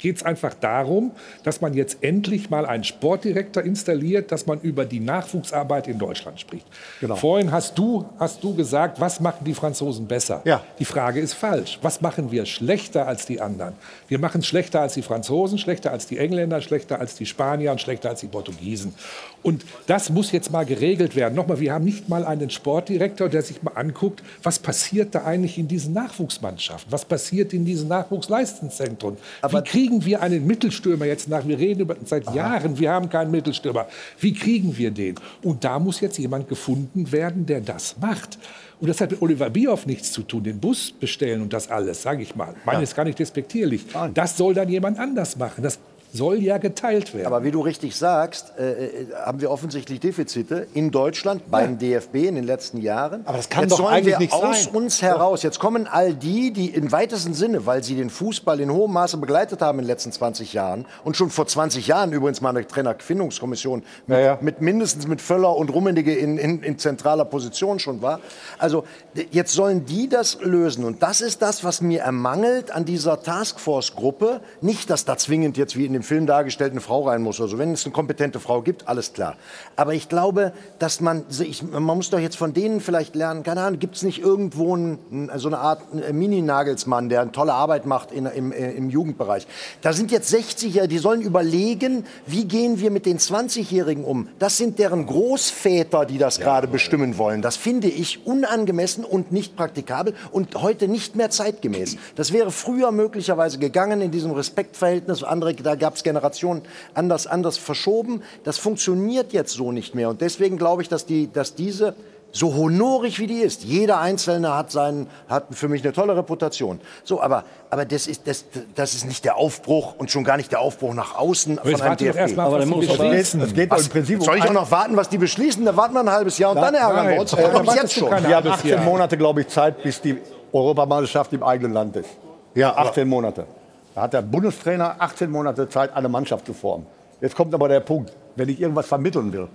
geht 0.00 0.16
es 0.16 0.22
einfach 0.22 0.54
darum, 0.54 1.12
dass 1.42 1.60
man 1.60 1.74
jetzt 1.74 2.02
endlich 2.02 2.50
mal 2.50 2.66
einen 2.66 2.84
Sportdirektor 2.84 3.62
installiert, 3.62 4.32
dass 4.32 4.46
man 4.46 4.60
über 4.60 4.84
die 4.84 5.00
Nachwuchsarbeit 5.00 5.88
in 5.88 5.98
Deutschland 5.98 6.40
spricht. 6.40 6.66
Genau. 7.00 7.16
Vorhin 7.16 7.52
hast 7.52 7.78
du, 7.78 8.04
hast 8.18 8.42
du 8.42 8.54
gesagt, 8.54 9.00
was 9.00 9.20
machen 9.20 9.44
die 9.44 9.54
Franzosen 9.54 10.06
besser? 10.06 10.42
Ja. 10.44 10.62
Die 10.78 10.84
Frage 10.84 11.20
ist 11.20 11.34
falsch. 11.34 11.78
Was 11.82 12.00
machen 12.00 12.30
wir 12.30 12.46
schlechter 12.46 13.06
als 13.06 13.26
die 13.26 13.40
anderen? 13.40 13.74
Wir 14.08 14.18
machen 14.18 14.40
es 14.40 14.46
schlechter 14.46 14.80
als 14.80 14.94
die 14.94 15.02
Franzosen, 15.02 15.58
schlechter 15.58 15.92
als 15.92 16.06
die 16.06 16.18
Engländer, 16.18 16.60
schlechter 16.60 17.00
als 17.00 17.14
die 17.14 17.26
Spanier 17.26 17.72
und 17.72 17.80
schlechter 17.80 18.10
als 18.10 18.20
die 18.20 18.28
Portugiesen. 18.28 18.94
Und 19.42 19.64
das 19.86 20.10
muss 20.10 20.32
jetzt 20.32 20.50
mal 20.52 20.66
geregelt 20.66 21.16
werden. 21.16 21.34
Nochmal, 21.34 21.60
wir 21.60 21.72
haben 21.72 21.84
nicht 21.84 22.08
mal 22.08 22.24
einen 22.24 22.50
Sportdirektor, 22.50 23.28
der 23.28 23.42
sich 23.42 23.62
mal 23.62 23.72
anguckt, 23.72 24.22
was 24.42 24.58
passiert 24.58 25.14
da 25.14 25.24
eigentlich 25.24 25.56
in 25.58 25.66
diesen 25.66 25.94
Nachwuchsmannschaften? 25.94 26.92
Was 26.92 27.04
passiert 27.04 27.52
in 27.52 27.64
diesen 27.64 27.88
Nachwuchsleistungszentren? 27.88 29.16
Wie 29.48 29.62
kriegen 29.62 30.04
wir 30.04 30.20
einen 30.22 30.46
Mittelstürmer 30.46 31.06
jetzt 31.06 31.28
nach? 31.28 31.46
Wir 31.46 31.58
reden 31.58 31.80
über, 31.80 31.96
seit 32.04 32.32
Jahren, 32.34 32.78
wir 32.78 32.90
haben 32.90 33.08
keinen 33.08 33.30
Mittelstürmer. 33.30 33.86
Wie 34.18 34.32
kriegen 34.34 34.76
wir 34.76 34.90
den? 34.90 35.14
Und 35.42 35.64
da 35.64 35.78
muss 35.78 36.00
jetzt 36.00 36.18
jemand 36.18 36.48
gefunden 36.48 37.10
werden, 37.12 37.46
der 37.46 37.60
das 37.60 37.96
macht. 38.00 38.38
Und 38.80 38.88
das 38.88 39.00
hat 39.00 39.10
mit 39.10 39.20
Oliver 39.20 39.50
Bierhoff 39.50 39.84
nichts 39.84 40.10
zu 40.12 40.22
tun, 40.22 40.42
den 40.42 40.58
Bus 40.58 40.90
bestellen 40.92 41.42
und 41.42 41.52
das 41.52 41.70
alles, 41.70 42.00
sage 42.02 42.22
ich 42.22 42.34
mal. 42.34 42.54
Meine 42.64 42.78
Ja. 42.78 42.82
ist 42.84 42.96
gar 42.96 43.04
nicht 43.04 43.18
despektierlich. 43.18 43.84
Das 44.14 44.38
soll 44.38 44.54
dann 44.54 44.68
jemand 44.70 44.98
anders 44.98 45.36
machen. 45.36 45.62
Das 45.62 45.78
soll 46.12 46.42
ja 46.42 46.58
geteilt 46.58 47.14
werden. 47.14 47.26
Aber 47.26 47.44
wie 47.44 47.50
du 47.50 47.60
richtig 47.60 47.96
sagst, 47.96 48.52
äh, 48.58 48.86
äh, 48.86 49.06
haben 49.14 49.40
wir 49.40 49.50
offensichtlich 49.50 50.00
Defizite 50.00 50.66
in 50.74 50.90
Deutschland 50.90 51.50
beim 51.50 51.78
DFB 51.78 52.14
in 52.26 52.34
den 52.34 52.44
letzten 52.44 52.78
Jahren. 52.78 53.22
Aber 53.26 53.36
das 53.36 53.48
kann 53.48 53.62
jetzt 53.62 53.72
doch 53.72 53.78
sollen 53.78 53.94
eigentlich 53.94 54.14
wir 54.14 54.18
nicht 54.18 54.32
aus 54.32 54.64
sein. 54.64 54.74
uns 54.74 55.02
heraus. 55.02 55.42
Jetzt 55.42 55.60
kommen 55.60 55.86
all 55.86 56.14
die, 56.14 56.52
die 56.52 56.70
im 56.70 56.90
weitesten 56.90 57.34
Sinne, 57.34 57.66
weil 57.66 57.84
sie 57.84 57.94
den 57.94 58.10
Fußball 58.10 58.60
in 58.60 58.72
hohem 58.72 58.92
Maße 58.92 59.18
begleitet 59.18 59.62
haben 59.62 59.78
in 59.78 59.84
den 59.84 59.88
letzten 59.88 60.10
20 60.10 60.52
Jahren 60.52 60.86
und 61.04 61.16
schon 61.16 61.30
vor 61.30 61.46
20 61.46 61.86
Jahren 61.86 62.12
übrigens 62.12 62.40
mal 62.40 62.50
eine 62.50 62.66
Trainerfindungskommission 62.66 63.84
mit, 64.06 64.42
mit 64.42 64.60
mindestens 64.60 65.06
mit 65.06 65.20
Völler 65.20 65.54
und 65.56 65.72
Rummenigge 65.72 66.14
in, 66.14 66.38
in, 66.38 66.62
in 66.62 66.78
zentraler 66.78 67.24
Position 67.24 67.78
schon 67.78 68.02
war. 68.02 68.20
Also 68.58 68.84
jetzt 69.30 69.52
sollen 69.52 69.86
die 69.86 70.08
das 70.08 70.38
lösen 70.42 70.84
und 70.84 71.02
das 71.02 71.20
ist 71.20 71.42
das, 71.42 71.62
was 71.62 71.80
mir 71.80 72.00
ermangelt 72.00 72.70
an 72.70 72.84
dieser 72.84 73.22
Taskforce-Gruppe. 73.22 74.40
Nicht, 74.60 74.90
dass 74.90 75.04
da 75.04 75.16
zwingend 75.16 75.56
jetzt 75.56 75.76
wie 75.76 75.86
in 75.86 75.99
dem 76.00 76.02
Film 76.04 76.26
dargestellt 76.26 76.72
eine 76.72 76.80
Frau 76.80 77.02
rein 77.06 77.22
muss. 77.22 77.40
Also 77.40 77.58
wenn 77.58 77.72
es 77.72 77.84
eine 77.84 77.92
kompetente 77.92 78.40
Frau 78.40 78.62
gibt, 78.62 78.88
alles 78.88 79.12
klar. 79.12 79.36
Aber 79.76 79.94
ich 79.94 80.08
glaube, 80.08 80.52
dass 80.78 81.00
man, 81.00 81.24
ich, 81.40 81.62
man 81.62 81.82
muss 81.82 82.10
doch 82.10 82.18
jetzt 82.18 82.36
von 82.36 82.54
denen 82.54 82.80
vielleicht 82.80 83.14
lernen, 83.14 83.42
keine 83.42 83.62
Ahnung, 83.62 83.78
gibt 83.78 83.96
es 83.96 84.02
nicht 84.02 84.20
irgendwo 84.20 84.74
einen, 84.74 85.30
so 85.36 85.48
eine 85.48 85.58
Art 85.58 85.82
Mini-Nagelsmann, 86.12 87.08
der 87.08 87.20
eine 87.20 87.32
tolle 87.32 87.52
Arbeit 87.52 87.86
macht 87.86 88.12
in, 88.12 88.26
im, 88.26 88.52
äh, 88.52 88.72
im 88.72 88.90
Jugendbereich. 88.90 89.46
Da 89.82 89.92
sind 89.92 90.10
jetzt 90.10 90.32
60er, 90.32 90.86
die 90.86 90.98
sollen 90.98 91.20
überlegen, 91.20 92.04
wie 92.26 92.46
gehen 92.46 92.80
wir 92.80 92.90
mit 92.90 93.06
den 93.06 93.18
20-Jährigen 93.18 94.04
um. 94.04 94.28
Das 94.38 94.56
sind 94.56 94.78
deren 94.78 95.06
Großväter, 95.06 96.06
die 96.06 96.18
das 96.18 96.40
gerade 96.40 96.66
bestimmen 96.66 97.18
wollen. 97.18 97.42
Das 97.42 97.56
finde 97.56 97.88
ich 97.88 98.26
unangemessen 98.26 99.04
und 99.04 99.32
nicht 99.32 99.56
praktikabel 99.56 100.14
und 100.30 100.54
heute 100.60 100.88
nicht 100.88 101.16
mehr 101.16 101.30
zeitgemäß. 101.30 101.96
Das 102.16 102.32
wäre 102.32 102.50
früher 102.50 102.92
möglicherweise 102.92 103.58
gegangen 103.58 104.00
in 104.02 104.10
diesem 104.10 104.32
Respektverhältnis. 104.32 105.22
Andere, 105.22 105.54
da 105.54 105.74
gab 105.74 105.89
es 105.96 106.02
Generationen 106.02 106.62
anders, 106.94 107.26
anders 107.26 107.58
verschoben. 107.58 108.22
Das 108.44 108.58
funktioniert 108.58 109.32
jetzt 109.32 109.52
so 109.52 109.72
nicht 109.72 109.94
mehr. 109.94 110.08
Und 110.08 110.20
deswegen 110.20 110.58
glaube 110.58 110.82
ich, 110.82 110.88
dass, 110.88 111.06
die, 111.06 111.32
dass 111.32 111.54
diese 111.54 111.94
so 112.32 112.54
honorig 112.54 113.18
wie 113.18 113.26
die 113.26 113.40
ist. 113.40 113.64
Jeder 113.64 113.98
Einzelne 113.98 114.56
hat, 114.56 114.70
seinen, 114.70 115.08
hat 115.28 115.46
für 115.50 115.68
mich 115.68 115.82
eine 115.82 115.92
tolle 115.92 116.16
Reputation. 116.16 116.80
So, 117.04 117.20
aber, 117.20 117.44
aber 117.70 117.84
das, 117.84 118.06
ist, 118.06 118.26
das, 118.26 118.44
das 118.74 118.94
ist 118.94 119.06
nicht 119.06 119.24
der 119.24 119.36
Aufbruch 119.36 119.94
und 119.98 120.10
schon 120.10 120.24
gar 120.24 120.36
nicht 120.36 120.52
der 120.52 120.60
Aufbruch 120.60 120.94
nach 120.94 121.16
außen 121.16 121.58
Aber 121.58 121.70
von 121.70 121.80
einem 121.80 121.96
DFB. 121.96 122.36
mal, 122.36 122.46
Aber 122.46 122.58
dann 122.58 122.68
muss 122.68 122.86
beschließen. 122.86 123.40
Es 123.40 123.54
geht 123.54 123.70
Was, 123.70 123.82
im 123.82 123.88
Prinzip 123.88 124.22
soll 124.22 124.38
ich 124.38 124.44
auch 124.44 124.52
noch 124.52 124.70
warten, 124.70 124.96
was 124.96 125.08
die 125.08 125.18
beschließen? 125.18 125.64
Da 125.64 125.76
warten 125.76 125.94
wir 125.94 126.00
ein 126.00 126.10
halbes 126.10 126.38
Jahr 126.38 126.52
und 126.52 126.60
dann 126.60 126.74
ärgern 126.74 127.08
wir 127.08 127.20
uns. 127.20 127.32
Äh, 127.32 127.48
bis 127.64 127.74
jetzt 127.74 127.92
schon. 127.94 128.10
Wir 128.10 128.36
haben 128.36 128.48
18 128.48 128.84
Monate, 128.84 129.16
glaube 129.16 129.40
ich, 129.40 129.48
Zeit, 129.48 129.82
bis 129.82 130.00
die 130.00 130.18
Europameisterschaft 130.52 131.32
im 131.32 131.42
eigenen 131.42 131.72
Land 131.72 131.96
ist. 131.96 132.10
Ja, 132.54 132.76
18 132.76 133.08
Monate. 133.08 133.46
Da 133.94 134.02
hat 134.02 134.12
der 134.12 134.22
Bundestrainer 134.22 134.96
18 134.98 135.30
Monate 135.30 135.68
Zeit, 135.68 135.94
eine 135.94 136.08
Mannschaft 136.08 136.46
zu 136.46 136.52
formen. 136.52 136.86
Jetzt 137.20 137.34
kommt 137.34 137.52
aber 137.54 137.68
der 137.68 137.80
Punkt, 137.80 138.12
wenn 138.36 138.48
ich 138.48 138.60
irgendwas 138.60 138.86
vermitteln 138.86 139.32
will, 139.32 139.48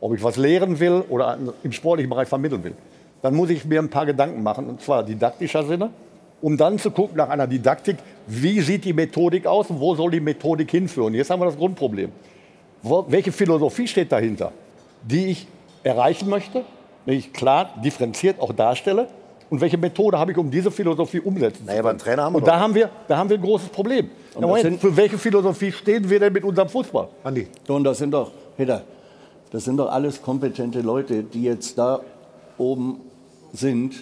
ob 0.00 0.14
ich 0.14 0.22
was 0.22 0.36
lehren 0.36 0.78
will 0.78 1.04
oder 1.08 1.38
im 1.62 1.72
sportlichen 1.72 2.10
Bereich 2.10 2.28
vermitteln 2.28 2.62
will, 2.64 2.74
dann 3.22 3.34
muss 3.34 3.50
ich 3.50 3.64
mir 3.64 3.80
ein 3.80 3.90
paar 3.90 4.06
Gedanken 4.06 4.42
machen, 4.42 4.68
und 4.68 4.80
zwar 4.80 5.02
didaktischer 5.02 5.64
Sinne, 5.64 5.90
um 6.40 6.56
dann 6.56 6.78
zu 6.78 6.90
gucken 6.90 7.16
nach 7.16 7.28
einer 7.28 7.46
Didaktik, 7.46 7.96
wie 8.26 8.60
sieht 8.60 8.84
die 8.84 8.92
Methodik 8.92 9.46
aus 9.46 9.70
und 9.70 9.80
wo 9.80 9.94
soll 9.94 10.10
die 10.10 10.20
Methodik 10.20 10.70
hinführen. 10.70 11.14
Jetzt 11.14 11.30
haben 11.30 11.40
wir 11.40 11.46
das 11.46 11.56
Grundproblem. 11.56 12.12
Welche 12.82 13.32
Philosophie 13.32 13.88
steht 13.88 14.12
dahinter, 14.12 14.52
die 15.02 15.26
ich 15.26 15.48
erreichen 15.82 16.28
möchte, 16.28 16.64
wenn 17.06 17.16
ich 17.16 17.32
klar 17.32 17.70
differenziert 17.82 18.40
auch 18.40 18.52
darstelle? 18.52 19.08
Und 19.50 19.60
welche 19.60 19.78
Methode 19.78 20.18
habe 20.18 20.32
ich, 20.32 20.38
um 20.38 20.50
diese 20.50 20.70
Philosophie 20.70 21.20
umsetzen 21.20 21.60
zu 21.60 21.66
können? 21.66 21.78
aber 21.78 21.90
einen 21.90 21.98
Trainer 21.98 22.22
haben 22.24 22.32
wir 22.34 22.38
Und 22.38 22.46
doch. 22.46 22.52
da 22.52 22.60
haben, 22.60 22.74
wir, 22.74 22.90
da 23.08 23.16
haben 23.16 23.30
wir 23.30 23.36
ein 23.38 23.42
großes 23.42 23.68
Problem. 23.70 24.10
Und 24.34 24.42
Moment, 24.42 24.62
sind- 24.62 24.80
für 24.80 24.96
welche 24.96 25.16
Philosophie 25.18 25.72
stehen 25.72 26.08
wir 26.10 26.20
denn 26.20 26.32
mit 26.32 26.44
unserem 26.44 26.68
Fußball? 26.68 27.08
Andi. 27.24 27.46
Und 27.66 27.84
das 27.84 27.98
sind 27.98 28.10
doch, 28.10 28.30
Peter, 28.56 28.82
das 29.50 29.64
sind 29.64 29.78
doch 29.78 29.90
alles 29.90 30.20
kompetente 30.20 30.80
Leute, 30.82 31.22
die 31.22 31.44
jetzt 31.44 31.78
da 31.78 32.00
oben 32.58 33.00
sind 33.52 33.94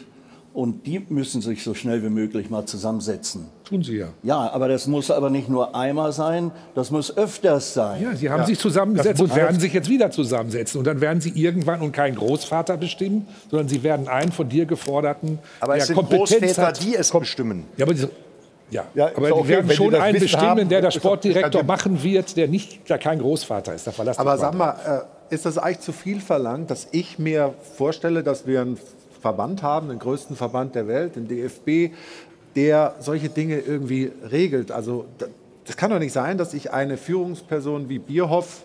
Und 0.53 0.87
die 0.87 1.05
müssen 1.11 1.43
sich 1.43 1.63
so 1.63 1.75
schnell 1.75 2.03
wie 2.03 2.09
möglich 2.09 2.49
mal 2.51 2.65
zusammensetzen. 2.65 3.47
Tun 3.69 3.83
sie 3.83 3.97
ja. 3.97 4.09
Ja, 4.23 4.49
aber 4.53 4.69
das 4.69 4.87
muss 4.87 5.11
aber 5.11 5.29
nicht 5.29 5.49
nur 5.49 5.75
einmal 5.75 6.13
sein, 6.13 6.53
das 6.77 6.93
muss 6.93 7.17
öfters 7.17 7.75
sein. 7.75 8.01
Ja, 8.01 8.15
sie 8.15 8.31
haben 8.31 8.45
sich 8.47 8.61
zusammengesetzt 8.61 9.21
und 9.21 9.35
werden 9.35 9.59
sich 9.59 9.73
jetzt 9.73 9.89
wieder 9.89 10.13
zusammensetzen. 10.13 10.79
Und 10.79 10.87
dann 10.87 11.01
werden 11.01 11.21
sie 11.21 11.31
irgendwann 11.31 11.81
und 11.81 11.91
keinen 11.91 12.15
Großvater 12.15 12.77
bestimmen, 12.77 13.27
sondern 13.51 13.69
sie 13.69 13.83
werden 13.83 14.07
einen 14.07 14.31
von 14.31 14.49
dir 14.49 14.67
geforderten, 14.67 15.41
Aber 15.59 15.73
der 15.73 15.83
es 15.83 15.89
sind 15.89 15.97
Kompetenz 15.97 16.31
Großväter, 16.31 16.63
hat. 16.67 16.83
die 16.85 16.95
es 16.95 17.11
bestimmen. 17.11 17.65
Ja, 17.77 17.87
aber, 17.87 17.95
die, 17.95 18.09
ja, 18.71 18.85
Ja, 18.95 19.07
aber 19.17 19.29
ist 19.29 19.35
die 19.35 19.41
okay, 19.41 19.49
werden 19.49 19.71
schon 19.73 19.95
einen 19.97 20.15
Wissen 20.15 20.25
bestimmen, 20.27 20.47
haben, 20.47 20.69
der 20.69 20.81
der 20.83 20.91
Sportdirektor 20.93 21.61
kein 21.63 21.67
machen 21.67 22.03
wird, 22.05 22.37
der 22.37 22.47
nicht, 22.47 22.89
der 22.89 22.99
kein 22.99 23.19
Großvater 23.19 23.75
ist. 23.75 23.85
Da 23.85 23.91
verlasst 23.91 24.21
Aber 24.21 24.39
sag 24.39 24.55
mal. 24.55 24.77
mal, 24.87 25.07
äh, 25.31 25.35
ist 25.35 25.45
das 25.45 25.59
eigentlich 25.59 25.81
zu 25.81 25.93
viel 25.93 26.21
verlangt, 26.21 26.71
dass 26.71 26.87
ich 26.93 27.19
mir 27.19 27.55
vorstelle, 27.77 28.23
dass 28.23 28.47
wir 28.47 28.61
einen 28.61 28.79
Verband 29.21 29.63
haben, 29.63 29.89
den 29.89 29.99
größten 29.99 30.37
Verband 30.37 30.77
der 30.77 30.87
Welt, 30.87 31.17
den 31.17 31.27
DFB, 31.27 31.93
der 32.57 32.95
solche 33.01 33.29
Dinge 33.29 33.59
irgendwie 33.59 34.11
regelt? 34.31 34.73
Also 34.73 35.05
da- 35.19 35.27
das 35.67 35.77
kann 35.77 35.91
doch 35.91 35.99
nicht 35.99 36.13
sein, 36.13 36.39
dass 36.39 36.55
ich 36.55 36.73
eine 36.73 36.97
Führungsperson 36.97 37.89
wie 37.89 37.99
Bierhoff 37.99 38.65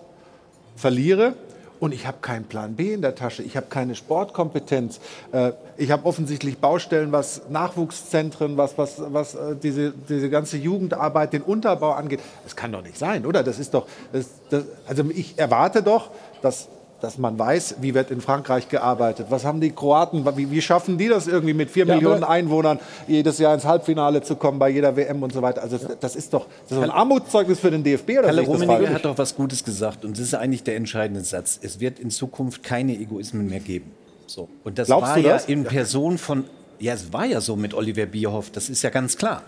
verliere 0.75 1.33
und 1.79 1.93
ich 1.95 2.05
habe 2.05 2.17
keinen 2.21 2.45
Plan 2.45 2.75
B 2.75 2.93
in 2.93 3.01
der 3.01 3.15
Tasche, 3.15 3.41
ich 3.41 3.57
habe 3.57 3.65
keine 3.69 3.95
Sportkompetenz, 3.95 4.99
äh, 5.31 5.51
ich 5.77 5.89
habe 5.89 6.05
offensichtlich 6.05 6.59
Baustellen, 6.59 7.11
was 7.11 7.41
Nachwuchszentren, 7.49 8.55
was, 8.55 8.77
was, 8.77 9.01
was 9.11 9.33
äh, 9.33 9.55
diese, 9.61 9.91
diese 10.07 10.29
ganze 10.29 10.57
Jugendarbeit, 10.57 11.33
den 11.33 11.41
Unterbau 11.41 11.93
angeht. 11.93 12.19
Das 12.43 12.55
kann 12.55 12.71
doch 12.71 12.83
nicht 12.83 12.97
sein, 12.99 13.25
oder? 13.25 13.41
Das 13.43 13.57
ist 13.57 13.73
doch, 13.73 13.87
das, 14.13 14.27
das, 14.51 14.65
also 14.87 15.03
ich 15.09 15.39
erwarte 15.39 15.81
doch, 15.81 16.11
dass 16.43 16.67
dass 17.01 17.17
man 17.17 17.37
weiß, 17.37 17.77
wie 17.81 17.93
wird 17.93 18.11
in 18.11 18.21
Frankreich 18.21 18.69
gearbeitet. 18.69 19.27
Was 19.29 19.43
haben 19.43 19.59
die 19.59 19.71
Kroaten, 19.71 20.25
wie, 20.37 20.51
wie 20.51 20.61
schaffen 20.61 20.97
die 20.97 21.07
das 21.07 21.27
irgendwie 21.27 21.53
mit 21.53 21.71
vier 21.71 21.85
Ja, 21.85 21.95
Millionen 21.95 22.23
Einwohnern 22.23 22.79
jedes 23.07 23.39
Jahr 23.39 23.53
ins 23.53 23.65
Halbfinale 23.65 24.21
zu 24.21 24.35
kommen 24.35 24.59
bei 24.59 24.69
jeder 24.69 24.95
WM 24.95 25.23
und 25.23 25.33
so 25.33 25.41
weiter? 25.41 25.63
Also 25.63 25.77
das, 25.77 25.99
das 25.99 26.15
ist 26.15 26.33
doch 26.33 26.45
das 26.69 26.77
ist 26.77 26.83
ein 26.83 26.91
Armutszeugnis 26.91 27.59
für 27.59 27.71
den 27.71 27.83
DFB 27.83 28.09
oder 28.11 28.21
Kalle 28.23 28.41
Rummenigge 28.43 28.93
hat 28.93 29.03
doch 29.03 29.17
was 29.17 29.35
Gutes 29.35 29.63
gesagt 29.63 30.05
und 30.05 30.17
das 30.17 30.23
ist 30.23 30.35
eigentlich 30.35 30.63
der 30.63 30.75
entscheidende 30.75 31.21
Satz. 31.21 31.59
Es 31.61 31.79
wird 31.79 31.99
in 31.99 32.11
Zukunft 32.11 32.63
keine 32.63 32.93
Egoismen 32.93 33.49
mehr 33.49 33.59
geben. 33.59 33.91
So. 34.27 34.47
Und 34.63 34.77
das 34.77 34.87
Glaubst 34.87 35.09
war 35.09 35.17
ja 35.17 35.33
das? 35.33 35.45
in 35.45 35.63
Person 35.63 36.17
von, 36.17 36.45
ja, 36.79 36.93
es 36.93 37.11
war 37.11 37.25
ja 37.25 37.41
so 37.41 37.55
mit 37.55 37.73
Oliver 37.73 38.05
Bierhoff, 38.05 38.51
das 38.51 38.69
ist 38.69 38.81
ja 38.83 38.91
ganz 38.91 39.17
klar. 39.17 39.43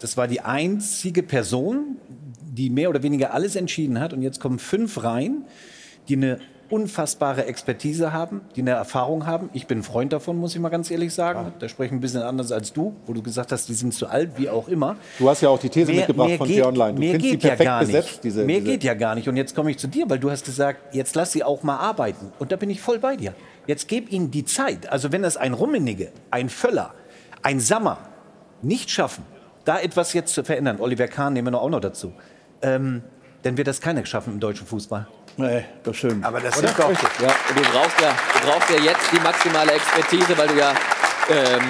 Das 0.00 0.16
war 0.16 0.28
die 0.28 0.40
einzige 0.42 1.22
Person, 1.22 1.96
die 2.40 2.70
mehr 2.70 2.90
oder 2.90 3.02
weniger 3.02 3.34
alles 3.34 3.56
entschieden 3.56 3.98
hat 3.98 4.12
und 4.12 4.22
jetzt 4.22 4.40
kommen 4.40 4.58
fünf 4.58 5.02
rein, 5.02 5.44
die 6.08 6.16
eine 6.16 6.38
unfassbare 6.70 7.46
Expertise 7.46 8.12
haben, 8.12 8.42
die 8.54 8.60
eine 8.60 8.72
Erfahrung 8.72 9.26
haben. 9.26 9.48
Ich 9.54 9.66
bin 9.66 9.78
ein 9.78 9.82
Freund 9.82 10.12
davon, 10.12 10.36
muss 10.36 10.54
ich 10.54 10.60
mal 10.60 10.68
ganz 10.68 10.90
ehrlich 10.90 11.14
sagen. 11.14 11.52
Da 11.58 11.68
spreche 11.68 11.86
ich 11.86 11.92
ein 11.92 12.00
bisschen 12.00 12.22
anders 12.22 12.52
als 12.52 12.72
du, 12.72 12.94
wo 13.06 13.12
du 13.14 13.22
gesagt 13.22 13.52
hast, 13.52 13.68
die 13.68 13.74
sind 13.74 13.94
zu 13.94 14.06
alt, 14.06 14.32
wie 14.36 14.50
auch 14.50 14.68
immer. 14.68 14.96
Du 15.18 15.28
hast 15.28 15.40
ja 15.40 15.48
auch 15.48 15.58
die 15.58 15.70
These 15.70 15.92
mitgebracht 15.92 16.32
von 16.36 16.46
geht, 16.46 16.56
T-Online. 16.58 16.94
Du 16.94 17.00
mehr 17.00 17.18
geht 17.18 17.42
ja 17.42 17.48
perfekt 17.50 17.64
gar 17.66 17.80
nicht. 17.80 17.86
besetzt, 17.92 18.20
diese- 18.24 18.44
mehr 18.44 18.60
diese- 18.60 18.70
geht 18.72 18.84
ja 18.84 18.94
gar 18.94 19.14
nicht. 19.14 19.28
Und 19.28 19.36
jetzt 19.36 19.54
komme 19.54 19.70
ich 19.70 19.78
zu 19.78 19.86
dir, 19.88 20.08
weil 20.10 20.18
du 20.18 20.30
hast 20.30 20.44
gesagt, 20.44 20.94
jetzt 20.94 21.14
lass 21.16 21.32
sie 21.32 21.42
auch 21.42 21.62
mal 21.62 21.76
arbeiten. 21.78 22.32
Und 22.38 22.52
da 22.52 22.56
bin 22.56 22.68
ich 22.70 22.80
voll 22.80 22.98
bei 22.98 23.16
dir. 23.16 23.34
Jetzt 23.66 23.88
gib 23.88 24.12
ihnen 24.12 24.30
die 24.30 24.44
Zeit. 24.44 24.90
Also 24.90 25.10
wenn 25.12 25.22
das 25.22 25.36
ein 25.36 25.54
Rummenigge, 25.54 26.12
ein 26.30 26.48
Völler, 26.48 26.94
ein 27.42 27.60
Sammer 27.60 27.98
nicht 28.62 28.90
schaffen, 28.90 29.24
da 29.64 29.78
etwas 29.78 30.12
jetzt 30.12 30.34
zu 30.34 30.44
verändern, 30.44 30.78
Oliver 30.80 31.06
Kahn 31.08 31.32
nehmen 31.32 31.46
wir 31.48 31.50
noch 31.52 31.62
auch 31.62 31.70
noch 31.70 31.80
dazu, 31.80 32.12
ähm, 32.62 33.02
dann 33.42 33.56
wird 33.56 33.68
das 33.68 33.80
keiner 33.80 34.04
schaffen 34.04 34.34
im 34.34 34.40
deutschen 34.40 34.66
Fußball. 34.66 35.06
Nee, 35.38 35.64
das 35.84 35.96
stimmt. 35.96 36.24
Aber 36.24 36.40
das 36.40 36.58
sind 36.58 36.76
doch. 36.76 36.90
Richtig. 36.90 37.08
Ja, 37.22 37.28
du 37.54 37.62
brauchst 37.72 38.00
ja, 38.00 38.10
du 38.10 38.46
brauchst 38.46 38.70
ja 38.70 38.76
jetzt 38.82 39.12
die 39.12 39.20
maximale 39.20 39.72
Expertise, 39.72 40.36
weil 40.36 40.48
du 40.48 40.54
ja 40.58 40.74
ähm, 41.30 41.62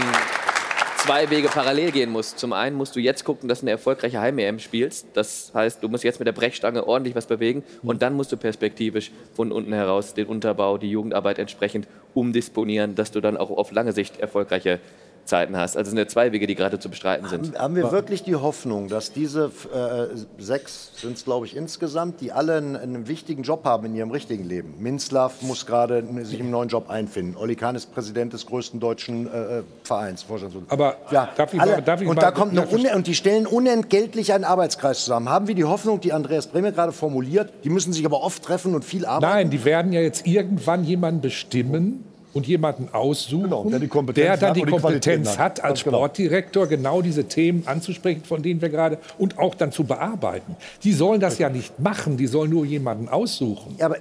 zwei 0.96 1.28
Wege 1.28 1.48
parallel 1.48 1.92
gehen 1.92 2.10
musst. 2.10 2.38
Zum 2.38 2.54
einen 2.54 2.76
musst 2.76 2.96
du 2.96 3.00
jetzt 3.00 3.24
gucken, 3.24 3.46
dass 3.46 3.60
du 3.60 3.64
eine 3.64 3.72
erfolgreiche 3.72 4.20
Heim-EM 4.20 4.58
spielst. 4.58 5.08
Das 5.12 5.52
heißt, 5.54 5.82
du 5.82 5.88
musst 5.88 6.02
jetzt 6.02 6.18
mit 6.18 6.26
der 6.26 6.32
Brechstange 6.32 6.86
ordentlich 6.86 7.14
was 7.14 7.26
bewegen. 7.26 7.62
Und 7.82 8.00
dann 8.00 8.14
musst 8.14 8.32
du 8.32 8.38
perspektivisch 8.38 9.10
von 9.34 9.52
unten 9.52 9.74
heraus 9.74 10.14
den 10.14 10.26
Unterbau, 10.26 10.78
die 10.78 10.90
Jugendarbeit 10.90 11.38
entsprechend 11.38 11.86
umdisponieren, 12.14 12.94
dass 12.94 13.10
du 13.10 13.20
dann 13.20 13.36
auch 13.36 13.50
auf 13.50 13.70
lange 13.70 13.92
Sicht 13.92 14.18
erfolgreiche 14.18 14.80
Zeiten 15.28 15.56
hast. 15.56 15.76
Also 15.76 15.88
es 15.88 15.90
sind 15.90 15.98
ja 15.98 16.08
zwei 16.08 16.32
Wege, 16.32 16.46
die 16.46 16.54
gerade 16.54 16.78
zu 16.78 16.88
bestreiten 16.88 17.28
sind. 17.28 17.58
Haben 17.58 17.76
wir 17.76 17.92
wirklich 17.92 18.22
die 18.24 18.34
Hoffnung, 18.34 18.88
dass 18.88 19.12
diese 19.12 19.50
äh, 19.72 20.16
sechs 20.42 20.90
sind 20.96 21.16
es, 21.16 21.24
glaube 21.24 21.46
ich, 21.46 21.54
insgesamt, 21.56 22.20
die 22.20 22.32
alle 22.32 22.56
einen, 22.56 22.76
einen 22.76 23.06
wichtigen 23.08 23.42
Job 23.42 23.64
haben 23.64 23.86
in 23.86 23.94
ihrem 23.94 24.10
richtigen 24.10 24.44
Leben? 24.44 24.74
Minzlaff 24.78 25.42
muss 25.42 25.66
gerade 25.66 26.02
sich 26.24 26.40
im 26.40 26.50
neuen 26.50 26.68
Job 26.68 26.90
einfinden. 26.90 27.36
Olli 27.36 27.54
Kahn 27.54 27.76
ist 27.76 27.92
Präsident 27.92 28.32
des 28.32 28.46
größten 28.46 28.80
deutschen 28.80 29.26
äh, 29.26 29.62
Vereins. 29.84 30.22
Vorstandsvorsitzender. 30.22 30.72
Aber 30.72 30.96
ja, 31.12 31.28
darf 31.36 31.54
ich 31.54 31.60
alle, 31.60 31.72
mal- 31.72 31.82
darf 31.82 32.00
ich 32.00 32.08
und 32.08 32.16
mal- 32.16 32.22
da 32.22 32.30
kommt 32.30 32.52
eine 32.52 32.66
une, 32.66 32.94
und 32.96 33.06
die 33.06 33.14
stellen 33.14 33.46
unentgeltlich 33.46 34.32
einen 34.32 34.44
Arbeitskreis 34.44 35.04
zusammen. 35.04 35.28
Haben 35.28 35.46
wir 35.46 35.54
die 35.54 35.64
Hoffnung, 35.64 36.00
die 36.00 36.12
Andreas 36.12 36.46
Brehme 36.46 36.72
gerade 36.72 36.92
formuliert? 36.92 37.52
Die 37.64 37.70
müssen 37.70 37.92
sich 37.92 38.04
aber 38.06 38.22
oft 38.22 38.42
treffen 38.42 38.74
und 38.74 38.84
viel 38.84 39.04
arbeiten. 39.04 39.32
Nein, 39.32 39.50
die 39.50 39.64
werden 39.64 39.92
ja 39.92 40.00
jetzt 40.00 40.26
irgendwann 40.26 40.84
jemanden 40.84 41.20
bestimmen 41.20 42.04
und 42.32 42.46
jemanden 42.46 42.88
aussuchen, 42.92 43.70
der 43.70 43.78
die 43.78 43.88
Kompetenz 43.88 44.26
der 44.26 44.36
dann 44.36 44.54
die 44.54 44.62
die 44.62 44.70
Kompetenz 44.70 45.02
Qualitäten 45.02 45.38
hat. 45.38 45.64
als 45.64 45.84
genau. 45.84 45.98
Sportdirektor 45.98 46.66
genau 46.66 47.02
diese 47.02 47.24
Themen 47.24 47.62
anzusprechen, 47.66 48.24
von 48.24 48.42
denen 48.42 48.60
wir 48.60 48.68
gerade 48.68 48.98
und 49.18 49.38
auch 49.38 49.54
dann 49.54 49.72
zu 49.72 49.84
bearbeiten. 49.84 50.56
Die 50.82 50.92
sollen 50.92 51.20
das 51.20 51.38
ja 51.38 51.48
nicht 51.48 51.78
machen, 51.80 52.16
die 52.16 52.26
sollen 52.26 52.50
nur 52.50 52.64
jemanden 52.64 53.08
aussuchen. 53.08 53.76
Ja, 53.78 53.86
aber 53.86 53.96
äh, 53.96 54.00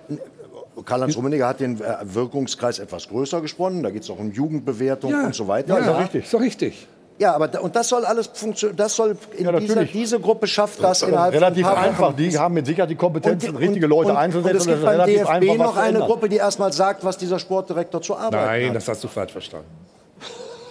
Karl-Heinz 0.86 1.15
Rummenigge 1.15 1.47
hat 1.47 1.59
den 1.59 1.80
äh, 1.82 1.95
Wirkungskreis 2.03 2.80
etwas 2.80 3.07
größer 3.07 3.41
gesponnen. 3.41 3.84
Da 3.84 3.89
geht 3.89 4.03
es 4.03 4.09
auch 4.09 4.19
um 4.19 4.32
Jugendbewertung 4.32 5.13
und 5.13 5.36
so 5.36 5.47
weiter. 5.47 5.80
Ja, 5.80 6.03
ist 6.03 6.34
doch 6.34 6.41
richtig. 6.41 6.88
Ja, 7.20 7.34
aber 7.34 7.47
da, 7.47 7.59
und 7.61 7.76
das 7.76 7.89
soll 7.89 8.05
alles 8.05 8.28
funktionieren. 8.32 8.78
Das 8.78 8.95
soll 8.95 9.18
in 9.38 9.45
Ja, 9.45 9.51
dieser, 9.59 9.86
diese 9.86 10.20
Gruppe 10.20 10.45
schafft 10.45 10.80
das 10.80 10.99
Das 10.99 11.01
ist 11.01 11.07
innerhalb 11.09 11.34
relativ 11.34 11.65
von 11.65 11.72
ein 11.76 11.80
paar 11.82 11.89
einfach. 11.89 12.07
Wochen. 12.09 12.18
Die 12.18 12.38
haben 12.38 12.53
mit 12.53 12.65
Sicherheit 12.68 12.89
die 12.91 12.95
Kompetenz, 12.95 13.43
Und- 13.47 13.55
richtige 13.57 13.88
Leute 13.88 14.11
und, 14.11 14.18
einzusetzen. 14.18 14.51
Und 14.51 14.57
es 14.57 14.65
gibt 14.68 14.74
das 14.76 14.80
ist 14.80 14.86
beim 14.86 15.01
relativ 15.01 15.20
einfach, 15.28 15.39
DFB 15.39 15.59
was 15.59 15.68
noch 15.68 15.78
eine. 15.78 15.99
Gruppe, 15.99 16.30
die 16.30 16.36
erstmal 16.36 16.72
sagt, 16.74 17.03
was 17.03 17.18
dieser 17.18 17.39
Sportdirektor 17.39 18.01
zu 18.01 18.15
arbeiten 18.15 18.36
Nein, 18.45 18.70
hat. 18.70 18.76
das 18.76 18.88
hast 18.88 19.03
du 19.03 19.07
falsch 19.07 19.32
verstanden. 19.32 19.68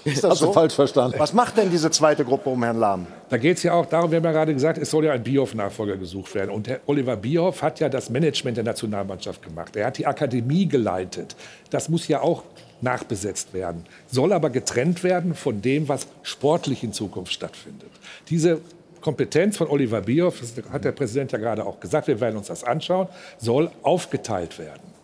Ist 0.05 0.23
das 0.23 0.31
Hast 0.31 0.41
du 0.43 0.47
so? 0.47 0.53
falsch 0.53 0.73
verstanden. 0.75 1.19
Was 1.19 1.33
macht 1.33 1.57
denn 1.57 1.69
diese 1.69 1.91
zweite 1.91 2.25
Gruppe 2.25 2.49
um 2.51 2.63
Herrn 2.63 2.79
Lahm? 2.79 3.09
Da 3.29 3.39
geht 3.39 3.57
es 3.57 3.65
ja 3.65 3.73
auch 3.73 3.87
darum, 3.87 4.09
wir 4.13 4.19
haben 4.19 4.25
ja 4.25 4.31
gerade 4.31 4.55
gesagt, 4.55 4.79
es 4.79 4.89
soll 4.89 5.05
ja 5.05 5.11
ein 5.13 5.25
Bierhoff-Nachfolger 5.25 5.97
gesucht 5.97 6.33
werden. 6.37 6.53
Und 6.53 6.69
Herr 6.69 6.79
Oliver 6.87 7.17
Bierhoff 7.17 7.61
hat 7.61 7.81
ja 7.81 7.89
das 7.89 8.09
Management 8.09 8.57
der 8.57 8.63
Nationalmannschaft 8.63 9.43
gemacht. 9.43 9.75
Er 9.75 9.87
hat 9.87 9.99
die 9.99 10.07
Akademie 10.07 10.69
geleitet. 10.69 11.35
Das 11.71 11.89
muss 11.89 12.07
ja 12.07 12.21
auch 12.21 12.45
nachbesetzt 12.81 13.55
werden. 13.55 13.85
Soll 14.07 14.33
aber 14.33 14.51
getrennt 14.51 15.03
werden 15.05 15.35
von 15.35 15.63
dem, 15.63 15.89
was 15.89 16.07
sportlich 16.23 16.83
in 16.83 16.93
Zukunft 16.93 17.33
stattfindet. 17.33 17.91
Diese 18.29 18.61
Kompetenz 19.01 19.57
von 19.57 19.69
Oliver 19.69 20.01
Bierhoff, 20.01 20.41
das 20.41 20.55
hat 20.73 20.85
der 20.85 20.93
Präsident 20.93 21.33
ja 21.33 21.39
gerade 21.39 21.65
auch 21.65 21.81
gesagt, 21.81 22.09
wir 22.09 22.21
werden 22.21 22.37
uns 22.37 22.49
das 22.49 22.65
anschauen, 22.65 23.09
soll 23.39 23.71
aufgeteilt 23.83 24.59
werden. 24.59 24.96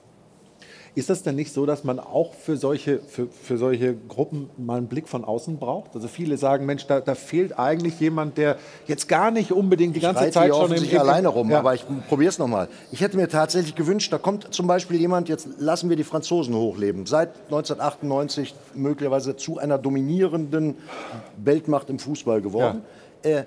Ist 0.95 1.09
das 1.09 1.23
denn 1.23 1.37
nicht 1.37 1.55
so, 1.55 1.65
dass 1.65 1.85
man 1.85 1.99
auch 1.99 2.35
für 2.35 2.59
solche, 2.59 2.99
für, 2.99 3.27
für 3.29 3.57
solche 3.57 3.95
Gruppen 3.95 4.51
mal 4.59 4.77
einen 4.77 4.89
Blick 4.89 5.09
von 5.09 5.25
außen 5.25 5.57
braucht? 5.57 5.95
Also 5.95 6.07
viele 6.07 6.37
sagen, 6.37 6.67
Mensch, 6.67 6.87
da, 6.87 7.01
da 7.01 7.15
fehlt 7.15 7.59
eigentlich 7.59 7.99
jemand, 7.99 8.37
der 8.37 8.59
jetzt 8.87 9.09
gar 9.09 9.31
nicht 9.31 9.53
unbedingt 9.53 9.97
die 9.97 10.01
ganze 10.01 10.21
reite 10.21 10.33
Zeit 10.33 10.53
schon 10.53 10.65
offensichtlich 10.65 11.01
alleine 11.01 11.29
rum, 11.29 11.49
Ja. 11.51 11.61
aber 11.61 11.73
ich 11.75 11.87
probiere 12.09 12.29
es 12.29 12.39
nochmal. 12.39 12.69
Ich 12.91 13.01
hätte 13.01 13.17
mir 13.17 13.27
tatsächlich 13.27 13.75
gewünscht, 13.75 14.13
da 14.13 14.19
kommt 14.19 14.53
zum 14.53 14.67
Beispiel 14.67 15.01
jemand, 15.01 15.31
jetzt 15.31 15.49
lassen 15.57 15.89
wir 15.89 15.97
die 15.97 16.05
Franzosen 16.05 16.55
hochleben, 16.55 17.07
seit 17.07 17.31
1998 17.45 18.55
möglicherweise 18.75 19.35
zu 19.37 19.59
einer 19.59 19.79
dominierenden 19.79 20.77
Weltmacht 21.43 21.89
im 21.89 21.99
Fußball 21.99 22.43
geworden. 22.43 22.83
Äh, 23.23 23.45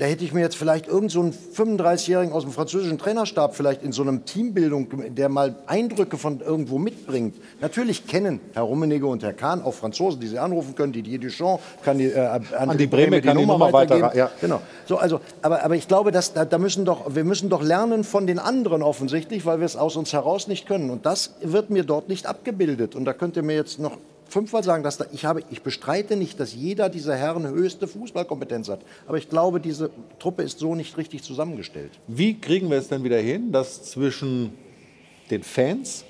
da 0.00 0.06
hätte 0.06 0.24
ich 0.24 0.32
mir 0.32 0.40
jetzt 0.40 0.56
vielleicht 0.56 0.88
irgend 0.88 1.10
so 1.10 1.20
einen 1.20 1.32
35-Jährigen 1.54 2.32
aus 2.32 2.44
dem 2.44 2.52
französischen 2.52 2.96
Trainerstab 2.96 3.54
vielleicht 3.54 3.82
in 3.82 3.92
so 3.92 4.00
einem 4.00 4.24
Teambildung, 4.24 5.14
der 5.14 5.28
mal 5.28 5.56
Eindrücke 5.66 6.16
von 6.16 6.40
irgendwo 6.40 6.78
mitbringt. 6.78 7.34
Natürlich 7.60 8.06
kennen 8.06 8.40
Herr 8.54 8.62
Rummenigge 8.62 9.06
und 9.06 9.22
Herr 9.22 9.34
Kahn 9.34 9.60
auch 9.62 9.74
Franzosen, 9.74 10.18
die 10.18 10.28
sie 10.28 10.38
anrufen 10.38 10.74
können. 10.74 10.94
Didier 10.94 11.18
Deschamps 11.18 11.62
kann 11.84 11.98
die, 11.98 12.06
äh, 12.06 12.40
Andi 12.56 12.86
Brehme 12.86 13.20
kann 13.20 13.36
die 13.36 13.44
Nummer 13.44 13.70
weitergeben. 13.74 14.08
weiter- 14.08 14.16
ja. 14.16 14.30
Genau. 14.40 14.62
So, 14.86 14.96
also, 14.96 15.20
aber, 15.42 15.62
aber 15.62 15.76
ich 15.76 15.86
glaube, 15.86 16.12
dass, 16.12 16.32
da, 16.32 16.46
da 16.46 16.56
müssen 16.56 16.86
doch, 16.86 17.14
wir 17.14 17.24
müssen 17.24 17.50
doch 17.50 17.62
lernen 17.62 18.02
von 18.02 18.26
den 18.26 18.38
anderen 18.38 18.82
offensichtlich, 18.82 19.44
weil 19.44 19.58
wir 19.58 19.66
es 19.66 19.76
aus 19.76 19.96
uns 19.96 20.14
heraus 20.14 20.48
nicht 20.48 20.66
können. 20.66 20.88
Und 20.88 21.04
das 21.04 21.34
wird 21.42 21.68
mir 21.68 21.84
dort 21.84 22.08
nicht 22.08 22.24
abgebildet. 22.24 22.96
Und 22.96 23.04
da 23.04 23.12
könnt 23.12 23.36
ihr 23.36 23.42
mir 23.42 23.56
jetzt 23.56 23.78
noch 23.78 23.98
fünfmal 24.30 24.64
sagen, 24.64 24.82
dass 24.82 24.96
da, 24.96 25.06
ich, 25.12 25.24
habe, 25.24 25.42
ich 25.50 25.62
bestreite 25.62 26.16
nicht, 26.16 26.40
dass 26.40 26.54
jeder 26.54 26.88
dieser 26.88 27.16
Herren 27.16 27.46
höchste 27.46 27.86
Fußballkompetenz 27.86 28.68
hat. 28.68 28.80
Aber 29.06 29.18
ich 29.18 29.28
glaube, 29.28 29.60
diese 29.60 29.90
Truppe 30.18 30.42
ist 30.42 30.58
so 30.58 30.74
nicht 30.74 30.96
richtig 30.96 31.22
zusammengestellt. 31.22 31.92
Wie 32.06 32.38
kriegen 32.38 32.70
wir 32.70 32.78
es 32.78 32.88
denn 32.88 33.04
wieder 33.04 33.18
hin, 33.18 33.52
dass 33.52 33.82
zwischen 33.82 34.52
den 35.30 35.42
Fans 35.42 36.04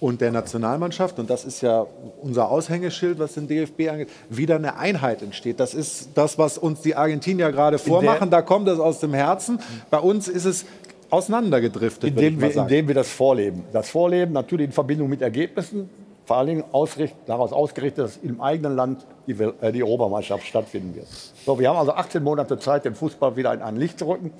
und 0.00 0.20
der 0.20 0.32
Nationalmannschaft, 0.32 1.18
und 1.18 1.30
das 1.30 1.44
ist 1.44 1.62
ja 1.62 1.86
unser 2.20 2.50
Aushängeschild, 2.50 3.18
was 3.18 3.34
den 3.34 3.48
DFB 3.48 3.88
angeht, 3.88 4.08
wieder 4.28 4.56
eine 4.56 4.76
Einheit 4.76 5.22
entsteht? 5.22 5.60
Das 5.60 5.74
ist 5.74 6.10
das, 6.14 6.38
was 6.38 6.58
uns 6.58 6.82
die 6.82 6.94
Argentinier 6.94 7.52
gerade 7.52 7.78
vormachen. 7.78 8.30
Da 8.30 8.42
kommt 8.42 8.68
es 8.68 8.78
aus 8.78 9.00
dem 9.00 9.14
Herzen. 9.14 9.58
Bei 9.90 9.98
uns 9.98 10.28
ist 10.28 10.44
es 10.44 10.66
auseinandergedriftet. 11.10 12.14
würde 12.14 12.20
ich 12.20 12.26
Indem 12.26 12.40
mal 12.40 12.48
wir, 12.48 12.54
sagen. 12.54 12.68
indem 12.68 12.88
wir 12.88 12.94
das 12.94 13.08
vorleben. 13.08 13.64
Das 13.72 13.88
Vorleben 13.88 14.32
natürlich 14.32 14.66
in 14.66 14.72
Verbindung 14.72 15.08
mit 15.08 15.22
Ergebnissen. 15.22 15.88
Vor 16.24 16.36
allen 16.38 16.46
Dingen 16.46 16.64
ausricht, 16.72 17.14
daraus 17.26 17.52
ausgerichtet, 17.52 18.04
dass 18.04 18.16
im 18.16 18.40
eigenen 18.40 18.74
Land 18.76 19.04
die, 19.26 19.32
äh, 19.32 19.72
die 19.72 19.82
Europameisterschaft 19.82 20.46
stattfinden 20.46 20.94
wird. 20.94 21.06
So, 21.44 21.58
wir 21.58 21.68
haben 21.68 21.76
also 21.76 21.92
18 21.92 22.22
Monate 22.22 22.58
Zeit, 22.58 22.84
den 22.84 22.94
Fußball 22.94 23.36
wieder 23.36 23.52
in 23.52 23.62
ein 23.62 23.76
Licht 23.76 23.98
zu 23.98 24.08
rücken, 24.08 24.32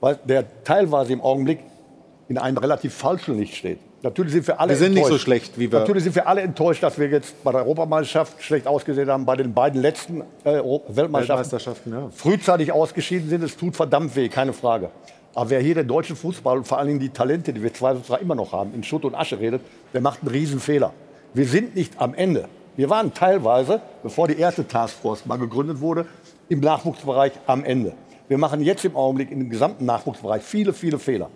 weil 0.00 0.18
der 0.24 0.44
teilweise 0.64 1.12
im 1.12 1.20
Augenblick 1.20 1.60
in 2.28 2.38
einem 2.38 2.58
relativ 2.58 2.94
falschen 2.94 3.36
Licht 3.38 3.56
steht. 3.56 3.78
Natürlich 4.02 4.32
sind 4.32 4.46
wir 4.46 4.58
alle 4.60 4.70
Wir 4.70 4.76
sind 4.76 4.94
nicht 4.94 5.02
so 5.02 5.08
enttäuscht. 5.08 5.24
schlecht, 5.24 5.58
wie 5.58 5.70
wir- 5.70 5.80
Natürlich 5.80 6.04
sind 6.04 6.14
wir 6.14 6.26
alle 6.26 6.40
enttäuscht, 6.40 6.82
dass 6.82 6.98
wir 6.98 7.08
jetzt 7.08 7.42
bei 7.44 7.52
der 7.52 7.62
Europameisterschaft 7.62 8.42
schlecht 8.42 8.66
ausgesehen 8.66 9.10
haben, 9.10 9.26
bei 9.26 9.36
den 9.36 9.52
beiden 9.52 9.82
letzten 9.82 10.22
äh, 10.44 10.62
Weltmeisterschaften, 10.88 11.92
ja. 11.92 12.08
frühzeitig 12.10 12.72
ausgeschieden 12.72 13.28
sind. 13.28 13.42
Es 13.42 13.56
tut 13.56 13.76
verdammt 13.76 14.14
weh, 14.16 14.28
keine 14.28 14.52
Frage. 14.52 14.90
Aber 15.34 15.50
wer 15.50 15.60
hier 15.60 15.74
den 15.74 15.86
deutschen 15.86 16.16
Fußball 16.16 16.58
und 16.58 16.66
vor 16.66 16.78
allen 16.78 16.88
Dingen 16.88 17.00
die 17.00 17.10
Talente, 17.10 17.52
die 17.52 17.62
wir 17.62 17.74
zwar 17.74 17.96
immer 18.20 18.34
noch 18.34 18.52
haben, 18.52 18.74
in 18.74 18.82
Schutt 18.82 19.04
und 19.04 19.14
Asche 19.14 19.38
redet, 19.38 19.60
der 19.92 20.00
macht 20.00 20.20
einen 20.22 20.30
Riesenfehler. 20.30 20.92
Wir 21.32 21.46
sind 21.46 21.76
nicht 21.76 22.00
am 22.00 22.14
Ende. 22.14 22.48
Wir 22.76 22.90
waren 22.90 23.14
teilweise, 23.14 23.80
bevor 24.02 24.26
die 24.26 24.38
erste 24.38 24.66
Taskforce 24.66 25.26
mal 25.26 25.38
gegründet 25.38 25.80
wurde, 25.80 26.06
im 26.48 26.58
Nachwuchsbereich 26.60 27.32
am 27.46 27.64
Ende. 27.64 27.92
Wir 28.26 28.36
machen 28.36 28.60
jetzt 28.62 28.84
im 28.84 28.96
Augenblick 28.96 29.30
im 29.30 29.48
gesamten 29.48 29.84
Nachwuchsbereich 29.84 30.42
viele, 30.42 30.72
viele 30.72 30.98
Fehler. 30.98 31.30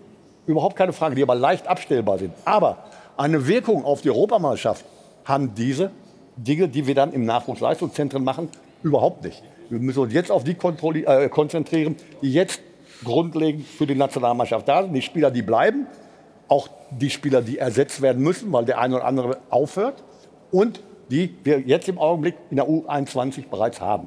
Überhaupt 0.47 0.75
keine 0.75 0.93
Frage, 0.93 1.15
die 1.15 1.23
aber 1.23 1.37
leicht 1.37 1.69
abstellbar 1.69 2.19
sind. 2.19 2.33
Aber 2.45 2.79
eine 3.17 3.47
Wirkung 3.47 3.85
auf 3.85 4.03
die 4.03 4.11
Europameisterschaft 4.11 4.85
haben 5.25 5.55
diese 5.55 5.93
Dinge, 6.37 6.69
die 6.69 6.87
wir 6.87 6.95
dann 6.97 7.13
im 7.13 7.25
Nachwuchsleistungszentren 7.25 8.25
machen, 8.25 8.49
überhaupt 8.83 9.23
nicht. 9.25 9.43
Wir 9.71 9.79
müssen 9.79 10.01
uns 10.01 10.13
jetzt 10.13 10.31
auf 10.33 10.43
die 10.43 10.57
äh, 10.57 11.29
konzentrieren, 11.29 11.97
die 12.21 12.33
jetzt 12.33 12.61
grundlegend 13.05 13.67
für 13.67 13.87
die 13.87 13.95
Nationalmannschaft 13.95 14.67
da 14.69 14.83
sind. 14.83 14.93
Die 14.93 15.03
Spieler, 15.03 15.31
die 15.31 15.43
bleiben, 15.43 15.87
auch 16.55 16.69
die 16.91 17.11
Spieler, 17.11 17.43
die 17.43 17.59
ersetzt 17.59 18.01
werden 18.01 18.23
müssen, 18.23 18.53
weil 18.53 18.65
der 18.65 18.79
eine 18.79 18.95
oder 18.97 19.05
andere 19.05 19.39
aufhört 19.51 20.05
und 20.53 20.81
die 21.11 21.35
wir 21.43 21.59
jetzt 21.61 21.89
im 21.89 21.99
Augenblick 21.99 22.37
in 22.51 22.57
der 22.57 22.69
U21 22.69 23.49
bereits 23.51 23.81
haben. 23.81 24.07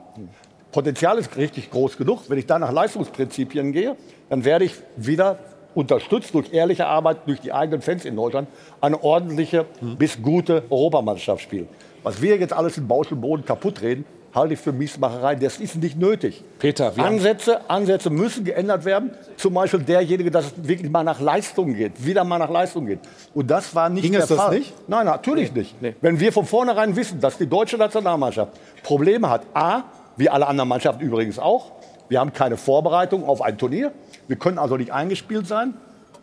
Potenzial 0.72 1.18
ist 1.18 1.36
richtig 1.36 1.70
groß 1.72 1.98
genug. 1.98 2.30
Wenn 2.30 2.38
ich 2.38 2.46
da 2.46 2.58
nach 2.58 2.72
Leistungsprinzipien 2.72 3.74
gehe, 3.74 3.98
dann 4.30 4.46
werde 4.46 4.64
ich 4.64 4.76
wieder 4.96 5.40
unterstützt 5.76 6.34
durch 6.34 6.54
ehrliche 6.54 6.88
Arbeit, 6.88 7.28
durch 7.28 7.42
die 7.42 7.52
eigenen 7.52 7.82
Fans 7.82 8.06
in 8.06 8.16
Deutschland, 8.16 8.48
eine 8.80 9.04
ordentliche 9.04 9.66
bis 9.82 10.22
gute 10.22 10.64
Europameisterschaft 10.70 11.44
spielen. 11.44 11.68
Was 12.04 12.22
wir 12.22 12.38
jetzt 12.38 12.54
alles 12.54 12.78
und 12.78 12.88
Boden 12.88 13.46
kaputt 13.46 13.82
reden, 13.82 14.06
halte 14.34 14.54
ich 14.54 14.60
für 14.60 14.72
Miesmacherei. 14.72 15.36
Das 15.36 15.58
ist 15.58 15.76
nicht 15.76 15.98
nötig. 15.98 16.44
Peter, 16.60 16.96
wir 16.96 17.04
Ansätze, 17.04 17.70
Ansätze 17.70 18.10
müssen 18.10 18.44
geändert 18.44 18.86
werden. 18.86 19.12
Zum 19.38 19.54
Beispiel 19.54 19.82
derjenige, 19.82 20.32
dass 20.32 20.46
es 20.46 20.68
wirklich 20.68 20.92
mal 20.92 21.04
nach 21.04 21.20
Leistung 21.20 21.74
geht, 21.74 22.06
wieder 22.06 22.24
mal 22.24 22.38
nach 22.38 22.50
Leistung 22.50 22.86
geht. 22.86 23.00
Und 23.34 23.50
das 23.50 23.74
war 23.74 23.90
nicht 23.90 24.04
Ging 24.04 24.14
der 24.14 24.24
es 24.24 24.30
das 24.30 24.52
nicht? 24.52 24.74
Nein, 24.88 25.06
natürlich 25.06 25.54
nicht. 25.54 25.76
Wenn 26.02 26.20
wir 26.20 26.32
von 26.32 26.46
vornherein 26.46 26.96
wissen, 26.96 27.20
dass 27.20 27.38
die 27.38 27.48
deutsche 27.48 27.78
Nationalmannschaft 27.78 28.52
Probleme 28.84 29.30
hat, 29.30 29.42
a, 29.54 29.84
wie 30.16 30.30
alle 30.30 30.48
anderen 30.48 30.70
Mannschaften 30.70 31.04
übrigens 31.04 31.40
auch, 31.40 31.72
wir 32.10 32.20
haben 32.20 32.34
keine 32.34 32.58
Vorbereitung 32.58 33.26
auf 33.26 33.42
ein 33.42 33.58
Turnier, 33.58 33.92
wir 34.28 34.38
können 34.38 34.58
also 34.58 34.78
nicht 34.78 34.92
eingespielt 34.92 35.48
sein. 35.48 35.74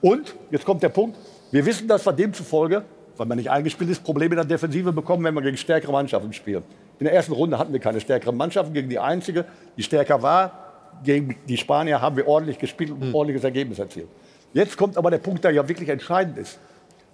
Und, 0.00 0.34
jetzt 0.50 0.64
kommt 0.64 0.82
der 0.82 0.88
Punkt, 0.88 1.16
wir 1.50 1.64
wissen, 1.66 1.88
dass 1.88 2.04
wir 2.04 2.12
demzufolge, 2.12 2.84
weil 3.16 3.26
man 3.26 3.38
nicht 3.38 3.50
eingespielt 3.50 3.90
ist, 3.90 4.02
Probleme 4.02 4.34
in 4.34 4.38
der 4.38 4.44
Defensive 4.44 4.92
bekommen, 4.92 5.24
wenn 5.24 5.34
wir 5.34 5.42
gegen 5.42 5.56
stärkere 5.56 5.92
Mannschaften 5.92 6.32
spielen. 6.32 6.64
In 6.98 7.04
der 7.04 7.14
ersten 7.14 7.32
Runde 7.32 7.58
hatten 7.58 7.72
wir 7.72 7.80
keine 7.80 8.00
stärkeren 8.00 8.36
Mannschaften, 8.36 8.72
gegen 8.72 8.88
die 8.88 8.98
einzige, 8.98 9.44
die 9.76 9.82
stärker 9.82 10.22
war, 10.22 10.64
gegen 11.02 11.36
die 11.48 11.56
Spanier 11.56 12.00
haben 12.00 12.16
wir 12.16 12.28
ordentlich 12.28 12.58
gespielt 12.58 12.90
und 12.90 13.02
ein 13.02 13.14
ordentliches 13.14 13.44
Ergebnis 13.44 13.78
erzielt. 13.78 14.08
Jetzt 14.52 14.76
kommt 14.76 14.96
aber 14.96 15.10
der 15.10 15.18
Punkt, 15.18 15.42
der 15.42 15.50
ja 15.50 15.68
wirklich 15.68 15.88
entscheidend 15.88 16.38
ist. 16.38 16.58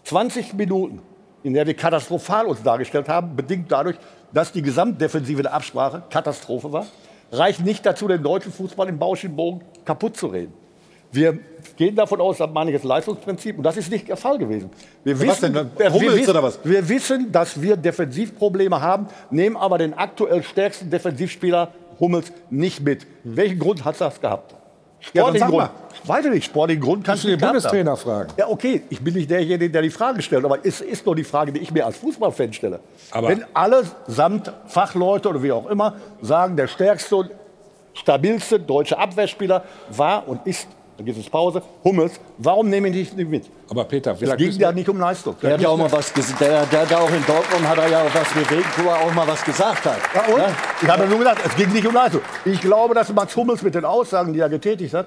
20 0.04 0.54
Minuten, 0.54 1.00
in 1.42 1.54
der 1.54 1.66
wir 1.66 1.74
katastrophal 1.74 2.46
uns 2.46 2.62
dargestellt 2.62 3.08
haben, 3.08 3.34
bedingt 3.36 3.72
dadurch, 3.72 3.96
dass 4.32 4.52
die 4.52 4.62
Gesamtdefensive 4.62 5.42
der 5.42 5.54
Absprache 5.54 6.02
Katastrophe 6.10 6.70
war, 6.72 6.86
reicht 7.32 7.64
nicht 7.64 7.86
dazu, 7.86 8.08
den 8.08 8.22
deutschen 8.22 8.52
Fußball 8.52 8.88
im 8.88 8.98
Bauschenbogen 8.98 9.62
kaputt 9.84 10.16
zu 10.16 10.26
reden. 10.26 10.52
Wir 11.12 11.38
gehen 11.76 11.96
davon 11.96 12.20
aus, 12.20 12.38
das 12.38 12.50
meine 12.52 12.70
ich 12.70 12.74
jetzt 12.74 12.84
Leistungsprinzip, 12.84 13.56
und 13.58 13.64
das 13.64 13.76
ist 13.76 13.90
nicht 13.90 14.08
der 14.08 14.16
Fall 14.16 14.38
gewesen. 14.38 14.70
Wir 15.04 15.16
Ja, 15.16 15.26
was 15.28 15.40
denn? 15.40 15.54
Hummels 15.54 16.00
wir, 16.00 16.14
wissen- 16.14 16.30
oder 16.30 16.42
was? 16.42 16.58
wir 16.62 16.88
wissen, 16.88 17.32
dass 17.32 17.60
wir 17.60 17.76
Defensivprobleme 17.76 18.80
haben, 18.80 19.06
nehmen 19.30 19.56
aber 19.56 19.78
den 19.78 19.94
aktuell 19.94 20.42
stärksten 20.42 20.88
Defensivspieler 20.90 21.72
Hummels 21.98 22.32
nicht 22.48 22.80
mit. 22.80 23.06
Welchen 23.24 23.58
Grund 23.58 23.84
hat 23.84 24.00
das 24.00 24.20
gehabt? 24.20 24.52
Ja, 25.12 25.22
Sportlichen 25.22 25.48
sag 25.48 25.50
Grund. 25.50 25.70
Weiß 26.04 26.24
ich 26.26 26.30
nicht, 26.30 26.44
sportlichen 26.44 26.82
Grund 26.82 27.04
kannst 27.04 27.24
du 27.24 27.28
den 27.28 27.38
Bundestrainer 27.40 27.96
fragen. 27.96 28.32
Ja, 28.38 28.48
okay, 28.48 28.82
ich 28.90 29.00
bin 29.02 29.14
nicht 29.14 29.30
derjenige, 29.30 29.70
der 29.70 29.82
die 29.82 29.90
Frage 29.90 30.20
stellt, 30.22 30.44
aber 30.44 30.58
es 30.64 30.80
ist 30.80 31.04
nur 31.06 31.16
die 31.16 31.24
Frage, 31.24 31.52
die 31.52 31.60
ich 31.60 31.72
mir 31.72 31.84
als 31.86 31.96
Fußballfan 31.98 32.52
stelle. 32.52 32.80
Aber- 33.10 33.28
Wenn 33.28 33.44
alle 33.54 33.82
samt 34.06 34.52
Fachleute 34.66 35.28
oder 35.30 35.42
wie 35.42 35.52
auch 35.52 35.66
immer 35.68 35.96
sagen, 36.22 36.56
der 36.56 36.68
stärkste 36.68 37.16
und 37.16 37.30
stabilste 37.94 38.60
deutsche 38.60 38.98
Abwehrspieler 38.98 39.64
war 39.90 40.26
und 40.28 40.46
ist, 40.46 40.68
dann 41.00 41.06
geht 41.06 41.16
es 41.16 41.30
Pause, 41.30 41.62
Hummels, 41.82 42.12
warum 42.36 42.68
nehme 42.68 42.88
ich 42.88 43.14
nicht 43.14 43.28
mit? 43.30 43.46
Aber 43.70 43.84
Peter, 43.84 44.14
Es 44.20 44.36
ging 44.36 44.52
ja 44.52 44.70
nicht 44.70 44.86
um 44.88 44.98
Leistung. 45.00 45.34
Der 45.42 45.54
hat 45.54 45.60
ja 45.62 45.68
auch 45.70 45.76
mal 45.78 45.90
was 45.90 46.12
gesagt. 46.12 46.40
Der, 46.42 46.66
der 46.66 46.84
ja 46.84 46.98
auch 46.98 47.08
in 47.10 47.24
Dortmund 47.26 47.66
hat 47.66 47.78
er 47.78 47.88
ja 47.88 48.02
auch 48.02 48.14
was 48.14 48.28
bewegt, 48.34 48.66
wo 48.76 48.88
er 48.90 48.98
auch 49.00 49.14
mal 49.14 49.26
was 49.26 49.42
gesagt 49.42 49.82
hat. 49.86 49.96
Ja, 50.14 50.34
und? 50.34 50.40
Ja? 50.40 50.48
Ich 50.82 50.88
habe 50.88 51.04
ja 51.04 51.08
nur 51.08 51.18
gesagt, 51.20 51.40
es 51.46 51.56
ging 51.56 51.72
nicht 51.72 51.86
um 51.86 51.94
Leistung. 51.94 52.20
Ich 52.44 52.60
glaube, 52.60 52.94
dass 52.94 53.10
Max 53.14 53.34
Hummels 53.34 53.62
mit 53.62 53.74
den 53.74 53.86
Aussagen, 53.86 54.34
die 54.34 54.40
er 54.40 54.50
getätigt 54.50 54.92
hat, 54.92 55.06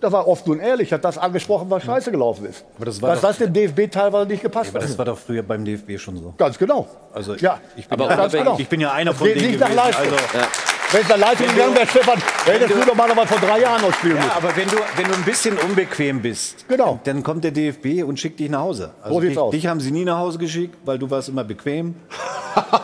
da 0.00 0.12
war 0.12 0.28
oft 0.28 0.46
und 0.48 0.60
ehrlich, 0.60 0.92
hat 0.92 1.04
das 1.04 1.18
angesprochen, 1.18 1.68
was 1.70 1.82
scheiße 1.82 2.12
gelaufen 2.12 2.46
ist. 2.46 2.64
Aber 2.76 2.86
das 2.86 3.02
war 3.02 3.10
dass 3.10 3.20
doch- 3.20 3.28
das 3.30 3.38
dem 3.38 3.52
DFB 3.52 3.88
teilweise 3.90 4.26
nicht 4.28 4.42
gepasst 4.42 4.70
Aber 4.70 4.80
hat. 4.82 4.88
das 4.90 4.96
war 4.98 5.04
doch 5.06 5.18
früher 5.18 5.42
beim 5.42 5.64
DFB 5.64 5.98
schon 5.98 6.16
so. 6.18 6.34
Ganz 6.38 6.56
genau. 6.56 6.86
Also 7.12 7.34
ja, 7.34 7.58
ich 7.76 7.88
bin, 7.88 8.00
aber 8.00 8.10
ja, 8.10 8.16
ganz 8.16 8.32
genau. 8.32 8.56
ich 8.58 8.68
bin 8.68 8.80
ja 8.80 8.92
einer 8.92 9.10
Es 9.10 9.16
von 9.18 9.26
geht 9.26 9.36
denen 9.40 9.48
nicht 9.52 9.60
nach 9.60 9.68
gewesen. 9.68 9.84
Leistung. 9.86 10.18
Also, 10.34 10.48
Wenn 10.92 11.00
es 11.00 11.08
gegangen 11.08 11.72
du- 11.72 11.76
wäre, 11.76 11.86
Stefan, 11.86 12.18
hättest 12.44 12.46
wenn 12.46 12.68
du 12.68 12.74
du- 12.84 12.86
doch 12.90 12.94
mal 12.94 13.08
noch 13.08 13.14
mal 13.14 13.26
vor 13.26 13.38
drei 13.38 13.60
Jahren 13.60 13.80
noch 13.80 13.94
spielen 13.94 14.16
Ja, 14.16 14.24
müssen. 14.24 14.36
aber 14.36 14.56
wenn 14.56 14.68
du, 14.68 14.76
wenn 14.96 15.04
du 15.06 15.14
ein 15.14 15.22
bisschen 15.24 15.56
unbequem 15.58 16.20
bist, 16.20 16.66
Genau. 16.68 17.00
dann 17.04 17.22
kommt 17.22 17.44
der 17.44 17.50
DFB 17.50 18.02
und 18.04 18.20
schickt 18.20 18.40
dich 18.40 18.50
nach 18.50 18.60
Hause. 18.60 18.90
Also 19.02 19.14
So 19.14 19.20
dich, 19.20 19.38
aus. 19.38 19.50
dich 19.52 19.66
haben 19.66 19.80
sie 19.80 19.90
nie 19.90 20.04
nach 20.04 20.18
Hause 20.18 20.38
geschickt, 20.38 20.76
weil 20.84 20.98
du 20.98 21.10
warst 21.10 21.28
immer 21.30 21.44
bequem. 21.44 21.94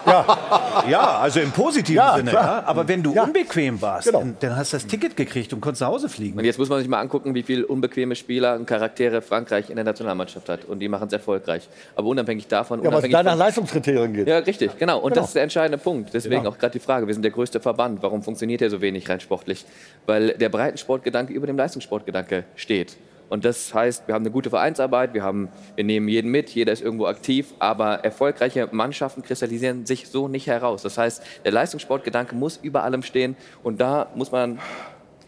ja. 0.07 0.25
ja, 0.89 1.19
also 1.19 1.41
im 1.41 1.51
positiven 1.51 1.97
Ja, 1.97 2.17
Sinne. 2.17 2.33
Ja. 2.33 2.63
Aber 2.67 2.89
wenn 2.89 3.03
du 3.03 3.13
Ja. 3.13 3.25
unbequem 3.25 3.81
warst, 3.83 4.07
Genau. 4.07 4.21
dann, 4.21 4.37
dann 4.41 4.57
hast 4.57 4.73
du 4.73 4.77
das 4.79 4.87
Ticket 4.87 5.15
gekriegt 5.17 5.53
und 5.53 5.61
konntest 5.61 5.83
nach 5.83 5.89
Hause 5.89 6.09
fliegen. 6.09 6.39
Und 6.39 6.45
jetzt 6.45 6.59
muss 6.59 6.69
man 6.71 6.79
sich 6.79 6.89
mal 6.89 7.01
angucken, 7.01 7.35
wie 7.35 7.43
viele 7.43 7.67
unbequeme 7.67 8.15
Spieler 8.17 8.55
und 8.57 8.65
Charaktere 8.67 9.21
Frankreich 9.21 9.69
in 9.69 9.77
der 9.77 9.85
Nationalmannschaft 9.85 10.49
hat. 10.49 10.65
Und 10.65 10.79
die 10.79 10.89
machen 10.89 11.09
es 11.09 11.13
erfolgreich. 11.13 11.69
Aber 11.95 12.09
unabhängig 12.09 12.47
davon. 12.49 12.79
Ja, 12.81 12.85
was 12.87 12.93
unabhängig 12.95 13.13
da 13.17 13.23
nach 13.23 13.37
Leistungskriterien 13.37 14.15
geht. 14.15 14.29
Ja, 14.29 14.39
richtig, 14.39 14.79
genau. 14.79 14.99
Und 15.01 15.11
Genau. 15.13 15.21
das 15.21 15.27
ist 15.31 15.35
der 15.35 15.43
entscheidende 15.43 15.77
Punkt. 15.79 16.11
Deswegen 16.15 16.37
Genau. 16.43 16.51
auch 16.51 16.59
gerade 16.59 16.73
die 16.73 16.79
Frage, 16.81 17.07
wir 17.07 17.13
sind 17.13 17.23
der 17.23 17.33
größte 17.33 17.61
Verband. 17.61 17.98
Warum 18.01 18.23
funktioniert 18.23 18.61
der 18.61 18.71
so 18.71 18.81
wenig 18.81 19.09
rein 19.09 19.21
sportlich? 19.21 19.65
Weil 20.07 20.31
der 20.31 20.49
Breitensportgedanke 20.49 21.33
über 21.33 21.47
dem 21.47 21.57
Leistungssportgedanke 21.57 22.45
steht. 22.57 22.97
Und 23.29 23.45
das 23.45 23.75
heißt, 23.75 24.09
wir 24.09 24.15
haben 24.15 24.23
eine 24.23 24.31
gute 24.31 24.51
Vereinsarbeit, 24.51 25.13
wir, 25.13 25.23
haben, 25.23 25.49
wir 25.77 25.85
nehmen 25.85 26.09
jeden 26.09 26.31
mit, 26.31 26.51
jeder 26.51 26.73
ist 26.73 26.83
irgendwo 26.83 27.07
aktiv, 27.07 27.53
aber 27.59 28.05
erfolgreiche 28.05 28.69
Mannschaften 28.73 29.23
kristallisieren 29.23 29.85
sich 29.85 30.09
so 30.09 30.29
nicht 30.29 30.47
heraus. 30.47 30.83
Das 30.83 30.97
heißt, 30.97 31.23
der 31.45 31.53
Leistungssportgedanke 31.53 32.35
muss 32.35 32.59
über 32.63 32.85
allem 32.85 33.03
stehen 33.03 33.37
und 33.63 33.81
da 33.81 34.11
muss 34.15 34.33
man 34.33 34.59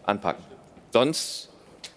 anpacken. 0.03 0.43
Sonst 0.91 1.49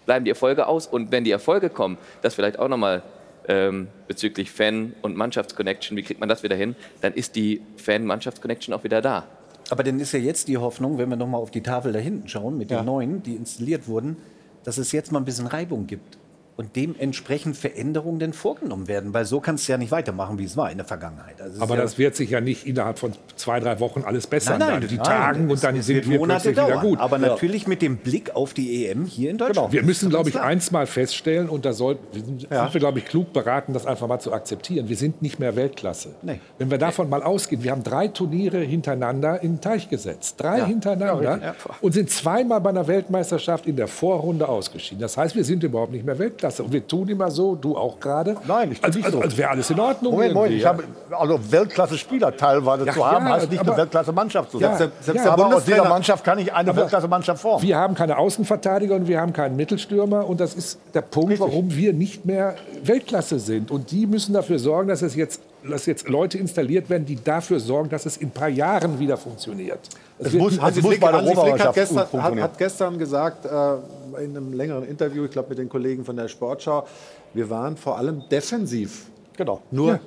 bleiben 0.05 0.25
die 0.25 0.31
Erfolge 0.31 0.67
aus 0.67 0.85
und 0.85 1.11
wenn 1.11 1.23
die 1.23 1.31
Erfolge 1.31 1.69
kommen, 1.69 1.97
das 2.21 2.35
vielleicht 2.35 2.59
auch 2.59 2.67
nochmal 2.67 3.01
ähm, 3.47 3.87
bezüglich 4.07 4.51
Fan- 4.51 4.93
und 5.01 5.15
Mannschaftsconnection, 5.15 5.97
wie 5.97 6.03
kriegt 6.03 6.19
man 6.19 6.29
das 6.29 6.43
wieder 6.43 6.55
hin, 6.55 6.75
dann 7.01 7.13
ist 7.13 7.35
die 7.35 7.61
Fan-Mannschaftsconnection 7.77 8.73
auch 8.73 8.83
wieder 8.83 9.01
da. 9.01 9.25
Aber 9.69 9.83
dann 9.83 9.99
ist 9.99 10.11
ja 10.11 10.19
jetzt 10.19 10.47
die 10.47 10.57
Hoffnung, 10.57 10.97
wenn 10.97 11.09
wir 11.09 11.15
noch 11.15 11.27
mal 11.27 11.37
auf 11.37 11.51
die 11.51 11.61
Tafel 11.61 11.91
da 11.91 11.99
hinten 11.99 12.27
schauen, 12.27 12.57
mit 12.57 12.69
den 12.69 12.85
neuen, 12.85 13.23
die 13.23 13.35
installiert 13.35 13.87
wurden, 13.87 14.17
dass 14.63 14.77
es 14.77 14.91
jetzt 14.91 15.11
mal 15.11 15.19
ein 15.19 15.25
bisschen 15.25 15.47
Reibung 15.47 15.87
gibt 15.87 16.17
und 16.57 16.75
dementsprechend 16.75 17.57
Veränderungen 17.57 18.19
denn 18.19 18.33
vorgenommen 18.33 18.87
werden. 18.87 19.13
Weil 19.13 19.25
so 19.25 19.39
kannst 19.41 19.67
du 19.67 19.73
ja 19.73 19.77
nicht 19.77 19.91
weitermachen, 19.91 20.39
wie 20.39 20.45
es 20.45 20.55
war 20.55 20.71
in 20.71 20.77
der 20.77 20.85
Vergangenheit. 20.85 21.41
Also 21.41 21.61
Aber 21.61 21.75
ja, 21.75 21.81
das 21.81 21.97
wird 21.97 22.15
sich 22.15 22.29
ja 22.29 22.39
nicht 22.39 22.65
innerhalb 22.65 22.97
von 22.97 23.11
zwei, 23.35 23.59
drei 23.59 23.79
Wochen 23.81 24.03
alles 24.05 24.25
bessern. 24.27 24.59
Nein, 24.59 24.79
nein. 24.79 24.87
Die 24.87 24.95
nein, 24.95 25.03
tagen 25.03 25.45
es- 25.45 25.51
und 25.51 25.63
dann 25.63 25.81
sind 25.81 26.09
wir 26.09 26.17
Monate 26.17 26.43
plötzlich 26.53 26.65
wieder 26.65 26.75
dauern. 26.75 26.87
gut. 26.87 26.99
Aber 26.99 27.17
natürlich 27.17 27.67
mit 27.67 27.81
dem 27.81 27.97
Blick 27.97 28.35
auf 28.35 28.53
die 28.53 28.85
EM 28.85 29.05
hier 29.05 29.31
in 29.31 29.37
Deutschland. 29.37 29.55
Genau. 29.55 29.73
Wir 29.73 29.83
müssen, 29.83 30.09
glaube 30.09 30.29
ich, 30.29 30.39
eins 30.39 30.71
mal 30.71 30.87
feststellen, 30.87 31.49
und 31.49 31.65
da 31.65 31.73
soll, 31.73 31.97
wir 32.13 32.23
sind, 32.23 32.41
sind 32.41 32.51
wir, 32.51 32.79
glaube 32.79 32.99
ich, 32.99 33.05
klug 33.05 33.33
beraten, 33.33 33.73
das 33.73 33.85
einfach 33.85 34.07
mal 34.07 34.19
zu 34.19 34.31
akzeptieren. 34.31 34.87
Wir 34.87 34.95
sind 34.97 35.21
nicht 35.21 35.39
mehr 35.39 35.55
Weltklasse. 35.57 36.15
Nee. 36.21 36.39
Wenn 36.57 36.71
wir 36.71 36.77
davon 36.77 37.09
mal 37.09 37.21
ausgehen, 37.21 37.63
wir 37.63 37.71
haben 37.71 37.83
drei 37.83 38.07
Turniere 38.07 38.59
hintereinander 38.59 39.41
in 39.43 39.55
den 39.55 39.61
Teich 39.61 39.89
gesetzt. 39.89 40.35
Drei 40.37 40.63
hintereinander. 40.65 41.55
und 41.81 41.91
sind 41.93 42.09
zweimal 42.09 42.61
bei 42.61 42.69
einer 42.69 42.87
Weltmeisterschaft 42.87 43.65
in 43.65 43.75
der 43.75 43.87
Vorrunde 43.87 44.47
ausgeschieden. 44.47 45.01
Das 45.01 45.17
heißt, 45.17 45.35
wir 45.35 45.43
sind 45.43 45.63
überhaupt 45.63 45.91
nicht 45.91 46.05
mehr 46.05 46.17
Weltklasse. 46.17 46.44
Weltklasse. 46.45 46.63
Und 46.63 46.71
wir 46.73 46.87
tun 46.87 47.07
immer 47.09 47.31
so, 47.31 47.55
du 47.55 47.75
auch 47.77 47.99
gerade. 47.99 48.35
Nein, 48.47 48.71
ich 48.71 48.83
als, 48.83 48.95
nicht 48.95 49.05
als, 49.05 49.13
so. 49.13 49.21
als 49.21 49.37
wäre 49.37 49.49
alles 49.49 49.69
in 49.69 49.79
Ordnung. 49.79 50.13
Moment, 50.13 50.33
Moment, 50.33 50.53
ich 50.53 50.63
ja. 50.63 50.69
habe 50.69 50.83
also 51.11 51.39
Weltklasse-Spieler 51.51 52.35
teilweise 52.37 52.85
Ja, 52.85 52.93
zu 52.93 53.05
haben, 53.05 53.25
ja, 53.25 53.33
heißt 53.33 53.49
nicht 53.51 53.59
aber- 53.59 53.71
eine 53.71 53.81
Weltklasse-Mannschaft 53.81 54.51
zu 54.51 54.59
sein. 54.59 54.77
selbst- 54.77 55.03
selbst 55.03 55.27
aber 55.27 55.55
aus 55.55 55.65
dieser 55.65 55.87
Mannschaft 55.87 56.23
kann 56.23 56.39
ich 56.39 56.53
eine 56.53 56.75
Weltklasse-Mannschaft 56.75 57.41
formen. 57.41 57.63
Wir 57.63 57.77
haben 57.77 57.95
keine 57.95 58.17
Außenverteidiger 58.17 58.95
und 58.95 59.07
wir 59.07 59.19
haben 59.19 59.33
keinen 59.33 59.55
Mittelstürmer. 59.55 60.27
Und 60.27 60.39
das 60.39 60.53
ist 60.53 60.79
der 60.93 61.01
Punkt, 61.01 61.39
warum 61.39 61.75
wir 61.75 61.93
nicht 61.93 62.25
mehr 62.25 62.55
Weltklasse 62.83 63.39
sind. 63.39 63.71
Und 63.71 63.91
die 63.91 64.05
müssen 64.07 64.33
dafür 64.33 64.59
sorgen, 64.59 64.89
dass 64.89 65.01
es 65.01 65.15
jetzt, 65.15 65.41
dass 65.67 65.85
jetzt 65.85 66.07
Leute 66.09 66.37
installiert 66.37 66.89
werden, 66.89 67.05
die 67.05 67.21
dafür 67.21 67.59
sorgen, 67.59 67.89
dass 67.89 68.05
es 68.05 68.17
in 68.17 68.27
ein 68.27 68.31
paar 68.31 68.49
Jahren 68.49 68.99
wieder 68.99 69.17
funktioniert. 69.17 69.79
Es 70.17 70.33
nicht- 70.33 70.61
Hansi 70.61 70.81
muss 70.81 70.89
Flick, 70.91 71.01
bei 71.01 71.11
der 71.11 71.19
Hansi 71.19 71.35
Flick 71.35 71.59
hat, 71.59 71.73
gestern, 71.75 71.97
hat, 71.99 72.07
funktionieren. 72.09 72.43
hat 72.43 72.57
gestern 72.57 72.97
gesagt, 72.97 73.45
äh, 73.45 74.23
in 74.23 74.37
einem 74.37 74.53
längeren 74.53 74.85
Interview, 74.87 75.25
ich 75.25 75.31
glaube 75.31 75.49
mit 75.49 75.57
den 75.57 75.67
Kollegen 75.69 76.05
von 76.05 76.15
der 76.15 76.27
Sportschau, 76.29 76.85
wir 77.33 77.49
waren 77.49 77.75
vor 77.75 77.97
allem 77.97 78.23
defensiv. 78.31 79.07
Genau. 79.35 79.61
Nur 79.71 79.89
Ja. 79.89 79.99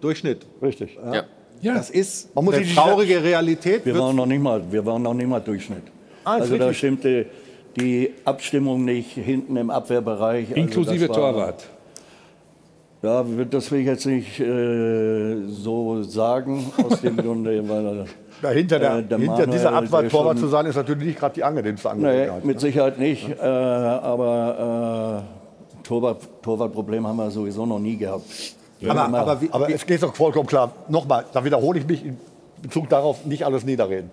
Durchschnitt. 0.00 0.46
Richtig. 0.62 0.96
Ja. 1.04 1.24
Ja. 1.62 1.74
Das 1.74 1.90
ist 1.90 2.32
Man 2.36 2.44
muss 2.44 2.54
eine 2.54 2.66
traurige 2.66 3.22
Realität. 3.24 3.84
Wir 3.84 3.98
waren 3.98 4.14
noch 4.14 4.26
nicht 4.26 4.40
mal, 4.42 4.62
wir 4.70 4.84
waren 4.86 5.02
noch 5.02 5.14
nicht 5.14 5.26
mal 5.28 5.40
Durchschnitt. 5.40 5.82
Ah, 6.22 6.34
also 6.34 6.56
da 6.56 6.66
richtig. 6.66 6.78
stimmte 6.78 7.26
die 7.76 8.12
Abstimmung 8.24 8.84
nicht 8.84 9.12
hinten 9.12 9.56
im 9.56 9.70
Abwehrbereich. 9.70 10.48
Also 10.50 10.60
Inklusive 10.60 11.08
war- 11.08 11.16
Torwart. 11.16 11.64
Ja, 13.02 13.24
das 13.50 13.70
will 13.70 13.80
ich 13.80 13.86
jetzt 13.86 14.06
nicht 14.06 14.40
äh, 14.40 15.36
so 15.48 16.02
sagen, 16.02 16.72
aus 16.82 17.00
dem 17.00 17.16
Grunde, 17.22 17.68
weil 17.68 18.06
Dahinter 18.42 18.78
der, 18.78 18.96
äh, 18.98 19.02
der 19.02 19.18
hinter 19.18 19.32
Manuel, 19.46 19.50
dieser 19.50 19.70
Torwart 20.10 20.10
schon- 20.10 20.36
zu 20.38 20.48
sein, 20.48 20.66
ist 20.66 20.76
natürlich 20.76 21.04
nicht 21.06 21.18
gerade 21.18 21.34
die 21.34 21.44
angenehmste 21.44 21.88
Nee, 21.88 21.92
Angelegenheit. 22.06 22.44
mit 22.44 22.60
Sicherheit 22.60 22.98
nicht. 22.98 23.28
Äh, 23.30 23.42
aber 23.44 25.24
äh, 25.24 25.82
Torwart, 25.86 26.22
Torwartproblem 26.42 27.06
haben 27.06 27.16
wir 27.16 27.30
sowieso 27.30 27.64
noch 27.66 27.78
nie 27.78 27.96
gehabt. 27.96 28.24
Haben 28.86 29.08
immer- 29.08 29.18
aber, 29.20 29.38
aber 29.52 29.70
es 29.70 29.86
geht 29.86 30.02
doch 30.02 30.14
vollkommen 30.14 30.46
klar. 30.46 30.72
Nochmal, 30.88 31.24
da 31.32 31.44
wiederhole 31.44 31.78
ich 31.78 31.86
mich 31.86 32.04
in 32.04 32.18
Bezug 32.60 32.88
darauf, 32.90 33.24
nicht 33.24 33.44
alles 33.44 33.64
niederreden. 33.64 34.10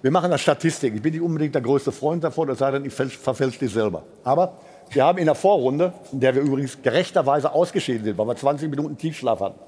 Wir 0.00 0.10
machen 0.12 0.30
das 0.30 0.40
Statistik. 0.40 0.94
Ich 0.94 1.02
bin 1.02 1.12
nicht 1.12 1.22
unbedingt 1.22 1.54
der 1.54 1.62
größte 1.62 1.90
Freund 1.92 2.22
davon, 2.24 2.48
es 2.50 2.58
sei 2.58 2.70
denn, 2.70 2.84
ich 2.84 2.92
fälsch- 2.94 3.18
verfälsche 3.18 3.58
die 3.58 3.66
selber. 3.66 4.02
Aber 4.24 4.52
wir 4.90 5.04
haben 5.04 5.18
in 5.18 5.26
der 5.26 5.34
Vorrunde, 5.34 5.92
in 6.12 6.20
der 6.20 6.34
wir 6.34 6.40
übrigens 6.42 6.78
gerechterweise 6.80 7.52
ausgeschieden 7.52 8.04
sind, 8.04 8.16
weil 8.16 8.26
wir 8.28 8.36
20 8.36 8.70
Minuten 8.70 8.96
Tiefschlaf 8.96 9.40
hatten, 9.40 9.58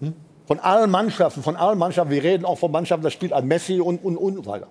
hm? 0.00 0.12
Von 0.48 0.60
allen 0.60 0.90
Mannschaften, 0.90 1.42
von 1.42 1.56
allen 1.56 1.78
Mannschaften, 1.78 2.10
wir 2.10 2.24
reden 2.24 2.46
auch 2.46 2.56
von 2.56 2.72
Mannschaften, 2.72 3.04
das 3.04 3.12
spielt 3.12 3.34
an 3.34 3.46
Messi 3.46 3.80
und, 3.80 4.02
und, 4.02 4.16
und 4.16 4.46
weiter, 4.46 4.66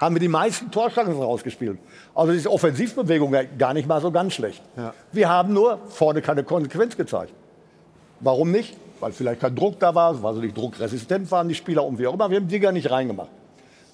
haben 0.00 0.14
wir 0.14 0.20
die 0.20 0.28
meisten 0.28 0.70
Torchancen 0.70 1.20
rausgespielt. 1.20 1.78
Also 2.14 2.32
diese 2.32 2.50
Offensivbewegung 2.50 3.36
gar 3.58 3.74
nicht 3.74 3.86
mal 3.86 4.00
so 4.00 4.10
ganz 4.10 4.32
schlecht. 4.32 4.62
Ja. 4.78 4.94
Wir 5.12 5.28
haben 5.28 5.52
nur 5.52 5.80
vorne 5.90 6.22
keine 6.22 6.44
Konsequenz 6.44 6.96
gezeigt. 6.96 7.34
Warum 8.20 8.50
nicht? 8.50 8.74
Weil 9.00 9.12
vielleicht 9.12 9.42
kein 9.42 9.54
Druck 9.54 9.78
da 9.78 9.94
war, 9.94 10.22
weil 10.22 10.34
sie 10.34 10.40
nicht 10.40 10.56
druckresistent 10.56 11.30
waren, 11.30 11.46
die 11.46 11.54
Spieler 11.54 11.84
und 11.84 11.98
wie 11.98 12.06
auch 12.06 12.14
immer. 12.14 12.30
Wir 12.30 12.38
haben 12.38 12.48
Dinger 12.48 12.72
nicht 12.72 12.90
reingemacht. 12.90 13.28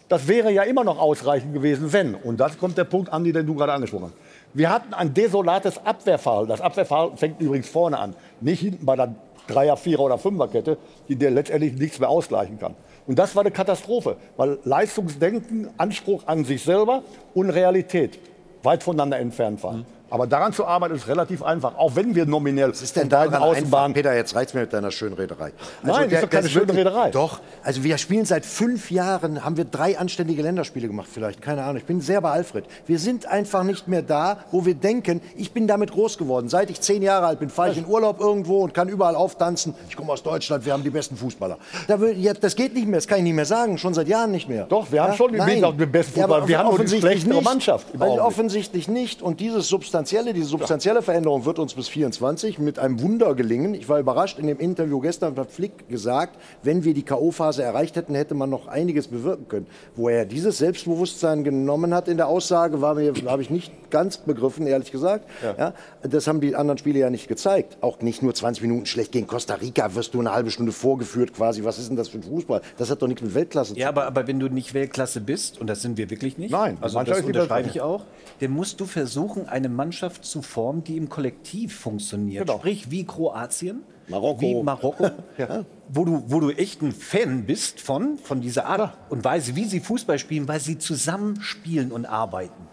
Das 0.09 0.29
wäre 0.29 0.53
ja 0.53 0.63
immer 0.63 0.85
noch 0.85 1.01
ausreichend 1.01 1.53
gewesen, 1.53 1.93
wenn. 1.93 2.15
Und 2.15 2.39
das 2.39 2.59
kommt 2.59 2.79
der 2.79 2.85
Punkt, 2.85 3.13
Andi, 3.13 3.33
den 3.33 3.45
du 3.45 3.57
gerade 3.57 3.73
angesprochen 3.73 4.05
hast. 4.05 4.15
Wir 4.53 4.71
hatten 4.71 4.95
ein 4.95 5.13
desolates 5.13 5.85
Abwehrverhalten. 5.85 6.51
Das 6.51 6.61
Abwehrverhalten 6.61 7.19
fängt 7.19 7.41
übrigens 7.41 7.69
vorne 7.69 7.99
an. 7.99 8.15
Nicht 8.41 8.61
hinten 8.61 8.87
bei 8.87 8.95
der 8.95 9.17
Dreier-, 9.47 9.77
Vierer- 9.77 10.05
oder 10.05 10.19
Fünferkette, 10.19 10.79
die 11.09 11.17
dir 11.17 11.31
letztendlich 11.31 11.75
nichts 11.75 11.99
mehr 11.99 12.09
ausgleichen 12.09 12.59
kann. 12.59 12.75
Und 13.07 13.19
das 13.19 13.37
war 13.37 13.43
eine 13.43 13.51
Katastrophe, 13.51 14.17
weil 14.37 14.59
Leistungsdenken, 14.65 15.69
Anspruch 15.77 16.23
an 16.27 16.45
sich 16.45 16.63
selber 16.63 17.03
und 17.35 17.51
Realität 17.51 18.19
weit 18.63 18.83
voneinander 18.83 19.19
entfernt 19.19 19.63
waren. 19.63 19.87
Aber 20.15 20.29
daran 20.29 20.53
zu 20.53 20.65
arbeiten 20.65 20.95
ist 20.95 21.09
relativ 21.09 21.43
einfach, 21.43 21.77
auch 21.77 21.97
wenn 21.97 22.15
wir 22.15 22.25
nominell 22.25 22.71
Was 22.71 22.83
ist 22.83 22.95
denn 22.95 23.09
beiden 23.09 23.33
daran 23.33 23.57
einfach? 23.57 23.93
Peter, 23.93 24.15
jetzt 24.15 24.37
reizt 24.37 24.55
mir 24.55 24.61
mit 24.61 24.73
deiner 24.73 24.93
Schönrederei. 24.93 25.51
Nein, 25.83 26.09
ist 26.09 26.23
doch 26.23 26.31
keine 26.31 26.49
schöne 26.49 26.73
Rederei. 26.73 27.11
Doch. 27.11 27.41
Also 27.65 27.83
wir 27.83 27.99
spielen 27.99 28.25
seit 28.25 28.47
fünf 28.47 28.93
Jahren, 28.93 29.45
haben 29.45 29.57
wir 29.57 29.65
drei 29.65 29.99
anständige 29.99 30.41
Länderspiele 30.43 30.87
gemacht 30.87 31.09
vielleicht. 31.13 31.43
Keine 31.43 31.65
Ahnung. 31.65 31.79
Ich 31.79 31.85
bin 31.85 32.01
sehr 32.01 32.21
bei 32.21 32.31
Alfred. 32.31 32.65
Wir 32.87 33.01
sind 33.01 33.27
einfach 33.27 33.65
nicht 33.65 33.89
mehr 33.89 34.03
da, 34.03 34.39
wo 34.53 34.65
wir 34.65 34.77
denken, 34.77 35.21
ich 35.35 35.51
bin 35.51 35.67
damit 35.67 35.91
groß 35.91 36.17
geworden. 36.17 36.49
Seit 36.49 36.71
ich 36.71 36.81
zehn 36.81 37.03
Jahre 37.03 37.27
alt 37.27 37.41
bin, 37.41 37.51
fahre 37.51 37.73
ich 37.73 37.79
in 37.79 37.87
Urlaub 37.87 38.21
irgendwo 38.21 38.63
und 38.63 38.73
kann 38.73 38.89
überall 38.89 39.17
auftanzen. 39.17 39.75
Ich 39.89 39.97
komme 39.97 40.13
aus 40.13 40.23
Deutschland, 40.23 40.65
wir 40.65 40.75
haben 40.75 40.85
die 40.85 40.91
besten 40.91 41.17
Fußballer. 41.17 41.59
Da 41.89 41.97
ja, 41.97 42.35
das 42.35 42.55
geht 42.55 42.73
nicht 42.75 42.87
mehr, 42.87 42.99
das 42.99 43.09
kann 43.09 43.19
ich 43.19 43.25
nicht 43.25 43.35
mehr 43.35 43.47
sagen. 43.47 43.79
Schon 43.79 43.95
seit 43.95 44.07
Jahren 44.07 44.31
nicht 44.31 44.49
mehr. 44.49 44.67
Doch, 44.67 44.93
wir 44.93 45.03
haben 45.03 45.17
schon 45.17 45.33
die 45.33 45.39
besten 45.87 46.21
Ja, 46.21 46.29
Fußballer. 46.29 46.47
Wir 46.47 46.59
haben 46.61 46.69
offensichtlich 46.69 47.13
schlechtere 47.15 47.39
nicht. 47.39 47.45
Mannschaft 47.45 47.87
Augenblick. 47.99 48.25
offensichtlich 48.25 48.87
nicht. 48.87 49.21
Und 49.21 49.41
dieses 49.41 49.69
Substanzielle, 50.05 50.35
diese 50.35 50.49
substanzielle 50.49 51.01
Veränderung 51.01 51.47
wird 51.47 51.59
uns 51.59 51.73
bis 51.73 51.89
24 51.89 52.59
mit 52.59 52.79
einem 52.79 53.01
Wunder 53.01 53.35
gelingen. 53.35 53.73
Ich 53.73 53.89
war 53.89 53.99
überrascht, 53.99 54.39
in 54.39 54.47
dem 54.47 54.59
Interview 54.59 55.01
gestern 55.01 55.35
hat 55.37 55.51
Flick 55.51 55.89
gesagt, 55.89 56.39
wenn 56.63 56.85
wir 56.85 56.93
die 56.93 57.05
K.O.-Phase 57.05 57.63
erreicht 57.63 57.97
hätten, 57.97 58.15
hätte 58.15 58.35
man 58.35 58.51
noch 58.51 58.69
einiges 58.69 59.09
bewirken 59.09 59.49
können. 59.49 59.67
Wo 59.97 60.11
er 60.11 60.27
dieses 60.27 60.59
Selbstbewusstsein 60.59 61.43
genommen 61.43 61.95
hat 61.95 62.09
in 62.09 62.19
der 62.19 62.29
Aussage, 62.29 62.83
habe 62.83 63.41
ich 63.41 63.49
nicht 63.49 63.73
ganz 63.91 64.19
begriffen, 64.19 64.67
ehrlich 64.67 64.93
gesagt. 64.93 65.25
Ja. 65.43 65.73
das 66.03 66.27
haben 66.27 66.43
die 66.43 66.55
anderen 66.55 66.77
Spiele 66.77 66.99
ja 66.99 67.09
nicht 67.09 67.27
gezeigt. 67.27 67.79
Auch 67.81 68.01
nicht 68.01 68.23
nur 68.23 68.35
20 68.35 68.61
Minuten 68.61 68.85
schlecht 68.85 69.13
gegen 69.13 69.27
Costa 69.27 69.55
Rica 69.55 69.95
wirst 69.95 70.13
du 70.13 70.21
eine 70.21 70.35
halbe 70.35 70.51
Stunde 70.51 70.73
vorgeführt 70.73 71.33
quasi. 71.33 71.65
Was 71.65 71.79
ist 71.79 71.89
denn 71.89 71.97
das 71.97 72.09
für 72.09 72.19
ein 72.19 72.25
Fußball? 72.25 72.61
Das 72.77 72.91
hat 72.91 73.01
doch 73.01 73.09
nichts 73.09 73.23
mit 73.23 73.35
Weltklasse 73.35 73.69
zu 73.69 73.75
tun. 73.75 73.81
Ja, 73.81 73.89
aber, 73.89 74.05
aber 74.05 74.27
wenn 74.27 74.39
du 74.39 74.49
nicht 74.49 74.75
Weltklasse 74.75 75.23
bist, 75.23 75.61
und 75.61 75.69
das 75.69 75.81
sind 75.81 75.97
wir 75.97 76.11
wirklich 76.11 76.37
nicht, 76.37 76.51
Nein, 76.51 76.77
also 76.83 77.03
das 77.03 77.23
unterschreibe 77.23 77.71
ich 77.71 77.81
auch, 77.81 78.05
dann 78.41 78.51
musst 78.51 78.81
du 78.81 78.85
versuchen, 78.85 79.49
eine 79.49 79.69
Mannschaft 79.69 79.94
zu 80.01 80.43
formen, 80.43 80.85
die 80.85 80.97
im 80.97 81.09
Kollektiv 81.09 81.75
funktioniert. 81.79 82.47
Genau. 82.47 82.59
Sprich, 82.59 82.91
wie 82.91 83.05
Kroatien, 83.05 83.83
Marokko. 84.09 84.41
wie 84.41 84.63
Marokko, 84.63 85.11
wo, 85.89 86.05
du, 86.05 86.25
wo 86.27 86.41
du 86.41 86.51
echt 86.51 86.83
ein 86.83 86.93
Fan 86.93 87.47
bist 87.47 87.81
von, 87.81 88.19
von 88.19 88.41
dieser 88.41 88.67
Art 88.67 88.97
und 89.11 89.25
Weise, 89.25 89.57
wie 89.57 89.65
sie 89.65 89.81
Fußball 89.81 90.19
spielen, 90.19 90.49
weil 90.49 90.61
sie 90.61 90.79
zusammen 90.79 91.41
spielen 91.41 91.93
und 91.93 92.07
arbeiten. 92.07 92.69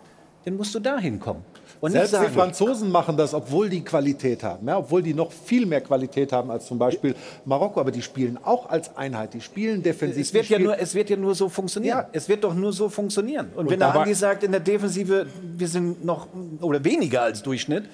Dann 0.46 0.58
musst 0.58 0.74
du 0.74 0.80
dahin 0.80 1.20
kommen. 1.20 1.44
Und 1.82 1.92
Selbst 1.94 2.14
die 2.14 2.28
Franzosen 2.32 2.92
machen 2.92 3.18
das, 3.18 3.34
obwohl 3.34 3.68
die 3.68 3.84
Qualität 3.84 4.44
haben. 4.44 4.68
Ja, 4.68 4.78
obwohl 4.78 5.02
die 5.02 5.16
noch 5.16 5.32
viel 5.32 5.66
mehr 5.66 5.82
Qualität 5.82 6.32
haben 6.32 6.52
als 6.52 6.68
zum 6.68 6.78
Beispiel 6.78 7.16
Marokko. 7.44 7.80
Aber 7.80 7.90
die 7.90 8.04
spielen 8.04 8.38
auch 8.44 8.70
als 8.70 8.96
Einheit. 8.96 9.34
Die 9.34 9.42
spielen 9.42 9.82
defensiv. 9.82 10.22
es 10.28 10.32
wird, 10.34 10.46
ja 10.50 10.60
nur, 10.60 10.78
es 10.80 10.94
wird 10.94 11.10
ja 11.10 11.18
nur 11.18 11.34
so 11.34 11.50
funktionieren. 11.50 11.98
Ja. 11.98 12.08
Es 12.12 12.30
wird 12.30 12.44
doch 12.44 12.54
nur 12.54 12.72
so 12.72 12.88
funktionieren. 12.88 13.48
Und, 13.56 13.66
Und 13.66 13.72
wenn 13.72 13.80
der 13.80 13.96
Andi 13.96 14.14
sagt, 14.14 14.44
in 14.44 14.52
der 14.52 14.62
Defensive, 14.62 15.26
wir 15.58 15.68
sind 15.68 16.06
noch 16.06 16.28
oder 16.62 16.84
weniger 16.84 17.24
als 17.24 17.42
Durchschnitt, 17.42 17.86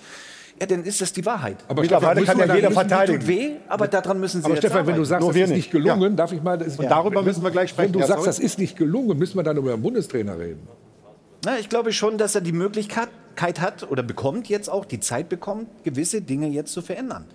ja, 0.59 0.65
dann 0.65 0.83
ist 0.83 0.99
das 0.99 1.13
die 1.13 1.25
Wahrheit. 1.25 1.55
Aber 1.69 1.81
Mittlerweile 1.81 2.23
kann 2.23 2.39
ja 2.39 2.55
jeder 2.55 2.71
verteidigen. 2.71 3.19
Tut 3.19 3.27
weh, 3.29 3.51
aber 3.69 3.87
daran 3.87 4.19
müssen 4.19 4.41
Sie 4.41 4.45
Aber 4.45 4.55
jetzt 4.55 4.63
Stefan, 4.65 4.79
wenn 4.87 4.95
du 4.95 5.01
arbeiten. 5.03 5.05
sagst, 5.05 5.21
Nur 5.21 5.31
das 5.33 5.41
ist 5.43 5.49
nicht. 5.55 5.71
gelungen, 5.71 6.15
darf 6.17 6.33
ich 6.33 6.43
mal... 6.43 6.57
Das, 6.57 6.75
Und 6.77 6.89
darüber 6.91 7.21
müssen 7.21 7.41
wir 7.43 7.51
gleich 7.51 7.69
sprechen. 7.69 7.93
Wenn 7.93 7.93
du 7.93 7.99
Ja, 7.99 8.07
sagst, 8.07 8.23
sorry. 8.23 8.35
das 8.35 8.39
ist 8.39 8.59
nicht 8.59 8.75
gelungen, 8.75 9.17
müssen 9.17 9.37
wir 9.37 9.43
dann 9.43 9.55
über 9.55 9.71
den 9.71 9.81
Bundestrainer 9.81 10.37
reden. 10.37 10.67
Na, 11.45 11.57
ich 11.59 11.69
glaube 11.69 11.93
schon, 11.93 12.17
dass 12.17 12.35
er 12.35 12.41
die 12.41 12.51
Möglichkeit 12.51 13.07
hat 13.41 13.89
oder 13.89 14.03
bekommt 14.03 14.49
jetzt 14.49 14.69
auch, 14.69 14.85
die 14.85 14.99
Zeit 14.99 15.29
bekommt, 15.29 15.67
gewisse 15.83 16.21
Dinge 16.21 16.47
jetzt 16.47 16.73
zu 16.73 16.81
verändern. 16.81 17.25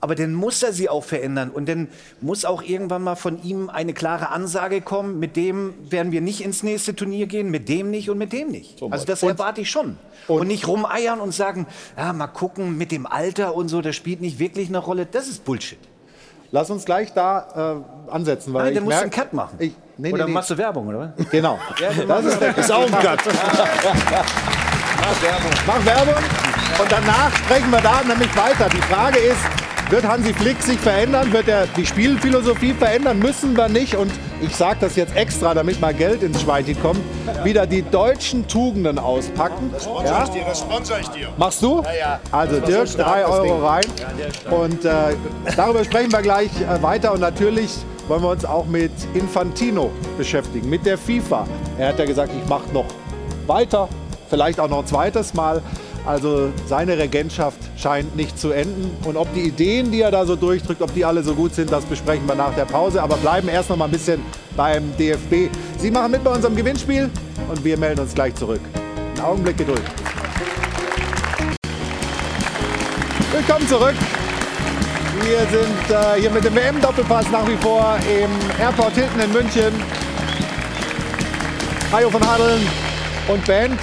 Aber 0.00 0.14
dann 0.14 0.34
muss 0.34 0.62
er 0.62 0.72
sie 0.72 0.90
auch 0.90 1.04
verändern 1.04 1.50
und 1.50 1.68
dann 1.68 1.88
muss 2.20 2.44
auch 2.44 2.62
irgendwann 2.62 3.02
mal 3.02 3.14
von 3.14 3.42
ihm 3.42 3.70
eine 3.70 3.94
klare 3.94 4.28
Ansage 4.28 4.82
kommen, 4.82 5.18
mit 5.18 5.36
dem 5.36 5.74
werden 5.90 6.12
wir 6.12 6.20
nicht 6.20 6.44
ins 6.44 6.62
nächste 6.62 6.94
Turnier 6.94 7.26
gehen, 7.26 7.50
mit 7.50 7.68
dem 7.68 7.90
nicht 7.90 8.10
und 8.10 8.18
mit 8.18 8.32
dem 8.32 8.48
nicht. 8.48 8.82
also 8.82 9.06
das 9.06 9.22
erwarte 9.22 9.62
ich 9.62 9.70
schon. 9.70 9.96
Und, 10.28 10.48
nicht 10.48 10.68
rumeiern 10.68 11.20
und 11.20 11.32
sagen, 11.32 11.66
ja, 11.96 12.12
mal 12.12 12.26
gucken 12.26 12.76
mit 12.76 12.92
dem 12.92 13.06
Alter 13.06 13.54
und 13.54 13.68
so, 13.68 13.80
das 13.80 13.96
spielt 13.96 14.20
nicht 14.20 14.38
wirklich 14.38 14.68
eine 14.68 14.78
Rolle. 14.78 15.06
Das 15.06 15.28
ist 15.28 15.44
Bullshit. 15.44 15.78
Lass 16.52 16.70
uns 16.70 16.84
gleich 16.84 17.12
da 17.12 17.82
äh, 18.08 18.10
ansetzen. 18.10 18.52
Weil 18.52 18.64
Nein, 18.64 18.72
ich 18.72 18.78
dann 18.78 18.84
musst 18.84 18.98
du 18.98 19.02
einen 19.02 19.10
Cut 19.10 19.32
machen. 19.32 19.56
Ich, 19.58 19.72
nee, 19.96 20.12
oder 20.12 20.24
nee, 20.24 20.30
nee. 20.30 20.34
machst 20.34 20.50
du 20.50 20.58
Werbung, 20.58 20.88
oder? 20.88 21.14
Genau. 21.30 21.58
Ja, 21.80 22.04
das 22.06 22.24
ist, 22.24 22.40
der, 22.40 22.56
ist 22.56 22.72
auch 22.72 22.84
ein 22.84 22.92
Cut. 22.92 23.20
Mach 25.00 25.22
Werbung. 25.22 25.50
Mach 25.66 25.84
Werbung. 25.84 26.22
Und 26.80 26.92
danach 26.92 27.34
sprechen 27.36 27.70
wir 27.70 27.80
da 27.80 28.02
nämlich 28.06 28.34
weiter. 28.36 28.68
Die 28.68 28.82
Frage 28.82 29.18
ist, 29.18 29.38
wird 29.90 30.04
Hansi 30.06 30.34
Flick 30.34 30.60
sich 30.62 30.78
verändern? 30.78 31.32
Wird 31.32 31.48
er 31.48 31.66
die 31.68 31.86
Spielphilosophie 31.86 32.74
verändern? 32.74 33.18
Müssen 33.18 33.56
wir 33.56 33.68
nicht. 33.68 33.94
Und 33.94 34.10
ich 34.40 34.54
sage 34.54 34.78
das 34.80 34.96
jetzt 34.96 35.14
extra, 35.16 35.54
damit 35.54 35.80
mal 35.80 35.94
Geld 35.94 36.22
ins 36.22 36.42
Schweinchen 36.42 36.80
kommt. 36.82 37.00
Wieder 37.44 37.66
die 37.66 37.82
deutschen 37.82 38.46
Tugenden 38.48 38.98
auspacken. 38.98 39.72
Ja? 40.04 40.24
das 40.26 40.58
sponsor 40.60 40.98
ich 40.98 41.08
dir. 41.08 41.28
Machst 41.36 41.62
du? 41.62 41.82
Ja, 41.84 41.92
ja. 41.94 42.20
Also 42.32 42.56
Das 42.58 42.68
Dirk, 42.68 42.84
ist 42.84 42.92
stark, 42.94 43.08
drei 43.08 43.20
das 43.22 43.30
Euro 43.30 43.44
Ding. 43.44 43.64
rein. 43.64 43.84
Und 44.50 44.84
äh, 44.84 44.90
darüber 45.56 45.84
sprechen 45.84 46.12
wir 46.12 46.22
gleich 46.22 46.50
äh, 46.60 46.82
weiter. 46.82 47.12
Und 47.12 47.20
natürlich 47.20 47.70
wollen 48.08 48.22
wir 48.22 48.30
uns 48.30 48.44
auch 48.44 48.66
mit 48.66 48.92
Infantino 49.14 49.90
beschäftigen, 50.18 50.68
mit 50.68 50.84
der 50.84 50.98
FIFA. 50.98 51.46
Er 51.78 51.88
hat 51.88 51.98
ja 51.98 52.04
gesagt, 52.06 52.32
ich 52.40 52.48
mache 52.48 52.68
noch 52.72 52.86
weiter, 53.46 53.88
vielleicht 54.28 54.60
auch 54.60 54.68
noch 54.68 54.80
ein 54.80 54.86
zweites 54.86 55.34
Mal. 55.34 55.62
Also 56.04 56.50
seine 56.66 56.96
Regentschaft 56.98 57.58
scheint 57.76 58.14
nicht 58.14 58.38
zu 58.38 58.52
enden. 58.52 58.96
Und 59.04 59.16
ob 59.16 59.32
die 59.34 59.42
Ideen, 59.42 59.90
die 59.90 60.02
er 60.02 60.12
da 60.12 60.24
so 60.24 60.36
durchdrückt, 60.36 60.80
ob 60.80 60.94
die 60.94 61.04
alle 61.04 61.22
so 61.22 61.34
gut 61.34 61.54
sind, 61.54 61.72
das 61.72 61.84
besprechen 61.84 62.28
wir 62.28 62.36
nach 62.36 62.54
der 62.54 62.64
Pause. 62.64 63.02
Aber 63.02 63.16
bleiben 63.16 63.48
erst 63.48 63.70
noch 63.70 63.76
mal 63.76 63.86
ein 63.86 63.90
bisschen 63.90 64.22
beim 64.56 64.96
DFB. 64.96 65.50
Sie 65.78 65.90
machen 65.90 66.12
mit 66.12 66.22
bei 66.22 66.30
unserem 66.30 66.54
Gewinnspiel 66.54 67.10
und 67.48 67.64
wir 67.64 67.76
melden 67.76 68.00
uns 68.00 68.14
gleich 68.14 68.34
zurück. 68.36 68.60
Einen 69.16 69.24
Augenblick 69.24 69.58
Geduld. 69.58 69.82
Willkommen 73.32 73.68
zurück. 73.68 73.94
Wir 75.22 75.40
sind 75.40 75.90
äh, 75.90 76.20
hier 76.20 76.30
mit 76.30 76.44
dem 76.44 76.54
WM-Doppelpass 76.54 77.30
nach 77.32 77.48
wie 77.48 77.56
vor 77.56 77.96
im 78.06 78.30
Airport 78.60 78.92
Hilton 78.94 79.20
in 79.20 79.32
München. 79.32 79.72
Hajo 81.90 82.10
von 82.10 82.24
Hadeln 82.24 82.60
und 83.28 83.44
Band 83.44 83.80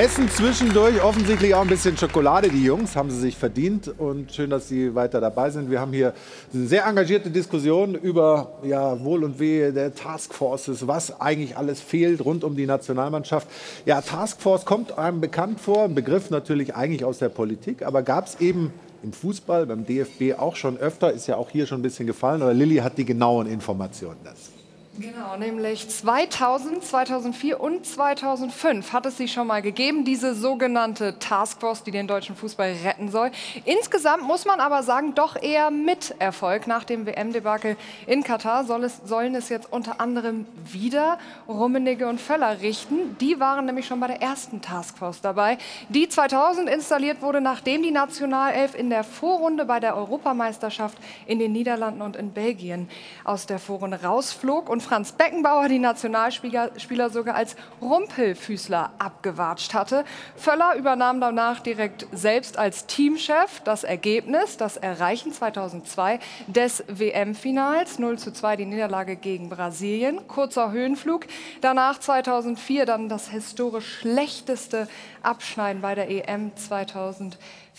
essen 0.00 0.30
zwischendurch 0.30 1.02
offensichtlich 1.02 1.54
auch 1.54 1.60
ein 1.60 1.68
bisschen 1.68 1.94
Schokolade. 1.94 2.48
Die 2.48 2.64
Jungs 2.64 2.96
haben 2.96 3.10
sie 3.10 3.20
sich 3.20 3.36
verdient 3.36 3.92
und 3.98 4.32
schön, 4.32 4.48
dass 4.48 4.66
sie 4.66 4.94
weiter 4.94 5.20
dabei 5.20 5.50
sind. 5.50 5.70
Wir 5.70 5.78
haben 5.78 5.92
hier 5.92 6.14
eine 6.54 6.66
sehr 6.66 6.86
engagierte 6.86 7.28
Diskussion 7.28 7.94
über 7.94 8.60
ja, 8.62 8.98
Wohl 9.04 9.24
und 9.24 9.38
Wehe 9.38 9.74
der 9.74 9.94
Taskforces, 9.94 10.88
was 10.88 11.20
eigentlich 11.20 11.58
alles 11.58 11.82
fehlt 11.82 12.24
rund 12.24 12.44
um 12.44 12.56
die 12.56 12.64
Nationalmannschaft. 12.64 13.46
Ja, 13.84 14.00
Taskforce 14.00 14.64
kommt 14.64 14.96
einem 14.96 15.20
bekannt 15.20 15.60
vor, 15.60 15.84
ein 15.84 15.94
Begriff 15.94 16.30
natürlich 16.30 16.74
eigentlich 16.74 17.04
aus 17.04 17.18
der 17.18 17.28
Politik, 17.28 17.82
aber 17.82 18.02
gab 18.02 18.24
es 18.24 18.40
eben 18.40 18.72
im 19.02 19.12
Fußball, 19.12 19.66
beim 19.66 19.84
DFB 19.84 20.38
auch 20.38 20.56
schon 20.56 20.78
öfter, 20.78 21.12
ist 21.12 21.26
ja 21.26 21.36
auch 21.36 21.50
hier 21.50 21.66
schon 21.66 21.80
ein 21.80 21.82
bisschen 21.82 22.06
gefallen, 22.06 22.40
aber 22.40 22.54
Lilly 22.54 22.76
hat 22.76 22.96
die 22.96 23.04
genauen 23.04 23.46
Informationen 23.46 24.20
dazu. 24.24 24.59
Genau, 25.00 25.34
nämlich 25.38 25.88
2000, 25.88 26.84
2004 26.84 27.58
und 27.58 27.86
2005 27.86 28.92
hat 28.92 29.06
es 29.06 29.16
sie 29.16 29.28
schon 29.28 29.46
mal 29.46 29.62
gegeben, 29.62 30.04
diese 30.04 30.34
sogenannte 30.34 31.18
Taskforce, 31.18 31.84
die 31.84 31.90
den 31.90 32.06
deutschen 32.06 32.36
Fußball 32.36 32.76
retten 32.84 33.10
soll. 33.10 33.30
Insgesamt 33.64 34.24
muss 34.24 34.44
man 34.44 34.60
aber 34.60 34.82
sagen, 34.82 35.14
doch 35.14 35.40
eher 35.40 35.70
mit 35.70 36.14
Erfolg. 36.18 36.66
Nach 36.66 36.84
dem 36.84 37.06
WM-Debakel 37.06 37.78
in 38.06 38.22
Katar 38.22 38.64
soll 38.64 38.84
es, 38.84 39.00
sollen 39.02 39.34
es 39.34 39.48
jetzt 39.48 39.72
unter 39.72 40.02
anderem 40.02 40.44
wieder 40.70 41.16
Rummenigge 41.48 42.06
und 42.06 42.20
Völler 42.20 42.60
richten. 42.60 43.16
Die 43.22 43.40
waren 43.40 43.64
nämlich 43.64 43.86
schon 43.86 44.00
bei 44.00 44.08
der 44.08 44.20
ersten 44.20 44.60
Taskforce 44.60 45.22
dabei, 45.22 45.56
die 45.88 46.10
2000 46.10 46.68
installiert 46.68 47.22
wurde, 47.22 47.40
nachdem 47.40 47.82
die 47.82 47.90
Nationalelf 47.90 48.74
in 48.74 48.90
der 48.90 49.04
Vorrunde 49.04 49.64
bei 49.64 49.80
der 49.80 49.96
Europameisterschaft 49.96 50.98
in 51.24 51.38
den 51.38 51.52
Niederlanden 51.52 52.02
und 52.02 52.16
in 52.16 52.32
Belgien 52.32 52.90
aus 53.24 53.46
der 53.46 53.58
Vorrunde 53.58 54.02
rausflog 54.02 54.68
und 54.68 54.89
Franz 54.90 55.12
Beckenbauer 55.12 55.68
die 55.68 55.78
Nationalspieler 55.78 56.72
Spieler 56.76 57.10
sogar 57.10 57.36
als 57.36 57.54
Rumpelfüßler 57.80 58.90
abgewatscht 58.98 59.72
hatte. 59.72 60.04
Völler 60.34 60.74
übernahm 60.74 61.20
danach 61.20 61.60
direkt 61.60 62.08
selbst 62.10 62.58
als 62.58 62.86
Teamchef 62.86 63.60
das 63.62 63.84
Ergebnis, 63.84 64.56
das 64.56 64.76
Erreichen 64.76 65.32
2002 65.32 66.18
des 66.48 66.82
WM-Finals. 66.88 68.00
0 68.00 68.18
zu 68.18 68.32
2 68.32 68.56
die 68.56 68.66
Niederlage 68.66 69.14
gegen 69.14 69.48
Brasilien. 69.48 70.26
Kurzer 70.26 70.72
Höhenflug. 70.72 71.26
Danach 71.60 72.00
2004 72.00 72.84
dann 72.84 73.08
das 73.08 73.28
historisch 73.28 74.00
schlechteste 74.00 74.88
Abschneiden 75.22 75.82
bei 75.82 75.94
der 75.94 76.10
EM 76.10 76.56
2004 76.56 77.38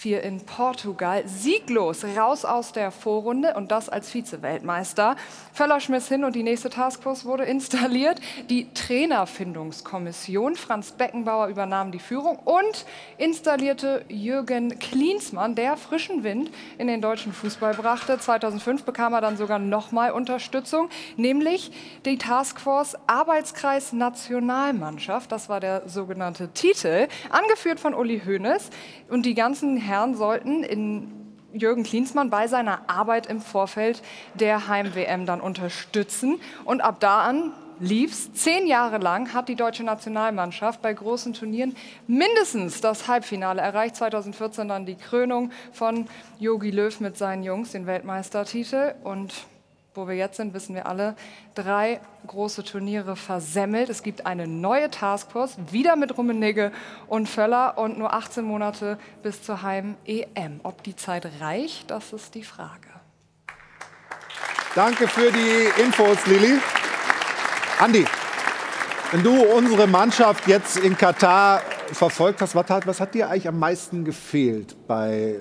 in 0.10 0.44
Portugal. 0.44 1.22
Sieglos 1.28 2.03
raus 2.18 2.44
aus 2.44 2.72
der 2.72 2.90
Vorrunde 2.90 3.53
und 3.53 3.72
das 3.72 3.88
als 3.88 4.10
Vize-Weltmeister. 4.10 5.15
Völler 5.53 5.80
schmiss 5.80 6.07
hin 6.07 6.23
und 6.23 6.36
die 6.36 6.41
nächste 6.41 6.72
Taskforce 6.72 7.26
wurde 7.26 7.44
installiert. 7.44 8.19
Die 8.49 8.73
Trainerfindungskommission. 8.73 10.56
Franz 10.56 10.94
Beckenbauer 10.94 11.48
übernahm 11.48 11.91
die 11.91 11.99
Führung 11.99 12.40
und 12.40 12.86
installierte 13.18 14.03
Jürgen 14.10 14.80
Klinsmann, 14.80 15.53
der 15.53 15.78
frischen 15.78 16.23
Wind 16.23 16.49
in 16.80 16.88
den 16.88 17.02
deutschen 17.02 17.32
Fußball 17.32 17.76
brachte. 17.76 18.18
2005 18.18 18.84
bekam 18.84 19.14
er 19.14 19.22
dann 19.22 19.38
sogar 19.38 19.60
nochmal 19.60 20.11
Unterstützung, 20.14 20.90
nämlich 21.15 21.72
die 22.06 22.18
Taskforce 22.18 22.98
Arbeitskreis 23.06 23.94
Nationalmannschaft. 23.94 25.32
Das 25.32 25.48
war 25.48 25.60
der 25.60 25.88
sogenannte 25.88 26.48
Titel, 26.53 27.07
angeführt 27.30 27.80
von 27.80 27.94
Uli 27.94 28.19
Hoeneß. 28.26 28.72
Und 29.10 29.26
die 29.26 29.36
ganzen 29.36 29.76
Herren 29.91 30.15
sollten 30.15 30.63
in 30.63 31.11
Jürgen 31.51 31.84
Klinsmann 31.84 32.30
bei 32.30 32.47
seiner 32.47 32.89
Arbeit 32.89 33.26
im 33.27 33.41
Vorfeld 33.41 34.01
der 34.35 34.69
Heim-WM 34.69 35.26
dann 35.26 35.41
unterstützen. 35.41 36.39
Und 36.63 36.80
ab 36.80 37.01
da 37.01 37.23
an 37.23 37.51
lief's. 37.81 38.31
Zehn 38.31 38.68
Jahre 38.68 38.99
lang 38.99 39.34
hat 39.34 39.49
die 39.49 39.55
deutsche 39.55 39.84
Nationalmannschaft 39.84 40.81
bei 40.81 40.93
großen 40.93 41.34
Turnieren 41.34 41.76
mindestens 42.07 42.80
das 42.80 43.09
Halbfinale 43.09 43.61
erreicht. 43.61 43.97
2014 43.97 44.69
dann 44.69 44.85
die 44.85 44.95
Krönung 44.95 45.51
von 45.73 46.07
Jogi 46.39 46.72
Löw 46.72 46.97
mit 47.01 47.18
seinen 47.18 47.43
Jungs, 47.43 47.73
den 47.73 47.85
Weltmeistertitel. 47.85 48.93
Und 49.03 49.34
wo 49.93 50.07
wir 50.07 50.15
jetzt 50.15 50.38
sind, 50.38 50.53
wissen 50.53 50.73
wir 50.73 50.85
alle, 50.85 51.15
drei 51.53 51.99
große 52.26 52.63
Turniere 52.63 53.15
versemmelt. 53.15 53.89
Es 53.89 54.03
gibt 54.03 54.26
eine 54.26 54.47
neue 54.47 54.89
Taskforce, 54.89 55.57
wieder 55.69 55.95
mit 55.95 56.18
Rummenigge 56.18 56.72
und 57.07 57.27
Völler 57.27 57.77
und 57.77 57.97
nur 57.97 58.13
18 58.13 58.43
Monate 58.43 58.97
bis 59.22 59.43
zur 59.43 59.63
Heim-EM. 59.63 60.61
Ob 60.63 60.84
die 60.84 60.95
Zeit 60.95 61.27
reicht, 61.41 61.91
das 61.91 62.13
ist 62.13 62.35
die 62.35 62.43
Frage. 62.43 62.88
Danke 64.76 65.07
für 65.07 65.31
die 65.31 65.81
Infos, 65.81 66.26
Lilly. 66.26 66.57
Andi, 67.80 68.05
wenn 69.11 69.23
du 69.23 69.43
unsere 69.43 69.88
Mannschaft 69.88 70.47
jetzt 70.47 70.77
in 70.77 70.97
Katar 70.97 71.61
verfolgt 71.91 72.41
hast, 72.41 72.55
was 72.55 72.69
hat, 72.69 72.88
was 72.88 73.01
hat 73.01 73.13
dir 73.13 73.30
eigentlich 73.30 73.49
am 73.49 73.59
meisten 73.59 74.05
gefehlt 74.05 74.77
bei, 74.88 75.35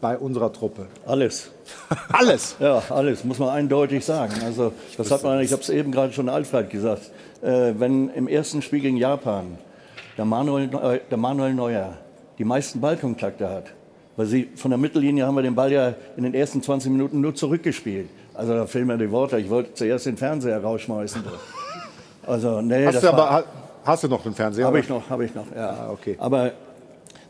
bei 0.00 0.16
unserer 0.18 0.52
Truppe? 0.52 0.86
Alles. 1.06 1.50
alles? 2.12 2.56
Ja, 2.60 2.82
alles, 2.90 3.24
muss 3.24 3.38
man 3.38 3.48
eindeutig 3.50 4.04
sagen. 4.04 4.32
Also, 4.44 4.72
das 4.96 5.10
hat 5.10 5.22
man, 5.22 5.40
ich 5.40 5.52
habe 5.52 5.62
es 5.62 5.68
eben 5.70 5.92
gerade 5.92 6.12
schon 6.12 6.28
Alfred 6.28 6.70
gesagt. 6.70 7.10
Äh, 7.42 7.74
wenn 7.78 8.08
im 8.10 8.28
ersten 8.28 8.62
Spiel 8.62 8.80
gegen 8.80 8.96
Japan 8.96 9.58
der 10.16 10.24
Manuel, 10.24 10.68
Neu- 10.68 11.00
der 11.10 11.18
Manuel 11.18 11.54
Neuer 11.54 11.94
die 12.38 12.44
meisten 12.44 12.80
Ballkontakte 12.80 13.48
hat, 13.48 13.64
weil 14.16 14.26
sie 14.26 14.48
von 14.56 14.70
der 14.70 14.78
Mittellinie 14.78 15.26
haben 15.26 15.34
wir 15.34 15.42
den 15.42 15.54
Ball 15.54 15.72
ja 15.72 15.94
in 16.16 16.22
den 16.24 16.34
ersten 16.34 16.62
20 16.62 16.90
Minuten 16.92 17.20
nur 17.20 17.34
zurückgespielt. 17.34 18.08
Also 18.34 18.54
da 18.54 18.66
fehlen 18.66 18.86
mir 18.86 18.98
die 18.98 19.10
Worte. 19.10 19.38
Ich 19.38 19.50
wollte 19.50 19.74
zuerst 19.74 20.06
den 20.06 20.16
Fernseher 20.16 20.62
rausschmeißen. 20.62 21.22
Also, 22.26 22.60
nee, 22.60 22.86
Hast 22.86 23.02
du, 23.02 23.08
aber, 23.08 23.44
hast 23.84 24.04
du 24.04 24.08
noch 24.08 24.22
den 24.22 24.34
Fernseher? 24.34 24.66
habe 24.66 24.78
ich 24.80 24.88
noch, 24.88 25.08
habe 25.10 25.24
ich 25.24 25.34
noch, 25.34 25.46
ja. 25.54 25.70
Ah, 25.70 25.90
okay. 25.92 26.16
Aber 26.18 26.52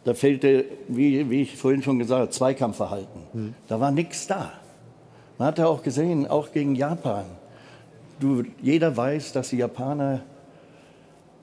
da 0.04 0.14
fehlte, 0.14 0.64
wie, 0.88 1.30
wie 1.30 1.42
ich 1.42 1.56
vorhin 1.56 1.82
schon 1.82 1.98
gesagt 1.98 2.20
habe, 2.20 2.30
Zweikampfverhalten. 2.30 3.22
Hm. 3.32 3.54
Da 3.68 3.80
war 3.80 3.90
nichts 3.90 4.26
da. 4.26 4.52
Man 5.38 5.48
hat 5.48 5.58
ja 5.58 5.66
auch 5.66 5.82
gesehen, 5.82 6.26
auch 6.26 6.52
gegen 6.52 6.74
Japan. 6.74 7.24
Du, 8.20 8.42
jeder 8.60 8.96
weiß, 8.96 9.32
dass 9.32 9.50
die 9.50 9.56
Japaner 9.56 10.22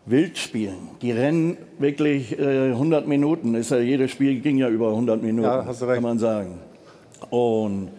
wild 0.06 0.38
spielen. 0.38 0.90
Die 1.02 1.12
rennen 1.12 1.58
wirklich 1.78 2.38
äh, 2.40 2.72
100 2.72 3.08
Minuten. 3.08 3.56
Ist 3.56 3.72
ja, 3.72 3.80
jedes 3.80 4.12
Spiel 4.12 4.40
ging 4.40 4.58
ja 4.58 4.70
über 4.70 4.90
100 4.90 5.22
Minuten, 5.22 5.48
Ja, 5.48 5.66
hast 5.66 5.82
du 5.82 5.86
recht. 5.86 5.96
kann 5.96 6.04
man 6.04 6.20
sagen. 6.20 6.60
Und 7.30 7.90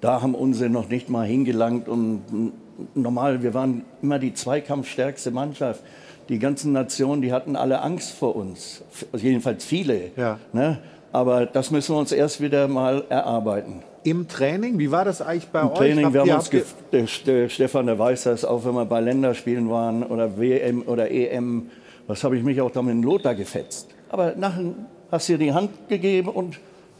da 0.00 0.22
haben 0.22 0.34
unsere 0.34 0.70
noch 0.70 0.88
nicht 0.88 1.08
mal 1.10 1.26
hingelangt. 1.26 1.88
Und 1.88 2.52
normal, 2.94 3.42
wir 3.42 3.54
waren 3.54 3.84
immer 4.02 4.18
die 4.18 4.34
zweikampfstärkste 4.34 5.30
Mannschaft. 5.30 5.82
Die 6.30 6.38
ganzen 6.38 6.72
Nationen, 6.72 7.20
die 7.20 7.32
hatten 7.32 7.56
alle 7.56 7.82
Angst 7.82 8.12
vor 8.12 8.34
uns. 8.36 8.82
F- 8.92 9.20
Jedenfalls 9.20 9.64
viele. 9.64 10.12
Ja. 10.16 10.38
Ne? 10.52 10.78
Aber 11.12 11.44
das 11.44 11.70
müssen 11.70 11.94
wir 11.94 11.98
uns 11.98 12.12
erst 12.12 12.40
wieder 12.40 12.68
mal 12.68 13.04
erarbeiten. 13.10 13.82
Im 14.04 14.28
Training, 14.28 14.78
wie 14.78 14.90
war 14.90 15.04
das 15.04 15.20
eigentlich 15.20 15.48
bei 15.48 15.60
Im 15.60 15.68
euch? 15.72 15.74
Training, 15.78 16.04
Habt 16.06 16.14
wir 16.14 16.20
haben 16.22 16.30
uns, 16.30 16.48
der, 16.50 17.06
der 17.26 17.48
Stefan, 17.50 17.86
der 17.86 17.98
weiß 17.98 18.22
das, 18.22 18.44
auch 18.46 18.64
wenn 18.64 18.74
wir 18.74 18.86
bei 18.86 19.00
Länderspielen 19.00 19.68
waren 19.68 20.04
oder 20.04 20.38
WM 20.38 20.82
oder 20.86 21.10
EM, 21.10 21.68
was 22.06 22.24
habe 22.24 22.38
ich 22.38 22.42
mich 22.44 22.60
auch 22.62 22.70
da 22.70 22.80
mit 22.80 22.92
dem 22.94 23.02
Lothar 23.02 23.34
gefetzt. 23.34 23.88
Aber 24.08 24.34
nachher 24.36 24.72
hast 25.10 25.28
du 25.28 25.32
dir 25.32 25.38
die 25.46 25.52
Hand 25.52 25.70
gegeben 25.88 26.28
und 26.28 26.58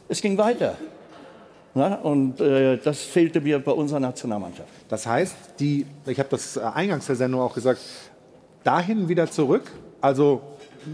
es 0.09 0.21
ging 0.21 0.37
weiter. 0.37 0.75
Na, 1.73 1.95
und 1.95 2.41
äh, 2.41 2.77
das 2.77 2.99
fehlte 3.01 3.39
mir 3.39 3.57
bei 3.59 3.71
unserer 3.71 4.01
Nationalmannschaft. 4.01 4.67
Das 4.89 5.07
heißt, 5.07 5.33
die, 5.59 5.85
ich 6.05 6.19
habe 6.19 6.27
das 6.29 6.57
äh, 6.57 6.61
eingangs 6.61 7.05
der 7.07 7.15
Sendung 7.15 7.39
auch 7.39 7.53
gesagt, 7.53 7.79
dahin 8.63 9.09
wieder 9.09 9.29
zurück, 9.29 9.63
also 10.01 10.41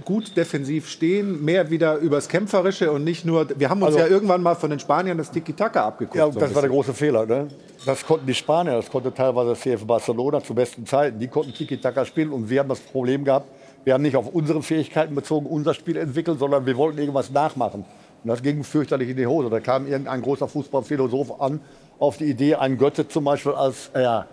gut 0.03 0.35
defensiv 0.35 0.89
stehen, 0.89 1.43
mehr 1.45 1.69
wieder 1.69 1.95
übers 1.97 2.27
Kämpferische 2.27 2.91
und 2.91 3.03
nicht 3.03 3.25
nur, 3.25 3.47
wir 3.57 3.69
haben 3.69 3.81
uns 3.81 3.95
Also- 3.95 3.99
ja 3.99 4.07
irgendwann 4.07 4.41
mal 4.43 4.55
von 4.55 4.69
den 4.69 4.79
Spaniern 4.79 5.17
das 5.17 5.31
Tiki-Taka 5.31 5.85
abgeguckt. 5.85 6.17
Ja, 6.17 6.29
so 6.31 6.39
das 6.39 6.53
war 6.53 6.61
der 6.61 6.71
große 6.71 6.93
Fehler. 6.93 7.25
Ne? 7.25 7.47
Das 7.85 8.05
konnten 8.05 8.25
die 8.25 8.33
Spanier, 8.33 8.73
das 8.73 8.89
konnte 8.89 9.13
teilweise 9.13 9.53
CF 9.55 9.85
Barcelona 9.85 10.43
zu 10.43 10.53
besten 10.53 10.85
Zeiten. 10.85 11.19
Die 11.19 11.27
konnten 11.27 11.53
Tiki-Taka 11.53 12.03
spielen 12.05 12.31
und 12.31 12.49
wir 12.49 12.59
haben 12.59 12.69
das 12.69 12.79
Problem 12.79 13.23
gehabt, 13.23 13.47
wir 13.85 13.93
haben 13.93 14.01
nicht 14.01 14.17
auf 14.17 14.27
unsere 14.27 14.61
Fähigkeiten 14.61 15.15
bezogen 15.15 15.45
unser 15.45 15.73
Spiel 15.73 15.95
entwickelt, 15.95 16.39
sondern 16.39 16.65
wir 16.65 16.75
wollten 16.75 16.97
irgendwas 16.99 17.31
nachmachen. 17.31 17.85
Und 18.23 18.29
das 18.29 18.41
ging 18.41 18.63
fürchterlich 18.65 19.09
in 19.09 19.15
die 19.15 19.27
Hose. 19.27 19.49
Da 19.49 19.61
kam 19.61 19.87
irgendein 19.87 20.21
großer 20.21 20.49
Fußballphilosoph 20.49 21.39
an 21.39 21.61
auf 21.97 22.17
die 22.17 22.25
Idee, 22.25 22.55
einen 22.55 22.77
Götze 22.77 23.07
zum 23.07 23.23
Beispiel 23.23 23.53
als 23.53 23.89
ja, 23.95 24.25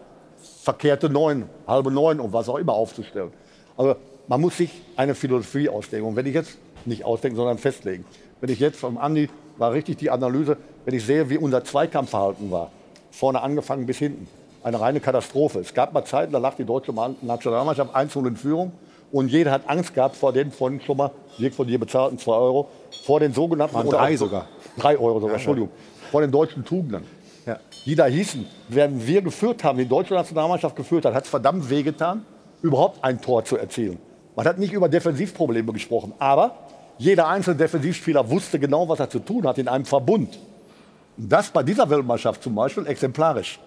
verkehrte 0.65 1.11
Neun, 1.11 1.45
halbe 1.66 1.91
Neun 1.91 2.20
und 2.20 2.32
was 2.32 2.49
auch 2.49 2.57
immer 2.57 2.73
aufzustellen. 2.73 3.31
Also 3.77 3.97
man 4.28 4.41
muss 4.41 4.57
sich 4.57 4.70
eine 4.97 5.15
Philosophie 5.15 5.69
ausdenken. 5.69 6.09
Und 6.09 6.16
wenn 6.16 6.24
ich 6.24 6.35
jetzt 6.35 6.57
nicht 6.86 7.05
ausdenken, 7.05 7.36
sondern 7.36 7.59
festlegen. 7.59 8.05
Wenn 8.41 8.51
ich 8.51 8.61
jetzt 8.61 8.78
vom 8.78 8.97
Andi 8.97 9.28
war 9.59 9.73
richtig 9.73 9.99
die 9.99 10.11
Analyse, 10.11 10.57
wenn 10.86 10.95
ich 10.95 11.05
sehe, 11.05 11.28
wie 11.28 11.36
unser 11.36 11.62
Zweikampfverhalten 11.65 12.51
war, 12.51 12.70
vorne 13.11 13.43
angefangen 13.43 13.85
bis 13.85 13.99
hinten, 13.99 14.27
eine 14.62 14.81
reine 14.81 15.01
Katastrophe. 15.01 15.61
Es 15.61 15.74
gab 15.74 15.93
mal 15.93 16.05
Zeiten, 16.07 16.32
da 16.32 16.39
lag 16.39 16.55
die 16.57 16.65
deutsche 16.65 16.93
Mann- 16.93 17.16
Nationalmannschaft 17.20 17.95
1-0 17.95 18.27
in 18.27 18.36
Führung 18.36 18.73
und 19.12 19.28
jeder 19.28 19.51
hat 19.51 19.69
Angst 19.69 19.95
gehabt 19.95 20.16
vor 20.16 20.32
den 20.32 20.51
von 20.51 20.81
schon 20.81 20.97
mal, 20.97 21.11
von 21.55 21.66
dir 21.66 21.78
bezahlten 21.78 22.19
2 22.19 22.32
Euro, 22.32 22.69
vor 23.05 23.20
den 23.20 23.35
sogenannten 23.35 23.74
Waren 23.74 23.91
drei 23.91 24.16
sogar. 24.16 24.49
drei 24.78 24.99
Euro 24.99 25.20
sogar, 25.20 25.35
Entschuldigung, 25.36 25.69
von 26.11 26.23
den 26.23 26.31
deutschen 26.31 26.65
Tugenden. 26.65 27.05
Die 27.85 27.95
da 27.95 28.07
hießen, 28.07 28.47
während 28.69 29.07
wir 29.07 29.23
geführt 29.23 29.65
haben, 29.65 29.79
die 29.79 29.87
deutsche 29.87 30.15
Nationalmannschaft 30.15 30.77
geführt 30.77 31.05
hat, 31.05 31.15
hat 31.15 31.25
es 31.25 31.31
verdammt 31.31 31.69
wehgetan, 31.69 32.25
überhaupt 32.62 33.03
ein 33.05 33.21
Tor 33.21 33.45
zu 33.45 33.57
erzielen. 33.57 33.99
Man 34.37 34.47
hat 34.47 34.59
nicht 34.59 34.73
über 34.73 34.89
Defensivprobleme 34.89 35.73
gesprochen, 35.73 36.15
aber 36.19 36.57
jeder 36.99 37.29
einzelne 37.29 37.57
Defensivspieler 37.57 38.29
wusste 38.31 38.59
genau, 38.59 38.89
was 38.89 39.01
er 39.01 39.11
zu 39.11 39.19
tun 39.19 39.47
hat 39.47 39.59
in 39.59 39.69
einem 39.69 39.85
Verbund. 39.85 40.39
Und 41.16 41.33
das 41.33 41.51
bei 41.51 41.62
dieser 41.62 41.89
Weltmeisterschaft 41.89 42.43
zum 42.43 42.55
Beispiel 42.55 42.87
exemplarisch. 42.87 43.59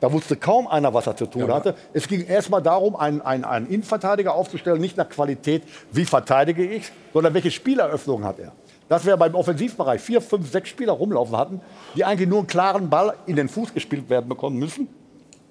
Da 0.00 0.12
wusste 0.12 0.36
kaum 0.36 0.66
einer, 0.66 0.92
was 0.92 1.06
er 1.06 1.16
zu 1.16 1.26
tun 1.26 1.50
hatte. 1.52 1.74
Es 1.94 2.06
ging 2.06 2.26
erstmal 2.26 2.62
darum, 2.62 2.96
einen, 2.96 3.22
einen, 3.22 3.44
einen 3.44 3.66
Innenverteidiger 3.66 4.34
aufzustellen, 4.34 4.80
nicht 4.80 4.96
nach 4.96 5.08
Qualität, 5.08 5.62
wie 5.90 6.04
verteidige 6.04 6.66
ich, 6.66 6.92
sondern 7.14 7.32
welche 7.32 7.50
Spieleröffnung 7.50 8.24
hat 8.24 8.38
er. 8.38 8.52
Dass 8.88 9.04
wir 9.04 9.16
beim 9.16 9.34
Offensivbereich 9.34 10.00
vier, 10.00 10.20
fünf, 10.20 10.50
sechs 10.50 10.68
Spieler 10.68 10.92
rumlaufen 10.92 11.36
hatten, 11.36 11.60
die 11.96 12.04
eigentlich 12.04 12.28
nur 12.28 12.38
einen 12.38 12.46
klaren 12.46 12.88
Ball 12.88 13.14
in 13.26 13.36
den 13.36 13.48
Fuß 13.48 13.74
gespielt 13.74 14.08
werden 14.08 14.28
bekommen 14.28 14.58
müssen. 14.58 14.88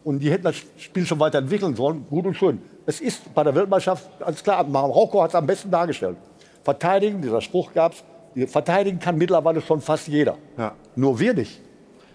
Und 0.03 0.19
die 0.19 0.31
hätten 0.31 0.43
das 0.43 0.55
Spiel 0.77 1.05
schon 1.05 1.19
weiterentwickeln 1.19 1.75
sollen. 1.75 2.05
Gut 2.09 2.25
und 2.25 2.35
schön. 2.35 2.61
Es 2.85 3.01
ist 3.01 3.33
bei 3.33 3.43
der 3.43 3.55
Weltmeisterschaft, 3.55 4.07
alles 4.21 4.43
klar, 4.43 4.63
Marokko 4.63 5.23
hat 5.23 5.31
es 5.31 5.35
am 5.35 5.47
besten 5.47 5.71
dargestellt. 5.71 6.17
Verteidigen, 6.63 7.21
dieser 7.21 7.41
Spruch 7.41 7.73
gab 7.73 7.93
es, 7.93 8.51
verteidigen 8.51 8.99
kann 8.99 9.17
mittlerweile 9.17 9.61
schon 9.61 9.81
fast 9.81 10.07
jeder. 10.07 10.37
Nur 10.95 11.19
wir 11.19 11.33
nicht. 11.33 11.59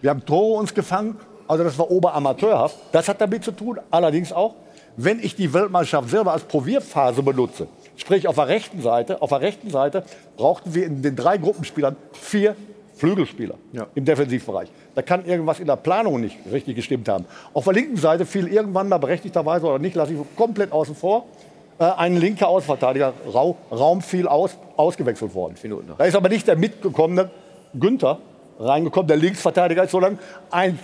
Wir 0.00 0.10
haben 0.10 0.24
Tore 0.24 0.60
uns 0.60 0.72
gefangen, 0.72 1.16
also 1.48 1.64
das 1.64 1.76
war 1.78 1.90
oberamateurhaft. 1.90 2.76
Das 2.92 3.08
hat 3.08 3.20
damit 3.20 3.42
zu 3.42 3.52
tun, 3.52 3.80
allerdings 3.90 4.32
auch, 4.32 4.54
wenn 4.96 5.18
ich 5.18 5.34
die 5.34 5.52
Weltmeisterschaft 5.52 6.10
selber 6.10 6.32
als 6.32 6.44
Probierphase 6.44 7.22
benutze, 7.22 7.66
sprich 8.00 8.26
auf 8.26 8.34
der 8.34 8.48
rechten 8.48 8.82
Seite, 8.82 9.22
auf 9.22 9.30
der 9.30 9.40
rechten 9.40 9.70
Seite 9.70 10.04
brauchten 10.36 10.74
wir 10.74 10.86
in 10.86 11.02
den 11.02 11.16
drei 11.16 11.36
Gruppenspielern 11.38 11.96
vier 12.12 12.56
Flügelspieler 12.96 13.54
im 13.94 14.04
Defensivbereich. 14.04 14.68
Da 14.94 15.02
kann 15.02 15.24
irgendwas 15.24 15.58
in 15.58 15.66
der 15.66 15.76
Planung 15.76 16.20
nicht 16.20 16.36
richtig 16.52 16.76
gestimmt 16.76 17.08
haben. 17.08 17.24
Auf 17.54 17.64
der 17.64 17.72
linken 17.72 17.96
Seite 17.96 18.26
fiel 18.26 18.46
irgendwann 18.46 18.88
mal 18.88 18.98
berechtigterweise 18.98 19.66
oder 19.66 19.78
nicht, 19.78 19.96
lasse 19.96 20.12
ich 20.12 20.18
komplett 20.36 20.72
außen 20.72 20.94
vor, 20.94 21.24
äh, 21.78 21.84
ein 21.84 22.16
linker 22.16 22.48
Außenverteidiger. 22.48 23.14
Rau, 23.32 23.56
Raum 23.70 24.02
fiel 24.02 24.28
aus, 24.28 24.56
ausgewechselt 24.76 25.34
worden. 25.34 25.56
Da 25.96 26.04
ist 26.04 26.14
aber 26.14 26.28
nicht 26.28 26.46
der 26.46 26.56
mitgekommene 26.56 27.30
Günther 27.72 28.18
reingekommen, 28.58 29.08
der 29.08 29.16
Linksverteidiger 29.16 29.84
ist, 29.84 29.92
sondern 29.92 30.18
ein 30.50 30.78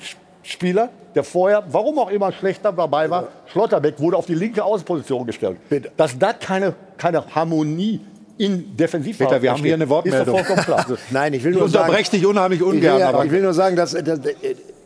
Spieler, 0.47 0.91
der 1.15 1.25
vorher, 1.25 1.65
warum 1.69 1.99
auch 1.99 2.11
immer 2.11 2.31
schlechter 2.33 2.73
dabei 2.73 3.11
war, 3.11 3.29
Schlotterbeck, 3.47 3.99
wurde 3.99 4.17
auf 4.17 4.27
die 4.27 4.35
linke 4.35 4.63
Außenposition 4.65 5.27
gestellt. 5.27 5.59
Dass 5.97 6.17
da 6.19 6.33
keine, 6.33 6.75
keine 6.97 7.25
Harmonie 7.35 8.01
in 8.39 8.77
Defensivphase 8.77 9.29
Peter, 9.29 9.43
wir 9.43 9.51
haben 9.53 9.63
hier 9.63 9.75
eine 9.75 9.89
Wortmeldung. 9.89 10.39
Ist 10.39 10.65
klar. 10.65 10.87
Nein, 11.11 11.35
ich 11.35 11.43
will 11.43 11.53
Ich 11.53 11.59
nur 11.59 11.69
sagen, 11.69 11.93
dich 12.13 12.27
unheimlich 12.27 12.61
ich 12.61 12.67
will, 12.67 12.75
ungern. 12.75 12.99
ja, 13.01 13.09
aber 13.09 13.25
ich 13.25 13.31
will 13.31 13.43
nur 13.43 13.55
sagen, 13.55 13.77
dass, 13.77 13.93
dass 13.93 14.21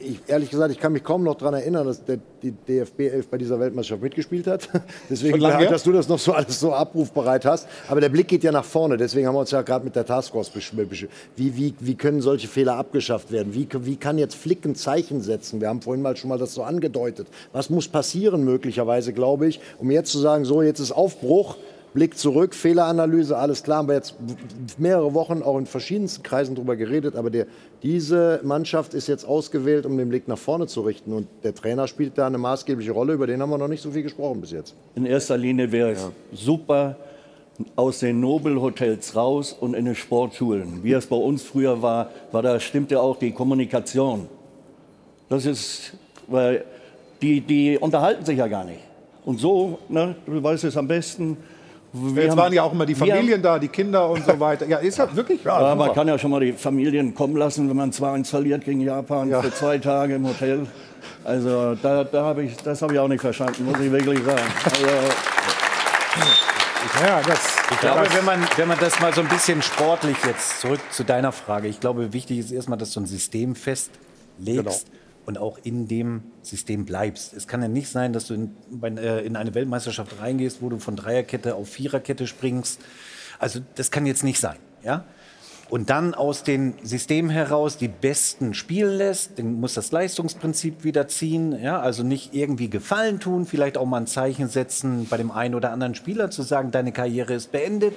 ich, 0.01 0.21
ehrlich 0.27 0.51
gesagt, 0.51 0.73
ich 0.73 0.79
kann 0.79 0.93
mich 0.93 1.05
kaum 1.05 1.23
noch 1.23 1.35
daran 1.35 1.55
erinnern, 1.55 1.87
dass 1.87 2.05
der, 2.05 2.19
die 2.43 2.53
DFB 2.53 3.01
11 3.01 3.29
bei 3.29 3.39
dieser 3.39 3.61
Weltmeisterschaft 3.61 4.03
mitgespielt 4.03 4.47
hat. 4.47 4.69
Deswegen, 5.11 5.41
her? 5.45 5.71
dass 5.71 5.83
du 5.83 5.93
das 5.93 6.09
noch 6.09 6.19
so 6.19 6.33
alles 6.33 6.59
so 6.59 6.73
abrufbereit 6.73 7.45
hast. 7.45 7.69
Aber 7.89 8.01
der 8.01 8.09
Blick 8.09 8.29
geht 8.29 8.43
ja 8.43 8.53
nach 8.53 8.65
vorne. 8.65 8.97
Deswegen 8.97 9.27
haben 9.27 9.35
wir 9.35 9.41
uns 9.41 9.51
ja 9.51 9.63
gerade 9.63 9.85
mit 9.85 9.97
der 9.97 10.07
Taskforce 10.07 10.51
beschäftigt. 10.51 11.09
Wie, 11.37 11.57
wie, 11.57 11.75
wie 11.81 11.95
können 11.95 12.21
solche 12.21 12.49
Fehler 12.49 12.77
abgeschafft 12.77 13.33
werden? 13.33 13.55
Wie, 13.55 13.69
wie 13.73 13.97
kann 13.97 14.19
jetzt 14.19 14.35
Flick 14.35 14.65
ein 14.65 14.75
Zeichen 14.75 15.21
setzen? 15.21 15.61
Wir 15.61 15.69
haben 15.69 15.83
vorhin 15.83 16.03
mal 16.03 16.17
schon 16.17 16.29
mal 16.29 16.39
das 16.39 16.55
so 16.55 16.63
angedeutet. 16.63 17.29
Was 17.53 17.71
muss 17.71 17.89
passieren 17.89 18.45
möglicherweise, 18.45 19.13
glaube 19.13 19.47
ich, 19.47 19.61
um 19.79 19.91
jetzt 19.91 20.13
zu 20.13 20.19
sagen, 20.19 20.45
so 20.45 20.63
jetzt 20.63 20.81
ist 20.81 20.93
Aufbruch. 20.93 21.57
Blick 21.93 22.17
zurück, 22.17 22.55
Fehleranalyse, 22.55 23.37
alles 23.37 23.63
klar. 23.63 23.79
Haben 23.79 23.89
wir 23.89 23.97
jetzt 23.97 24.15
mehrere 24.79 25.13
Wochen 25.15 25.43
auch 25.43 25.59
in 25.59 25.67
verschiedensten 25.67 26.23
Kreisen 26.23 26.55
darüber 26.55 26.77
geredet. 26.77 27.17
Aber 27.17 27.31
der, 27.31 27.47
diese 27.83 28.41
Mannschaft 28.45 28.95
ist 28.95 29.09
jetzt 29.09 29.25
ausgewählt, 29.25 29.87
um 29.87 29.99
den 29.99 30.09
Blick 30.09 30.29
nach 30.29 30.39
vorne 30.39 30.67
zu 30.67 30.83
richten. 30.83 31.13
Und 31.13 31.27
der 31.43 31.55
Trainer 31.55 31.89
spielt 31.89 32.17
da 32.17 32.27
eine 32.27 32.39
maßgebliche 32.39 32.93
Rolle. 32.93 33.15
Über 33.15 33.27
den 33.27 33.43
haben 33.43 33.51
wir 33.51 33.59
noch 33.59 33.69
nicht 33.69 33.83
so 33.83 33.91
viel 33.91 34.03
gesprochen 34.03 34.41
bis 34.41 34.53
jetzt. 34.53 34.75
In 34.95 35.05
erster 35.05 35.37
Linie 35.37 35.73
wäre 35.73 35.93
es 35.93 36.09
super, 36.33 36.97
aus 37.77 37.99
den 37.99 38.21
Nobelhotels 38.21 39.15
raus 39.17 39.53
und 39.53 39.75
in 39.75 39.85
den 39.85 39.95
Sportschulen. 39.95 40.83
Wie 40.83 40.93
es 40.93 41.07
bei 41.07 41.17
uns 41.17 41.43
früher 41.43 41.83
war, 41.83 42.11
war 42.33 42.43
da 42.43 42.59
stimmte 42.61 43.01
auch 43.01 43.19
die 43.19 43.33
Kommunikation. 43.33 44.29
Das 45.29 45.47
ist, 45.47 45.93
weil 46.27 46.65
die, 47.23 47.41
die 47.41 47.79
unterhalten 47.79 48.25
sich 48.25 48.39
ja 48.39 48.47
gar 48.47 48.65
nicht. 48.65 48.81
Und 49.25 49.39
so, 49.39 49.79
ne, 49.89 50.17
du 50.27 50.43
weißt 50.43 50.65
es 50.65 50.77
am 50.77 50.89
besten. 50.89 51.37
Wir 51.93 52.23
Jetzt 52.23 52.31
haben- 52.33 52.39
waren 52.39 52.53
ja 52.53 52.63
auch 52.63 52.73
immer 52.73 52.87
die 52.87 52.97
wir 52.99 53.01
haben- 53.07 53.19
Familien 53.19 53.43
da, 53.43 53.59
die 53.59 53.69
Kinder 53.69 54.09
und 54.09 54.25
so 54.25 54.39
weiter. 54.39 54.67
Ja, 54.67 54.79
ist 54.79 54.99
ja 54.99 55.15
wirklich. 55.17 55.43
Ja, 55.45 55.61
Ja, 55.71 55.75
man 55.75 55.93
kann 55.93 56.07
ja 56.09 56.19
schon 56.19 56.31
mal 56.31 56.41
die 56.41 56.53
Familien 56.53 57.15
kommen 57.15 57.37
lassen, 57.37 57.69
wenn 57.69 57.77
man 57.77 57.93
2-1 57.93 58.31
verliert 58.31 58.65
gegen 58.65 58.81
Japan 58.81 59.31
für 59.43 59.53
zwei 59.53 59.79
Tage 59.79 60.15
im 60.15 60.27
Hotel. 60.29 60.67
Also 61.25 61.75
da, 61.83 62.05
da 62.05 62.25
habe 62.25 62.45
ich, 62.45 62.57
das 62.59 62.81
habe 62.83 62.95
ich 62.95 62.99
auch 62.99 63.09
nicht 63.09 63.21
verstanden, 63.21 63.65
muss 63.65 63.79
ich 63.81 63.91
wirklich 63.91 64.23
sagen. 64.25 64.41
Also, 64.65 64.87
Ja, 67.07 67.21
das, 67.23 67.39
Ich 67.71 67.81
glaube, 67.81 68.07
wenn 68.15 68.25
man, 68.25 68.41
wenn 68.57 68.69
man 68.69 68.79
das 68.79 68.99
mal 69.01 69.13
so 69.13 69.21
ein 69.21 69.29
bisschen 69.29 69.63
sportlich 69.63 70.17
jetzt 70.27 70.61
zurück 70.61 70.81
zu 70.91 71.05
deiner 71.05 71.31
Frage, 71.33 71.69
ich 71.69 71.79
glaube, 71.81 72.13
wichtig 72.13 72.39
ist 72.39 72.51
erstmal, 72.51 72.79
dass 72.79 72.93
du 72.93 73.01
ein 73.01 73.07
System 73.07 73.55
festlegst 73.55 73.91
Genau. 74.45 74.71
Und 75.31 75.39
auch 75.39 75.59
in 75.63 75.87
dem 75.87 76.23
System 76.43 76.85
bleibst. 76.85 77.35
Es 77.35 77.47
kann 77.47 77.63
ja 77.63 77.69
nicht 77.69 77.89
sein, 77.89 78.13
dass 78.13 78.27
du 78.27 78.35
in, 78.35 78.97
äh, 78.97 79.21
in 79.21 79.37
eine 79.37 79.55
Weltmeisterschaft 79.55 80.19
reingehst, 80.19 80.61
wo 80.61 80.69
du 80.69 80.81
von 80.81 80.97
Dreierkette 80.97 81.55
auf 81.55 81.69
Viererkette 81.69 82.27
springst. 82.27 82.81
Also 83.39 83.61
das 83.77 83.93
kann 83.93 84.07
jetzt 84.07 84.25
nicht 84.25 84.41
sein. 84.41 84.57
Ja? 84.83 85.05
Und 85.71 85.89
dann 85.89 86.15
aus 86.15 86.43
den 86.43 86.75
Systemen 86.83 87.31
heraus 87.31 87.77
die 87.77 87.87
Besten 87.87 88.55
spielen 88.55 88.99
lässt, 88.99 89.39
dann 89.39 89.61
muss 89.61 89.75
das 89.75 89.93
Leistungsprinzip 89.93 90.83
wieder 90.83 91.07
ziehen. 91.07 91.57
Ja? 91.63 91.81
Also 91.81 92.03
nicht 92.03 92.35
irgendwie 92.35 92.69
Gefallen 92.69 93.21
tun, 93.21 93.47
vielleicht 93.47 93.79
auch 93.79 93.87
mal 93.87 93.99
ein 93.99 94.09
Zeichen 94.09 94.49
setzen 94.49 95.07
bei 95.09 95.17
dem 95.17 95.31
einen 95.31 95.55
oder 95.55 95.71
anderen 95.71 95.95
Spieler, 95.95 96.31
zu 96.31 96.43
sagen, 96.43 96.73
deine 96.73 96.91
Karriere 96.91 97.35
ist 97.35 97.53
beendet. 97.53 97.97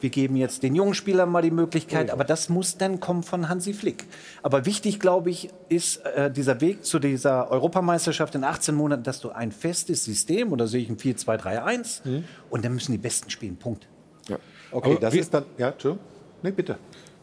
Wir 0.00 0.10
geben 0.10 0.34
jetzt 0.34 0.64
den 0.64 0.74
jungen 0.74 0.94
Spielern 0.94 1.30
mal 1.30 1.42
die 1.42 1.52
Möglichkeit. 1.52 2.10
Aber 2.10 2.24
das 2.24 2.48
muss 2.48 2.76
dann 2.76 2.98
kommen 2.98 3.22
von 3.22 3.48
Hansi 3.48 3.72
Flick. 3.72 4.04
Aber 4.42 4.66
wichtig, 4.66 4.98
glaube 4.98 5.30
ich, 5.30 5.50
ist 5.68 5.98
äh, 5.98 6.28
dieser 6.28 6.60
Weg 6.60 6.84
zu 6.84 6.98
dieser 6.98 7.52
Europameisterschaft 7.52 8.34
in 8.34 8.42
18 8.42 8.74
Monaten, 8.74 9.04
dass 9.04 9.20
du 9.20 9.30
ein 9.30 9.52
festes 9.52 10.04
System, 10.04 10.52
oder 10.52 10.66
sehe 10.66 10.82
ich 10.82 10.88
ein 10.88 10.96
4-2-3-1, 10.96 12.02
und 12.50 12.64
dann 12.64 12.74
müssen 12.74 12.90
die 12.90 12.98
Besten 12.98 13.30
spielen. 13.30 13.56
Punkt. 13.56 13.86
Okay, 14.72 14.90
Aber 14.90 15.00
das 15.00 15.14
ist 15.14 15.32
dann. 15.32 15.44
Ja, 15.56 15.68
Entschuldigung. 15.68 16.04
Nee, 16.42 16.50
bitte. 16.50 16.78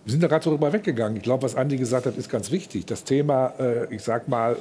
Wir 0.05 0.11
sind 0.11 0.23
da 0.23 0.27
gerade 0.27 0.43
so 0.43 0.49
drüber 0.51 0.71
weggegangen. 0.73 1.17
Ich 1.17 1.23
glaube, 1.23 1.43
was 1.43 1.55
Andi 1.55 1.77
gesagt 1.77 2.05
hat, 2.05 2.17
ist 2.17 2.29
ganz 2.29 2.51
wichtig. 2.51 2.85
Das 2.85 3.03
Thema, 3.03 3.53
äh, 3.59 3.93
ich 3.93 4.01
sag 4.01 4.27
mal, 4.27 4.53
äh, 4.53 4.55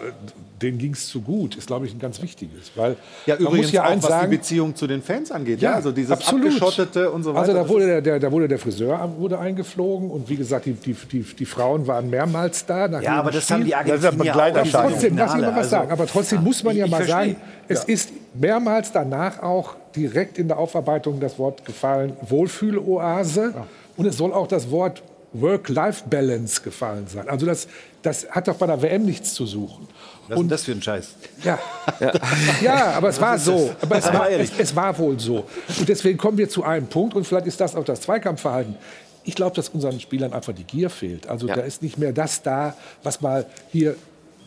denen 0.60 0.78
ging 0.78 0.92
es 0.92 1.06
zu 1.08 1.20
gut, 1.22 1.56
ist, 1.56 1.68
glaube 1.68 1.86
ich, 1.86 1.94
ein 1.94 2.00
ganz 2.00 2.20
wichtiges. 2.20 2.72
Weil 2.74 2.96
Ja, 3.24 3.34
man 3.36 3.44
übrigens 3.44 3.66
muss 3.68 3.72
ja 3.72 3.84
auch, 3.84 3.90
eins 3.90 4.02
was 4.02 4.10
sagen, 4.10 4.30
die 4.30 4.36
Beziehung 4.36 4.74
zu 4.74 4.86
den 4.86 5.00
Fans 5.00 5.30
angeht. 5.30 5.60
Ja, 5.62 5.74
also 5.74 5.92
dieses 5.92 6.10
absolut. 6.10 6.46
abgeschottete 6.46 7.10
und 7.10 7.22
so 7.22 7.30
weiter. 7.30 7.40
Also 7.40 7.54
da 7.54 7.68
wurde 7.68 7.86
der, 7.86 8.00
der, 8.02 8.18
da 8.18 8.30
wurde 8.32 8.48
der 8.48 8.58
Friseur 8.58 9.08
wurde 9.18 9.38
eingeflogen 9.38 10.10
und 10.10 10.28
wie 10.28 10.36
gesagt, 10.36 10.66
die, 10.66 10.72
die, 10.72 10.94
die, 10.94 11.22
die 11.22 11.44
Frauen 11.46 11.86
waren 11.86 12.10
mehrmals 12.10 12.66
da. 12.66 12.88
nach 12.88 13.00
Ja, 13.00 13.20
aber 13.20 13.30
das 13.30 13.44
Spiel. 13.44 13.54
haben 13.54 13.64
die 13.64 13.70
ist 13.92 14.02
ja 14.02 14.10
Argentinier 14.10 14.34
auch. 14.36 14.90
Trotzdem, 14.90 15.16
lass 15.16 15.34
mich 15.34 15.42
mal 15.42 15.50
was 15.50 15.56
Also, 15.58 15.70
sagen. 15.70 15.90
Aber 15.92 16.06
trotzdem 16.06 16.42
muss 16.42 16.64
man 16.64 16.76
ja 16.76 16.86
mal 16.88 16.96
verstehe. 17.04 17.14
sagen, 17.14 17.36
es 17.68 17.84
ist 17.84 18.10
mehrmals 18.34 18.92
danach 18.92 19.42
auch 19.42 19.76
direkt 19.94 20.36
in 20.38 20.48
der 20.48 20.58
Aufarbeitung 20.58 21.20
das 21.20 21.38
Wort 21.38 21.64
gefallen, 21.64 22.12
Wohlfühloase. 22.22 23.54
Und 23.96 24.06
es 24.06 24.16
soll 24.16 24.32
auch 24.32 24.46
das 24.46 24.70
Wort 24.70 25.02
Work-Life-Balance 25.32 26.62
gefallen 26.62 27.06
sein. 27.06 27.28
Also 27.28 27.46
das, 27.46 27.68
das 28.02 28.28
hat 28.30 28.48
doch 28.48 28.56
bei 28.56 28.66
der 28.66 28.80
WM 28.80 29.04
nichts 29.04 29.34
zu 29.34 29.46
suchen. 29.46 29.86
Was 30.28 30.36
ist 30.36 30.42
denn 30.42 30.48
das 30.48 30.64
für 30.64 30.72
ein 30.72 30.82
Scheiß? 30.82 31.08
Ja. 31.44 31.58
ja, 32.60 32.92
aber 32.96 33.08
es 33.08 33.20
war 33.20 33.38
so. 33.38 33.74
Aber 33.80 33.96
es 33.96 34.06
war, 34.12 34.30
es, 34.30 34.50
es 34.58 34.76
war 34.76 34.96
wohl 34.98 35.18
so. 35.18 35.44
Und 35.78 35.88
deswegen 35.88 36.18
kommen 36.18 36.36
wir 36.38 36.48
zu 36.48 36.64
einem 36.64 36.86
Punkt, 36.86 37.14
und 37.14 37.26
vielleicht 37.26 37.46
ist 37.46 37.60
das 37.60 37.74
auch 37.74 37.84
das 37.84 38.02
Zweikampfverhalten. 38.02 38.76
Ich 39.24 39.34
glaube, 39.34 39.56
dass 39.56 39.68
unseren 39.70 40.00
Spielern 40.00 40.32
einfach 40.32 40.54
die 40.54 40.64
Gier 40.64 40.90
fehlt. 40.90 41.26
Also 41.28 41.46
Ja. 41.46 41.56
da 41.56 41.62
ist 41.62 41.82
nicht 41.82 41.98
mehr 41.98 42.12
das 42.12 42.42
da, 42.42 42.74
was 43.02 43.20
mal 43.20 43.46
hier 43.70 43.94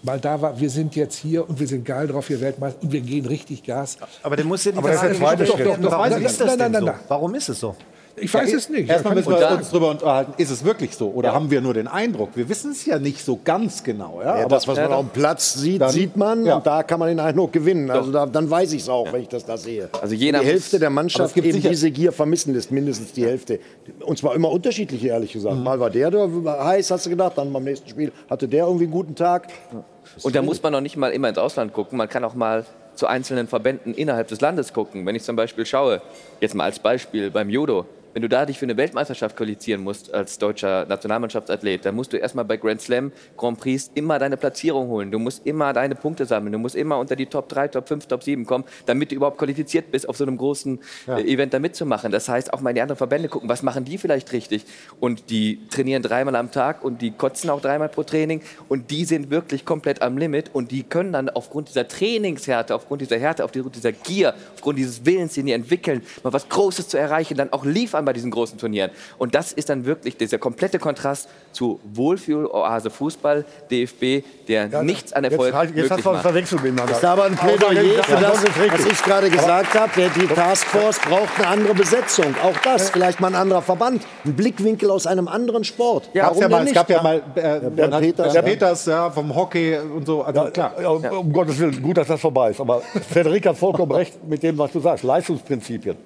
mal 0.03 0.19
da 0.19 0.41
war. 0.41 0.59
Wir 0.59 0.69
sind 0.69 0.95
jetzt 0.95 1.17
hier 1.17 1.47
und 1.47 1.59
wir 1.59 1.67
sind 1.67 1.85
geil 1.85 2.07
drauf, 2.07 2.29
wir 2.29 2.41
Weltmeister, 2.41 2.81
und 2.81 2.91
wir 2.91 3.01
gehen 3.01 3.25
richtig 3.25 3.63
Gas. 3.63 3.97
Aber 4.23 4.35
dann 4.35 4.47
muss 4.47 4.63
ja 4.65 4.71
die 4.71 4.77
Aber 4.79 4.89
das 4.89 5.03
ist 5.03 5.09
der 5.09 5.15
zweite 5.17 5.45
Schritt. 5.45 5.59
werden, 5.59 5.85
Warum 5.85 6.09
Nein, 6.09 6.21
ist 6.23 6.41
das 6.41 6.57
denn 6.57 6.73
so? 6.73 6.91
Warum 7.07 7.35
ist 7.35 7.49
es 7.49 7.59
so? 7.59 7.75
Ich 8.21 8.33
weiß 8.33 8.53
es 8.53 8.69
nicht. 8.69 8.89
Erstmal 8.89 9.15
müssen 9.15 9.29
wir 9.31 9.51
uns 9.51 9.69
darüber 9.69 9.89
unterhalten, 9.89 10.33
ist 10.37 10.49
es 10.51 10.63
wirklich 10.63 10.95
so? 10.95 11.09
Oder 11.09 11.33
haben 11.33 11.49
wir 11.51 11.59
nur 11.61 11.73
den 11.73 11.87
Eindruck? 11.87 12.29
Wir 12.35 12.47
wissen 12.47 12.71
es 12.71 12.85
ja 12.85 12.99
nicht 12.99 13.23
so 13.23 13.39
ganz 13.43 13.83
genau. 13.83 14.19
Ja? 14.21 14.37
Ja, 14.37 14.45
aber 14.45 14.55
das, 14.55 14.67
was 14.67 14.77
man 14.77 14.89
Ja, 14.91 14.95
auf 14.95 15.05
dem 15.05 15.09
Platz 15.09 15.53
sieht, 15.55 15.81
dann- 15.81 15.89
sieht 15.91 16.15
man 16.15 16.45
ja. 16.45 16.55
und 16.57 16.65
da 16.65 16.83
kann 16.83 16.99
man 16.99 17.09
den 17.09 17.19
Eindruck 17.19 17.51
gewinnen. 17.51 17.89
Also 17.91 18.11
da, 18.11 18.25
dann 18.25 18.49
weiß 18.49 18.71
ich 18.73 18.83
es 18.83 18.89
auch, 18.89 19.11
wenn 19.11 19.21
ich 19.23 19.27
das 19.27 19.45
da 19.45 19.57
sehe. 19.57 19.89
Also 20.01 20.15
die 20.15 20.31
Hälfte 20.33 20.79
der 20.79 20.89
Mannschaft 20.89 21.33
gibt 21.33 21.47
eben 21.47 21.57
sicher- 21.57 21.69
diese 21.69 21.91
Gier 21.91 22.11
vermissen 22.11 22.53
lässt, 22.53 22.71
mindestens 22.71 23.11
die 23.13 23.25
Hälfte. 23.25 23.59
Und 24.05 24.17
zwar 24.17 24.35
immer 24.35 24.49
unterschiedliche, 24.51 25.07
ehrlich 25.09 25.33
gesagt. 25.33 25.55
Mhm. 25.57 25.63
Mal 25.63 25.79
war 25.79 25.89
der, 25.89 26.11
war 26.13 26.63
heiß, 26.65 26.91
hast 26.91 27.05
du 27.05 27.09
gedacht, 27.09 27.33
dann 27.37 27.51
beim 27.51 27.63
nächsten 27.63 27.89
Spiel 27.89 28.11
hatte 28.29 28.47
der 28.47 28.65
irgendwie 28.65 28.85
einen 28.85 28.93
guten 28.93 29.15
Tag. 29.15 29.47
Und 30.23 30.35
da 30.35 30.41
muss 30.41 30.61
man 30.61 30.73
noch 30.73 30.81
nicht 30.81 30.97
mal 30.97 31.09
immer 31.11 31.29
ins 31.29 31.37
Ausland 31.37 31.73
gucken. 31.73 31.97
Man 31.97 32.07
kann 32.09 32.23
auch 32.23 32.35
mal 32.35 32.65
zu 32.95 33.07
einzelnen 33.07 33.47
Verbänden 33.47 33.93
innerhalb 33.93 34.27
des 34.27 34.41
Landes 34.41 34.73
gucken. 34.73 35.05
Wenn 35.05 35.15
ich 35.15 35.23
zum 35.23 35.35
Beispiel 35.35 35.65
schaue, 35.65 36.01
jetzt 36.41 36.53
mal 36.55 36.65
als 36.65 36.77
Beispiel 36.79 37.31
beim 37.31 37.49
Judo, 37.49 37.85
Wenn 38.13 38.21
du 38.21 38.29
da 38.29 38.45
dich 38.45 38.59
für 38.59 38.65
eine 38.65 38.77
Weltmeisterschaft 38.77 39.35
qualifizieren 39.37 39.81
musst 39.83 40.13
als 40.13 40.37
deutscher 40.37 40.85
Nationalmannschaftsathlet, 40.85 41.85
dann 41.85 41.95
musst 41.95 42.13
du 42.13 42.17
erstmal 42.17 42.45
bei 42.45 42.57
Grand 42.57 42.81
Slam 42.81 43.11
Grand 43.37 43.59
Prix 43.59 43.91
immer 43.93 44.19
deine 44.19 44.37
Platzierung 44.37 44.87
holen. 44.87 45.11
Du 45.11 45.19
musst 45.19 45.45
immer 45.45 45.73
deine 45.73 45.95
Punkte 45.95 46.25
sammeln. 46.25 46.51
Du 46.51 46.59
musst 46.59 46.75
immer 46.75 46.97
unter 46.99 47.15
die 47.15 47.25
Top 47.25 47.49
3, 47.49 47.69
Top 47.69 47.87
5, 47.87 48.07
Top 48.07 48.23
7 48.23 48.45
kommen, 48.45 48.65
damit 48.85 49.11
du 49.11 49.15
überhaupt 49.15 49.37
qualifiziert 49.37 49.91
bist, 49.91 50.07
auf 50.09 50.17
so 50.17 50.23
einem 50.25 50.37
großen 50.37 50.79
Ja. 51.07 51.17
äh, 51.17 51.23
Event 51.23 51.53
da 51.53 51.59
mitzumachen. 51.59 52.11
Das 52.11 52.27
heißt, 52.29 52.53
auch 52.53 52.61
mal 52.61 52.71
in 52.71 52.75
die 52.75 52.81
anderen 52.81 52.97
Verbände 52.97 53.29
gucken, 53.29 53.47
was 53.49 53.63
machen 53.63 53.85
die 53.85 53.97
vielleicht 53.97 54.31
richtig? 54.33 54.65
Und 54.99 55.29
die 55.29 55.59
trainieren 55.69 56.03
dreimal 56.03 56.35
am 56.35 56.51
Tag 56.51 56.83
und 56.83 57.01
die 57.01 57.11
kotzen 57.11 57.49
auch 57.49 57.61
dreimal 57.61 57.89
pro 57.89 58.03
Training 58.03 58.41
und 58.69 58.91
die 58.91 59.05
sind 59.05 59.29
wirklich 59.29 59.65
komplett 59.65 60.01
am 60.01 60.17
Limit 60.17 60.49
und 60.53 60.71
die 60.71 60.83
können 60.83 61.13
dann 61.13 61.29
aufgrund 61.29 61.69
dieser 61.69 61.87
Trainingshärte, 61.87 62.75
aufgrund 62.75 63.01
dieser 63.01 63.17
Härte, 63.19 63.43
aufgrund 63.43 63.75
dieser 63.75 63.91
Gier, 63.91 64.33
aufgrund 64.55 64.77
dieses 64.79 65.05
Willens, 65.05 65.33
den 65.33 65.45
die 65.45 65.51
entwickeln, 65.53 66.01
mal 66.23 66.33
was 66.33 66.49
Großes 66.49 66.87
zu 66.89 66.97
erreichen, 66.97 67.37
dann 67.37 67.51
auch 67.53 67.65
liefern 67.65 68.00
bei 68.05 68.13
diesen 68.13 68.31
großen 68.31 68.57
Turnieren. 68.57 68.91
Und 69.17 69.35
das 69.35 69.51
ist 69.53 69.69
dann 69.69 69.85
wirklich 69.85 70.17
dieser 70.17 70.37
komplette 70.37 70.79
Kontrast 70.79 71.29
zu 71.51 71.79
Wohlfühl-Oase 71.93 72.89
Fußball, 72.89 73.45
DFB, 73.69 74.23
der 74.47 74.83
nichts 74.83 75.13
an 75.13 75.23
Erfolg 75.23 75.53
halt- 75.53 75.69
jetzt 75.69 75.75
möglich 75.75 75.91
hast 75.91 75.99
du 76.01 76.05
was 76.05 76.13
macht. 76.13 76.21
verwechselt 76.23 76.63
miteinander. 76.63 76.89
Das 76.93 76.97
ist 76.99 77.05
aber 77.05 77.23
ein 77.25 77.35
Plädoyer 77.35 78.03
für 78.03 78.15
das, 78.17 78.43
was 78.43 78.85
ich 78.85 79.03
gerade 79.03 79.29
gesagt 79.29 79.73
habe. 79.73 79.91
Die 80.19 80.27
Taskforce 80.27 80.99
braucht 80.99 81.37
eine 81.37 81.47
andere 81.47 81.73
Besetzung. 81.73 82.33
Auch 82.43 82.57
das, 82.63 82.89
vielleicht 82.89 83.19
mal 83.19 83.27
ein 83.29 83.35
anderer 83.35 83.61
Verband. 83.61 84.03
Ein 84.25 84.33
Blickwinkel 84.35 84.89
aus 84.91 85.07
einem 85.07 85.27
anderen 85.27 85.63
Sport. 85.63 86.09
Ja, 86.13 86.25
Warum 86.25 86.37
ja 86.37 86.41
denn 86.43 86.51
mal, 86.51 86.57
es 86.59 86.63
nicht? 86.65 86.75
gab 86.75 86.89
ja 86.89 87.01
mal 87.01 87.21
äh, 87.35 87.41
hat- 87.91 87.99
Peters, 88.01 88.33
der 88.33 88.41
ja. 88.41 88.47
Peters 88.47 88.85
ja, 88.85 89.09
vom 89.11 89.33
Hockey 89.35 89.77
und 89.77 90.05
so. 90.05 90.21
Also 90.23 90.45
klar. 90.51 90.73
Ja, 90.81 90.89
um, 90.89 91.03
um 91.05 91.33
Gottes 91.33 91.59
Willen, 91.59 91.81
gut, 91.81 91.97
dass 91.97 92.07
das 92.07 92.19
vorbei 92.21 92.51
ist. 92.51 92.59
Aber 92.59 92.81
Frederik 93.11 93.45
hat 93.47 93.57
vollkommen 93.57 93.91
recht 93.91 94.23
mit 94.27 94.41
dem, 94.43 94.57
was 94.57 94.71
du 94.71 94.79
sagst. 94.79 95.03
Leistungsprinzipien. 95.03 95.97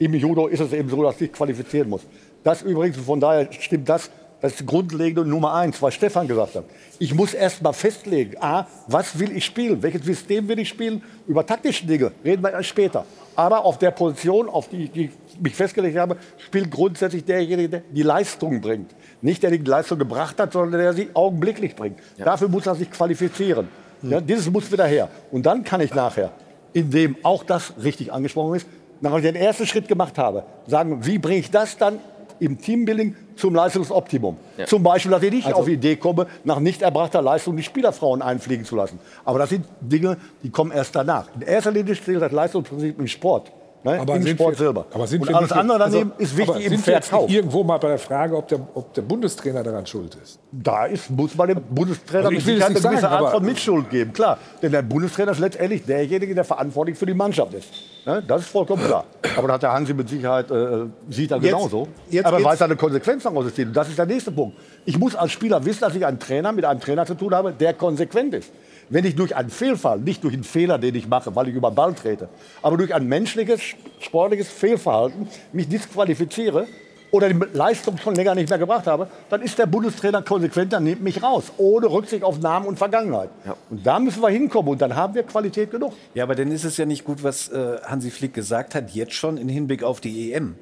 Im 0.00 0.14
Judo 0.14 0.46
ist 0.46 0.60
es 0.60 0.72
eben 0.72 0.88
so, 0.88 1.02
dass 1.02 1.18
du 1.18 1.24
dich 1.24 1.32
qualifizieren 1.32 1.90
musst. 1.90 2.06
Das 2.42 2.62
übrigens, 2.62 2.96
von 2.96 3.20
daher 3.20 3.52
stimmt 3.52 3.86
das, 3.86 4.10
das 4.40 4.54
ist 4.54 4.66
grundlegende 4.66 5.26
Nummer 5.26 5.52
eins, 5.52 5.80
was 5.82 5.92
Stefan 5.92 6.26
gesagt 6.26 6.54
hat. 6.54 6.64
Ich 6.98 7.12
muss 7.14 7.34
erst 7.34 7.60
mal 7.62 7.74
festlegen, 7.74 8.34
A, 8.40 8.66
was 8.86 9.18
will 9.18 9.36
ich 9.36 9.44
spielen? 9.44 9.82
Welches 9.82 10.02
System 10.02 10.48
will 10.48 10.58
ich 10.58 10.70
spielen? 10.70 11.02
Über 11.26 11.44
taktische 11.44 11.84
Dinge 11.86 12.12
reden 12.24 12.42
wir 12.42 12.50
erst 12.50 12.70
später. 12.70 13.04
Aber 13.36 13.62
auf 13.62 13.76
der 13.76 13.90
Position, 13.90 14.48
auf 14.48 14.70
die, 14.70 14.88
die 14.88 15.04
ich 15.04 15.40
mich 15.40 15.54
festgelegt 15.54 15.98
habe, 15.98 16.16
spielt 16.38 16.70
grundsätzlich 16.70 17.26
derjenige, 17.26 17.68
der 17.68 17.82
die 17.90 18.02
Leistung 18.02 18.62
bringt. 18.62 18.94
Nicht 19.20 19.42
der 19.42 19.50
die 19.50 19.58
Leistung 19.58 19.98
gebracht 19.98 20.40
hat, 20.40 20.54
sondern 20.54 20.80
der 20.80 20.94
sie 20.94 21.10
augenblicklich 21.12 21.76
bringt. 21.76 21.98
Dafür 22.16 22.48
muss 22.48 22.66
er 22.66 22.74
sich 22.74 22.90
qualifizieren. 22.90 23.68
Ja, 24.00 24.22
dieses 24.22 24.50
muss 24.50 24.72
wieder 24.72 24.86
her. 24.86 25.10
Und 25.30 25.44
dann 25.44 25.62
kann 25.62 25.82
ich 25.82 25.92
nachher, 25.92 26.32
indem 26.72 27.16
auch 27.22 27.44
das 27.44 27.74
richtig 27.82 28.10
angesprochen 28.14 28.54
ist, 28.54 28.66
nachdem 29.00 29.18
ich 29.18 29.24
den 29.24 29.36
ersten 29.36 29.66
Schritt 29.66 29.88
gemacht 29.88 30.18
habe, 30.18 30.44
sagen, 30.66 31.04
wie 31.06 31.18
bringe 31.18 31.38
ich 31.40 31.50
das 31.50 31.76
dann 31.76 31.98
im 32.38 32.58
Teambuilding 32.58 33.16
zum 33.36 33.54
Leistungsoptimum? 33.54 34.36
Ja. 34.56 34.66
Zum 34.66 34.82
Beispiel, 34.82 35.10
dass 35.10 35.22
ich 35.22 35.30
nicht 35.32 35.46
Also- 35.46 35.58
auf 35.60 35.64
die 35.66 35.74
Idee 35.74 35.96
komme, 35.96 36.26
nach 36.44 36.58
nicht 36.60 36.82
erbrachter 36.82 37.20
Leistung 37.22 37.56
die 37.56 37.62
Spielerfrauen 37.62 38.22
einfliegen 38.22 38.64
zu 38.64 38.76
lassen. 38.76 38.98
Aber 39.24 39.38
das 39.38 39.50
sind 39.50 39.66
Dinge, 39.80 40.16
die 40.42 40.50
kommen 40.50 40.72
erst 40.72 40.94
danach. 40.96 41.26
In 41.34 41.42
erster 41.42 41.70
Linie 41.70 41.94
zählt 42.00 42.22
das 42.22 42.32
Leistungsprinzip 42.32 42.98
im 42.98 43.06
Sport. 43.06 43.52
Ne? 43.82 43.98
Aber 43.98 44.16
Im 44.16 44.26
Sport 44.26 44.52
wir, 44.52 44.58
selber. 44.58 44.84
Aber 44.92 45.06
sind 45.06 45.26
Und 45.26 45.34
alles 45.34 45.52
andere 45.52 45.78
daneben 45.78 46.12
also, 46.12 46.22
ist 46.22 46.36
wichtig 46.36 46.66
im 46.66 46.78
Verkauf. 46.78 47.30
irgendwo 47.30 47.64
mal 47.64 47.78
bei 47.78 47.88
der 47.88 47.98
Frage, 47.98 48.36
ob 48.36 48.46
der, 48.48 48.60
ob 48.74 48.92
der 48.92 49.00
Bundestrainer 49.00 49.62
daran 49.62 49.86
schuld 49.86 50.14
ist. 50.22 50.38
Da 50.52 50.84
ist, 50.84 51.08
muss 51.08 51.34
man 51.34 51.48
dem 51.48 51.62
Bundestrainer 51.62 52.26
Also 52.26 52.38
ich 52.38 52.44
mit 52.44 52.56
will 52.56 52.62
eine 52.62 52.74
gewisse 52.74 53.00
sagen, 53.00 53.24
Art 53.24 53.32
von 53.32 53.42
Mitschuld 53.44 53.88
geben, 53.88 54.12
klar. 54.12 54.36
Denn 54.60 54.72
der 54.72 54.82
Bundestrainer 54.82 55.32
ist 55.32 55.38
letztendlich 55.38 55.84
derjenige, 55.86 56.34
der 56.34 56.44
verantwortlich 56.44 56.98
für 56.98 57.06
die 57.06 57.14
Mannschaft 57.14 57.54
ist. 57.54 57.68
Ne? 58.04 58.22
Das 58.28 58.42
ist 58.42 58.48
vollkommen 58.48 58.84
klar. 58.84 59.04
Aber 59.38 59.46
das 59.48 59.54
hat 59.54 59.62
der 59.62 59.72
Hansi 59.72 59.94
mit 59.94 60.10
Sicherheit, 60.10 60.50
äh, 60.50 60.84
sieht 61.08 61.30
er 61.30 61.38
Jetzt- 61.38 61.46
genauso. 61.46 61.88
jetzt 62.10 62.26
aber 62.26 62.36
geht's- 62.36 62.48
weiß 62.50 62.60
er 62.60 62.64
eine 62.66 62.76
Konsequenz 62.76 63.22
daraus 63.22 63.54
ziehen. 63.54 63.68
Und 63.68 63.74
das 63.76 63.88
ist 63.88 63.96
der 63.96 64.06
nächste 64.06 64.30
Punkt. 64.30 64.58
Ich 64.84 64.98
muss 64.98 65.16
als 65.16 65.32
Spieler 65.32 65.64
wissen, 65.64 65.80
dass 65.80 65.94
ich 65.94 66.04
einen 66.04 66.18
Trainer 66.18 66.52
mit 66.52 66.66
einem 66.66 66.80
Trainer 66.80 67.06
zu 67.06 67.14
tun 67.14 67.34
habe, 67.34 67.52
der 67.52 67.72
konsequent 67.72 68.34
ist. 68.34 68.50
Wenn 68.90 69.04
ich 69.04 69.14
durch 69.14 69.36
einen 69.36 69.50
Fehlfall, 69.50 70.00
nicht 70.00 70.24
durch 70.24 70.34
einen 70.34 70.44
Fehler, 70.44 70.76
den 70.76 70.96
ich 70.96 71.06
mache, 71.06 71.34
weil 71.36 71.48
ich 71.48 71.54
über 71.54 71.70
den 71.70 71.76
Ball 71.76 71.94
trete, 71.94 72.28
aber 72.60 72.76
durch 72.76 72.92
ein 72.92 73.06
menschliches, 73.06 73.60
sportliches 74.00 74.48
Fehlverhalten 74.48 75.28
mich 75.52 75.68
disqualifiziere 75.68 76.66
oder 77.12 77.28
die 77.28 77.40
Leistung 77.52 77.98
schon 77.98 78.16
länger 78.16 78.34
nicht 78.34 78.50
mehr 78.50 78.58
gebracht 78.58 78.88
habe, 78.88 79.08
dann 79.28 79.42
ist 79.42 79.58
der 79.58 79.66
Bundestrainer 79.66 80.22
konsequent, 80.22 80.72
dann 80.72 80.84
nimmt 80.84 81.02
mich 81.02 81.22
raus, 81.22 81.52
ohne 81.56 81.86
Rücksicht 81.86 82.24
auf 82.24 82.40
Namen 82.40 82.66
und 82.66 82.78
Vergangenheit. 82.78 83.30
Und 83.70 83.86
da 83.86 84.00
müssen 84.00 84.22
wir 84.22 84.28
hinkommen 84.28 84.70
und 84.70 84.82
dann 84.82 84.96
haben 84.96 85.14
wir 85.14 85.22
Qualität 85.22 85.70
genug. 85.70 85.92
Ja, 86.14 86.24
aber 86.24 86.34
dann 86.34 86.50
ist 86.50 86.64
es 86.64 86.76
ja 86.76 86.84
nicht 86.84 87.04
gut, 87.04 87.22
was 87.22 87.48
äh, 87.48 87.78
Hansi 87.84 88.10
Flick 88.10 88.34
gesagt 88.34 88.74
hat, 88.74 88.90
jetzt 88.90 89.14
schon 89.14 89.36
im 89.36 89.48
Hinblick 89.48 89.84
auf 89.84 90.00
die 90.00 90.32
EM. 90.32 90.56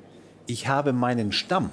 Ich 0.47 0.69
habe 0.69 0.93
meinen 0.93 1.33
Stamm. 1.33 1.71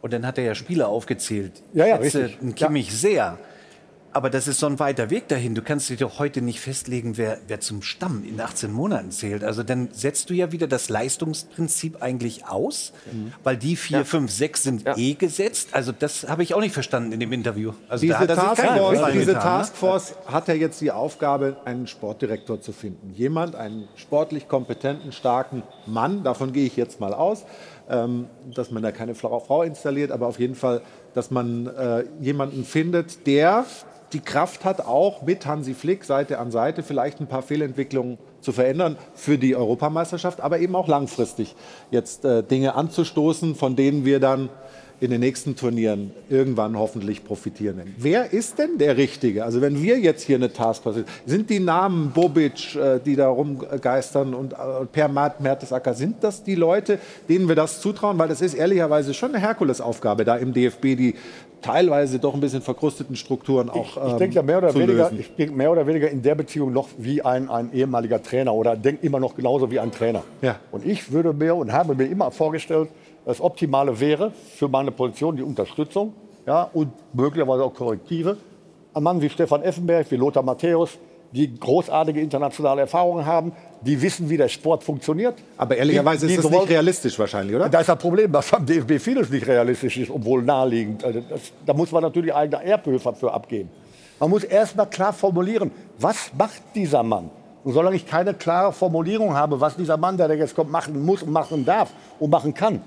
Und 0.00 0.12
dann 0.12 0.26
hat 0.26 0.38
er 0.38 0.44
ja 0.44 0.54
Spieler 0.54 0.88
aufgezählt. 0.88 1.62
Ja, 1.74 1.86
ja, 1.86 2.02
Schätze 2.02 2.24
richtig. 2.24 2.56
Kimmich 2.56 2.92
sehr. 2.92 3.38
Aber 4.12 4.28
das 4.28 4.48
ist 4.48 4.58
so 4.58 4.66
ein 4.66 4.80
weiter 4.80 5.08
Weg 5.10 5.28
dahin. 5.28 5.54
Du 5.54 5.62
kannst 5.62 5.88
dich 5.88 6.00
doch 6.00 6.18
heute 6.18 6.42
nicht 6.42 6.58
festlegen, 6.60 7.16
wer, 7.16 7.38
wer 7.46 7.60
zum 7.60 7.80
Stamm 7.82 8.24
in 8.24 8.40
18 8.40 8.72
Monaten 8.72 9.12
zählt. 9.12 9.44
Also 9.44 9.62
dann 9.62 9.88
setzt 9.92 10.30
du 10.30 10.34
ja 10.34 10.50
wieder 10.50 10.66
das 10.66 10.88
Leistungsprinzip 10.88 12.02
eigentlich 12.02 12.46
aus, 12.46 12.92
Mhm. 13.12 13.32
weil 13.44 13.56
die 13.56 13.76
vier, 13.76 14.04
fünf, 14.04 14.30
sechs 14.32 14.64
sind 14.64 14.84
eh 14.96 15.14
gesetzt. 15.14 15.68
Also 15.72 15.92
das 15.92 16.28
habe 16.28 16.42
ich 16.42 16.54
auch 16.54 16.60
nicht 16.60 16.72
verstanden 16.74 17.12
in 17.12 17.20
dem 17.20 17.32
Interview. 17.32 17.72
Also 17.88 18.02
diese 18.04 18.26
Taskforce, 18.26 19.12
diese 19.12 19.26
getan, 19.26 19.34
ne? 19.34 19.40
Taskforce 19.42 20.14
hat 20.26 20.48
ja 20.48 20.54
jetzt 20.54 20.80
die 20.80 20.90
Aufgabe, 20.90 21.58
einen 21.64 21.86
Sportdirektor 21.86 22.60
zu 22.60 22.72
finden. 22.72 23.12
Jemand, 23.14 23.54
einen 23.54 23.86
sportlich 23.96 24.48
kompetenten, 24.48 25.12
starken 25.12 25.62
Mann, 25.86 26.24
davon 26.24 26.52
gehe 26.52 26.66
ich 26.66 26.76
jetzt 26.76 26.98
mal 27.00 27.14
aus, 27.14 27.44
ähm, 27.88 28.26
dass 28.54 28.70
man 28.72 28.82
da 28.82 28.90
keine 28.92 29.14
Frau 29.14 29.38
Frau 29.40 29.62
installiert, 29.62 30.10
aber 30.10 30.26
auf 30.26 30.38
jeden 30.40 30.54
Fall, 30.56 30.82
dass 31.14 31.30
man 31.30 31.66
äh, 31.68 32.04
jemanden 32.20 32.64
findet, 32.64 33.26
der 33.26 33.64
die 34.12 34.20
Kraft 34.20 34.64
hat, 34.64 34.80
auch 34.80 35.22
mit 35.22 35.46
Hansi 35.46 35.74
Flick 35.74 36.04
Seite 36.04 36.38
an 36.38 36.50
Seite 36.50 36.82
vielleicht 36.82 37.20
ein 37.20 37.26
paar 37.26 37.42
Fehlentwicklungen 37.42 38.18
zu 38.40 38.52
verändern 38.52 38.96
für 39.14 39.38
die 39.38 39.54
Europameisterschaft, 39.54 40.40
aber 40.40 40.58
eben 40.58 40.74
auch 40.74 40.88
langfristig 40.88 41.54
jetzt 41.90 42.24
äh, 42.24 42.42
Dinge 42.42 42.74
anzustoßen, 42.74 43.54
von 43.54 43.76
denen 43.76 44.04
wir 44.04 44.20
dann 44.20 44.48
in 45.00 45.10
den 45.10 45.20
nächsten 45.20 45.56
Turnieren 45.56 46.12
irgendwann 46.28 46.78
hoffentlich 46.78 47.24
profitieren. 47.24 47.80
Wer 47.96 48.32
ist 48.34 48.58
denn 48.58 48.76
der 48.76 48.98
Richtige? 48.98 49.44
Also 49.44 49.62
wenn 49.62 49.82
wir 49.82 49.98
jetzt 49.98 50.22
hier 50.22 50.36
eine 50.36 50.52
Taskforce 50.52 51.04
sind 51.24 51.48
die 51.48 51.58
Namen 51.58 52.10
Bobic, 52.10 52.76
äh, 52.76 53.00
die 53.00 53.16
da 53.16 53.28
rumgeistern 53.28 54.34
und 54.34 54.52
äh, 54.52 54.56
Per 54.92 55.08
Mert- 55.08 55.40
Mertesacker, 55.40 55.94
sind 55.94 56.22
das 56.22 56.44
die 56.44 56.54
Leute, 56.54 56.98
denen 57.28 57.48
wir 57.48 57.54
das 57.54 57.80
zutrauen? 57.80 58.18
Weil 58.18 58.28
das 58.28 58.42
ist 58.42 58.54
ehrlicherweise 58.54 59.14
schon 59.14 59.30
eine 59.30 59.40
Herkulesaufgabe, 59.40 60.24
da 60.24 60.36
im 60.36 60.52
DFB 60.52 60.82
die 60.82 61.14
teilweise 61.62 62.18
doch 62.18 62.34
ein 62.34 62.40
bisschen 62.40 62.62
verkrusteten 62.62 63.16
Strukturen 63.16 63.70
auch 63.70 63.96
Ich 63.96 64.12
ähm, 64.12 64.18
denke 64.18 64.36
ja 64.36 64.42
mehr 64.42 64.58
oder, 64.58 64.74
weniger, 64.74 65.04
lösen. 65.04 65.20
ich 65.20 65.34
denke 65.34 65.54
mehr 65.54 65.70
oder 65.70 65.86
weniger 65.86 66.10
in 66.10 66.22
der 66.22 66.34
Beziehung 66.34 66.72
noch 66.72 66.88
wie 66.98 67.22
ein, 67.22 67.48
ein 67.48 67.72
ehemaliger 67.72 68.22
Trainer 68.22 68.54
oder 68.54 68.76
denke 68.76 69.06
immer 69.06 69.20
noch 69.20 69.34
genauso 69.34 69.70
wie 69.70 69.78
ein 69.78 69.92
Trainer. 69.92 70.22
Ja. 70.42 70.56
Und 70.72 70.86
ich 70.86 71.12
würde 71.12 71.32
mir 71.32 71.54
und 71.54 71.72
habe 71.72 71.94
mir 71.94 72.06
immer 72.06 72.30
vorgestellt, 72.30 72.88
das 73.24 73.40
Optimale 73.40 74.00
wäre 74.00 74.32
für 74.56 74.68
meine 74.68 74.90
Position 74.90 75.36
die 75.36 75.42
Unterstützung 75.42 76.14
ja, 76.46 76.68
und 76.72 76.90
möglicherweise 77.12 77.64
auch 77.64 77.74
Korrektive. 77.74 78.36
Ein 78.94 79.02
Mann 79.02 79.20
wie 79.20 79.28
Stefan 79.28 79.62
Effenberg, 79.62 80.10
wie 80.10 80.16
Lothar 80.16 80.42
Matthäus, 80.42 80.98
die 81.32 81.58
großartige 81.58 82.20
internationale 82.20 82.82
Erfahrungen 82.82 83.24
haben, 83.24 83.52
die 83.82 84.00
wissen, 84.02 84.28
wie 84.28 84.36
der 84.36 84.48
Sport 84.48 84.82
funktioniert. 84.84 85.34
Aber 85.56 85.76
ehrlicherweise 85.76 86.26
Die- 86.26 86.34
ist 86.34 86.44
die 86.44 86.50
das 86.50 86.60
nicht 86.60 86.70
realistisch 86.70 87.18
wahrscheinlich, 87.18 87.56
oder? 87.56 87.68
da 87.68 87.80
ist 87.80 87.88
das 87.88 87.98
Problem, 87.98 88.30
dass 88.32 88.50
beim 88.50 88.66
DFB 88.66 88.98
vieles 88.98 89.30
nicht 89.30 89.46
realistisch 89.46 89.96
ist, 89.98 90.10
obwohl 90.10 90.42
naheliegend. 90.42 91.04
Also 91.04 91.20
das, 91.28 91.40
da 91.64 91.72
muss 91.72 91.90
man 91.92 92.02
natürlich 92.02 92.34
eigene 92.34 92.64
Erbhöfe 92.64 93.14
für 93.14 93.32
abgeben. 93.32 93.70
Man 94.18 94.28
muss 94.30 94.44
erst 94.44 94.76
mal 94.76 94.86
klar 94.86 95.12
formulieren, 95.12 95.70
was 95.98 96.30
macht 96.36 96.60
dieser 96.74 97.02
Mann? 97.02 97.30
Und 97.62 97.72
solange 97.74 97.96
ich 97.96 98.06
keine 98.06 98.34
klare 98.34 98.72
Formulierung 98.72 99.34
habe, 99.34 99.60
was 99.60 99.76
dieser 99.76 99.96
Mann, 99.96 100.16
der 100.16 100.34
jetzt 100.36 100.54
kommt, 100.56 100.70
machen 100.70 101.02
muss 101.04 101.22
und 101.22 101.30
machen 101.30 101.64
darf 101.64 101.90
und 102.18 102.30
machen 102.30 102.52
kann, 102.54 102.82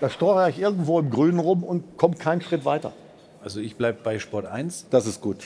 da 0.00 0.08
steuere 0.10 0.48
ich 0.48 0.58
irgendwo 0.58 0.98
im 0.98 1.10
Grünen 1.10 1.38
rum 1.38 1.62
und 1.62 1.96
komme 1.98 2.16
keinen 2.16 2.40
Schritt 2.40 2.64
weiter. 2.64 2.92
Also 3.42 3.60
ich 3.60 3.76
bleibe 3.76 3.98
bei 4.02 4.18
Sport 4.18 4.46
1. 4.46 4.86
Das 4.90 5.06
ist 5.06 5.20
gut. 5.20 5.38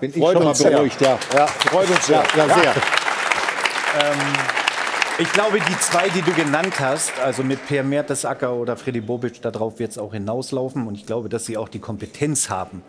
Bin 0.00 0.10
ich 0.10 0.16
Freut 0.16 0.34
schon 0.36 0.44
mal 0.44 0.52
beruhigt, 0.52 1.00
ja. 1.00 1.18
Ja. 1.34 1.46
Freut 1.46 1.88
uns 1.90 2.06
sehr. 2.06 2.24
Ja, 2.36 2.46
sehr. 2.48 2.74
Ähm, 4.00 4.18
ich 5.18 5.32
glaube, 5.32 5.58
die 5.60 5.78
zwei, 5.78 6.08
die 6.10 6.22
du 6.22 6.32
genannt 6.32 6.78
hast, 6.80 7.18
also 7.20 7.42
mit 7.42 7.64
Per 7.66 7.82
Mertesacker 7.84 8.52
oder 8.52 8.76
Freddy 8.76 9.00
Bobic, 9.00 9.40
darauf 9.40 9.78
wird 9.78 9.92
es 9.92 9.98
auch 9.98 10.12
hinauslaufen. 10.12 10.86
Und 10.86 10.94
ich 10.96 11.06
glaube, 11.06 11.28
dass 11.28 11.46
sie 11.46 11.56
auch 11.56 11.68
die 11.68 11.78
Kompetenz 11.78 12.50
haben, 12.50 12.82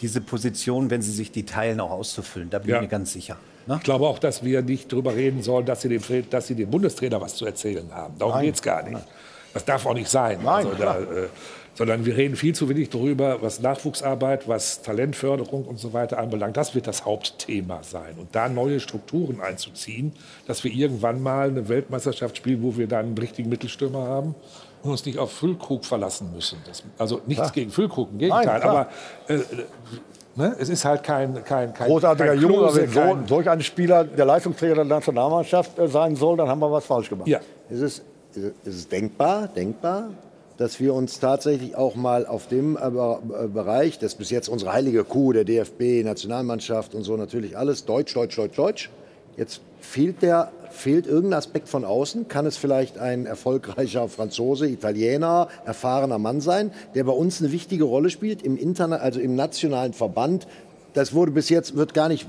diese 0.00 0.20
Position, 0.20 0.90
wenn 0.90 1.02
sie 1.02 1.10
sich 1.12 1.30
die 1.32 1.44
teilen, 1.44 1.80
auch 1.80 1.90
auszufüllen. 1.90 2.48
Da 2.50 2.60
bin 2.60 2.70
Ja. 2.70 2.76
ich 2.76 2.82
mir 2.82 2.88
ganz 2.88 3.12
sicher. 3.12 3.36
Ne? 3.66 3.76
Ich 3.78 3.82
glaube 3.84 4.06
auch, 4.06 4.18
dass 4.18 4.44
wir 4.44 4.62
nicht 4.62 4.92
darüber 4.92 5.14
reden 5.14 5.42
sollen, 5.42 5.66
dass 5.66 5.82
sie 5.82 5.88
dem, 5.88 6.02
dass 6.30 6.46
sie 6.46 6.54
dem 6.54 6.70
Bundestrainer 6.70 7.20
was 7.20 7.34
zu 7.34 7.46
erzählen 7.46 7.90
haben. 7.92 8.14
Darum 8.18 8.34
Nein. 8.34 8.44
geht 8.46 8.54
es 8.54 8.62
gar 8.62 8.82
nicht. 8.82 9.02
Das 9.52 9.64
darf 9.64 9.84
auch 9.86 9.94
nicht 9.94 10.08
sein. 10.08 10.38
Nein, 10.42 10.66
also 10.66 10.70
da, 10.70 10.76
klar. 10.76 11.00
äh, 11.00 11.28
sondern 11.74 12.06
wir 12.06 12.16
reden 12.16 12.36
viel 12.36 12.54
zu 12.54 12.68
wenig 12.68 12.90
darüber, 12.90 13.42
was 13.42 13.60
Nachwuchsarbeit, 13.60 14.48
was 14.48 14.82
Talentförderung 14.82 15.64
und 15.64 15.78
so 15.78 15.92
weiter 15.92 16.18
anbelangt. 16.18 16.56
Das 16.56 16.74
wird 16.74 16.86
das 16.86 17.04
Hauptthema 17.04 17.82
sein. 17.82 18.14
Und 18.18 18.34
da 18.34 18.48
neue 18.48 18.80
Strukturen 18.80 19.40
einzuziehen, 19.40 20.12
dass 20.46 20.64
wir 20.64 20.72
irgendwann 20.72 21.22
mal 21.22 21.48
eine 21.48 21.68
Weltmeisterschaft 21.68 22.36
spielen, 22.36 22.62
wo 22.62 22.76
wir 22.76 22.86
dann 22.86 23.06
einen 23.06 23.18
richtigen 23.18 23.48
Mittelstürmer 23.48 24.06
haben 24.06 24.34
und 24.82 24.90
uns 24.90 25.04
nicht 25.04 25.18
auf 25.18 25.32
Füllkrug 25.32 25.84
verlassen 25.84 26.30
müssen. 26.32 26.58
Das, 26.66 26.82
also 26.98 27.20
nichts 27.26 27.42
Klar. 27.42 27.52
gegen 27.52 27.70
Füllkrug, 27.70 28.10
im 28.12 28.18
Gegenteil. 28.18 28.46
Nein, 28.46 28.62
aber 28.62 28.88
äh, 29.28 29.38
ne, 30.36 30.56
es 30.58 30.68
ist 30.68 30.84
halt 30.84 31.02
kein, 31.02 31.42
kein, 31.44 31.72
kein 31.74 31.88
Großartiger 31.88 32.30
kein 32.30 32.40
Junge, 32.40 32.54
Klose, 32.54 32.82
wenn 32.82 32.90
so, 32.90 33.00
kein, 33.00 33.26
solch 33.26 33.50
ein 33.50 33.62
Spieler 33.62 34.04
der 34.04 34.26
Leistungsträger 34.26 34.76
der 34.76 34.84
Nationalmannschaft 34.84 35.78
äh, 35.78 35.88
sein 35.88 36.14
soll, 36.14 36.36
dann 36.36 36.48
haben 36.48 36.60
wir 36.60 36.70
was 36.70 36.84
falsch 36.84 37.08
gemacht. 37.08 37.26
Ja. 37.26 37.40
Ist 37.68 37.80
es, 37.80 38.02
ist 38.34 38.54
es 38.66 38.88
denkbar, 38.88 39.48
denkbar, 39.48 40.10
dass 40.56 40.78
wir 40.80 40.94
uns 40.94 41.18
tatsächlich 41.20 41.76
auch 41.76 41.96
mal 41.96 42.26
auf 42.26 42.46
dem 42.48 42.76
äh, 42.76 42.90
Be- 42.90 43.50
Bereich, 43.52 43.98
das 43.98 44.14
bis 44.14 44.30
jetzt 44.30 44.48
unsere 44.48 44.72
heilige 44.72 45.04
Kuh, 45.04 45.32
der 45.32 45.44
DFB, 45.44 46.04
Nationalmannschaft 46.04 46.94
und 46.94 47.02
so 47.02 47.16
natürlich 47.16 47.56
alles, 47.56 47.84
Deutsch, 47.84 48.14
Deutsch, 48.14 48.36
Deutsch, 48.36 48.56
Deutsch. 48.56 48.90
Jetzt 49.36 49.62
fehlt 49.80 50.22
der, 50.22 50.52
fehlt 50.70 51.06
irgendein 51.08 51.38
Aspekt 51.38 51.68
von 51.68 51.84
außen. 51.84 52.28
Kann 52.28 52.46
es 52.46 52.56
vielleicht 52.56 52.98
ein 52.98 53.26
erfolgreicher 53.26 54.08
Franzose, 54.08 54.68
Italiener, 54.68 55.48
erfahrener 55.64 56.18
Mann 56.18 56.40
sein, 56.40 56.70
der 56.94 57.02
bei 57.04 57.12
uns 57.12 57.40
eine 57.40 57.50
wichtige 57.50 57.84
Rolle 57.84 58.10
spielt 58.10 58.42
im 58.42 58.56
Interna 58.56 58.96
also 58.96 59.18
im 59.18 59.34
nationalen 59.34 59.92
Verband? 59.92 60.46
Das 60.92 61.12
wurde 61.12 61.32
bis 61.32 61.48
jetzt 61.48 61.76
wird 61.76 61.92
gar 61.94 62.08
nicht, 62.08 62.28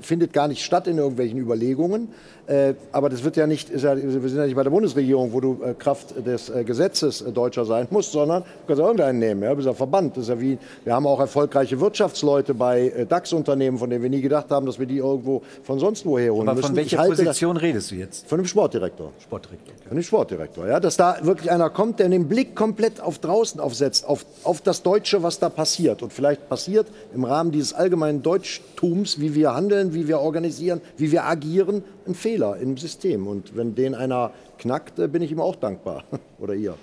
findet 0.00 0.32
gar 0.32 0.48
nicht 0.48 0.64
statt 0.64 0.86
in 0.86 0.98
irgendwelchen 0.98 1.38
Überlegungen. 1.38 2.08
Äh, 2.46 2.74
aber 2.92 3.08
das 3.08 3.24
wird 3.24 3.36
ja 3.36 3.46
nicht, 3.48 3.70
ja, 3.70 3.96
wir 3.96 4.28
sind 4.28 4.38
ja 4.38 4.46
nicht 4.46 4.54
bei 4.54 4.62
der 4.62 4.70
Bundesregierung, 4.70 5.32
wo 5.32 5.40
du 5.40 5.58
äh, 5.64 5.74
Kraft 5.74 6.14
des 6.24 6.48
äh, 6.48 6.62
Gesetzes 6.62 7.20
äh, 7.20 7.32
Deutscher 7.32 7.64
sein 7.64 7.88
musst, 7.90 8.12
sondern 8.12 8.42
du 8.42 8.48
kannst 8.68 8.78
ja 8.78 8.84
irgendeinen 8.86 9.18
nehmen. 9.18 9.42
Ja? 9.42 9.50
Du 9.50 9.56
bist 9.56 9.66
ja 9.66 9.72
Verband. 9.74 10.16
Das 10.16 10.24
ist 10.24 10.28
ja 10.28 10.40
wie, 10.40 10.56
wir 10.84 10.94
haben 10.94 11.06
auch 11.08 11.18
erfolgreiche 11.18 11.80
Wirtschaftsleute 11.80 12.54
bei 12.54 12.88
äh, 12.90 13.04
DAX-Unternehmen, 13.04 13.78
von 13.78 13.90
denen 13.90 14.02
wir 14.02 14.10
nie 14.10 14.20
gedacht 14.20 14.48
haben, 14.50 14.64
dass 14.64 14.78
wir 14.78 14.86
die 14.86 14.98
irgendwo 14.98 15.42
von 15.64 15.80
sonst 15.80 16.06
woher 16.06 16.32
holen 16.32 16.48
Aber 16.48 16.56
müssen. 16.58 16.68
von 16.68 16.76
welcher 16.76 16.98
das- 16.98 17.08
Position 17.08 17.56
redest 17.56 17.90
du 17.90 17.96
jetzt? 17.96 18.28
Von 18.28 18.38
dem 18.38 18.46
Sportdirektor. 18.46 19.10
Sportdirektor. 19.24 19.74
Von 19.88 19.96
dem 19.96 20.02
Sportdirektor, 20.04 20.68
ja. 20.68 20.78
Dass 20.78 20.96
da 20.96 21.16
wirklich 21.22 21.50
einer 21.50 21.68
kommt, 21.70 21.98
der 21.98 22.08
den 22.08 22.28
Blick 22.28 22.54
komplett 22.54 23.00
auf 23.00 23.18
draußen 23.18 23.60
aufsetzt, 23.60 24.06
auf, 24.08 24.24
auf 24.44 24.60
das 24.60 24.84
Deutsche, 24.84 25.24
was 25.24 25.40
da 25.40 25.48
passiert. 25.48 26.00
Und 26.00 26.12
vielleicht 26.12 26.48
passiert 26.48 26.86
im 27.12 27.24
Rahmen 27.24 27.50
dieses 27.50 27.72
allgemeinen 27.74 28.22
Deutschtums, 28.22 29.18
wie 29.20 29.34
wir 29.34 29.52
handeln, 29.52 29.92
wie 29.96 30.06
wir 30.06 30.20
organisieren, 30.20 30.80
wie 30.98 31.10
wir 31.10 31.24
agieren, 31.24 31.82
ein 32.06 32.14
Fehler 32.14 32.58
im 32.58 32.76
System. 32.76 33.26
Und 33.26 33.56
wenn 33.56 33.74
den 33.74 33.94
einer 33.94 34.30
knackt, 34.58 34.98
äh, 34.98 35.08
bin 35.08 35.22
ich 35.22 35.32
ihm 35.32 35.40
auch 35.40 35.56
dankbar. 35.56 36.04
Oder 36.38 36.54
ihr. 36.54 36.74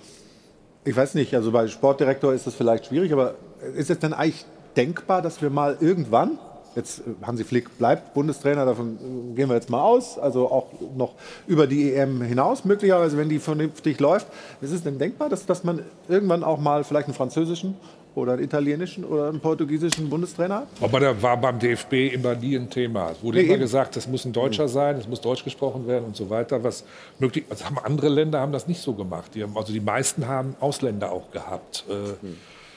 Ich 0.84 0.96
weiß 0.96 1.14
nicht, 1.14 1.34
also 1.36 1.52
bei 1.52 1.68
Sportdirektor 1.68 2.34
ist 2.34 2.48
das 2.48 2.56
vielleicht 2.56 2.88
schwierig, 2.88 3.14
aber 3.14 3.36
ist 3.76 3.90
es 3.90 4.00
denn 4.00 4.14
eigentlich 4.14 4.46
denkbar, 4.76 5.22
dass 5.22 5.42
wir 5.42 5.50
mal 5.50 5.78
irgendwann, 5.80 6.40
jetzt 6.76 7.00
äh, 7.00 7.04
Hansi 7.22 7.44
Flick 7.44 7.78
bleibt 7.78 8.16
Bundestrainer, 8.16 8.66
davon 8.66 8.98
äh, 8.98 9.36
gehen 9.36 9.48
wir 9.48 9.56
jetzt 9.56 9.70
mal 9.70 9.82
aus, 9.82 10.18
also 10.18 10.52
auch 10.52 10.68
noch 10.98 11.14
über 11.46 11.68
die 11.68 11.94
EM 11.94 12.22
hinaus, 12.22 12.66
möglicherweise, 12.66 13.16
wenn 13.18 13.30
die 13.30 13.40
vernünftig 13.40 14.00
läuft, 14.00 14.28
ist 14.60 14.72
es 14.72 14.84
denn 14.84 14.98
denkbar, 14.98 15.30
dass, 15.30 15.46
dass 15.46 15.64
man 15.64 15.84
irgendwann 16.10 16.44
auch 16.44 16.60
mal 16.60 16.84
vielleicht 16.84 17.08
einen 17.08 17.16
französischen 17.16 17.76
oder 18.16 18.34
einen 18.34 18.44
italienischen 18.44 19.04
oder 19.06 19.30
einen 19.30 19.40
portugiesischen 19.40 20.10
Bundestrainer 20.10 20.56
hat? 20.58 20.68
Aber 20.82 21.00
da 21.00 21.20
war 21.22 21.38
beim 21.38 21.60
DFB 21.60 22.14
immer 22.14 22.36
nie 22.36 22.56
ein 22.56 22.70
Thema. 22.70 23.12
Es 23.12 23.24
wurde 23.24 23.38
Nee, 23.40 23.44
immer 23.46 23.54
eben. 23.56 23.62
gesagt, 23.62 23.96
das 23.96 24.08
muss 24.08 24.26
ein 24.26 24.34
Deutscher 24.34 24.68
sein, 24.68 24.98
es 24.98 25.08
muss 25.08 25.20
Deutsch 25.22 25.44
gesprochen 25.44 25.88
werden 25.88 26.06
und 26.06 26.16
so 26.16 26.30
weiter. 26.30 26.64
Was 26.64 26.84
möglich, 27.20 27.46
also 27.50 27.66
haben 27.66 27.78
andere 27.80 28.10
Länder 28.10 28.40
haben 28.40 28.52
das 28.52 28.68
nicht 28.68 28.82
so 28.82 28.94
gemacht. 28.94 29.32
Die 29.36 29.44
haben, 29.44 29.58
also 29.58 29.74
die 29.74 29.80
meisten 29.80 30.28
haben 30.28 30.56
Ausländer 30.60 31.12
auch 31.12 31.32
gehabt. 31.32 31.86
Äh, 31.90 32.28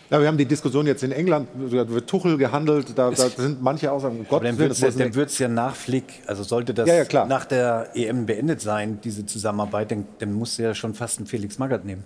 Ja, 0.09 0.21
wir 0.21 0.29
haben 0.29 0.39
die 0.39 0.47
Diskussion 0.47 0.87
jetzt 0.87 1.03
in 1.03 1.11
England, 1.11 1.49
da 1.73 1.89
wird 1.89 2.09
Tuchel 2.09 2.39
gehandelt, 2.39 2.97
da, 2.97 3.11
da 3.11 3.29
sind 3.29 3.61
manche 3.61 3.91
Aussagen, 3.91 4.21
um 4.21 4.27
Aber 4.29 4.39
Gottes 4.39 4.49
dann 4.51 4.59
Willen, 4.59 4.69
wird 4.69 4.71
es 4.73 4.81
ja, 4.81 4.87
muss 4.87 4.97
dann 4.97 5.07
nicht. 5.09 5.17
wird's 5.17 5.39
ja 5.41 5.49
nach 5.49 5.75
Flick, 5.75 6.05
also 6.29 6.45
sollte 6.45 6.73
das 6.75 6.89
Ja, 6.89 6.95
ja, 6.95 7.05
klar. 7.05 7.27
nach 7.27 7.45
der 7.45 7.89
EM 7.95 8.25
beendet 8.25 8.61
sein, 8.61 9.01
diese 9.03 9.27
Zusammenarbeit, 9.27 9.91
dann, 9.91 10.07
dann 10.21 10.33
musst 10.33 10.61
du 10.61 10.63
ja 10.63 10.75
schon 10.77 10.95
fast 10.95 11.19
einen 11.19 11.27
Felix 11.27 11.59
Magath 11.59 11.85
nehmen. 11.85 12.05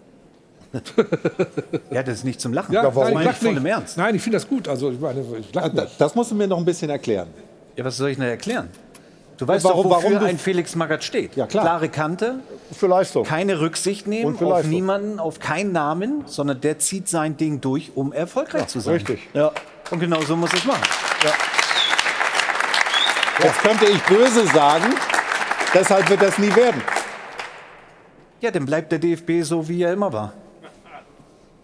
ja, 1.91 2.03
das 2.03 2.19
ist 2.19 2.25
nicht 2.25 2.41
zum 2.41 2.53
Lachen. 2.53 2.73
ja, 2.73 2.83
das 2.83 2.95
nein, 2.95 3.15
meine 3.15 3.31
ich 3.31 3.37
ich 3.37 3.43
voll 3.43 3.57
im. 3.57 3.67
Ernst. 3.67 3.97
Nein, 3.97 4.15
ich 4.15 4.23
finde 4.23 4.37
das 4.39 4.49
gut. 4.49 4.69
Also 4.69 4.91
ich 4.91 5.01
meine, 5.01 5.21
ich 5.41 5.53
lach 5.55 5.69
Das, 5.75 5.97
das 5.97 6.15
musst 6.15 6.31
du 6.31 6.35
mir 6.37 6.47
noch 6.47 6.59
ein 6.59 6.65
bisschen 6.65 6.91
erklären. 6.91 7.29
Ja, 7.77 7.85
was 7.85 7.97
soll 7.97 8.11
ich 8.11 8.17
denn 8.19 8.27
erklären? 8.29 8.69
Du 9.37 9.49
weißt 9.49 9.65
warum- 9.65 9.85
doch, 9.89 9.97
wofür 9.97 10.11
warum 10.11 10.19
du- 10.21 10.27
ein 10.27 10.39
Felix 10.39 10.77
Magath 10.77 11.03
steht. 11.03 11.35
Ja, 11.35 11.47
klar. 11.47 11.65
Klare 11.65 11.89
Kante, 11.89 12.35
Für 12.73 12.87
Leistung. 12.89 13.25
keine 13.25 13.59
Rücksicht 13.61 14.07
nehmen 14.07 14.27
Und 14.33 14.39
für 14.39 14.45
auf 14.47 14.53
Leistung. 14.53 14.71
niemanden, 14.71 15.19
auf 15.19 15.41
keinen 15.41 15.73
Namen, 15.73 16.23
sondern 16.27 16.61
der 16.61 16.79
zieht 16.79 17.09
sein 17.09 17.37
Ding 17.37 17.61
durch, 17.61 17.91
um 17.95 18.13
erfolgreich 18.13 18.67
zu 18.69 18.81
sein. 18.81 18.95
Richtig. 18.95 19.29
Ja. 19.33 19.51
Und 19.91 19.99
genau 19.99 20.21
so 20.21 20.37
muss 20.37 20.53
es 20.53 20.65
machen. 20.67 20.83
Jetzt 23.43 23.59
könnte 23.63 23.87
ich 23.87 24.01
böse 24.03 24.47
sagen, 24.49 24.95
deshalb 25.73 26.09
wird 26.11 26.21
das 26.23 26.39
nie 26.39 26.55
werden. 26.55 26.83
Ja, 28.41 28.51
dann 28.51 28.67
bleibt 28.67 28.93
der 28.93 28.99
DFB 28.99 29.43
so, 29.43 29.67
wie 29.69 29.83
er 29.83 29.93
immer 29.95 30.13
war. 30.13 30.35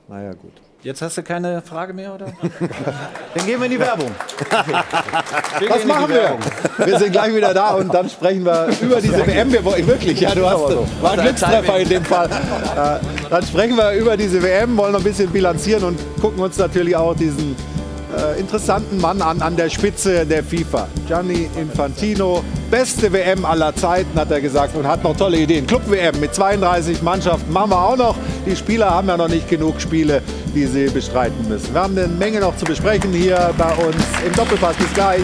Naja, 0.09 0.31
gut. 0.33 0.53
Jetzt 0.83 1.03
hast 1.03 1.17
du 1.19 1.23
keine 1.25 1.63
Frage 1.63 1.93
mehr, 1.93 2.15
oder? 2.15 2.27
dann 3.35 3.47
gehen 3.47 3.59
wir 3.59 3.65
in 3.67 3.73
die 3.73 3.81
Werbung. 3.81 4.11
Wir 5.59 5.71
Was 5.71 5.85
machen 5.85 6.09
wir? 6.11 6.17
Werbung. 6.17 6.41
Wir 6.85 6.99
sind 6.99 7.13
gleich 7.13 7.35
wieder 7.35 7.53
da 7.55 7.71
und 7.75 7.93
dann 7.93 8.09
sprechen 8.09 8.45
wir 8.45 8.69
über 8.81 9.01
diese 9.01 9.27
WM. 9.27 9.51
Wir, 9.51 9.65
wollen- 9.65 9.85
wirklich, 9.87 10.21
ja, 10.21 10.33
du 10.35 10.49
hast 10.49 11.03
war 11.03 11.13
ein 11.13 11.21
Glückstreffer 11.21 11.79
in 11.79 11.89
dem 11.89 12.05
Fall. 12.05 12.27
Äh, 12.29 13.29
Dann 13.31 13.43
sprechen 13.45 13.77
wir 13.77 13.93
über 13.93 14.17
diese 14.17 14.41
WM, 14.43 14.77
wollen 14.77 14.93
noch 14.93 15.01
ein 15.01 15.05
bisschen 15.05 15.29
bilanzieren 15.31 15.83
und 15.83 15.99
gucken 16.21 16.39
uns 16.41 16.57
natürlich 16.59 16.95
auch 16.95 17.17
diesen 17.17 17.57
äh, 18.15 18.39
interessanten 18.39 19.01
Mann 19.01 19.21
an, 19.23 19.43
an 19.43 19.57
der 19.57 19.69
Spitze 19.69 20.25
der 20.27 20.45
FIFA. 20.45 20.89
Gianni 21.07 21.49
Infantino, 21.57 22.45
beste 22.71 23.13
WM 23.13 23.45
aller 23.45 23.75
Zeiten, 23.75 24.19
hat 24.19 24.31
er 24.31 24.41
gesagt 24.41 24.77
und 24.77 24.87
hat 24.87 25.03
noch 25.03 25.17
tolle 25.17 25.39
Ideen. 25.39 25.67
Club-WM 25.67 26.21
mit 26.21 26.35
32 26.35 27.03
Mannschaften 27.03 27.53
machen 27.53 27.71
wir 27.71 27.83
auch 27.83 27.97
noch. 27.97 28.17
Die 28.45 28.55
Spieler 28.55 28.91
haben 28.91 29.09
ja 29.09 29.17
noch 29.17 29.29
nicht 29.29 29.49
genug 29.49 29.81
Spiele, 29.81 30.23
die 30.55 30.67
sie 30.67 30.87
bestreiten 30.87 31.49
müssen. 31.49 31.75
Wir 31.75 31.81
haben 31.81 31.99
eine 31.99 32.09
Menge 32.09 32.41
noch 32.41 32.57
zu 32.57 32.65
besprechen 32.65 33.13
hier 33.13 33.53
bei 33.59 33.73
uns 33.75 33.97
im 34.25 34.33
Doppelpass. 34.35 34.77
Bis 34.77 34.93
gleich. 34.93 35.23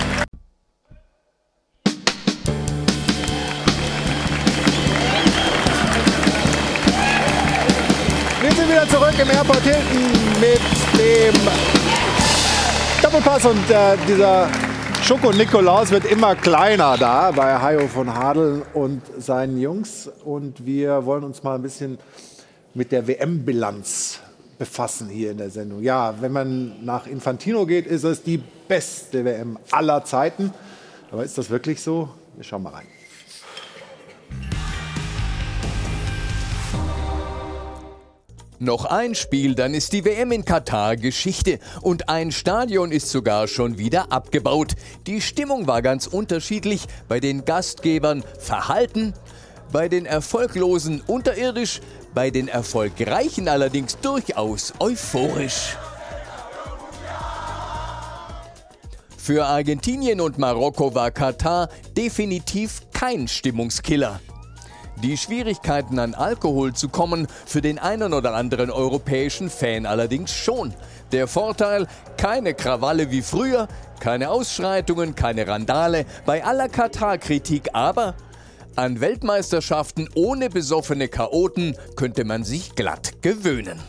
Wir 8.40 8.50
sind 8.50 8.68
wieder 8.68 8.88
zurück 8.88 9.14
im 9.20 9.30
Airport 9.30 9.62
Hilton 9.62 10.40
mit 10.40 10.60
dem 10.98 11.91
Doppelpass 13.02 13.46
und 13.46 13.68
äh, 13.68 13.96
dieser 14.06 14.48
Schoko 15.02 15.32
Nikolaus 15.32 15.90
wird 15.90 16.04
immer 16.04 16.36
kleiner 16.36 16.96
da 16.96 17.32
bei 17.32 17.58
Hajo 17.58 17.88
von 17.88 18.14
Hadeln 18.14 18.62
und 18.74 19.02
seinen 19.18 19.60
Jungs. 19.60 20.08
Und 20.24 20.64
wir 20.64 21.04
wollen 21.04 21.24
uns 21.24 21.42
mal 21.42 21.56
ein 21.56 21.62
bisschen 21.62 21.98
mit 22.74 22.92
der 22.92 23.08
WM-Bilanz 23.08 24.20
befassen 24.56 25.08
hier 25.08 25.32
in 25.32 25.38
der 25.38 25.50
Sendung. 25.50 25.82
Ja, 25.82 26.14
wenn 26.20 26.30
man 26.30 26.84
nach 26.84 27.08
Infantino 27.08 27.66
geht, 27.66 27.88
ist 27.88 28.04
es 28.04 28.22
die 28.22 28.40
beste 28.68 29.24
WM 29.24 29.58
aller 29.72 30.04
Zeiten. 30.04 30.54
Aber 31.10 31.24
ist 31.24 31.36
das 31.36 31.50
wirklich 31.50 31.82
so? 31.82 32.08
Wir 32.36 32.44
schauen 32.44 32.62
mal 32.62 32.70
rein. 32.70 32.86
Noch 38.62 38.84
ein 38.84 39.16
Spiel, 39.16 39.56
dann 39.56 39.74
ist 39.74 39.92
die 39.92 40.04
WM 40.04 40.30
in 40.30 40.44
Katar 40.44 40.96
Geschichte. 40.96 41.58
Und 41.80 42.08
ein 42.08 42.30
Stadion 42.30 42.92
ist 42.92 43.10
sogar 43.10 43.48
schon 43.48 43.76
wieder 43.76 44.12
abgebaut. 44.12 44.74
Die 45.08 45.20
Stimmung 45.20 45.66
war 45.66 45.82
ganz 45.82 46.06
unterschiedlich. 46.06 46.86
Bei 47.08 47.18
den 47.18 47.44
Gastgebern 47.44 48.22
verhalten, 48.38 49.14
bei 49.72 49.88
den 49.88 50.06
Erfolglosen 50.06 51.02
unterirdisch, 51.08 51.80
bei 52.14 52.30
den 52.30 52.46
Erfolgreichen 52.46 53.48
allerdings 53.48 53.98
durchaus 53.98 54.74
euphorisch. 54.78 55.76
Für 59.16 59.46
Argentinien 59.46 60.20
und 60.20 60.38
Marokko 60.38 60.94
war 60.94 61.10
Katar 61.10 61.68
definitiv 61.96 62.82
kein 62.92 63.26
Stimmungskiller. 63.26 64.20
Die 65.02 65.16
Schwierigkeiten 65.16 65.98
an 65.98 66.14
Alkohol 66.14 66.74
zu 66.74 66.88
kommen, 66.88 67.26
für 67.44 67.60
den 67.60 67.80
einen 67.80 68.14
oder 68.14 68.34
anderen 68.34 68.70
europäischen 68.70 69.50
Fan 69.50 69.84
allerdings 69.84 70.32
schon. 70.32 70.72
Der 71.10 71.26
Vorteil, 71.26 71.88
keine 72.16 72.54
Krawalle 72.54 73.10
wie 73.10 73.22
früher, 73.22 73.66
keine 73.98 74.30
Ausschreitungen, 74.30 75.16
keine 75.16 75.48
Randale, 75.48 76.06
bei 76.24 76.44
aller 76.44 76.68
Katar-Kritik 76.68 77.70
aber 77.72 78.14
an 78.76 79.00
Weltmeisterschaften 79.00 80.08
ohne 80.14 80.48
besoffene 80.48 81.08
Chaoten 81.08 81.76
könnte 81.96 82.24
man 82.24 82.44
sich 82.44 82.76
glatt 82.76 83.22
gewöhnen. 83.22 83.80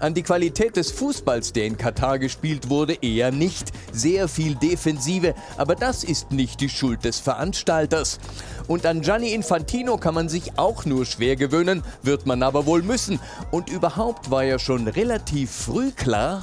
An 0.00 0.14
die 0.14 0.22
Qualität 0.22 0.76
des 0.76 0.90
Fußballs, 0.90 1.52
der 1.52 1.66
in 1.66 1.76
Katar 1.76 2.18
gespielt 2.18 2.70
wurde, 2.70 2.94
eher 3.02 3.30
nicht. 3.30 3.70
Sehr 3.92 4.28
viel 4.28 4.54
Defensive, 4.54 5.34
aber 5.58 5.74
das 5.74 6.04
ist 6.04 6.32
nicht 6.32 6.60
die 6.62 6.70
Schuld 6.70 7.04
des 7.04 7.18
Veranstalters. 7.20 8.18
Und 8.66 8.86
an 8.86 9.02
Gianni 9.02 9.32
Infantino 9.32 9.98
kann 9.98 10.14
man 10.14 10.30
sich 10.30 10.58
auch 10.58 10.86
nur 10.86 11.04
schwer 11.04 11.36
gewöhnen, 11.36 11.82
wird 12.02 12.24
man 12.24 12.42
aber 12.42 12.64
wohl 12.64 12.82
müssen. 12.82 13.20
Und 13.50 13.68
überhaupt 13.68 14.30
war 14.30 14.42
ja 14.42 14.58
schon 14.58 14.88
relativ 14.88 15.50
früh 15.50 15.90
klar, 15.90 16.42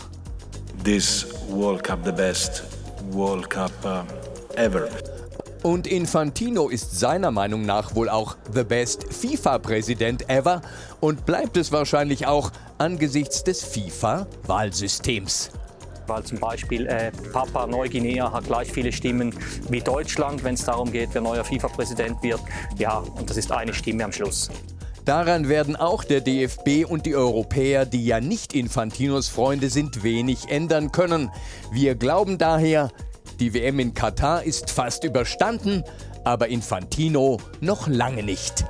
this 0.84 1.26
World 1.50 1.84
Cup 1.84 2.06
the 2.06 2.12
best 2.12 2.64
World 3.12 3.50
Cup 3.50 3.72
uh, 3.84 4.04
ever. 4.56 4.88
Und 5.64 5.88
Infantino 5.88 6.70
ist 6.70 7.00
seiner 7.00 7.32
Meinung 7.32 7.66
nach 7.66 7.96
wohl 7.96 8.10
auch 8.10 8.38
the 8.54 8.64
best 8.64 9.06
FIFA-Präsident 9.12 10.30
ever 10.30 10.62
und 11.00 11.26
bleibt 11.26 11.58
es 11.58 11.72
wahrscheinlich 11.72 12.28
auch 12.28 12.52
angesichts 12.78 13.44
des 13.44 13.64
FIFA-Wahlsystems. 13.64 15.52
Weil 16.06 16.24
zum 16.24 16.40
Beispiel 16.40 16.88
äh, 16.88 17.12
Papua 17.34 17.68
Neuguinea 17.68 18.32
hat 18.32 18.46
gleich 18.46 18.72
viele 18.72 18.92
Stimmen 18.92 19.34
wie 19.70 19.82
Deutschland, 19.82 20.44
wenn 20.44 20.54
es 20.54 20.64
darum 20.64 20.92
geht, 20.92 21.10
wer 21.14 21.22
neuer 21.22 21.44
FIFA-Präsident 21.44 22.24
wird. 22.24 22.40
Ja, 22.78 23.00
und 23.00 23.30
das 23.30 23.38
ist 23.38 23.52
eine 23.52 23.74
Stimme 23.74 24.06
am 24.06 24.12
Schluss. 24.12 24.50
Daran 25.08 25.48
werden 25.48 25.78
auch 25.78 26.04
der 26.04 26.20
DFB 26.20 26.86
und 26.86 27.06
die 27.06 27.16
Europäer, 27.16 27.86
die 27.86 28.06
ja 28.06 28.20
nicht 28.20 28.54
Infantinos 28.54 29.30
Freunde 29.30 29.70
sind, 29.70 30.04
wenig 30.04 30.50
ändern 30.50 30.92
können. 30.92 31.32
Wir 31.72 31.96
glauben 31.96 32.38
daher, 32.38 32.92
die 33.40 33.54
WM 33.54 33.80
in 33.80 33.94
Katar 33.94 34.44
ist 34.44 34.72
fast 34.72 35.04
überstanden, 35.04 35.84
aber 36.24 36.48
Infantino 36.48 37.40
noch 37.62 37.88
lange 37.88 38.24
nicht. 38.24 38.66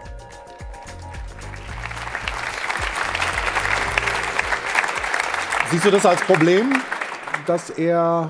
Siehst 5.71 5.85
du 5.85 5.91
das 5.91 6.05
als 6.05 6.21
Problem, 6.21 6.81
dass 7.45 7.69
er 7.69 8.29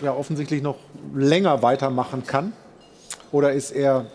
ja 0.00 0.12
offensichtlich 0.12 0.62
noch 0.62 0.76
länger 1.14 1.62
weitermachen 1.62 2.26
kann? 2.26 2.52
Oder 3.30 3.52
ist 3.52 3.70
er 3.70 4.06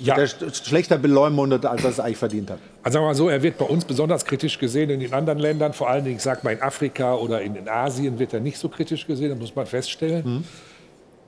Ja. 0.00 0.14
der 0.14 0.26
sch- 0.28 0.64
schlechter 0.66 0.96
beleumundet, 0.98 1.66
als 1.66 1.84
er 1.84 1.90
es 1.90 2.00
eigentlich 2.00 2.16
verdient 2.16 2.50
hat? 2.50 2.58
Also 2.82 2.94
sagen 2.94 3.04
wir 3.04 3.08
mal 3.08 3.14
so, 3.14 3.28
er 3.28 3.42
wird 3.42 3.58
bei 3.58 3.66
uns 3.66 3.84
besonders 3.84 4.24
kritisch 4.24 4.58
gesehen 4.58 4.88
in 4.90 5.00
den 5.00 5.12
anderen 5.12 5.38
Ländern, 5.38 5.72
vor 5.74 5.88
allen 5.90 6.04
Dingen, 6.04 6.16
ich 6.16 6.22
sag 6.22 6.42
mal, 6.44 6.52
in 6.52 6.62
Afrika 6.62 7.14
oder 7.14 7.42
in, 7.42 7.54
in 7.56 7.68
Asien 7.68 8.18
wird 8.18 8.32
er 8.32 8.40
nicht 8.40 8.56
so 8.58 8.68
kritisch 8.68 9.06
gesehen, 9.06 9.28
das 9.30 9.38
muss 9.38 9.54
man 9.54 9.66
feststellen. 9.66 10.44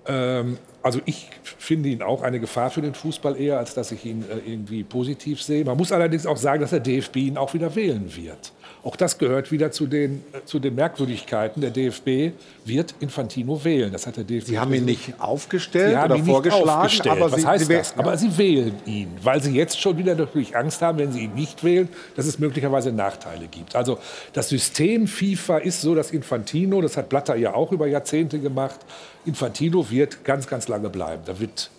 Ähm, 0.06 0.58
also 0.82 1.00
ich 1.06 1.28
finde 1.58 1.88
ihn 1.90 2.02
auch 2.02 2.22
eine 2.22 2.40
Gefahr 2.40 2.70
für 2.70 2.82
den 2.82 2.94
Fußball 2.94 3.40
eher, 3.40 3.58
als 3.58 3.74
dass 3.74 3.92
ich 3.92 4.04
ihn 4.04 4.24
äh, 4.30 4.50
irgendwie 4.50 4.82
positiv 4.84 5.42
sehe. 5.42 5.64
Man 5.64 5.76
muss 5.76 5.92
allerdings 5.92 6.26
auch 6.26 6.36
sagen, 6.36 6.60
dass 6.62 6.70
der 6.70 6.80
DFB 6.80 7.16
ihn 7.16 7.36
auch 7.38 7.52
wieder 7.54 7.74
wählen 7.74 8.10
wird. 8.16 8.52
Auch 8.84 8.96
das 8.96 9.16
gehört 9.16 9.50
wieder 9.50 9.72
zu 9.72 9.86
den, 9.86 10.22
äh, 10.32 10.44
zu 10.44 10.58
den 10.58 10.74
Merkwürdigkeiten. 10.74 11.62
Der 11.62 11.70
DFB 11.70 12.32
wird 12.66 12.94
Infantino 13.00 13.64
wählen. 13.64 13.90
Das 13.90 14.06
hat 14.06 14.18
der 14.18 14.24
DFB. 14.24 14.46
Sie 14.46 14.58
haben 14.58 14.74
ihn 14.74 14.84
nicht 14.84 15.14
aufgestellt 15.18 15.96
oder 15.96 16.14
nicht 16.16 16.26
vorgeschlagen, 16.26 16.68
aufgestellt. 16.68 17.16
aber 17.16 17.32
Was 17.32 17.40
Sie- 17.40 17.46
heißt? 17.46 17.94
Aber 17.98 18.18
sie 18.18 18.36
wählen 18.36 18.74
ihn, 18.84 19.08
weil 19.22 19.42
sie 19.42 19.52
jetzt 19.54 19.80
schon 19.80 19.96
wieder 19.96 20.14
natürlich 20.14 20.54
Angst 20.54 20.82
haben, 20.82 20.98
wenn 20.98 21.12
sie 21.12 21.20
ihn 21.24 21.34
nicht 21.34 21.64
wählen, 21.64 21.88
dass 22.14 22.26
es 22.26 22.38
möglicherweise 22.38 22.92
Nachteile 22.92 23.46
gibt. 23.46 23.74
Also 23.74 23.98
das 24.34 24.50
System 24.50 25.06
FIFA 25.06 25.58
ist 25.58 25.80
so, 25.80 25.94
dass 25.94 26.10
Infantino, 26.10 26.82
das 26.82 26.98
hat 26.98 27.08
Blatter 27.08 27.36
ja 27.36 27.54
auch 27.54 27.72
über 27.72 27.86
Jahrzehnte 27.86 28.38
gemacht, 28.38 28.80
Infantino 29.24 29.90
wird 29.90 30.24
ganz, 30.24 30.46
ganz 30.46 30.68
lange 30.68 30.90
bleiben. 30.90 31.22
Da 31.24 31.40
wird, 31.40 31.70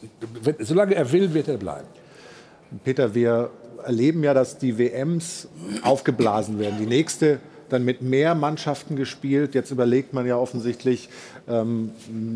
solange 0.59 0.95
er 0.95 1.11
will, 1.11 1.31
wird 1.35 1.47
er 1.49 1.57
bleiben. 1.57 1.87
Peter, 2.83 3.13
wir 3.13 3.51
erleben 3.83 4.23
ja, 4.23 4.33
dass 4.33 4.57
die 4.57 4.77
WMs 4.77 5.47
aufgeblasen 5.81 6.59
werden. 6.59 6.77
Die 6.79 6.85
nächste 6.85 7.39
dann 7.69 7.83
mit 7.83 8.01
mehr 8.01 8.35
Mannschaften 8.35 8.95
gespielt. 8.95 9.55
Jetzt 9.55 9.71
überlegt 9.71 10.13
man 10.13 10.25
ja 10.25 10.37
offensichtlich, 10.37 11.09
ähm, 11.47 11.91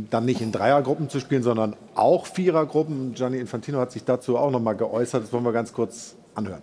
dann 0.09 0.25
nicht 0.25 0.41
in 0.41 0.51
Dreiergruppen 0.51 1.09
zu 1.09 1.19
spielen, 1.19 1.43
sondern 1.43 1.75
auch 1.95 2.25
Vierergruppen. 2.25 3.13
Gianni 3.13 3.37
Infantino 3.37 3.79
hat 3.79 3.91
sich 3.91 4.03
dazu 4.03 4.37
auch 4.37 4.51
noch 4.51 4.61
mal 4.61 4.73
geäußert. 4.73 5.23
Das 5.23 5.33
wollen 5.33 5.43
wir 5.43 5.53
ganz 5.53 5.73
kurz 5.73 6.15
anhören. 6.35 6.61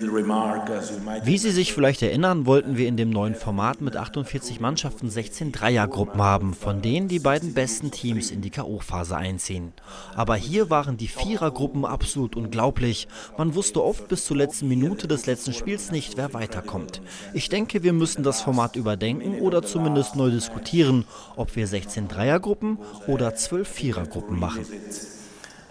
Wie 0.00 1.38
Sie 1.38 1.50
sich 1.50 1.72
vielleicht 1.72 2.02
erinnern, 2.02 2.46
wollten 2.46 2.76
wir 2.76 2.86
in 2.86 2.96
dem 2.96 3.10
neuen 3.10 3.34
Format 3.34 3.80
mit 3.80 3.96
48 3.96 4.60
Mannschaften 4.60 5.10
16 5.10 5.50
Dreiergruppen 5.50 6.22
haben, 6.22 6.54
von 6.54 6.80
denen 6.80 7.08
die 7.08 7.18
beiden 7.18 7.52
besten 7.52 7.90
Teams 7.90 8.30
in 8.30 8.40
die 8.40 8.50
K.O.-Phase 8.50 9.16
einziehen. 9.16 9.72
Aber 10.14 10.36
hier 10.36 10.70
waren 10.70 10.98
die 10.98 11.08
Vierergruppen 11.08 11.84
absolut 11.84 12.36
unglaublich. 12.36 13.08
Man 13.36 13.56
wusste 13.56 13.82
oft 13.82 14.06
bis 14.06 14.24
zur 14.24 14.36
letzten 14.36 14.68
Minute 14.68 15.08
des 15.08 15.26
letzten 15.26 15.52
Spiels 15.52 15.90
nicht, 15.90 16.16
wer 16.16 16.32
weiterkommt. 16.32 17.02
Ich 17.34 17.48
denke, 17.48 17.82
wir 17.82 17.92
müssen 17.92 18.22
das 18.22 18.40
Format 18.40 18.76
überdenken 18.76 19.40
oder 19.40 19.64
zumindest 19.64 20.14
neu 20.14 20.30
diskutieren, 20.30 21.06
ob 21.34 21.56
wir 21.56 21.66
16 21.66 22.06
Dreiergruppen 22.06 22.78
oder 23.08 23.34
12 23.34 23.66
Vierergruppen 23.66 24.38
machen. 24.38 24.64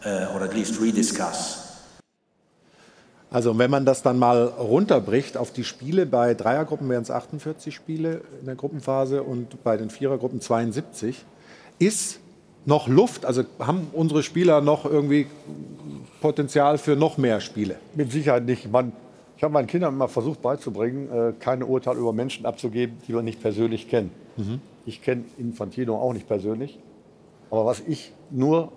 or 0.04 0.42
at 0.42 0.54
least 0.54 0.82
rediscuss. 0.82 1.67
Also 3.30 3.58
wenn 3.58 3.70
man 3.70 3.86
das 3.86 4.04
dann 4.04 4.18
mal 4.18 4.46
runterbricht 4.46 5.38
auf 5.38 5.52
die 5.52 5.66
Spiele, 5.66 6.06
bei 6.06 6.34
Dreiergruppen 6.34 6.88
wären 6.90 7.04
es 7.04 7.12
48 7.12 7.76
Spiele 7.76 8.22
in 8.40 8.46
der 8.46 8.56
Gruppenphase 8.56 9.22
und 9.24 9.64
bei 9.64 9.76
den 9.76 9.90
Vierergruppen 9.90 10.40
72, 10.40 11.26
ist 11.80 12.20
noch 12.66 12.88
Luft, 12.88 13.26
also 13.26 13.44
haben 13.60 13.88
unsere 13.94 14.24
Spieler 14.24 14.62
noch 14.62 14.86
irgendwie 14.86 15.28
Potenzial 16.22 16.78
für 16.78 16.96
noch 16.96 17.18
mehr 17.18 17.42
Spiele? 17.42 17.76
Mit 17.96 18.12
Sicherheit 18.12 18.46
nicht. 18.46 18.72
Man, 18.72 18.94
ich 19.36 19.44
habe 19.44 19.54
meinen 19.54 19.68
Kindern 19.68 19.94
immer 19.94 20.08
versucht 20.08 20.42
beizubringen, 20.42 21.10
äh, 21.12 21.34
keine 21.40 21.66
Urteile 21.66 22.00
über 22.00 22.14
Menschen 22.14 22.46
abzugeben, 22.46 22.98
die 23.08 23.14
wir 23.14 23.22
nicht 23.22 23.42
persönlich 23.42 23.90
kennen. 23.90 24.12
Mhm. 24.38 24.62
Ich 24.86 25.02
kenne 25.02 25.26
Infantino 25.38 25.98
auch 25.98 26.14
nicht 26.14 26.28
persönlich. 26.28 26.80
Aber 27.52 27.66
was 27.66 27.82
ich 27.82 28.14
nur 28.32 28.72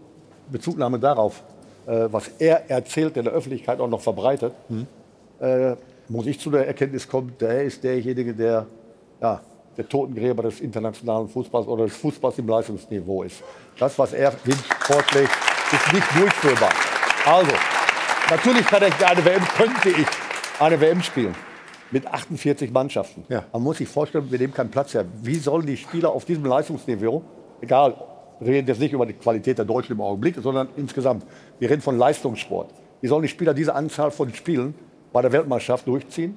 Bezugnahme 0.51 0.99
darauf, 0.99 1.43
was 2.11 2.31
er 2.39 2.71
erzählt, 2.71 3.17
in 3.17 3.25
der 3.25 3.33
Öffentlichkeit 3.33 3.81
auch 3.81 3.89
noch 3.89 4.01
verbreitet, 4.01 4.53
äh, 5.41 5.75
muss 6.09 6.27
ich 6.27 6.39
zu 6.39 6.51
der 6.51 6.67
Erkenntnis 6.67 7.09
kommen, 7.09 7.35
der 7.41 7.65
ist 7.65 7.83
derjenige, 7.83 8.35
der 8.35 8.67
ja, 9.21 9.41
der 9.77 9.89
Totengräber 9.89 10.43
des 10.43 10.61
internationalen 10.61 11.29
Fußballs 11.29 11.67
oder 11.67 11.85
des 11.85 11.97
Fußballs 11.97 12.39
im 12.39 12.49
Leistungsniveau 12.49 13.23
ist. 13.23 13.43
Das, 13.79 13.99
was 13.99 14.13
er 14.13 14.33
vorschlägt, 14.33 15.31
ist 15.73 15.93
nicht 15.93 16.07
durchführbar. 16.17 16.71
Also, 17.25 17.53
natürlich 18.29 18.67
kann 18.67 18.83
ich 18.83 19.07
eine 19.07 19.25
WM, 19.25 19.43
könnte 19.57 19.89
ich 19.89 20.07
eine 20.59 20.81
WM 20.81 21.03
spielen 21.03 21.35
mit 21.91 22.07
48 22.07 22.71
Mannschaften. 22.71 23.25
Man 23.53 23.63
muss 23.63 23.79
sich 23.79 23.89
vorstellen, 23.89 24.31
wir 24.31 24.39
nehmen 24.39 24.55
keinen 24.55 24.71
Platz 24.71 24.95
her. 24.95 25.05
Wie 25.23 25.37
sollen 25.37 25.67
die 25.67 25.77
Spieler 25.77 26.11
auf 26.11 26.25
diesem 26.25 26.45
Leistungsniveau, 26.45 27.23
egal, 27.61 27.95
reden 28.49 28.67
jetzt 28.67 28.81
nicht 28.81 28.93
über 28.93 29.07
die 29.07 29.13
Qualität 29.13 29.59
der 29.59 29.65
Deutschen 29.65 29.93
im 29.93 30.01
Augenblick, 30.01 30.37
sondern 30.41 30.69
insgesamt, 30.77 31.25
wir 31.59 31.71
reden 31.71 31.83
von 31.83 31.99
Leistungssport. 31.99 32.71
Wie 33.01 33.09
sollen 33.09 33.23
die 33.23 33.29
Spieler 33.29 33.55
diese 33.55 33.75
Anzahl 33.75 34.11
von 34.11 34.33
Spielen 34.35 34.75
bei 35.13 35.23
der 35.23 35.33
Weltmeisterschaft 35.33 35.87
durchziehen? 35.87 36.37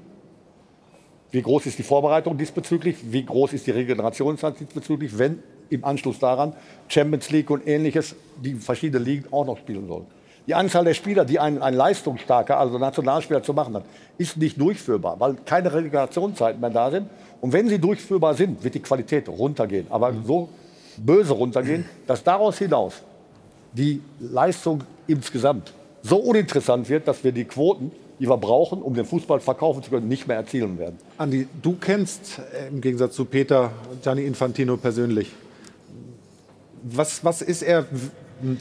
Wie 1.31 1.41
groß 1.41 1.65
ist 1.65 1.79
die 1.79 1.83
Vorbereitung 1.83 2.37
diesbezüglich? 2.37 2.97
Wie 3.11 3.25
groß 3.25 3.53
ist 3.53 3.65
die 3.65 3.71
Regenerationszeit 3.71 4.59
diesbezüglich, 4.59 5.17
wenn 5.17 5.41
im 5.69 5.83
Anschluss 5.83 6.19
daran 6.19 6.53
Champions 6.87 7.31
League 7.31 7.49
und 7.49 7.67
ähnliches, 7.67 8.15
die 8.43 8.53
verschiedene 8.55 9.03
Ligen 9.03 9.25
auch 9.31 9.45
noch 9.45 9.57
spielen 9.57 9.87
sollen? 9.87 10.05
Die 10.45 10.53
Anzahl 10.53 10.83
der 10.83 10.93
Spieler, 10.93 11.23
die 11.23 11.39
ein, 11.39 11.61
ein 11.61 11.73
leistungsstarker, 11.73 12.59
also 12.59 12.77
Nationalspieler 12.77 13.41
zu 13.41 13.53
machen 13.53 13.75
hat, 13.75 13.85
ist 14.17 14.35
nicht 14.37 14.59
durchführbar, 14.59 15.17
weil 15.19 15.35
keine 15.45 15.73
Regenerationszeiten 15.73 16.59
mehr 16.59 16.69
da 16.69 16.91
sind. 16.91 17.09
Und 17.39 17.53
wenn 17.53 17.69
sie 17.69 17.79
durchführbar 17.79 18.33
sind, 18.33 18.61
wird 18.63 18.75
die 18.75 18.81
Qualität 18.81 19.29
runtergehen. 19.29 19.87
Aber 19.89 20.13
so 20.25 20.49
böse 20.97 21.33
runtergehen, 21.33 21.85
dass 22.07 22.23
daraus 22.23 22.57
hinaus 22.57 23.01
die 23.73 24.01
Leistung 24.19 24.83
insgesamt 25.07 25.73
so 26.01 26.17
uninteressant 26.17 26.89
wird, 26.89 27.07
dass 27.07 27.23
wir 27.23 27.31
die 27.31 27.45
Quoten, 27.45 27.91
die 28.19 28.27
wir 28.27 28.37
brauchen, 28.37 28.81
um 28.81 28.93
den 28.93 29.05
Fußball 29.05 29.39
verkaufen 29.39 29.83
zu 29.83 29.89
können, 29.89 30.07
nicht 30.07 30.27
mehr 30.27 30.37
erzielen 30.37 30.77
werden. 30.77 30.97
Andi, 31.17 31.47
du 31.61 31.75
kennst 31.79 32.39
äh, 32.39 32.67
im 32.67 32.81
Gegensatz 32.81 33.15
zu 33.15 33.25
Peter 33.25 33.71
Gianni 34.01 34.23
Infantino 34.23 34.77
persönlich. 34.77 35.31
Was, 36.83 37.23
was 37.23 37.41
ist 37.41 37.63
er 37.63 37.85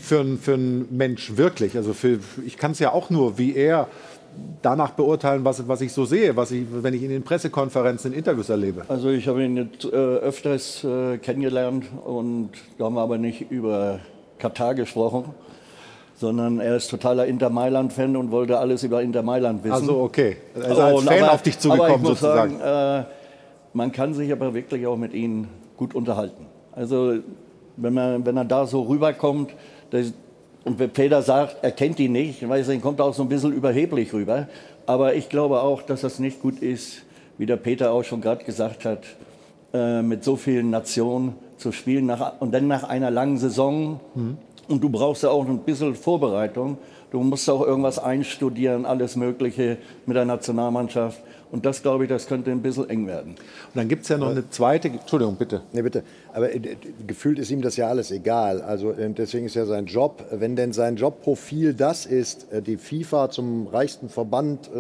für 0.01 0.21
ein, 0.21 0.39
für 0.39 0.55
ein 0.55 0.87
Mensch 0.91 1.37
wirklich? 1.37 1.77
Also 1.77 1.93
für, 1.93 2.21
ich 2.47 2.57
kann 2.57 2.71
es 2.71 2.79
ja 2.79 2.93
auch 2.93 3.11
nur 3.11 3.39
wie 3.39 3.55
er 3.55 3.89
danach 4.63 4.91
beurteilen, 4.93 5.45
was, 5.45 5.67
was 5.69 5.81
ich 5.81 5.93
so 5.93 6.05
sehe, 6.05 6.37
was 6.37 6.51
ich, 6.53 6.65
wenn 6.71 6.95
ich 6.95 7.03
ihn 7.03 7.11
in 7.11 7.23
Pressekonferenzen, 7.23 8.13
in 8.13 8.19
Interviews 8.19 8.49
erlebe. 8.49 8.85
Also 8.89 9.11
ich 9.11 9.27
habe 9.29 9.45
ihn 9.45 9.57
jetzt, 9.57 9.85
äh, 9.85 9.89
öfters 9.97 10.85
äh, 10.85 11.19
kennengelernt 11.19 11.87
und 12.05 12.51
da 12.79 12.85
haben 12.87 12.95
wir 12.95 13.03
aber 13.03 13.19
nicht 13.19 13.51
über 13.51 13.99
Katar 14.39 14.75
gesprochen, 14.75 15.27
sondern 16.17 16.61
er 16.61 16.77
ist 16.77 16.89
totaler 16.89 17.27
Inter 17.27 17.51
Mailand-Fan 17.51 18.17
und 18.17 18.31
wollte 18.31 18.59
alles 18.59 18.83
über 18.85 19.03
Inter 19.03 19.23
Mailand 19.23 19.65
wissen. 19.65 19.73
Also 19.75 20.01
okay, 20.01 20.37
er 20.55 20.71
ist 20.71 20.79
als 20.79 20.99
Und 21.01 21.05
Fan 21.09 21.23
aber- 21.25 21.33
auf 21.33 21.43
dich 21.43 21.59
zugekommen 21.59 22.07
sozusagen. 22.07 22.59
Sagen, 22.59 23.03
äh, 23.03 23.05
man 23.73 23.91
kann 23.93 24.15
sich 24.15 24.31
aber 24.33 24.55
wirklich 24.55 24.87
auch 24.87 24.97
mit 24.97 25.15
ihm 25.15 25.49
gut 25.77 25.95
unterhalten. 25.95 26.47
Also 26.73 27.15
wenn, 27.77 27.95
man, 27.95 28.25
wenn 28.27 28.37
er 28.37 28.45
da 28.45 28.67
so 28.67 28.83
rüberkommt 28.83 29.51
das, 29.91 30.13
und 30.65 30.79
wenn 30.79 30.91
Peter 30.91 31.23
sagt, 31.23 31.57
er 31.63 31.73
kennt 31.73 31.99
ihn 31.99 32.13
nicht, 32.13 32.43
ich 32.43 32.49
weiß, 32.49 32.69
er 32.69 32.79
kommt 32.79 33.01
auch 33.01 33.15
so 33.15 33.23
ein 33.23 33.29
bisschen 33.29 33.53
überheblich 33.53 34.13
rüber. 34.13 34.49
Aber 34.87 35.15
ich 35.15 35.29
glaube 35.29 35.61
auch, 35.61 35.83
dass 35.83 36.03
das 36.03 36.19
nicht 36.19 36.41
gut 36.41 36.61
ist, 36.61 37.03
wie 37.39 37.47
der 37.47 37.57
Peter 37.57 37.93
auch 37.93 38.05
schon 38.05 38.21
gerade 38.21 38.45
gesagt 38.45 38.85
hat, 38.85 39.05
äh, 39.73 40.03
mit 40.03 40.23
so 40.23 40.37
vielen 40.37 40.71
Nationen 40.71 41.35
zu 41.57 41.73
spielen 41.73 42.07
nach, 42.07 42.41
und 42.41 42.53
dann 42.53 42.69
nach 42.69 42.85
einer 42.85 43.11
langen 43.11 43.39
Saison 43.39 44.01
Und 44.69 44.83
du 44.83 44.89
brauchst 44.89 45.23
ja 45.23 45.31
auch 45.31 45.47
ein 45.47 45.59
bisschen 45.59 45.95
Vorbereitung. 45.95 46.79
Du 47.11 47.21
musst 47.21 47.49
auch 47.51 47.67
irgendwas 47.67 47.99
einstudieren, 47.99 48.87
alles 48.87 49.17
Mögliche 49.17 49.77
mit 50.07 50.17
der 50.17 50.25
Nationalmannschaft. 50.25 51.21
Und 51.53 51.67
das, 51.67 51.83
glaube 51.83 52.05
ich, 52.05 52.09
das 52.09 52.27
könnte 52.27 52.51
ein 52.51 52.63
bisschen 52.63 52.89
eng 52.89 53.07
werden. 53.07 53.33
Und 53.35 53.39
dann 53.75 53.87
gibt 53.87 54.03
es 54.05 54.09
ja 54.09 54.17
noch 54.17 54.31
eine 54.31 54.49
zweite. 54.49 54.89
Entschuldigung, 54.89 55.37
bitte. 55.37 55.61
Nee, 55.73 55.83
bitte. 55.83 56.03
Aber 56.33 56.53
äh, 56.53 56.61
gefühlt 57.07 57.39
ist 57.39 57.51
ihm 57.51 57.61
das 57.61 57.77
ja 57.77 57.89
alles 57.89 58.11
egal. 58.11 58.63
Also 58.63 58.91
äh, 58.93 59.11
deswegen 59.11 59.45
ist 59.45 59.55
ja 59.55 59.67
sein 59.67 59.85
Job, 59.85 60.25
wenn 60.31 60.57
denn 60.57 60.73
sein 60.73 60.97
Jobprofil 60.97 61.75
das 61.75 62.07
ist, 62.07 62.51
äh, 62.51 62.63
die 62.63 62.79
FIFA 62.79 63.29
zum 63.29 63.67
reichsten 63.67 64.09
Verband 64.09 64.69
äh, 64.69 64.71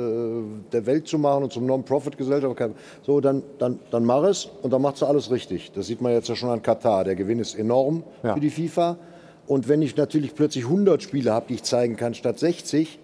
der 0.72 0.86
Welt 0.86 1.06
zu 1.06 1.18
machen 1.18 1.44
und 1.44 1.52
zum 1.52 1.66
Non-Profit-Gesellschaft, 1.66 2.56
so, 3.02 3.20
dann, 3.20 3.42
dann, 3.58 3.78
dann 3.90 4.04
mach 4.06 4.22
es 4.24 4.48
und 4.62 4.72
dann 4.72 4.80
macht 4.80 4.98
du 5.02 5.04
alles 5.06 5.30
richtig. 5.30 5.72
Das 5.72 5.86
sieht 5.88 6.00
man 6.00 6.12
jetzt 6.12 6.30
ja 6.30 6.34
schon 6.36 6.48
an 6.48 6.62
Katar. 6.62 7.04
Der 7.04 7.16
Gewinn 7.16 7.38
ist 7.38 7.54
enorm 7.54 8.02
Ja. 8.22 8.32
für 8.32 8.40
die 8.40 8.48
FIFA. 8.50 8.96
Und 9.46 9.68
wenn 9.68 9.82
ich 9.82 9.94
natürlich 9.96 10.34
plötzlich 10.34 10.64
100 10.64 11.02
Spiele 11.02 11.32
habe, 11.32 11.46
die 11.50 11.54
ich 11.54 11.64
zeigen 11.64 11.96
kann, 11.96 12.14
statt 12.14 12.38
60, 12.38 12.98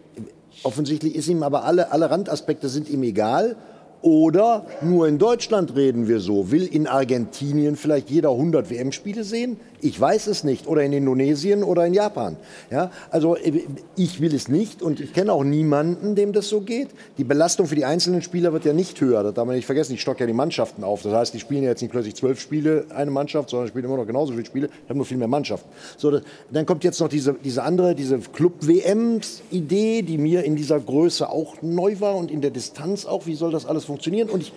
offensichtlich 0.62 1.14
ist 1.14 1.28
ihm 1.28 1.42
aber 1.42 1.64
alle, 1.64 1.92
alle 1.92 2.10
Randaspekte 2.10 2.68
sind 2.68 2.88
ihm 2.88 3.02
egal. 3.02 3.56
Oder 4.00 4.64
nur 4.80 5.08
in 5.08 5.18
Deutschland 5.18 5.74
reden 5.74 6.06
wir 6.06 6.20
so. 6.20 6.52
Will 6.52 6.66
in 6.66 6.86
Argentinien 6.86 7.74
vielleicht 7.74 8.10
jeder 8.10 8.30
100 8.30 8.70
WM-Spiele 8.70 9.24
sehen? 9.24 9.58
Ich 9.80 10.00
weiß 10.00 10.26
es 10.26 10.44
nicht. 10.44 10.66
Oder 10.66 10.82
in 10.82 10.92
Indonesien 10.92 11.62
oder 11.62 11.86
in 11.86 11.94
Japan. 11.94 12.36
Ja, 12.70 12.90
also 13.10 13.36
äh, 13.36 13.62
ich 13.96 14.20
will 14.20 14.34
es 14.34 14.48
nicht 14.48 14.82
und 14.82 15.00
ich 15.00 15.12
kenne 15.12 15.32
auch 15.32 15.44
niemanden, 15.44 16.14
dem 16.14 16.32
das 16.32 16.48
so 16.48 16.60
geht. 16.60 16.88
Die 17.16 17.24
Belastung 17.24 17.66
für 17.66 17.74
die 17.74 17.84
einzelnen 17.84 18.22
Spieler 18.22 18.52
wird 18.52 18.64
ja 18.64 18.72
nicht 18.72 19.00
höher. 19.00 19.22
Das 19.22 19.34
darf 19.34 19.46
man 19.46 19.56
nicht 19.56 19.66
vergessen. 19.66 19.94
Ich 19.94 20.00
stocke 20.00 20.20
ja 20.20 20.26
die 20.26 20.32
Mannschaften 20.32 20.84
auf. 20.84 21.02
Das 21.02 21.12
heißt, 21.12 21.34
die 21.34 21.40
spielen 21.40 21.62
ja 21.62 21.70
jetzt 21.70 21.82
nicht 21.82 21.90
plötzlich 21.90 22.16
zwölf 22.16 22.40
Spiele 22.40 22.86
eine 22.94 23.10
Mannschaft, 23.10 23.50
sondern 23.50 23.68
spielen 23.68 23.84
immer 23.84 23.96
noch 23.96 24.06
genauso 24.06 24.32
viele 24.32 24.46
Spiele. 24.46 24.66
Ich 24.66 24.88
habe 24.88 24.96
nur 24.96 25.06
viel 25.06 25.16
mehr 25.16 25.28
Mannschaften. 25.28 25.68
So, 25.96 26.10
das, 26.10 26.22
dann 26.50 26.66
kommt 26.66 26.84
jetzt 26.84 27.00
noch 27.00 27.08
diese, 27.08 27.34
diese 27.34 27.62
andere, 27.62 27.94
diese 27.94 28.18
Club-WM-Idee, 28.18 30.02
die 30.02 30.18
mir 30.18 30.44
in 30.44 30.56
dieser 30.56 30.80
Größe 30.80 31.28
auch 31.28 31.62
neu 31.62 32.00
war 32.00 32.16
und 32.16 32.30
in 32.30 32.40
der 32.40 32.50
Distanz 32.50 33.06
auch. 33.06 33.26
Wie 33.26 33.34
soll 33.34 33.52
das 33.52 33.66
alles 33.66 33.84
funktionieren? 33.84 34.28
Und 34.28 34.42
ich 34.42 34.52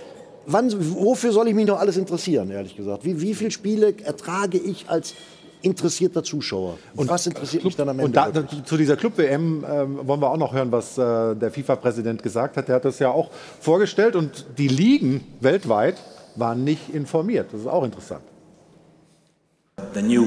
Wann, 0.46 0.72
wofür 0.96 1.32
soll 1.32 1.48
ich 1.48 1.54
mich 1.54 1.68
noch 1.68 1.80
alles 1.80 1.98
interessieren, 1.98 2.50
ehrlich 2.50 2.76
gesagt? 2.76 3.06
Wie, 3.06 3.22
wie 3.22 3.36
viele 3.36 3.52
Spiele 3.52 3.94
ertrage 4.04 4.58
ich 4.58 4.90
als 4.90 5.14
interessierter 5.62 6.24
Zuschauer? 6.24 6.78
Und 6.96 7.10
was 7.10 7.28
interessiert 7.28 7.64
mich 7.64 7.76
dann 7.76 7.90
am 7.90 8.00
Ende? 8.00 8.06
Und 8.06 8.16
da, 8.16 8.42
da, 8.42 8.66
zu 8.66 8.78
dieser 8.78 8.96
Club-WM 8.96 9.64
ähm, 9.70 10.00
wollen 10.08 10.20
wir 10.20 10.30
auch 10.30 10.38
noch 10.38 10.54
hören, 10.54 10.72
was 10.72 10.98
äh, 10.98 11.36
der 11.36 11.52
FIFA-Präsident 11.52 12.24
gesagt 12.24 12.58
hat. 12.58 12.68
Der 12.68 12.76
hat 12.76 12.86
das 12.86 13.00
ja 13.00 13.12
auch 13.12 13.30
vorgestellt 13.60 14.16
und 14.16 14.46
die 14.58 14.68
Ligen 14.68 15.24
weltweit 15.40 15.98
waren 16.36 16.64
nicht 16.64 16.94
informiert. 16.94 17.48
Das 17.52 17.62
ist 17.62 17.68
auch 17.68 17.84
interessant. 17.84 18.24
The 19.94 20.02
new 20.02 20.26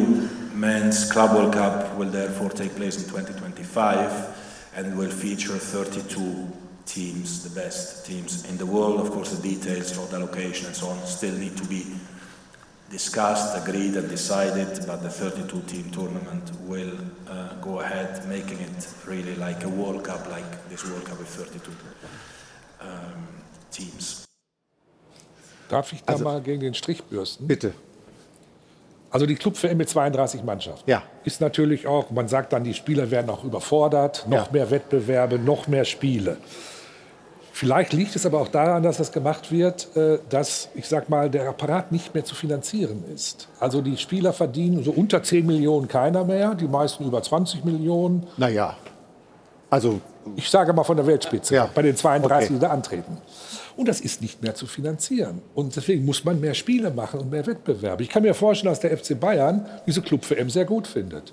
Men's 0.54 1.08
Club 1.08 1.32
World 1.32 1.52
Cup 1.52 1.98
will 1.98 2.10
therefore 2.10 2.50
take 2.50 2.70
place 2.70 2.96
in 2.96 3.04
2025 3.08 4.10
and 4.76 4.98
will 4.98 5.10
feature 5.10 5.58
32 5.58 6.63
teams, 6.86 7.42
the 7.42 7.60
best 7.60 8.06
teams 8.06 8.44
in 8.48 8.56
the 8.58 8.66
world. 8.66 9.00
Of 9.00 9.10
course, 9.10 9.30
the 9.36 9.42
details, 9.42 9.96
road 9.96 10.12
allocation 10.12 10.66
and 10.66 10.76
so 10.76 10.88
on 10.88 10.98
still 11.06 11.34
need 11.34 11.56
to 11.56 11.64
be 11.66 11.84
discussed, 12.90 13.56
agreed 13.56 13.96
and 13.96 14.08
decided, 14.08 14.68
but 14.86 15.02
the 15.02 15.08
32 15.10 15.62
team 15.66 15.90
tournament 15.90 16.50
will 16.68 16.92
uh, 17.28 17.54
go 17.60 17.80
ahead, 17.80 18.26
making 18.28 18.60
it 18.60 18.88
really 19.06 19.34
like 19.36 19.64
a 19.64 19.68
World 19.68 20.04
Cup, 20.04 20.28
like 20.30 20.68
this 20.68 20.84
World 20.84 21.04
Cup 21.04 21.18
with 21.18 21.28
32 21.28 21.72
um, 22.80 22.88
teams. 23.70 24.24
Darf 25.68 25.92
ich 25.92 26.04
da 26.04 26.18
mal 26.18 26.40
gegen 26.42 26.60
den 26.60 26.74
Strich 26.74 27.02
bürsten? 27.02 27.46
Bitte. 27.48 27.72
Also 29.10 29.26
die 29.26 29.36
Club-WM 29.36 29.76
mit 29.76 29.88
32 29.88 30.42
Mannschaften. 30.42 30.90
Ja. 30.90 31.02
Ist 31.24 31.40
natürlich 31.40 31.86
auch, 31.86 32.10
man 32.10 32.28
sagt 32.28 32.52
dann, 32.52 32.64
die 32.64 32.74
Spieler 32.74 33.10
werden 33.10 33.30
auch 33.30 33.44
überfordert, 33.44 34.26
noch 34.28 34.46
Ja. 34.46 34.52
mehr 34.52 34.70
Wettbewerbe, 34.70 35.38
noch 35.38 35.68
mehr 35.68 35.84
Spiele. 35.84 36.36
Vielleicht 37.56 37.92
liegt 37.92 38.16
es 38.16 38.26
aber 38.26 38.40
auch 38.40 38.48
daran, 38.48 38.82
dass 38.82 38.96
das 38.96 39.12
gemacht 39.12 39.52
wird, 39.52 39.96
äh, 39.96 40.18
dass, 40.28 40.70
ich 40.74 40.88
sag 40.88 41.08
mal, 41.08 41.30
der 41.30 41.48
Apparat 41.48 41.92
nicht 41.92 42.12
mehr 42.12 42.24
zu 42.24 42.34
finanzieren 42.34 43.04
ist. 43.14 43.46
Also 43.60 43.80
die 43.80 43.96
Spieler 43.96 44.32
verdienen 44.32 44.82
so 44.82 44.90
unter 44.90 45.22
10 45.22 45.46
Millionen 45.46 45.86
keiner 45.86 46.24
mehr, 46.24 46.56
die 46.56 46.66
meisten 46.66 47.04
über 47.04 47.22
20 47.22 47.64
Millionen. 47.64 48.26
Naja, 48.36 48.76
also. 49.70 50.00
Ich 50.34 50.50
sage 50.50 50.72
mal 50.72 50.82
von 50.82 50.96
der 50.96 51.06
Weltspitze, 51.06 51.68
bei 51.72 51.82
den 51.82 51.94
32, 51.94 52.48
Okay. 52.48 52.54
die 52.54 52.58
da 52.60 52.70
antreten. 52.70 53.18
Und 53.76 53.86
das 53.86 54.00
ist 54.00 54.20
nicht 54.20 54.42
mehr 54.42 54.56
zu 54.56 54.66
finanzieren. 54.66 55.40
Und 55.54 55.76
deswegen 55.76 56.04
muss 56.04 56.24
man 56.24 56.40
mehr 56.40 56.54
Spiele 56.54 56.90
machen 56.90 57.20
und 57.20 57.30
mehr 57.30 57.46
Wettbewerbe. 57.46 58.02
Ich 58.02 58.08
kann 58.08 58.22
mir 58.24 58.34
vorstellen, 58.34 58.72
dass 58.72 58.80
der 58.80 58.96
FC 58.96 59.20
Bayern 59.20 59.64
diese 59.86 60.02
Club-WM 60.02 60.50
sehr 60.50 60.64
gut 60.64 60.88
findet. 60.88 61.32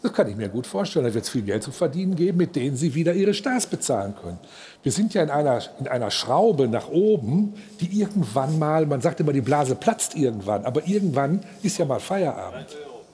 Das 0.00 0.12
kann 0.12 0.28
ich 0.28 0.36
mir 0.36 0.48
gut 0.48 0.66
vorstellen. 0.66 1.04
Da 1.06 1.12
wird 1.12 1.24
es 1.24 1.30
viel 1.30 1.42
Geld 1.42 1.62
zu 1.62 1.72
verdienen 1.72 2.14
geben, 2.14 2.38
mit 2.38 2.54
denen 2.54 2.76
sie 2.76 2.94
wieder 2.94 3.12
ihre 3.14 3.34
Stars 3.34 3.66
bezahlen 3.66 4.14
können. 4.20 4.38
Wir 4.82 4.92
sind 4.92 5.12
ja 5.14 5.22
in 5.22 5.30
einer, 5.30 5.60
in 5.80 5.88
einer 5.88 6.10
Schraube 6.10 6.68
nach 6.68 6.88
oben, 6.88 7.54
die 7.80 8.00
irgendwann 8.00 8.58
mal, 8.58 8.86
man 8.86 9.00
sagt 9.00 9.18
immer, 9.20 9.32
die 9.32 9.40
Blase 9.40 9.74
platzt 9.74 10.14
irgendwann, 10.14 10.64
aber 10.64 10.86
irgendwann 10.86 11.40
ist 11.62 11.78
ja 11.78 11.84
mal 11.84 11.98
Feierabend. 11.98 12.66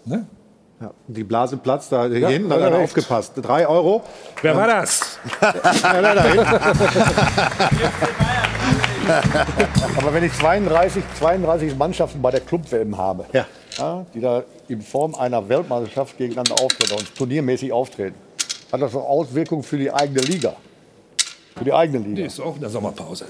Ne? 0.04 0.26
Ja, 0.80 0.90
die 1.06 1.24
Blase 1.24 1.56
platzt 1.56 1.92
da 1.92 2.06
Ja, 2.06 2.28
hinten, 2.28 2.52
hat 2.52 2.60
hat 2.60 2.72
er 2.72 2.78
aufgepasst. 2.80 3.32
Drei 3.36 3.66
Euro. 3.66 4.02
Wer 4.42 4.56
war 4.56 4.66
das? 4.66 5.18
ja, 5.40 6.02
da, 6.02 6.14
da 6.14 6.24
hinten. 6.24 6.46
Aber 9.96 10.12
wenn 10.12 10.24
ich 10.24 10.32
32, 10.32 11.02
32 11.18 11.76
Mannschaften 11.76 12.20
bei 12.20 12.30
der 12.30 12.40
Club-WM 12.40 12.96
habe, 12.98 13.24
ja. 13.32 13.46
Die 14.14 14.20
da 14.20 14.44
in 14.68 14.82
Form 14.82 15.14
einer 15.14 15.48
Weltmeisterschaft 15.48 16.16
gegeneinander 16.18 16.54
auftreten 16.62 16.94
und 16.94 17.14
turniermäßig 17.14 17.72
auftreten, 17.72 18.16
hat 18.72 18.82
das 18.82 18.94
auch 18.94 19.08
Auswirkungen 19.08 19.62
für 19.62 19.78
die 19.78 19.92
eigene 19.92 20.20
Liga. 20.20 20.54
Für 21.56 21.64
die 21.64 21.72
eigene 21.72 21.98
Liga. 21.98 22.16
Die 22.16 22.22
ist 22.22 22.40
auch 22.40 22.54
in 22.54 22.60
der 22.60 22.70
Sommerpause. 22.70 23.26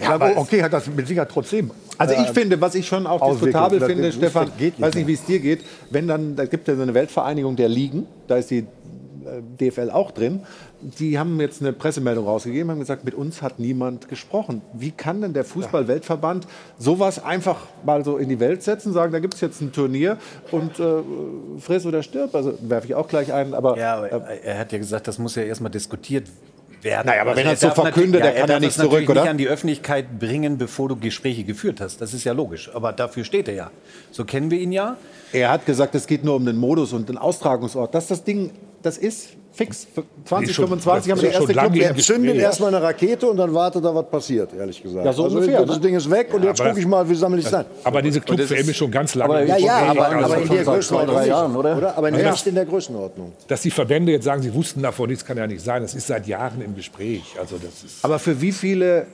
Ja, 0.00 0.14
aber 0.14 0.36
okay, 0.36 0.62
hat 0.62 0.72
das 0.72 0.86
mit 0.86 1.08
Sicherheit 1.08 1.30
trotzdem. 1.30 1.70
Also 1.96 2.14
ich 2.14 2.28
äh, 2.28 2.32
finde, 2.32 2.60
was 2.60 2.74
ich 2.76 2.86
schon 2.86 3.06
auch 3.06 3.32
diskutabel 3.32 3.80
finde, 3.80 4.04
das 4.04 4.14
Stefan, 4.14 4.52
weiß 4.78 4.94
nicht, 4.94 5.06
wie 5.06 5.14
es 5.14 5.24
dir 5.24 5.40
geht, 5.40 5.64
wenn 5.90 6.06
dann, 6.06 6.36
da 6.36 6.44
gibt 6.44 6.68
es 6.68 6.72
ja 6.72 6.76
so 6.76 6.82
eine 6.82 6.94
Weltvereinigung 6.94 7.56
der 7.56 7.68
Ligen, 7.68 8.06
da 8.28 8.36
ist 8.36 8.50
die 8.50 8.64
DFL 9.58 9.90
auch 9.90 10.10
drin, 10.10 10.42
die 10.80 11.18
haben 11.18 11.40
jetzt 11.40 11.60
eine 11.60 11.72
Pressemeldung 11.72 12.26
rausgegeben, 12.26 12.70
haben 12.70 12.78
gesagt, 12.78 13.04
mit 13.04 13.14
uns 13.14 13.42
hat 13.42 13.58
niemand 13.58 14.08
gesprochen. 14.08 14.62
Wie 14.72 14.90
kann 14.90 15.20
denn 15.20 15.32
der 15.32 15.44
Fußball-Weltverband 15.44 16.46
sowas 16.78 17.22
einfach 17.24 17.66
mal 17.84 18.04
so 18.04 18.16
in 18.16 18.28
die 18.28 18.40
Welt 18.40 18.62
setzen, 18.62 18.92
sagen, 18.92 19.12
da 19.12 19.18
gibt 19.18 19.34
es 19.34 19.40
jetzt 19.40 19.60
ein 19.60 19.72
Turnier 19.72 20.18
und 20.50 20.78
äh, 20.78 21.02
friss 21.58 21.86
oder 21.86 22.02
stirb, 22.02 22.34
also 22.34 22.58
werfe 22.60 22.86
ich 22.86 22.94
auch 22.94 23.08
gleich 23.08 23.32
ein, 23.32 23.54
aber... 23.54 23.76
Ja, 23.78 23.96
aber 23.96 24.28
er 24.28 24.58
hat 24.58 24.72
ja 24.72 24.78
gesagt, 24.78 25.08
das 25.08 25.18
muss 25.18 25.34
ja 25.34 25.42
erstmal 25.42 25.70
diskutiert 25.70 26.28
werden. 26.82 27.06
Naja, 27.06 27.22
aber 27.22 27.36
wenn 27.36 27.46
er 27.46 27.52
es 27.52 27.60
so 27.60 27.70
verkündet, 27.70 28.20
natürlich- 28.20 28.34
der 28.34 28.40
kann 28.40 28.50
ja 28.50 28.60
nicht 28.60 28.74
zurück, 28.74 29.08
oder? 29.08 29.22
nicht 29.22 29.30
an 29.30 29.38
die 29.38 29.48
Öffentlichkeit 29.48 30.18
bringen, 30.18 30.58
bevor 30.58 30.88
du 30.88 30.96
Gespräche 30.96 31.44
geführt 31.44 31.80
hast. 31.80 32.00
Das 32.00 32.14
ist 32.14 32.24
ja 32.24 32.32
logisch. 32.32 32.70
Aber 32.74 32.92
dafür 32.92 33.24
steht 33.24 33.48
er 33.48 33.54
ja. 33.54 33.70
So 34.10 34.24
kennen 34.24 34.50
wir 34.50 34.60
ihn 34.60 34.72
ja. 34.72 34.96
Er 35.32 35.50
hat 35.50 35.66
gesagt, 35.66 35.94
es 35.94 36.06
geht 36.06 36.24
nur 36.24 36.36
um 36.36 36.46
den 36.46 36.56
Modus 36.56 36.92
und 36.92 37.08
den 37.08 37.18
Austragungsort. 37.18 37.94
Dass 37.94 38.06
das 38.06 38.24
Ding, 38.24 38.50
das 38.82 38.98
ist 38.98 39.30
fix. 39.52 39.86
2025 40.24 41.10
haben 41.10 41.20
wir 41.20 41.30
die 41.30 41.34
erste 41.34 41.52
Club 41.52 41.76
Er 41.76 41.96
zündet 41.96 42.36
erstmal 42.36 42.74
eine 42.74 42.84
Rakete 42.84 43.26
und 43.28 43.36
dann 43.38 43.52
wartet 43.52 43.84
er, 43.84 43.94
was 43.94 44.08
passiert, 44.08 44.50
ehrlich 44.56 44.80
gesagt. 44.82 45.04
Ja, 45.04 45.12
so 45.12 45.24
also, 45.24 45.36
ungefähr, 45.38 45.64
Das 45.64 45.76
ne? 45.76 45.82
Ding 45.82 45.94
ist 45.96 46.08
weg 46.10 46.32
und 46.32 46.42
Ja, 46.42 46.50
jetzt 46.50 46.60
aber 46.60 46.70
gucke 46.70 46.80
ich 46.80 46.86
mal, 46.86 47.08
wie 47.08 47.14
sammle 47.14 47.38
ich 47.40 47.44
es 47.44 47.50
das- 47.50 47.60
ein. 47.60 47.66
aber 47.82 48.02
diese 48.02 48.20
Club-WM 48.20 48.68
ist 48.68 48.76
schon 48.76 48.90
ganz 48.90 49.14
lange 49.16 49.34
Aber, 49.34 49.44
ja, 49.44 49.56
ja, 49.56 49.90
ewig, 49.90 50.00
aber, 50.00 50.06
also 50.08 50.24
aber 50.34 50.42
in 50.42 50.48
der 50.48 50.64
Größenordnung. 50.64 51.26
Jahren, 51.26 51.56
oder? 51.56 51.96
Aber 51.96 52.06
Also 52.06 52.18
das- 52.22 52.32
nicht 52.34 52.46
in 52.46 52.54
der 52.54 52.66
Größenordnung. 52.66 53.32
Dass 53.48 53.62
die 53.62 53.70
Verbände 53.70 54.12
jetzt 54.12 54.24
sagen, 54.24 54.42
sie 54.42 54.54
wussten 54.54 54.82
davon 54.82 55.08
nichts, 55.08 55.24
kann 55.24 55.36
ja 55.36 55.46
nicht 55.46 55.62
sein. 55.64 55.82
Das 55.82 55.94
ist 55.94 56.06
seit 56.06 56.26
Jahren 56.26 56.60
im 56.62 56.76
Gespräch. 56.76 57.22
Also 57.40 57.56
das 57.56 57.82
ist 57.84 58.04
Aber 58.04 58.18
für 58.18 58.40
wie 58.40 58.52
viele 58.52 59.06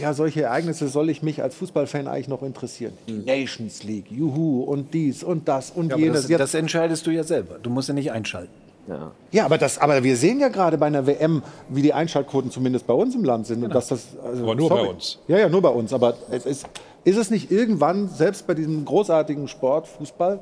ja, 0.00 0.12
solche 0.14 0.42
Ereignisse 0.42 0.88
soll 0.88 1.10
ich 1.10 1.22
mich 1.22 1.42
als 1.42 1.54
Fußballfan 1.56 2.06
eigentlich 2.08 2.28
noch 2.28 2.42
interessieren? 2.42 2.92
Die 3.08 3.12
Nations 3.12 3.82
League, 3.82 4.10
Juhu 4.10 4.62
und 4.62 4.92
dies 4.94 5.22
und 5.22 5.48
das 5.48 5.70
und 5.70 5.90
Ja, 5.90 5.96
jenes. 5.96 6.26
das, 6.28 6.38
das 6.38 6.54
entscheidest 6.54 7.06
du 7.06 7.10
ja 7.10 7.22
selber. 7.24 7.58
Du 7.62 7.70
musst 7.70 7.88
ja 7.88 7.94
nicht 7.94 8.12
einschalten. 8.12 8.52
Ja. 8.88 9.10
ja, 9.32 9.44
aber, 9.44 9.58
das, 9.58 9.78
aber 9.78 10.04
wir 10.04 10.16
sehen 10.16 10.38
ja 10.38 10.46
gerade 10.46 10.78
bei 10.78 10.86
einer 10.86 11.08
WM, 11.08 11.42
wie 11.68 11.82
die 11.82 11.92
Einschaltquoten 11.92 12.52
zumindest 12.52 12.86
bei 12.86 12.94
uns 12.94 13.16
im 13.16 13.24
Land 13.24 13.46
sind. 13.48 13.56
Und 13.56 13.62
Genau. 13.62 13.74
dass 13.74 13.88
das, 13.88 14.06
also, 14.24 14.44
Aber 14.44 14.54
nur 14.54 14.68
bei 14.68 14.80
uns. 14.80 15.18
Ja, 15.26 15.38
ja, 15.38 15.48
nur 15.48 15.60
bei 15.60 15.70
uns. 15.70 15.92
Aber 15.92 16.14
es 16.30 16.46
ist, 16.46 16.66
ist 17.02 17.16
es 17.16 17.30
nicht 17.30 17.50
irgendwann, 17.50 18.08
selbst 18.08 18.46
bei 18.46 18.54
diesem 18.54 18.84
großartigen 18.84 19.48
Sport, 19.48 19.88
Fußball, 19.88 20.38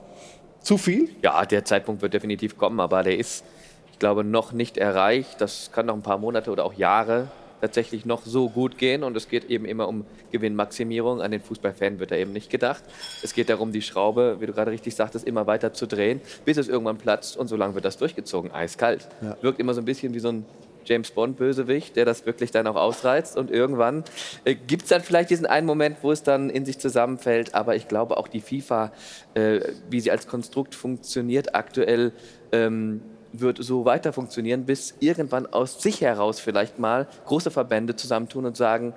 zu 0.61 0.77
viel? 0.77 1.09
Ja, 1.23 1.45
der 1.47 1.65
Zeitpunkt 1.65 2.03
wird 2.03 2.13
definitiv 2.13 2.59
kommen, 2.59 2.81
aber 2.81 3.03
der 3.03 3.19
ist, 3.19 3.45
ich 3.93 3.99
glaube, 3.99 4.25
noch 4.25 4.53
nicht 4.53 4.77
erreicht. 4.77 5.41
Das 5.41 5.71
kann 5.73 5.87
noch 5.87 5.95
ein 5.95 6.03
paar 6.03 6.19
Monate 6.19 6.51
oder 6.51 6.67
auch 6.67 6.75
Jahre 6.75 7.29
tatsächlich 7.65 8.05
noch 8.05 8.25
so 8.25 8.49
gut 8.51 8.77
gehen. 8.79 9.03
Und 9.03 9.17
es 9.17 9.29
geht 9.29 9.45
eben 9.47 9.65
immer 9.65 9.89
um 9.89 10.05
Gewinnmaximierung. 10.33 11.23
An 11.23 11.31
den 11.31 11.41
Fußballfan 11.41 11.99
wird 11.99 12.11
da 12.11 12.17
eben 12.17 12.33
nicht 12.33 12.51
gedacht. 12.51 12.85
Es 13.23 13.33
geht 13.33 13.49
darum, 13.49 13.73
die 13.73 13.83
Schraube, 13.83 14.37
wie 14.41 14.47
du 14.47 14.53
gerade 14.53 14.71
richtig 14.71 14.95
sagtest, 14.95 15.27
immer 15.27 15.47
weiter 15.47 15.73
zu 15.73 15.87
drehen, 15.87 16.21
bis 16.45 16.59
es 16.59 16.69
irgendwann 16.69 16.99
platzt. 16.99 17.37
Und 17.37 17.49
so 17.49 17.57
lange 17.57 17.75
wird 17.75 17.85
das 17.85 17.97
durchgezogen, 17.97 18.53
eiskalt. 18.53 19.09
Ja. 19.23 19.37
Wirkt 19.41 19.61
immer 19.61 19.73
so 19.73 19.81
ein 19.81 19.87
bisschen 19.87 20.13
wie 20.15 20.21
so 20.21 20.29
ein 20.29 20.45
James 20.85 21.11
Bond-Bösewicht, 21.11 21.97
der 21.97 22.05
das 22.05 22.27
wirklich 22.27 22.51
dann 22.51 22.67
auch 22.67 22.77
ausreizt. 22.77 23.37
Und 23.37 23.51
irgendwann 23.51 24.05
äh, 24.45 24.55
gibt 24.55 24.83
es 24.83 24.89
dann 24.91 25.03
vielleicht 25.03 25.31
diesen 25.31 25.47
einen 25.47 25.67
Moment, 25.67 25.99
wo 26.03 26.13
es 26.13 26.23
dann 26.23 26.51
in 26.51 26.65
sich 26.65 26.79
zusammenfällt. 26.79 27.55
Aber 27.55 27.77
ich 27.77 27.89
glaube 27.89 28.17
auch 28.17 28.29
die 28.29 28.41
FIFA, 28.41 28.93
äh, 29.35 29.61
wie 29.89 30.01
sie 30.01 30.11
als 30.11 30.27
Konstrukt 30.27 30.75
funktioniert 30.75 31.55
aktuell, 31.55 32.13
ähm, 32.53 33.01
wird 33.41 33.59
so 33.63 33.85
weiter 33.85 34.13
funktionieren, 34.13 34.65
bis 34.65 34.95
irgendwann 35.01 35.47
aus 35.47 35.83
sich 35.83 36.01
heraus 36.01 36.41
vielleicht 36.41 36.79
mal 36.79 37.07
große 37.27 37.51
Verbände 37.51 37.97
zusammentun 37.97 38.47
und 38.47 38.57
sagen, 38.57 38.95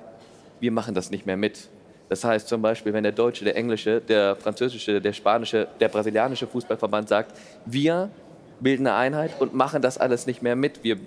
wir 0.59 0.71
machen 0.71 0.93
das 0.93 1.11
nicht 1.11 1.25
mehr 1.25 1.37
mit. 1.37 1.69
Das 2.09 2.23
heißt 2.23 2.47
zum 2.47 2.61
Beispiel, 2.61 2.93
wenn 2.93 3.03
der 3.03 3.11
deutsche, 3.11 3.43
der 3.43 3.55
englische, 3.55 3.99
der 3.99 4.35
französische, 4.35 5.01
der 5.01 5.13
spanische, 5.13 5.67
der 5.79 5.89
brasilianische 5.89 6.47
Fußballverband 6.47 7.09
sagt, 7.09 7.37
wir 7.65 8.09
bilden 8.59 8.87
eine 8.87 8.95
Einheit 8.95 9.31
und 9.39 9.53
machen 9.53 9.81
das 9.81 9.97
alles 9.97 10.25
nicht 10.25 10.41
mehr 10.41 10.55
mit, 10.55 10.83
wir 10.83 10.97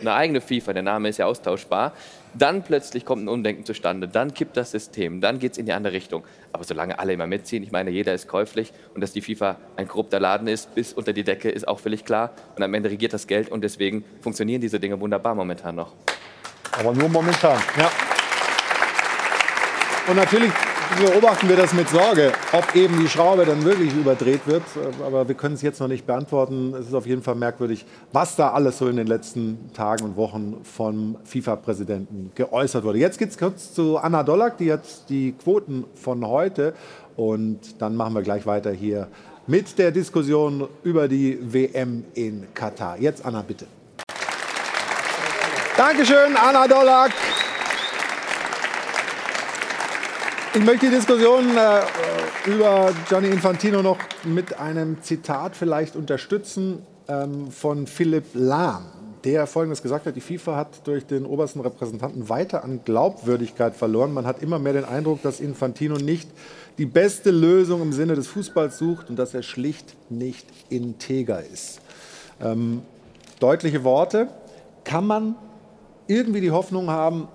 eine 0.00 0.14
eigene 0.14 0.40
FIFA, 0.40 0.72
der 0.72 0.82
Name 0.82 1.08
ist 1.08 1.18
ja 1.18 1.26
austauschbar, 1.26 1.92
dann 2.34 2.62
plötzlich 2.62 3.04
kommt 3.04 3.24
ein 3.24 3.28
Umdenken 3.28 3.64
zustande, 3.64 4.08
dann 4.08 4.34
kippt 4.34 4.56
das 4.56 4.70
System, 4.70 5.20
dann 5.20 5.38
geht 5.38 5.52
es 5.52 5.58
in 5.58 5.66
die 5.66 5.72
andere 5.72 5.92
Richtung. 5.92 6.24
Aber 6.52 6.64
solange 6.64 6.98
alle 6.98 7.12
immer 7.12 7.26
mitziehen, 7.26 7.62
ich 7.62 7.72
meine, 7.72 7.90
jeder 7.90 8.14
ist 8.14 8.28
käuflich 8.28 8.72
und 8.94 9.00
dass 9.00 9.12
die 9.12 9.22
FIFA 9.22 9.56
ein 9.76 9.88
korrupter 9.88 10.20
Laden 10.20 10.48
ist, 10.48 10.74
bis 10.74 10.92
unter 10.92 11.12
die 11.12 11.24
Decke, 11.24 11.50
ist 11.50 11.68
auch 11.68 11.80
völlig 11.80 12.04
klar. 12.04 12.32
Und 12.56 12.62
am 12.62 12.72
Ende 12.74 12.90
regiert 12.90 13.12
das 13.12 13.26
Geld 13.26 13.50
und 13.50 13.62
deswegen 13.62 14.04
funktionieren 14.20 14.60
diese 14.60 14.80
Dinge 14.80 15.00
wunderbar 15.00 15.34
momentan 15.34 15.74
noch. 15.74 15.92
Aber 16.72 16.94
nur 16.94 17.08
momentan. 17.08 17.60
Ja. 17.76 17.90
Und 20.08 20.16
natürlich 20.16 20.52
beobachten 20.98 21.48
wir 21.48 21.56
das 21.56 21.72
mit 21.72 21.88
Sorge, 21.88 22.32
ob 22.52 22.74
eben 22.74 22.98
die 22.98 23.08
Schraube 23.08 23.44
dann 23.44 23.64
wirklich 23.64 23.92
überdreht 23.94 24.46
wird. 24.46 24.62
Aber 25.04 25.26
wir 25.28 25.34
können 25.34 25.54
es 25.54 25.62
jetzt 25.62 25.80
noch 25.80 25.88
nicht 25.88 26.06
beantworten. 26.06 26.74
Es 26.74 26.88
ist 26.88 26.94
auf 26.94 27.06
jeden 27.06 27.22
Fall 27.22 27.34
merkwürdig, 27.34 27.84
was 28.12 28.36
da 28.36 28.52
alles 28.52 28.78
so 28.78 28.88
in 28.88 28.96
den 28.96 29.06
letzten 29.06 29.70
Tagen 29.74 30.04
und 30.04 30.16
Wochen 30.16 30.56
vom 30.64 31.16
FIFA-Präsidenten 31.24 32.32
geäußert 32.34 32.84
wurde. 32.84 32.98
Jetzt 32.98 33.18
geht 33.18 33.30
es 33.30 33.38
kurz 33.38 33.74
zu 33.74 33.98
Anna 33.98 34.22
Dollack, 34.22 34.58
die 34.58 34.72
hat 34.72 34.82
die 35.08 35.32
Quoten 35.32 35.84
von 35.94 36.26
heute. 36.26 36.74
Und 37.16 37.80
dann 37.80 37.94
machen 37.96 38.14
wir 38.14 38.22
gleich 38.22 38.46
weiter 38.46 38.72
hier 38.72 39.08
mit 39.46 39.78
der 39.78 39.90
Diskussion 39.90 40.68
über 40.82 41.08
die 41.08 41.38
WM 41.40 42.04
in 42.14 42.46
Katar. 42.54 42.98
Jetzt 42.98 43.24
Anna, 43.24 43.42
bitte. 43.42 43.66
Dankeschön, 45.76 46.36
Anna 46.36 46.66
Dollack. 46.68 47.12
Ich 50.54 50.62
möchte 50.62 50.90
die 50.90 50.94
Diskussion 50.94 51.56
äh, 51.56 52.50
über 52.50 52.92
Gianni 53.08 53.28
Infantino 53.28 53.80
noch 53.80 53.96
mit 54.24 54.58
einem 54.58 55.00
Zitat 55.00 55.56
vielleicht 55.56 55.96
unterstützen 55.96 56.84
ähm, 57.08 57.50
von 57.50 57.86
Philipp 57.86 58.26
Lahm, 58.34 58.84
der 59.24 59.46
Folgendes 59.46 59.80
gesagt 59.80 60.04
hat, 60.04 60.14
die 60.14 60.20
FIFA 60.20 60.56
hat 60.56 60.86
durch 60.86 61.06
den 61.06 61.24
obersten 61.24 61.60
Repräsentanten 61.60 62.28
weiter 62.28 62.64
an 62.64 62.80
Glaubwürdigkeit 62.84 63.74
verloren. 63.74 64.12
Man 64.12 64.26
hat 64.26 64.42
immer 64.42 64.58
mehr 64.58 64.74
den 64.74 64.84
Eindruck, 64.84 65.22
dass 65.22 65.40
Infantino 65.40 65.96
nicht 65.96 66.28
die 66.76 66.84
beste 66.84 67.30
Lösung 67.30 67.80
im 67.80 67.94
Sinne 67.94 68.14
des 68.14 68.26
Fußballs 68.26 68.76
sucht 68.76 69.08
und 69.08 69.18
dass 69.18 69.32
er 69.32 69.42
schlicht 69.42 69.96
nicht 70.10 70.46
integer 70.68 71.42
ist. 71.42 71.80
Ähm, 72.42 72.82
deutliche 73.40 73.84
Worte. 73.84 74.28
Kann 74.84 75.06
man 75.06 75.34
irgendwie 76.08 76.42
die 76.42 76.50
Hoffnung 76.50 76.90
haben, 76.90 77.28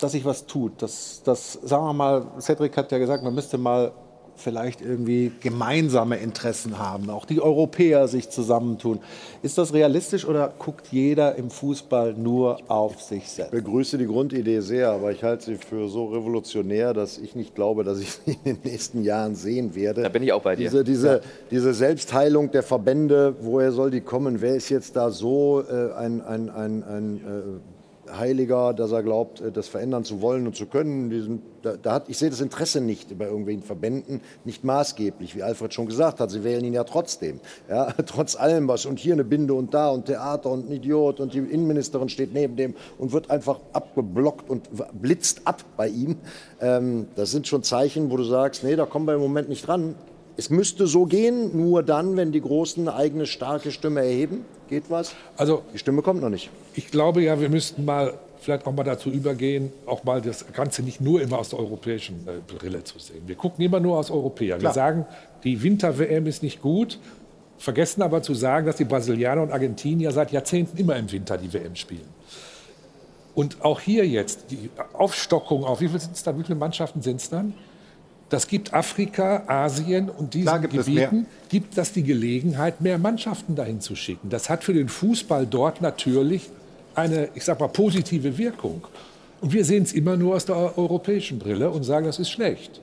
dass 0.00 0.12
sich 0.12 0.24
was 0.24 0.46
tut. 0.46 0.82
Dass, 0.82 1.22
dass, 1.24 1.54
sagen 1.54 1.84
wir 1.84 1.92
mal, 1.92 2.26
Cedric 2.40 2.76
hat 2.76 2.92
ja 2.92 2.98
gesagt, 2.98 3.22
man 3.22 3.34
müsste 3.34 3.58
mal 3.58 3.92
vielleicht 4.36 4.80
irgendwie 4.80 5.32
gemeinsame 5.40 6.16
Interessen 6.16 6.78
haben, 6.78 7.10
auch 7.10 7.24
die 7.24 7.40
Europäer 7.40 8.08
sich 8.08 8.30
zusammentun. 8.30 9.00
Ist 9.42 9.58
das 9.58 9.72
realistisch 9.72 10.26
oder 10.26 10.52
guckt 10.58 10.88
jeder 10.90 11.36
im 11.36 11.50
Fußball 11.50 12.14
nur 12.14 12.58
auf 12.68 13.00
sich 13.00 13.28
selbst? 13.28 13.52
Ich 13.52 13.62
begrüße 13.62 13.98
die 13.98 14.06
Grundidee 14.06 14.60
sehr, 14.60 14.90
aber 14.90 15.12
ich 15.12 15.22
halte 15.22 15.44
sie 15.44 15.56
für 15.56 15.88
so 15.88 16.06
revolutionär, 16.06 16.92
dass 16.94 17.18
ich 17.18 17.34
nicht 17.34 17.54
glaube, 17.54 17.84
dass 17.84 18.00
ich 18.00 18.10
sie 18.12 18.32
in 18.44 18.56
den 18.56 18.58
nächsten 18.64 19.02
Jahren 19.02 19.34
sehen 19.34 19.74
werde. 19.74 20.02
Da 20.02 20.08
bin 20.08 20.22
ich 20.22 20.32
auch 20.32 20.42
bei 20.42 20.56
dir. 20.56 20.68
Diese, 20.68 20.84
diese, 20.84 21.20
diese 21.50 21.74
Selbstheilung 21.74 22.50
der 22.50 22.62
Verbände, 22.62 23.36
woher 23.40 23.72
soll 23.72 23.90
die 23.90 24.00
kommen? 24.00 24.40
Wer 24.40 24.56
ist 24.56 24.68
jetzt 24.68 24.96
da 24.96 25.10
so 25.10 25.62
äh, 25.62 25.92
ein, 25.92 26.20
ein, 26.22 26.50
ein, 26.50 26.82
ein 26.82 27.16
äh, 27.16 27.81
Heiliger, 28.18 28.74
dass 28.74 28.92
er 28.92 29.02
glaubt, 29.02 29.40
äh, 29.40 29.52
das 29.52 29.68
verändern 29.68 30.04
zu 30.04 30.20
wollen 30.20 30.46
und 30.46 30.56
zu 30.56 30.66
können. 30.66 31.42
Da 31.62 31.92
hat, 31.92 32.08
ich 32.08 32.18
sehe 32.18 32.30
das 32.30 32.40
Interesse 32.40 32.80
nicht 32.80 33.16
bei 33.16 33.26
irgendwelchen 33.26 33.62
Verbänden, 33.62 34.20
nicht 34.44 34.64
maßgeblich, 34.64 35.36
wie 35.36 35.42
Alfred 35.42 35.72
schon 35.72 35.86
gesagt 35.86 36.20
hat. 36.20 36.30
Sie 36.30 36.42
wählen 36.42 36.64
ihn 36.64 36.72
ja 36.72 36.84
trotzdem. 36.84 37.40
Ja, 37.68 37.92
trotz 38.06 38.36
allem 38.36 38.68
was. 38.68 38.86
Und 38.86 38.98
hier 38.98 39.12
eine 39.12 39.24
Binde 39.24 39.54
und 39.54 39.72
da 39.74 39.90
und 39.90 40.06
Theater 40.06 40.50
und 40.50 40.68
ein 40.68 40.72
Idiot 40.72 41.20
und 41.20 41.34
die 41.34 41.38
Innenministerin 41.38 42.08
steht 42.08 42.32
neben 42.32 42.56
dem 42.56 42.74
und 42.98 43.12
wird 43.12 43.30
einfach 43.30 43.60
abgeblockt 43.72 44.50
und 44.50 44.68
blitzt 45.00 45.42
ab 45.44 45.64
bei 45.76 45.88
ihm. 45.88 46.16
Ähm, 46.60 47.06
das 47.14 47.30
sind 47.30 47.46
schon 47.46 47.62
Zeichen, 47.62 48.10
wo 48.10 48.16
du 48.16 48.24
sagst, 48.24 48.64
nee, 48.64 48.76
da 48.76 48.86
kommen 48.86 49.06
wir 49.06 49.14
im 49.14 49.20
Moment 49.20 49.48
nicht 49.48 49.66
dran. 49.66 49.94
Es 50.36 50.50
müsste 50.50 50.86
so 50.86 51.04
gehen, 51.04 51.56
nur 51.56 51.82
dann, 51.82 52.16
wenn 52.16 52.32
die 52.32 52.40
Großen 52.40 52.86
eine 52.86 52.96
eigene 52.96 53.26
starke 53.26 53.70
Stimme 53.70 54.00
erheben. 54.00 54.44
Geht 54.68 54.84
was? 54.88 55.14
Also, 55.36 55.62
die 55.74 55.78
Stimme 55.78 56.02
kommt 56.02 56.22
noch 56.22 56.30
nicht. 56.30 56.50
Ich 56.74 56.90
glaube 56.90 57.22
ja, 57.22 57.40
wir 57.40 57.50
müssten 57.50 57.84
mal 57.84 58.14
vielleicht 58.42 58.66
auch 58.66 58.72
mal 58.72 58.84
dazu 58.84 59.10
übergehen, 59.10 59.72
auch 59.86 60.04
mal 60.04 60.20
das 60.20 60.52
Ganze 60.52 60.82
nicht 60.82 61.00
nur 61.00 61.22
immer 61.22 61.38
aus 61.38 61.50
der 61.50 61.58
europäischen 61.58 62.26
äh, 62.26 62.40
Brille 62.46 62.82
zu 62.84 62.98
sehen. 62.98 63.22
Wir 63.26 63.36
gucken 63.36 63.64
immer 63.64 63.80
nur 63.80 63.98
aus 63.98 64.10
Europäer. 64.10 64.60
Wir 64.60 64.72
sagen, 64.72 65.06
die 65.44 65.62
Winter-WM 65.62 66.26
ist 66.26 66.42
nicht 66.42 66.60
gut, 66.60 66.98
vergessen 67.58 68.02
aber 68.02 68.22
zu 68.22 68.34
sagen, 68.34 68.66
dass 68.66 68.76
die 68.76 68.84
Brasilianer 68.84 69.42
und 69.42 69.52
Argentinier 69.52 70.10
seit 70.10 70.32
Jahrzehnten 70.32 70.76
immer 70.76 70.96
im 70.96 71.10
Winter 71.10 71.38
die 71.38 71.52
WM 71.52 71.76
spielen. 71.76 72.08
Und 73.34 73.64
auch 73.64 73.80
hier 73.80 74.06
jetzt 74.06 74.50
die 74.50 74.68
Aufstockung 74.92 75.64
auf, 75.64 75.80
wie, 75.80 75.88
viel 75.88 76.00
sind's 76.00 76.22
dann, 76.22 76.38
wie 76.38 76.44
viele 76.44 76.58
Mannschaften 76.58 77.00
sind 77.00 77.20
es 77.20 77.30
dann? 77.30 77.54
Das 78.32 78.48
gibt 78.48 78.72
Afrika, 78.72 79.42
Asien 79.46 80.08
und 80.08 80.32
diesen 80.32 80.62
gibt 80.62 80.72
Gebieten 80.72 81.26
gibt 81.50 81.76
das 81.76 81.92
die 81.92 82.02
Gelegenheit, 82.02 82.80
mehr 82.80 82.96
Mannschaften 82.96 83.56
dahin 83.56 83.82
zu 83.82 83.94
schicken. 83.94 84.30
Das 84.30 84.48
hat 84.48 84.64
für 84.64 84.72
den 84.72 84.88
Fußball 84.88 85.46
dort 85.46 85.82
natürlich 85.82 86.48
eine, 86.94 87.28
ich 87.34 87.44
sag 87.44 87.60
mal, 87.60 87.68
positive 87.68 88.38
Wirkung. 88.38 88.86
Und 89.42 89.52
wir 89.52 89.66
sehen 89.66 89.82
es 89.82 89.92
immer 89.92 90.16
nur 90.16 90.34
aus 90.34 90.46
der 90.46 90.78
europäischen 90.78 91.38
Brille 91.38 91.68
und 91.68 91.82
sagen, 91.82 92.06
das 92.06 92.18
ist 92.18 92.30
schlecht. 92.30 92.80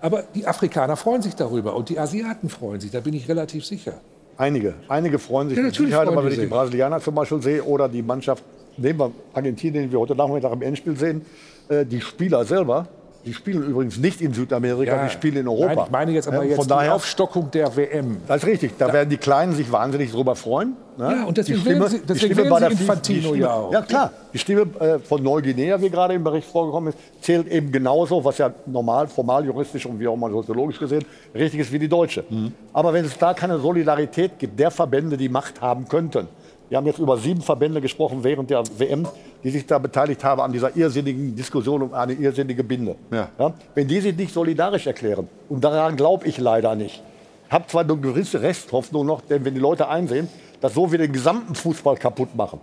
Aber 0.00 0.22
die 0.36 0.46
Afrikaner 0.46 0.96
freuen 0.96 1.20
sich 1.20 1.34
darüber 1.34 1.74
und 1.74 1.88
die 1.88 1.98
Asiaten 1.98 2.48
freuen 2.48 2.80
sich, 2.80 2.92
da 2.92 3.00
bin 3.00 3.14
ich 3.14 3.28
relativ 3.28 3.66
sicher. 3.66 3.94
Einige, 4.36 4.74
einige 4.86 5.18
freuen 5.18 5.48
sich 5.48 5.58
Ja, 5.58 5.64
natürlich 5.64 5.88
Sicherheit, 5.88 6.06
freuen 6.06 6.16
aber 6.16 6.26
wenn 6.26 6.32
ich 6.32 6.38
die. 6.38 6.46
Brasilianer 6.46 7.00
zum 7.00 7.16
Beispiel 7.16 7.42
sehe 7.42 7.64
oder 7.64 7.88
die 7.88 8.02
Mannschaft, 8.02 8.44
nehmen 8.76 9.00
wir 9.00 9.10
Argentinien, 9.34 9.82
die 9.82 9.90
wir 9.90 9.98
heute 9.98 10.14
Nachmittag 10.14 10.52
im 10.52 10.62
Endspiel 10.62 10.96
sehen, 10.96 11.22
äh, 11.68 11.84
die 11.84 12.00
Spieler 12.00 12.44
selber, 12.44 12.86
die 13.24 13.32
spielen 13.34 13.62
übrigens 13.62 13.98
nicht 13.98 14.20
in 14.20 14.32
Südamerika, 14.34 14.96
Ja, 14.96 15.04
die 15.04 15.10
spielen 15.12 15.36
in 15.36 15.48
Europa. 15.48 15.74
Nein, 15.74 15.84
ich 15.86 15.90
meine 15.92 16.10
jetzt 16.12 16.28
aber 16.28 16.38
Ja, 16.38 16.42
jetzt 16.44 16.56
Von 16.56 16.64
die 16.64 16.68
daher, 16.70 16.94
Aufstockung 16.94 17.50
der 17.50 17.76
WM. 17.76 18.16
das 18.26 18.38
ist 18.42 18.46
richtig, 18.48 18.72
da 18.78 18.92
werden 18.92 19.10
die 19.10 19.16
Kleinen 19.16 19.52
sich 19.54 19.70
wahnsinnig 19.70 20.10
drüber 20.10 20.34
freuen. 20.34 20.74
ne? 20.98 21.14
Ja, 21.20 21.24
und 21.26 21.36
deswegen 21.36 21.58
Die 21.58 21.64
Stimme- 21.70 21.88
sie- 21.88 21.98
die 22.00 22.06
deswegen 22.06 22.18
Stimme 22.18 22.36
wählen 22.38 22.50
bei 22.50 22.60
der 22.60 22.70
Infantino 22.72 23.18
die 23.20 23.24
Stimme, 23.26 23.38
ja 23.42 23.52
auch. 23.52 23.72
Ja, 23.72 23.82
klar. 23.82 24.10
Die 24.34 24.38
Stimme 24.38 24.62
äh, 24.80 24.98
von 24.98 25.22
Neuguinea, 25.22 25.80
wie 25.80 25.88
gerade 25.90 26.14
im 26.14 26.24
Bericht 26.24 26.48
vorgekommen 26.48 26.88
ist, 26.92 26.98
zählt 27.24 27.46
eben 27.48 27.70
genauso, 27.70 28.24
was 28.24 28.38
ja 28.38 28.50
normal, 28.66 29.06
formal, 29.06 29.44
juristisch 29.44 29.86
und 29.86 30.00
wie 30.00 30.08
auch 30.08 30.16
mal 30.16 30.30
soziologisch 30.30 30.78
gesehen 30.78 31.04
richtig 31.34 31.60
ist 31.60 31.72
wie 31.72 31.78
die 31.78 31.88
deutsche. 31.88 32.24
Mhm. 32.28 32.52
Aber 32.72 32.92
wenn 32.92 33.04
es 33.04 33.16
da 33.16 33.34
keine 33.34 33.58
Solidarität 33.58 34.38
gibt, 34.38 34.58
der 34.58 34.70
Verbände, 34.70 35.16
die 35.16 35.28
Macht 35.28 35.60
haben 35.60 35.86
könnten, 35.88 36.26
wir 36.72 36.78
haben 36.78 36.86
jetzt 36.86 37.00
über 37.00 37.18
sieben 37.18 37.42
Verbände 37.42 37.82
gesprochen 37.82 38.24
während 38.24 38.48
der 38.48 38.62
WM, 38.78 39.06
die 39.44 39.50
sich 39.50 39.66
da 39.66 39.78
beteiligt 39.78 40.24
haben 40.24 40.40
an 40.40 40.52
dieser 40.52 40.74
irrsinnigen 40.74 41.36
Diskussion 41.36 41.82
um 41.82 41.92
eine 41.92 42.14
irrsinnige 42.14 42.64
Binde. 42.64 42.96
Ja? 43.10 43.52
Wenn 43.74 43.88
die 43.88 44.00
sich 44.00 44.16
nicht 44.16 44.32
solidarisch 44.32 44.86
erklären, 44.86 45.28
und 45.50 45.62
daran 45.62 45.96
glaube 45.96 46.26
ich 46.26 46.38
leider 46.38 46.74
nicht, 46.74 47.02
habe 47.50 47.66
zwar 47.66 47.82
eine 47.82 47.94
gewisse 47.98 48.40
Resthoffnung 48.40 49.04
noch, 49.04 49.20
denn 49.20 49.44
wenn 49.44 49.52
die 49.52 49.60
Leute 49.60 49.86
einsehen, 49.86 50.28
dass 50.62 50.72
so 50.72 50.90
wir 50.90 50.98
den 50.98 51.12
gesamten 51.12 51.54
Fußball 51.54 51.96
kaputt 51.98 52.34
machen, 52.34 52.58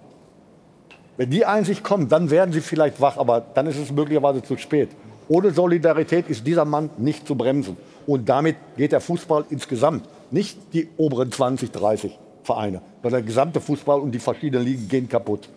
wenn 1.17 1.29
die 1.29 1.45
Einsicht 1.45 1.83
kommt, 1.83 2.11
dann 2.11 2.31
werden 2.31 2.51
sie 2.51 2.61
vielleicht 2.61 2.99
wach, 2.99 3.17
aber 3.17 3.43
dann 3.53 3.67
ist 3.67 3.77
es 3.77 3.91
möglicherweise 3.91 4.41
zu 4.41 4.57
spät. 4.57 4.89
Ohne 5.27 5.51
Solidarität 5.51 6.27
ist 6.29 6.47
dieser 6.47 6.65
Mann 6.65 6.89
nicht 6.97 7.27
zu 7.27 7.35
bremsen. 7.35 7.77
Und 8.07 8.27
damit 8.27 8.55
geht 8.75 8.91
der 8.91 9.01
Fußball 9.01 9.45
insgesamt, 9.51 10.09
nicht 10.31 10.57
die 10.73 10.89
oberen 10.97 11.31
20, 11.31 11.71
30 11.71 12.17
Vereine, 12.43 12.81
sondern 13.01 13.21
der 13.21 13.27
gesamte 13.27 13.61
Fußball 13.61 13.99
und 13.99 14.11
die 14.11 14.19
verschiedenen 14.19 14.65
Ligen 14.65 14.87
gehen 14.87 15.07
kaputt. 15.07 15.49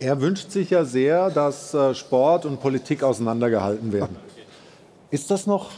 Er 0.00 0.20
wünscht 0.20 0.50
sich 0.50 0.70
ja 0.70 0.84
sehr, 0.84 1.28
dass 1.30 1.74
äh, 1.74 1.94
Sport 1.94 2.46
und 2.46 2.60
Politik 2.60 3.02
auseinandergehalten 3.02 3.92
werden. 3.92 4.16
Ist 5.10 5.30
das 5.30 5.46
noch 5.46 5.70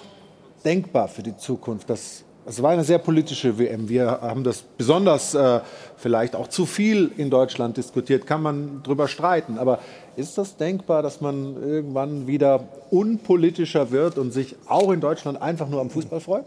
denkbar 0.62 1.08
für 1.08 1.22
die 1.22 1.36
Zukunft? 1.36 1.88
Das, 1.88 2.24
es 2.44 2.62
war 2.62 2.72
eine 2.72 2.84
sehr 2.84 2.98
politische 2.98 3.58
WM. 3.58 3.88
Wir 3.88 4.06
haben 4.20 4.44
das 4.44 4.60
besonders 4.60 5.34
äh, 5.34 5.60
vielleicht 5.96 6.36
auch 6.36 6.48
zu 6.48 6.66
viel 6.66 7.10
in 7.16 7.30
Deutschland 7.30 7.78
diskutiert. 7.78 8.26
Kann 8.26 8.42
man 8.42 8.82
drüber 8.82 9.08
streiten. 9.08 9.56
Aber 9.56 9.78
ist 10.16 10.36
das 10.36 10.58
denkbar, 10.58 11.02
dass 11.02 11.22
man 11.22 11.56
irgendwann 11.56 12.26
wieder 12.26 12.64
unpolitischer 12.90 13.90
wird 13.90 14.18
und 14.18 14.32
sich 14.32 14.56
auch 14.66 14.90
in 14.90 15.00
Deutschland 15.00 15.40
einfach 15.40 15.68
nur 15.68 15.80
am 15.80 15.88
Fußball 15.88 16.20
freut? 16.20 16.44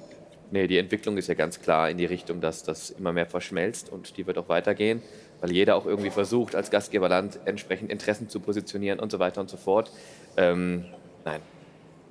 Nee, 0.54 0.68
die 0.68 0.78
Entwicklung 0.78 1.18
ist 1.18 1.28
ja 1.28 1.34
ganz 1.34 1.60
klar 1.60 1.90
in 1.90 1.98
die 1.98 2.06
Richtung, 2.06 2.40
dass 2.40 2.64
das 2.64 2.92
immer 2.92 3.12
mehr 3.12 3.26
verschmelzt 3.26 3.92
und 3.92 4.18
die 4.18 4.28
wird 4.28 4.38
auch 4.38 4.48
weitergehen, 4.50 5.02
weil 5.42 5.52
jeder 5.52 5.76
auch 5.76 5.86
irgendwie 5.86 6.12
versucht, 6.12 6.56
als 6.56 6.70
Gastgeberland 6.70 7.40
entsprechend 7.46 7.92
Interessen 7.92 8.30
zu 8.30 8.40
positionieren 8.40 9.00
und 9.00 9.12
so 9.12 9.20
weiter 9.20 9.42
und 9.42 9.50
so 9.50 9.58
fort. 9.58 9.92
Ähm, 10.38 10.86
nein, 11.26 11.42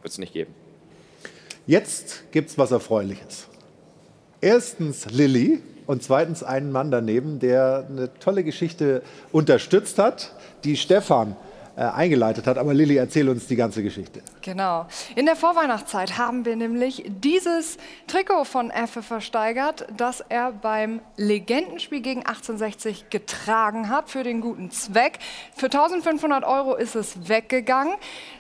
wird 0.03 0.13
es 0.13 0.19
nicht 0.19 0.33
geben. 0.33 0.53
Jetzt 1.67 2.25
gibt 2.33 2.51
es 2.51 2.59
was 2.59 2.73
Erfreuliches. 2.73 3.47
Erstens 4.41 5.09
Lilly 5.09 5.63
und 5.87 6.03
zweitens 6.03 6.43
einen 6.43 6.73
Mann 6.73 6.91
daneben, 6.91 7.39
der 7.39 7.87
eine 7.89 8.13
tolle 8.15 8.43
Geschichte 8.43 9.03
unterstützt 9.31 10.01
hat, 10.01 10.35
die 10.65 10.77
Stefan 10.77 11.37
äh, 11.77 11.83
eingeleitet 11.83 12.47
hat. 12.47 12.59
Aber 12.59 12.75
Lilly, 12.75 12.97
erzähl 12.97 13.29
uns 13.29 13.47
die 13.47 13.57
ganze 13.57 13.83
Geschichte. 13.83 14.23
Genau. 14.43 14.87
In 15.17 15.27
der 15.27 15.37
Vorweihnachtszeit 15.37 16.19
haben 16.19 16.45
wir 16.45 16.57
nämlich 16.57 17.05
dieses 17.07 17.79
Trikot 18.07 18.45
von 18.45 18.71
Effe 18.71 19.03
versteigert, 19.03 19.87
das 19.97 20.23
er 20.29 20.53
beim 20.53 21.01
Legendenspiel 21.17 22.01
gegen 22.01 22.21
1860 22.21 23.11
getragen 23.11 23.89
hat 23.89 24.11
für 24.11 24.23
den 24.23 24.41
guten 24.41 24.71
Zweck. 24.71 25.19
Für 25.57 25.67
1500 25.67 26.45
Euro 26.45 26.75
ist 26.75 26.95
es 26.95 27.29
weggegangen. 27.29 27.95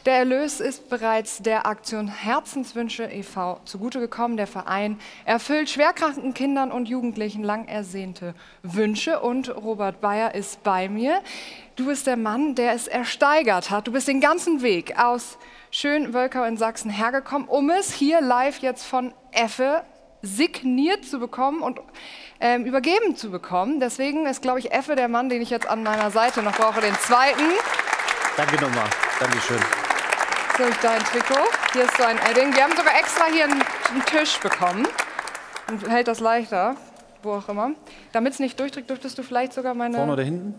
Der 0.04 0.14
Erlös 0.14 0.60
ist 0.60 0.90
bereits 0.90 1.38
der 1.38 1.66
Aktion 1.66 2.08
Herzenswünsche 2.08 3.04
e.V. 3.04 3.60
zugute 3.64 4.00
gekommen. 4.00 4.36
Der 4.36 4.46
Verein 4.46 4.98
erfüllt 5.24 5.70
schwerkranken 5.70 6.34
Kindern 6.34 6.70
und 6.70 6.88
Jugendlichen 6.88 7.44
lang 7.44 7.66
ersehnte 7.66 8.34
Wünsche 8.62 9.20
und 9.20 9.54
Robert 9.54 10.00
Bayer 10.00 10.34
ist 10.34 10.62
bei 10.62 10.88
mir. 10.88 11.22
Du 11.74 11.86
bist 11.86 12.06
der 12.06 12.18
Mann, 12.18 12.54
der 12.54 12.74
es 12.74 12.86
ersteigert 12.86 13.70
hat. 13.70 13.86
Du 13.86 13.92
bist 13.92 14.06
den 14.06 14.20
ganzen 14.20 14.60
Weg 14.60 14.98
aus 14.98 15.38
Schönwölkau 15.70 16.44
in 16.44 16.58
Sachsen 16.58 16.90
hergekommen, 16.90 17.48
um 17.48 17.70
es 17.70 17.92
hier 17.92 18.20
live 18.20 18.58
jetzt 18.58 18.84
von 18.84 19.14
Effe 19.30 19.82
signiert 20.20 21.06
zu 21.06 21.18
bekommen 21.18 21.62
und 21.62 21.80
ähm, 22.40 22.66
übergeben 22.66 23.16
zu 23.16 23.30
bekommen. 23.30 23.80
Deswegen 23.80 24.26
ist, 24.26 24.42
glaube 24.42 24.58
ich, 24.58 24.70
Effe 24.70 24.96
der 24.96 25.08
Mann, 25.08 25.30
den 25.30 25.40
ich 25.40 25.48
jetzt 25.48 25.66
an 25.66 25.82
meiner 25.82 26.10
Seite 26.10 26.42
noch 26.42 26.54
brauche, 26.54 26.82
den 26.82 26.94
zweiten. 26.96 27.42
Danke 28.36 28.54
nochmal. 28.56 28.88
Dankeschön. 29.18 29.58
So, 30.58 30.64
ich 30.64 30.76
dein 30.76 31.00
Trikot. 31.00 31.48
Hier 31.72 31.84
ist 31.84 31.96
so 31.96 32.04
ein 32.04 32.18
Edding. 32.30 32.54
Wir 32.54 32.64
haben 32.64 32.76
sogar 32.76 32.94
extra 32.98 33.24
hier 33.32 33.44
einen, 33.44 33.62
einen 33.90 34.04
Tisch 34.04 34.38
bekommen. 34.38 34.86
Und 35.68 35.88
hält 35.88 36.06
das 36.06 36.20
leichter, 36.20 36.76
wo 37.22 37.32
auch 37.32 37.48
immer. 37.48 37.70
Damit 38.12 38.34
es 38.34 38.40
nicht 38.40 38.60
durchdrückt, 38.60 38.90
dürftest 38.90 39.16
du 39.16 39.22
vielleicht 39.22 39.54
sogar 39.54 39.72
meine. 39.72 39.96
Vorne 39.96 40.12
oder 40.12 40.22
hinten? 40.22 40.54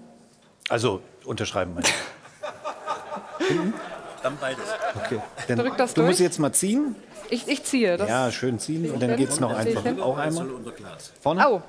Also 0.69 1.01
unterschreiben 1.25 1.73
meine 1.75 1.87
ich. 1.87 3.47
hinten? 3.47 3.73
Dann 4.21 4.37
beides. 4.37 4.63
Okay. 4.95 5.19
Dann, 5.47 5.57
Drück 5.59 5.77
das 5.77 5.93
du 5.93 6.01
musst 6.01 6.19
durch. 6.19 6.25
jetzt 6.25 6.39
mal 6.39 6.53
ziehen. 6.53 6.95
Ich, 7.29 7.47
ich 7.47 7.63
ziehe. 7.63 7.97
Das 7.97 8.07
ja, 8.07 8.31
schön 8.31 8.59
ziehen. 8.59 8.89
Und 8.91 9.01
dann 9.01 9.17
geht 9.17 9.29
es 9.29 9.39
noch 9.39 9.53
einfach. 9.55 9.83
hin? 9.83 9.99
Auch 9.99 10.17
einmal. 10.17 10.47
Vorne? 11.21 11.45
Oh, 11.49 11.61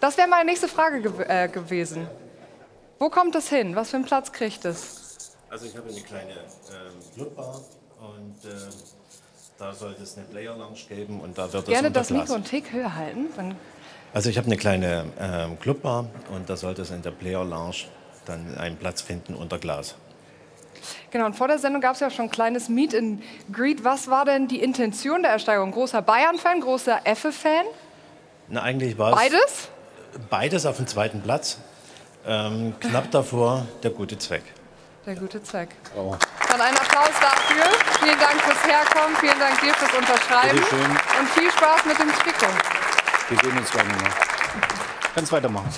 das 0.00 0.18
wäre 0.18 0.28
meine 0.28 0.44
nächste 0.50 0.68
Frage 0.68 1.00
gew 1.00 1.22
äh, 1.22 1.48
gewesen. 1.48 2.06
Wo 2.98 3.08
kommt 3.08 3.34
es 3.34 3.48
hin? 3.48 3.76
Was 3.76 3.90
für 3.90 3.96
einen 3.96 4.04
Platz 4.04 4.32
kriegt 4.32 4.64
es? 4.64 5.32
Also 5.48 5.66
ich 5.66 5.76
habe 5.76 5.88
eine 5.88 6.00
kleine 6.00 6.32
ähm, 6.32 7.14
Clubbar 7.14 7.60
und 8.00 8.44
ähm, 8.44 8.68
da 9.58 9.72
sollte 9.72 10.02
es 10.02 10.16
eine 10.16 10.26
Player 10.26 10.56
Lounge 10.56 10.78
geben 10.88 11.20
und 11.20 11.38
da 11.38 11.50
wird 11.52 11.62
es 11.64 11.68
Gerne 11.68 11.90
das. 11.90 12.10
Mikro 12.10 12.34
einen 12.34 12.44
Tick 12.44 12.72
höher 12.72 12.94
halten. 12.94 13.26
Dann 13.36 13.54
Also 14.12 14.28
ich 14.28 14.36
habe 14.38 14.46
eine 14.46 14.56
kleine 14.56 15.04
ähm, 15.18 15.58
Clubbar 15.60 16.06
und 16.34 16.50
da 16.50 16.56
sollte 16.56 16.82
es 16.82 16.90
in 16.90 17.00
der 17.02 17.10
Player 17.12 17.44
Lounge 17.44 17.84
dann 18.26 18.56
einen 18.58 18.76
Platz 18.76 19.00
finden 19.00 19.34
unter 19.34 19.58
Glas. 19.58 19.94
Genau, 21.10 21.26
und 21.26 21.34
vor 21.34 21.48
der 21.48 21.58
Sendung 21.58 21.80
gab 21.80 21.94
es 21.94 22.00
ja 22.00 22.10
schon 22.10 22.26
ein 22.26 22.30
kleines 22.30 22.68
Meet 22.68 22.94
and 22.94 23.22
Greet. 23.52 23.84
Was 23.84 24.08
war 24.08 24.24
denn 24.24 24.48
die 24.48 24.62
Intention 24.62 25.22
der 25.22 25.32
Ersteigerung? 25.32 25.72
Großer 25.72 26.02
Bayern-Fan, 26.02 26.60
großer 26.60 27.00
Effe-Fan? 27.04 27.64
Na, 28.48 28.62
eigentlich 28.62 28.98
war 28.98 29.10
es 29.10 29.16
Beides? 29.16 29.68
beides 30.30 30.66
auf 30.66 30.76
dem 30.76 30.86
zweiten 30.86 31.22
Platz. 31.22 31.58
Ähm, 32.26 32.74
knapp 32.80 33.10
davor 33.10 33.66
der 33.82 33.90
gute 33.90 34.18
Zweck. 34.18 34.42
Der 35.06 35.14
gute 35.14 35.42
Zweck. 35.42 35.68
Dann 35.94 36.60
einen 36.60 36.76
Applaus 36.76 37.10
dafür. 37.20 37.64
Vielen 38.00 38.18
Dank 38.18 38.40
fürs 38.42 38.64
Herkommen, 38.66 39.16
vielen 39.20 39.38
Dank 39.38 39.60
dir 39.60 39.72
fürs 39.74 39.94
Unterschreiben. 39.94 40.58
Und 40.58 41.28
viel 41.30 41.50
Spaß 41.50 41.84
mit 41.86 41.98
dem 41.98 42.08
Trikot. 42.08 42.52
Wir 43.28 43.38
sehen 43.38 43.58
uns 43.58 43.70
gleich 43.70 43.86
nochmal. 43.88 44.10
Kannst 45.14 45.32
weitermachen. 45.32 45.68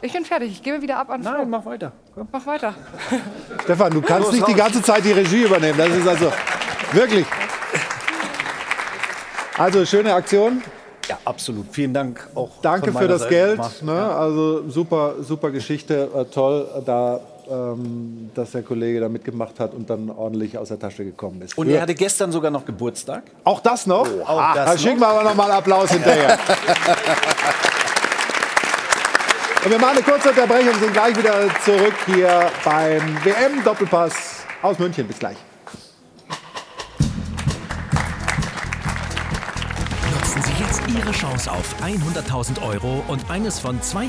Ich 0.00 0.12
bin 0.12 0.24
fertig, 0.24 0.52
ich 0.52 0.62
gebe 0.62 0.80
wieder 0.80 0.98
ab 0.98 1.10
an 1.10 1.22
Nein, 1.22 1.50
mach 1.50 1.64
weiter. 1.64 1.92
Mach 2.30 2.46
weiter. 2.46 2.74
Stefan, 3.64 3.92
du 3.92 4.00
kannst 4.00 4.28
Los, 4.28 4.32
nicht 4.32 4.46
die 4.46 4.54
ganze 4.54 4.80
Zeit 4.80 5.04
die 5.04 5.10
Regie 5.12 5.42
übernehmen. 5.42 5.76
Das 5.76 5.88
ist 5.88 6.06
also 6.06 6.32
wirklich. 6.92 7.26
Also 9.56 9.84
schöne 9.84 10.14
Aktion. 10.14 10.62
Ja, 11.08 11.18
absolut. 11.24 11.66
Vielen 11.72 11.92
Dank 11.92 12.28
auch. 12.34 12.50
Danke 12.62 12.92
von 12.92 13.02
für 13.02 13.08
das 13.08 13.22
Seite 13.22 13.34
Geld. 13.34 13.58
nochmal. 13.58 13.96
Ne? 13.96 14.14
Also 14.14 14.68
super, 14.70 15.14
super 15.20 15.50
Geschichte. 15.50 16.08
Äh, 16.14 16.24
toll, 16.26 16.68
da, 16.86 17.18
ähm, 17.50 18.30
dass 18.34 18.52
der 18.52 18.62
Kollege 18.62 19.00
da 19.00 19.08
mitgemacht 19.08 19.58
hat 19.58 19.74
und 19.74 19.90
dann 19.90 20.10
ordentlich 20.10 20.56
aus 20.56 20.68
der 20.68 20.78
Tasche 20.78 21.04
gekommen 21.04 21.42
ist. 21.42 21.58
Und 21.58 21.70
er 21.70 21.80
hatte 21.80 21.94
gestern 21.94 22.30
sogar 22.30 22.52
noch 22.52 22.64
Geburtstag. 22.64 23.24
auch 23.42 23.60
das 23.60 23.86
noch? 23.86 24.06
Auch 24.26 24.54
das 24.54 24.64
da 24.64 24.72
noch. 24.74 24.80
schicken 24.80 25.00
wir 25.00 25.08
aber 25.08 25.24
noch 25.24 25.34
mal 25.34 25.50
Applaus 25.50 25.90
hinterher. 25.90 26.38
Und 29.68 29.72
wir 29.72 29.80
machen 29.80 29.98
eine 29.98 30.02
kurze 30.02 30.30
Unterbrechung, 30.30 30.80
sind 30.80 30.94
gleich 30.94 31.14
wieder 31.14 31.46
zurück 31.62 31.92
hier 32.06 32.50
beim 32.64 33.02
WM-Doppelpass 33.22 34.14
aus 34.62 34.78
München. 34.78 35.06
Bis 35.06 35.18
gleich. 35.18 35.36
Nutzen 40.10 40.42
Sie 40.42 40.64
jetzt 40.64 40.80
Ihre 40.88 41.12
Chance 41.12 41.52
auf 41.52 41.74
100.000 41.82 42.62
Euro 42.66 43.04
und 43.08 43.30
eines 43.30 43.58
von 43.58 43.82
zwei. 43.82 44.08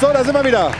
So, 0.00 0.12
da 0.12 0.24
sind 0.24 0.34
wir 0.34 0.44
wieder. 0.44 0.72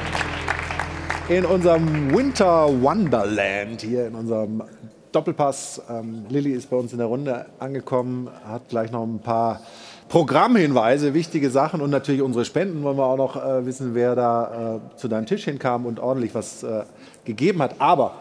In 1.28 1.46
unserem 1.46 2.12
Winter 2.12 2.66
Wonderland 2.82 3.82
hier 3.82 4.08
in 4.08 4.16
unserem 4.16 4.64
Doppelpass. 5.12 5.82
Ähm, 5.90 6.24
Lilly 6.28 6.52
ist 6.52 6.70
bei 6.70 6.76
uns 6.76 6.92
in 6.92 6.98
der 6.98 7.06
Runde 7.06 7.46
angekommen, 7.58 8.28
hat 8.46 8.68
gleich 8.68 8.92
noch 8.92 9.02
ein 9.02 9.18
paar 9.18 9.60
Programmhinweise, 10.08 11.14
wichtige 11.14 11.50
Sachen 11.50 11.80
und 11.80 11.90
natürlich 11.90 12.22
unsere 12.22 12.44
Spenden. 12.44 12.82
Wollen 12.82 12.96
wir 12.96 13.06
auch 13.06 13.16
noch 13.16 13.36
äh, 13.36 13.64
wissen, 13.66 13.94
wer 13.94 14.14
da 14.14 14.80
äh, 14.94 14.96
zu 14.96 15.08
deinem 15.08 15.26
Tisch 15.26 15.44
hinkam 15.44 15.86
und 15.86 16.00
ordentlich 16.00 16.34
was 16.34 16.62
äh, 16.62 16.84
gegeben 17.24 17.62
hat. 17.62 17.80
Aber 17.80 18.14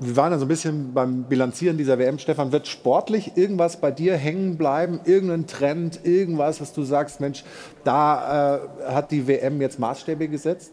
wir 0.00 0.16
waren 0.16 0.32
ja 0.32 0.38
so 0.38 0.44
ein 0.44 0.48
bisschen 0.48 0.94
beim 0.94 1.24
Bilanzieren 1.24 1.76
dieser 1.76 1.98
WM. 1.98 2.18
Stefan, 2.18 2.52
wird 2.52 2.68
sportlich 2.68 3.36
irgendwas 3.36 3.80
bei 3.80 3.90
dir 3.90 4.16
hängen 4.16 4.56
bleiben? 4.56 5.00
Irgendein 5.04 5.46
Trend, 5.46 6.00
irgendwas, 6.04 6.60
was 6.60 6.72
du 6.72 6.82
sagst, 6.82 7.20
Mensch, 7.20 7.44
da 7.84 8.56
äh, 8.56 8.92
hat 8.92 9.10
die 9.10 9.26
WM 9.26 9.60
jetzt 9.60 9.78
Maßstäbe 9.78 10.28
gesetzt? 10.28 10.72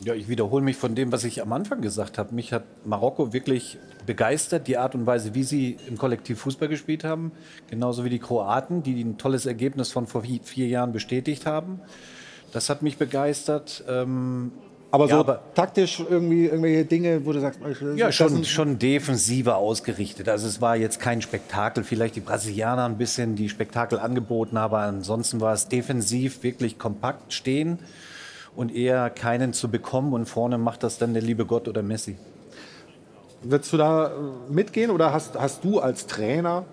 Ja, 0.00 0.14
ich 0.14 0.28
wiederhole 0.28 0.64
mich 0.64 0.76
von 0.76 0.94
dem, 0.94 1.12
was 1.12 1.24
ich 1.24 1.42
am 1.42 1.52
Anfang 1.52 1.80
gesagt 1.80 2.18
habe. 2.18 2.34
Mich 2.34 2.52
hat 2.52 2.64
Marokko 2.84 3.32
wirklich 3.32 3.78
begeistert, 4.06 4.66
die 4.68 4.76
Art 4.78 4.94
und 4.94 5.06
Weise, 5.06 5.34
wie 5.34 5.42
sie 5.44 5.76
im 5.88 5.96
Kollektiv 5.98 6.40
Fußball 6.40 6.68
gespielt 6.68 7.04
haben. 7.04 7.32
Genauso 7.70 8.04
wie 8.04 8.10
die 8.10 8.18
Kroaten, 8.18 8.82
die 8.82 9.02
ein 9.02 9.18
tolles 9.18 9.46
Ergebnis 9.46 9.92
von 9.92 10.06
vor 10.06 10.22
vi- 10.22 10.42
vier 10.42 10.66
Jahren 10.68 10.92
bestätigt 10.92 11.46
haben. 11.46 11.80
Das 12.52 12.68
hat 12.68 12.82
mich 12.82 12.98
begeistert. 12.98 13.82
Ähm, 13.88 14.52
Aber 14.90 15.06
ja, 15.06 15.16
so 15.24 15.36
taktisch 15.54 16.00
irgendwie 16.06 16.44
irgendwelche 16.44 16.84
Dinge, 16.84 17.24
wo 17.24 17.32
du 17.32 17.40
sagst, 17.40 17.60
das 17.62 17.78
Ja, 17.96 18.12
schon, 18.12 18.44
schon 18.44 18.78
defensiver 18.78 19.56
ausgerichtet. 19.56 20.28
Also 20.28 20.46
es 20.46 20.60
war 20.60 20.76
jetzt 20.76 21.00
kein 21.00 21.22
Spektakel. 21.22 21.82
Vielleicht 21.82 22.16
die 22.16 22.20
Brasilianer 22.20 22.84
ein 22.84 22.98
bisschen 22.98 23.34
die 23.36 23.48
Spektakel 23.48 23.98
angeboten, 23.98 24.58
aber 24.58 24.80
ansonsten 24.80 25.40
war 25.40 25.54
es 25.54 25.68
defensiv 25.68 26.42
wirklich 26.42 26.78
kompakt 26.78 27.32
stehen 27.32 27.78
und 28.54 28.74
eher 28.74 29.08
keinen 29.08 29.54
zu 29.54 29.70
bekommen. 29.70 30.12
Und 30.12 30.26
vorne 30.26 30.58
macht 30.58 30.82
das 30.82 30.98
dann 30.98 31.14
der 31.14 31.22
liebe 31.22 31.46
Gott 31.46 31.68
oder 31.68 31.82
Messi. 31.82 32.16
Würdest 33.42 33.72
du 33.72 33.76
da 33.76 34.06
äh, 34.06 34.10
mitgehen 34.48 34.90
oder 34.90 35.12
hast, 35.12 35.38
hast 35.38 35.64
du 35.64 35.80
als 35.80 36.06
Trainer 36.06 36.64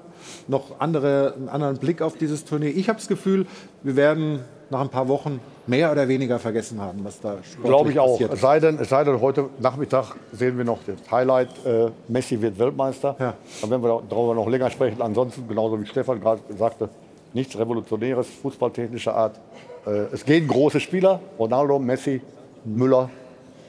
noch 0.48 0.80
andere, 0.80 1.34
einen 1.36 1.50
anderen 1.50 1.78
Blick 1.78 2.02
auf 2.02 2.18
dieses 2.18 2.46
Turnier? 2.46 2.76
Ich 2.76 2.90
habe 2.90 3.00
das 3.00 3.08
Gefühl, 3.08 3.46
wir 3.84 3.96
werden 3.96 4.42
nach 4.70 4.82
ein 4.82 4.90
paar 4.90 5.08
Wochen 5.08 5.40
mehr 5.66 5.92
oder 5.92 6.08
weniger 6.08 6.40
vergessen 6.40 6.80
haben, 6.80 7.00
was 7.04 7.20
da 7.20 7.38
sportlich 7.44 7.64
Glaube 7.64 7.92
ich 7.92 8.00
auch. 8.00 8.20
Es 8.22 8.42
sei, 8.42 8.60
denn, 8.60 8.78
es 8.80 8.90
sei 8.90 9.04
denn, 9.04 9.20
heute 9.20 9.50
Nachmittag 9.60 10.16
sehen 10.32 10.58
wir 10.58 10.66
noch 10.66 10.80
das 10.86 10.98
Highlight, 11.10 11.50
äh, 11.66 11.90
Messi 12.08 12.40
wird 12.42 12.60
Weltmeister. 12.60 13.16
Dann 13.18 13.70
werden 13.70 13.84
wir 13.84 14.04
darüber 14.10 14.36
noch 14.36 14.48
länger 14.48 14.70
sprechen. 14.70 15.02
Ansonsten, 15.02 15.48
genauso 15.48 15.80
wie 15.80 15.86
Stefan 15.86 16.20
gerade 16.20 16.42
sagte, 16.58 16.90
nichts 17.34 17.58
Revolutionäres, 17.58 18.28
fußballtechnischer 18.42 19.16
Art. 19.16 19.40
Äh, 19.86 19.92
es 20.12 20.26
gehen 20.26 20.48
große 20.48 20.80
Spieler, 20.80 21.20
Ronaldo, 21.38 21.80
Messi, 21.80 22.22
Müller, 22.66 23.10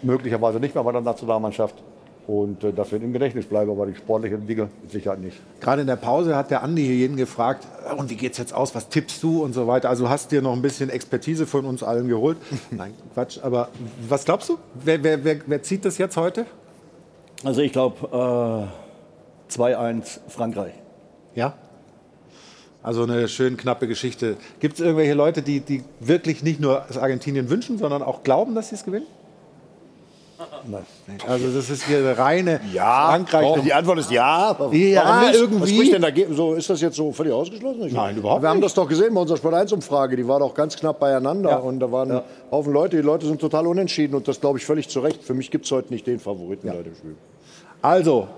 möglicherweise 0.02 0.60
nicht 0.60 0.74
mehr 0.74 0.84
bei 0.84 0.92
der 0.92 1.00
Nationalmannschaft. 1.00 1.74
Und 2.30 2.62
äh, 2.62 2.72
das 2.72 2.92
wird 2.92 3.02
im 3.02 3.12
Gedächtnis 3.12 3.46
bleiben, 3.46 3.72
aber 3.72 3.86
die 3.86 3.96
sportlichen 3.96 4.46
Dinge 4.46 4.68
mit 4.82 4.92
Sicherheit 4.92 5.18
nicht. 5.18 5.36
Gerade 5.60 5.80
in 5.80 5.88
der 5.88 5.96
Pause 5.96 6.36
hat 6.36 6.52
der 6.52 6.62
Andi 6.62 6.84
hier 6.84 6.94
jeden 6.94 7.16
gefragt, 7.16 7.66
"Äh, 7.90 7.92
und 7.96 8.08
wie 8.08 8.14
geht's 8.14 8.38
jetzt 8.38 8.54
aus, 8.54 8.72
was 8.72 8.88
tippst 8.88 9.20
du 9.24 9.42
und 9.42 9.52
so 9.52 9.66
weiter. 9.66 9.88
Also 9.88 10.08
hast 10.08 10.30
dir 10.30 10.40
noch 10.40 10.52
ein 10.52 10.62
bisschen 10.62 10.90
Expertise 10.90 11.44
von 11.44 11.64
uns 11.64 11.82
allen 11.82 12.06
geholt. 12.06 12.36
Nein, 12.70 12.94
Quatsch, 13.14 13.40
aber 13.42 13.70
was 14.08 14.24
glaubst 14.24 14.48
du? 14.48 14.58
Wer, 14.74 15.02
wer, 15.02 15.24
wer, 15.24 15.40
wer 15.44 15.62
zieht 15.64 15.84
das 15.84 15.98
jetzt 15.98 16.16
heute? 16.16 16.46
Also 17.42 17.62
ich 17.62 17.72
glaube 17.72 18.68
äh, 19.50 19.52
2-1 19.52 20.20
Frankreich. 20.28 20.74
Ja? 21.34 21.54
Also 22.80 23.02
eine 23.02 23.26
schön 23.26 23.56
knappe 23.56 23.88
Geschichte. 23.88 24.36
Gibt 24.60 24.74
es 24.74 24.80
irgendwelche 24.80 25.14
Leute, 25.14 25.42
die, 25.42 25.58
die 25.58 25.82
wirklich 25.98 26.44
nicht 26.44 26.60
nur 26.60 26.84
das 26.86 26.96
Argentinien 26.96 27.50
wünschen, 27.50 27.76
sondern 27.76 28.04
auch 28.04 28.22
glauben, 28.22 28.54
dass 28.54 28.68
sie 28.68 28.76
es 28.76 28.84
gewinnen? 28.84 29.06
Nein. 30.66 30.84
Also 31.26 31.48
das 31.52 31.68
ist 31.70 31.84
hier 31.84 31.98
eine 31.98 32.16
reine 32.16 32.60
Ja, 32.72 33.08
Frankreich. 33.08 33.54
doch, 33.56 33.62
die 33.62 33.72
Antwort 33.72 33.98
ist 33.98 34.10
ja. 34.10 34.56
Ja, 34.72 35.20
nicht? 35.22 35.34
irgendwie. 35.34 35.60
Was 35.62 35.70
spricht 35.70 35.92
denn 35.92 36.02
dagegen? 36.02 36.34
So, 36.34 36.54
ist 36.54 36.68
das 36.70 36.80
jetzt 36.80 36.96
so 36.96 37.12
völlig 37.12 37.32
ausgeschlossen? 37.32 37.86
Ich- 37.86 37.92
Nein, 37.92 38.16
überhaupt 38.16 38.42
Wir 38.42 38.48
haben 38.48 38.56
nicht. 38.58 38.66
das 38.66 38.74
doch 38.74 38.88
gesehen 38.88 39.14
bei 39.14 39.20
unserer 39.20 39.36
Sport 39.38 39.54
1 39.54 39.72
Umfrage. 39.72 40.16
Die 40.16 40.26
war 40.26 40.38
doch 40.40 40.54
ganz 40.54 40.76
knapp 40.76 40.98
beieinander. 41.00 41.62
Und 41.62 41.80
da 41.80 41.90
waren 41.92 42.20
Haufen 42.50 42.72
Leute. 42.72 42.96
Die 42.96 43.02
Leute 43.02 43.26
sind 43.26 43.40
total 43.40 43.66
unentschieden. 43.66 44.14
Und 44.14 44.28
das 44.28 44.40
glaube 44.40 44.58
ich 44.58 44.64
völlig 44.66 44.88
zu 44.88 45.00
Recht. 45.00 45.22
Für 45.22 45.34
mich 45.34 45.50
gibt 45.50 45.64
es 45.66 45.70
heute 45.72 45.92
nicht 45.92 46.06
den 46.06 46.18
Favoriten 46.20 46.68
bei 46.68 46.82
dem 46.82 46.94
Spiel. 46.94 47.16
Also, 47.82 48.28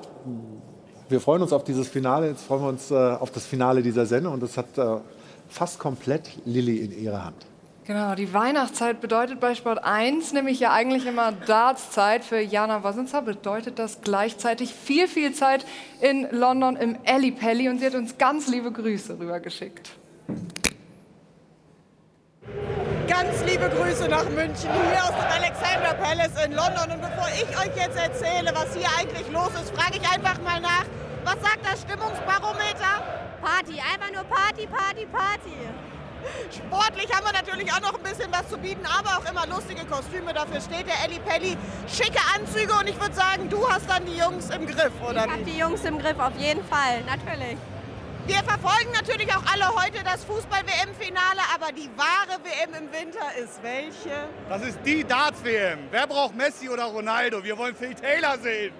wir 1.09 1.21
freuen 1.21 1.43
uns 1.43 1.53
auf 1.53 1.65
dieses 1.65 1.89
Finale. 1.89 2.29
Jetzt 2.29 2.43
freuen 2.45 2.63
wir 2.63 2.69
uns 2.69 2.91
äh, 2.91 2.95
auf 2.95 3.31
das 3.31 3.45
Finale 3.45 3.83
dieser 3.83 4.07
Sendung. 4.07 4.35
Und 4.35 4.43
das 4.43 4.57
hat 4.57 4.79
äh, 4.79 4.97
fast 5.49 5.79
komplett 5.79 6.31
Lilly 6.45 6.79
in 6.79 7.03
ihrer 7.03 7.25
Hand. 7.27 7.47
Genau, 7.85 8.15
die 8.15 8.33
Weihnachtszeit 8.33 9.01
bedeutet 9.01 9.41
bei 9.41 9.57
Sport 9.57 9.83
1 9.83 10.33
nämlich 10.33 10.61
ja 10.61 10.73
eigentlich 10.73 11.05
immer 11.05 11.33
Dartszeit. 11.33 12.25
Für 12.25 12.39
Jana 12.39 12.85
Wasenza 12.85 13.21
bedeutet 13.21 13.81
das 13.81 14.03
gleichzeitig 14.03 14.73
viel, 14.73 15.09
viel 15.09 15.35
Zeit 15.35 15.67
in 16.01 16.29
London 16.31 16.77
im 16.77 16.97
Alley 17.07 17.33
Pally 17.33 17.69
und 17.69 17.81
sie 17.81 17.87
hat 17.87 17.97
uns 17.97 18.19
ganz 18.19 18.47
liebe 18.47 18.71
Grüße 18.71 19.19
rübergeschickt. 19.19 19.91
Ganz 23.09 23.45
liebe 23.45 23.69
Grüße 23.69 24.09
nach 24.09 24.31
München, 24.31 24.71
hier 24.71 25.03
aus 25.03 25.11
dem 25.11 25.43
Alexander 25.43 25.95
Palace 25.95 26.45
in 26.45 26.53
London. 26.53 26.93
Und 26.93 27.01
bevor 27.01 27.27
ich 27.35 27.49
euch 27.59 27.77
jetzt 27.77 27.99
erzähle, 27.99 28.53
was 28.55 28.77
hier 28.77 28.89
eigentlich 28.97 29.29
los 29.33 29.51
ist, 29.61 29.77
frage 29.77 29.99
ich 30.01 30.09
einfach 30.09 30.41
mal 30.43 30.61
nach, 30.61 30.85
was 31.25 31.35
sagt 31.43 31.61
das 31.65 31.83
Stimmungsbarometer? 31.83 33.03
Party, 33.43 33.81
einfach 33.81 34.13
nur 34.15 34.23
Party, 34.23 34.69
Party, 34.69 35.05
Party. 35.07 35.92
Sportlich 36.51 37.13
haben 37.13 37.27
wir 37.27 37.33
natürlich 37.33 37.73
auch 37.73 37.81
noch 37.81 37.95
ein 37.95 38.03
bisschen 38.03 38.31
was 38.31 38.49
zu 38.49 38.59
bieten, 38.59 38.85
aber 38.87 39.19
auch 39.19 39.31
immer 39.31 39.47
lustige 39.47 39.85
Kostüme. 39.87 40.33
Dafür 40.33 40.61
steht 40.61 40.87
der 40.87 41.05
Elli 41.05 41.19
Pelli. 41.21 41.57
Schicke 41.89 42.21
Anzüge 42.35 42.73
und 42.73 42.89
ich 42.89 43.01
würde 43.01 43.15
sagen, 43.15 43.49
du 43.49 43.69
hast 43.69 43.89
dann 43.89 44.05
die 44.07 44.17
Jungs 44.17 44.51
im 44.51 44.67
Griff, 44.67 44.93
oder 45.09 45.25
Ich 45.27 45.33
habe 45.33 45.45
die 45.45 45.59
Jungs 45.59 45.85
im 45.85 45.99
Griff, 45.99 46.19
auf 46.19 46.37
jeden 46.37 46.65
Fall, 46.65 47.03
natürlich. 47.07 47.57
Wir 48.25 48.37
verfolgen 48.37 48.93
natürlich 48.93 49.29
auch 49.35 49.43
alle 49.53 49.67
heute 49.83 50.05
das 50.05 50.25
Fußball-WM-Finale, 50.25 51.41
aber 51.53 51.73
die 51.73 51.91
wahre 51.97 52.39
WM 52.45 52.85
im 52.85 52.93
Winter 52.93 53.27
ist 53.37 53.61
welche? 53.63 54.29
Das 54.49 54.63
ist 54.63 54.79
die 54.85 55.03
Darts-WM. 55.03 55.89
Wer 55.91 56.07
braucht 56.07 56.37
Messi 56.37 56.69
oder 56.69 56.85
Ronaldo? 56.85 57.43
Wir 57.43 57.59
wollen 57.59 57.75
Phil 57.75 57.95
Taylor 57.95 58.39
sehen. 58.39 58.73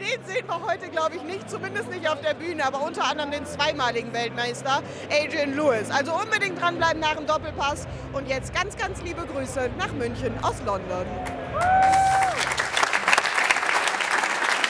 Den 0.00 0.24
sehen 0.24 0.46
wir 0.48 0.60
heute, 0.66 0.88
glaube 0.88 1.14
ich, 1.16 1.22
nicht, 1.22 1.48
zumindest 1.48 1.88
nicht 1.88 2.08
auf 2.08 2.20
der 2.20 2.34
Bühne, 2.34 2.64
aber 2.64 2.82
unter 2.82 3.04
anderem 3.04 3.30
den 3.30 3.46
zweimaligen 3.46 4.12
Weltmeister 4.12 4.82
Adrian 5.08 5.54
Lewis. 5.54 5.88
Also 5.90 6.12
unbedingt 6.14 6.60
dranbleiben 6.60 7.00
nach 7.00 7.14
dem 7.14 7.26
Doppelpass. 7.26 7.86
Und 8.12 8.28
jetzt 8.28 8.52
ganz, 8.52 8.76
ganz 8.76 9.00
liebe 9.02 9.24
Grüße 9.24 9.70
nach 9.78 9.92
München 9.92 10.32
aus 10.42 10.56
London. 10.66 11.06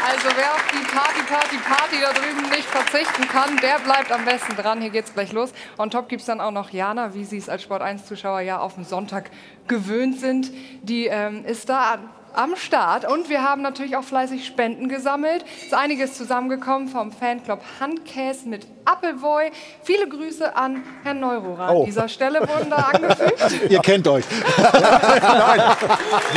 Also 0.07 0.29
wer 0.37 0.53
auf 0.53 0.65
die 0.71 0.85
Party, 0.95 1.23
Party, 1.27 1.57
Party 1.57 1.97
da 2.03 2.13
drüben 2.13 2.51
nicht 2.51 2.69
verzichten 2.69 3.27
kann, 3.27 3.57
der 3.57 3.79
bleibt 3.79 4.13
am 4.13 4.27
besten 4.27 4.55
dran. 4.55 4.83
Hier 4.83 4.91
geht's 4.91 5.15
gleich 5.15 5.33
los. 5.33 5.55
On 5.79 5.91
top 5.91 6.11
gibt's 6.11 6.27
dann 6.27 6.43
auch 6.43 6.51
noch 6.51 6.69
Jana, 6.69 7.15
wie 7.15 7.25
Sie 7.25 7.39
es 7.39 7.49
als 7.49 7.63
Sport 7.63 7.81
1-Zuschauer 7.81 8.41
ja 8.41 8.59
auf 8.59 8.75
den 8.75 8.85
Sonntag 8.85 9.31
gewöhnt 9.67 10.21
sind. 10.21 10.53
Die 10.83 11.07
ähm, 11.07 11.47
ist 11.47 11.71
da 11.71 11.99
am 12.35 12.57
Start. 12.57 13.11
Und 13.11 13.29
wir 13.29 13.43
haben 13.43 13.63
natürlich 13.63 13.97
auch 13.97 14.05
fleißig 14.05 14.47
Spenden 14.47 14.89
gesammelt. 14.89 15.45
Ist 15.63 15.75
einiges 15.75 16.15
zusammengekommen 16.17 16.89
vom 16.89 17.13
Fanclub 17.13 17.61
Handkäse 17.81 18.49
mit 18.49 18.67
Appleboy. 18.85 19.51
Viele 19.83 20.09
Grüße 20.09 20.55
an 20.57 20.83
Herrn 21.03 21.21
Neurohrer 21.21 21.71
Oh. 21.73 21.81
an 21.81 21.87
dieser 21.87 22.09
Stelle 22.09 22.41
wurden 22.41 22.71
da 22.71 22.77
angefügt. 22.77 23.41
Ihr 23.71 23.81
kennt 23.81 24.07
euch. 24.09 24.25
Nein, 24.73 25.63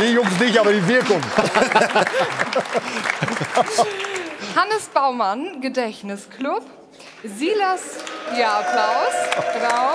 die 0.00 0.12
Jungs 0.12 0.38
nicht, 0.40 0.58
aber 0.58 0.72
die 0.72 0.86
Wirkung. 0.88 1.20
Hannes 4.56 4.86
Baumann, 4.92 5.60
Gedächtnisclub. 5.60 6.62
Silas, 7.24 7.98
ja, 8.38 8.58
Applaus, 8.58 9.14
genau. 9.52 9.90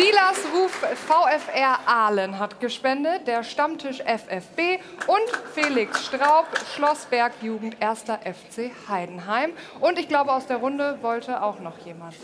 Silas 0.00 0.38
Ruf 0.54 0.72
VfR 0.72 1.78
Aalen 1.84 2.38
hat 2.38 2.58
gespendet, 2.58 3.26
der 3.26 3.44
Stammtisch 3.44 3.98
FFB 3.98 4.80
und 5.06 5.18
Felix 5.54 6.06
Straub, 6.06 6.46
Schlossberg 6.74 7.32
Jugend 7.42 7.76
1. 7.80 8.04
FC 8.04 8.70
Heidenheim. 8.88 9.50
Und 9.78 9.98
ich 9.98 10.08
glaube, 10.08 10.32
aus 10.32 10.46
der 10.46 10.56
Runde 10.56 10.96
wollte 11.02 11.42
auch 11.42 11.60
noch 11.60 11.76
jemand. 11.84 12.14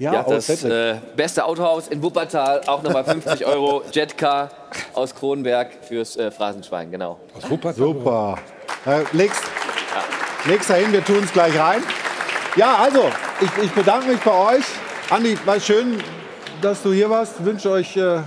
Ja, 0.00 0.24
das 0.24 0.64
äh, 0.64 0.96
beste 1.14 1.44
Autohaus 1.44 1.86
in 1.86 2.02
Wuppertal, 2.02 2.62
auch 2.66 2.82
nochmal 2.82 3.04
50 3.04 3.46
Euro 3.46 3.84
Jetcar 3.92 4.50
aus 4.94 5.14
Kronenberg 5.14 5.84
fürs 5.86 6.16
äh, 6.16 6.32
Phrasenschwein, 6.32 6.90
genau. 6.90 7.20
Super. 7.48 8.38
Äh, 8.86 9.04
leg's, 9.12 9.40
leg's 10.46 10.66
dahin, 10.66 10.92
wir 10.92 11.04
tun 11.04 11.22
es 11.22 11.32
gleich 11.32 11.56
rein. 11.56 11.80
Ja, 12.56 12.74
also, 12.74 13.08
ich, 13.40 13.62
ich 13.62 13.70
bedanke 13.70 14.08
mich 14.08 14.20
bei 14.20 14.56
euch. 14.56 14.64
Andi, 15.10 15.38
war 15.44 15.60
schön, 15.60 16.02
dass 16.64 16.82
du 16.82 16.94
hier 16.94 17.10
warst. 17.10 17.34
Ich 17.40 17.44
wünsche 17.44 17.70
euch 17.70 17.94
äh, 17.98 18.20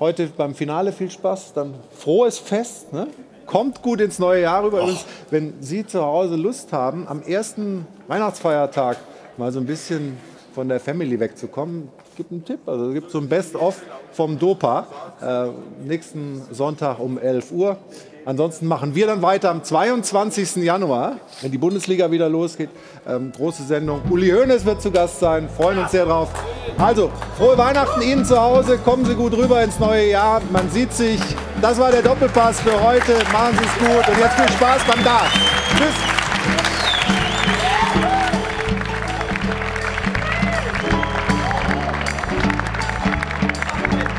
heute 0.00 0.26
beim 0.26 0.52
Finale 0.52 0.90
viel 0.90 1.08
Spaß. 1.08 1.52
Dann 1.52 1.74
frohes 1.96 2.40
Fest. 2.40 2.92
Ne? 2.92 3.06
Kommt 3.46 3.82
gut 3.82 4.00
ins 4.00 4.18
neue 4.18 4.42
Jahr 4.42 4.64
rüber. 4.64 4.80
Übrigens, 4.80 5.04
wenn 5.30 5.54
Sie 5.60 5.86
zu 5.86 6.02
Hause 6.04 6.34
Lust 6.34 6.72
haben, 6.72 7.06
am 7.06 7.22
ersten 7.22 7.86
Weihnachtsfeiertag 8.08 8.96
mal 9.36 9.52
so 9.52 9.60
ein 9.60 9.66
bisschen 9.66 10.16
von 10.56 10.68
der 10.68 10.80
Family 10.80 11.20
wegzukommen, 11.20 11.88
gibt 12.16 12.32
einen 12.32 12.44
Tipp. 12.44 12.60
Also 12.66 12.88
es 12.88 12.94
gibt 12.94 13.12
so 13.12 13.18
ein 13.18 13.28
Best-of 13.28 13.80
vom 14.10 14.36
Dopa 14.40 14.88
äh, 15.22 15.86
nächsten 15.86 16.42
Sonntag 16.50 16.98
um 16.98 17.16
11 17.16 17.52
Uhr. 17.52 17.76
Ansonsten 18.26 18.66
machen 18.66 18.96
wir 18.96 19.06
dann 19.06 19.22
weiter 19.22 19.50
am 19.50 19.62
22. 19.62 20.56
Januar, 20.56 21.18
wenn 21.42 21.52
die 21.52 21.58
Bundesliga 21.58 22.10
wieder 22.10 22.28
losgeht. 22.28 22.70
Ähm, 23.06 23.30
große 23.30 23.62
Sendung. 23.62 24.02
Uli 24.10 24.30
Hoeneß 24.30 24.64
wird 24.64 24.82
zu 24.82 24.90
Gast 24.90 25.20
sein. 25.20 25.48
Freuen 25.48 25.78
uns 25.78 25.92
sehr 25.92 26.06
drauf. 26.06 26.30
Also, 26.76 27.08
frohe 27.38 27.56
Weihnachten 27.56 28.02
Ihnen 28.02 28.24
zu 28.24 28.36
Hause. 28.36 28.78
Kommen 28.78 29.04
Sie 29.04 29.14
gut 29.14 29.32
rüber 29.32 29.62
ins 29.62 29.78
neue 29.78 30.10
Jahr. 30.10 30.42
Man 30.50 30.68
sieht 30.70 30.92
sich. 30.92 31.20
Das 31.62 31.78
war 31.78 31.92
der 31.92 32.02
Doppelpass 32.02 32.60
für 32.62 32.82
heute. 32.82 33.12
Machen 33.32 33.56
Sie 33.58 33.64
es 33.64 33.78
gut. 33.78 34.08
Und 34.08 34.18
jetzt 34.18 34.34
viel 34.34 34.56
Spaß 34.56 34.82
beim 34.88 35.04
Dart. 35.04 35.30
Tschüss. 35.78 36.25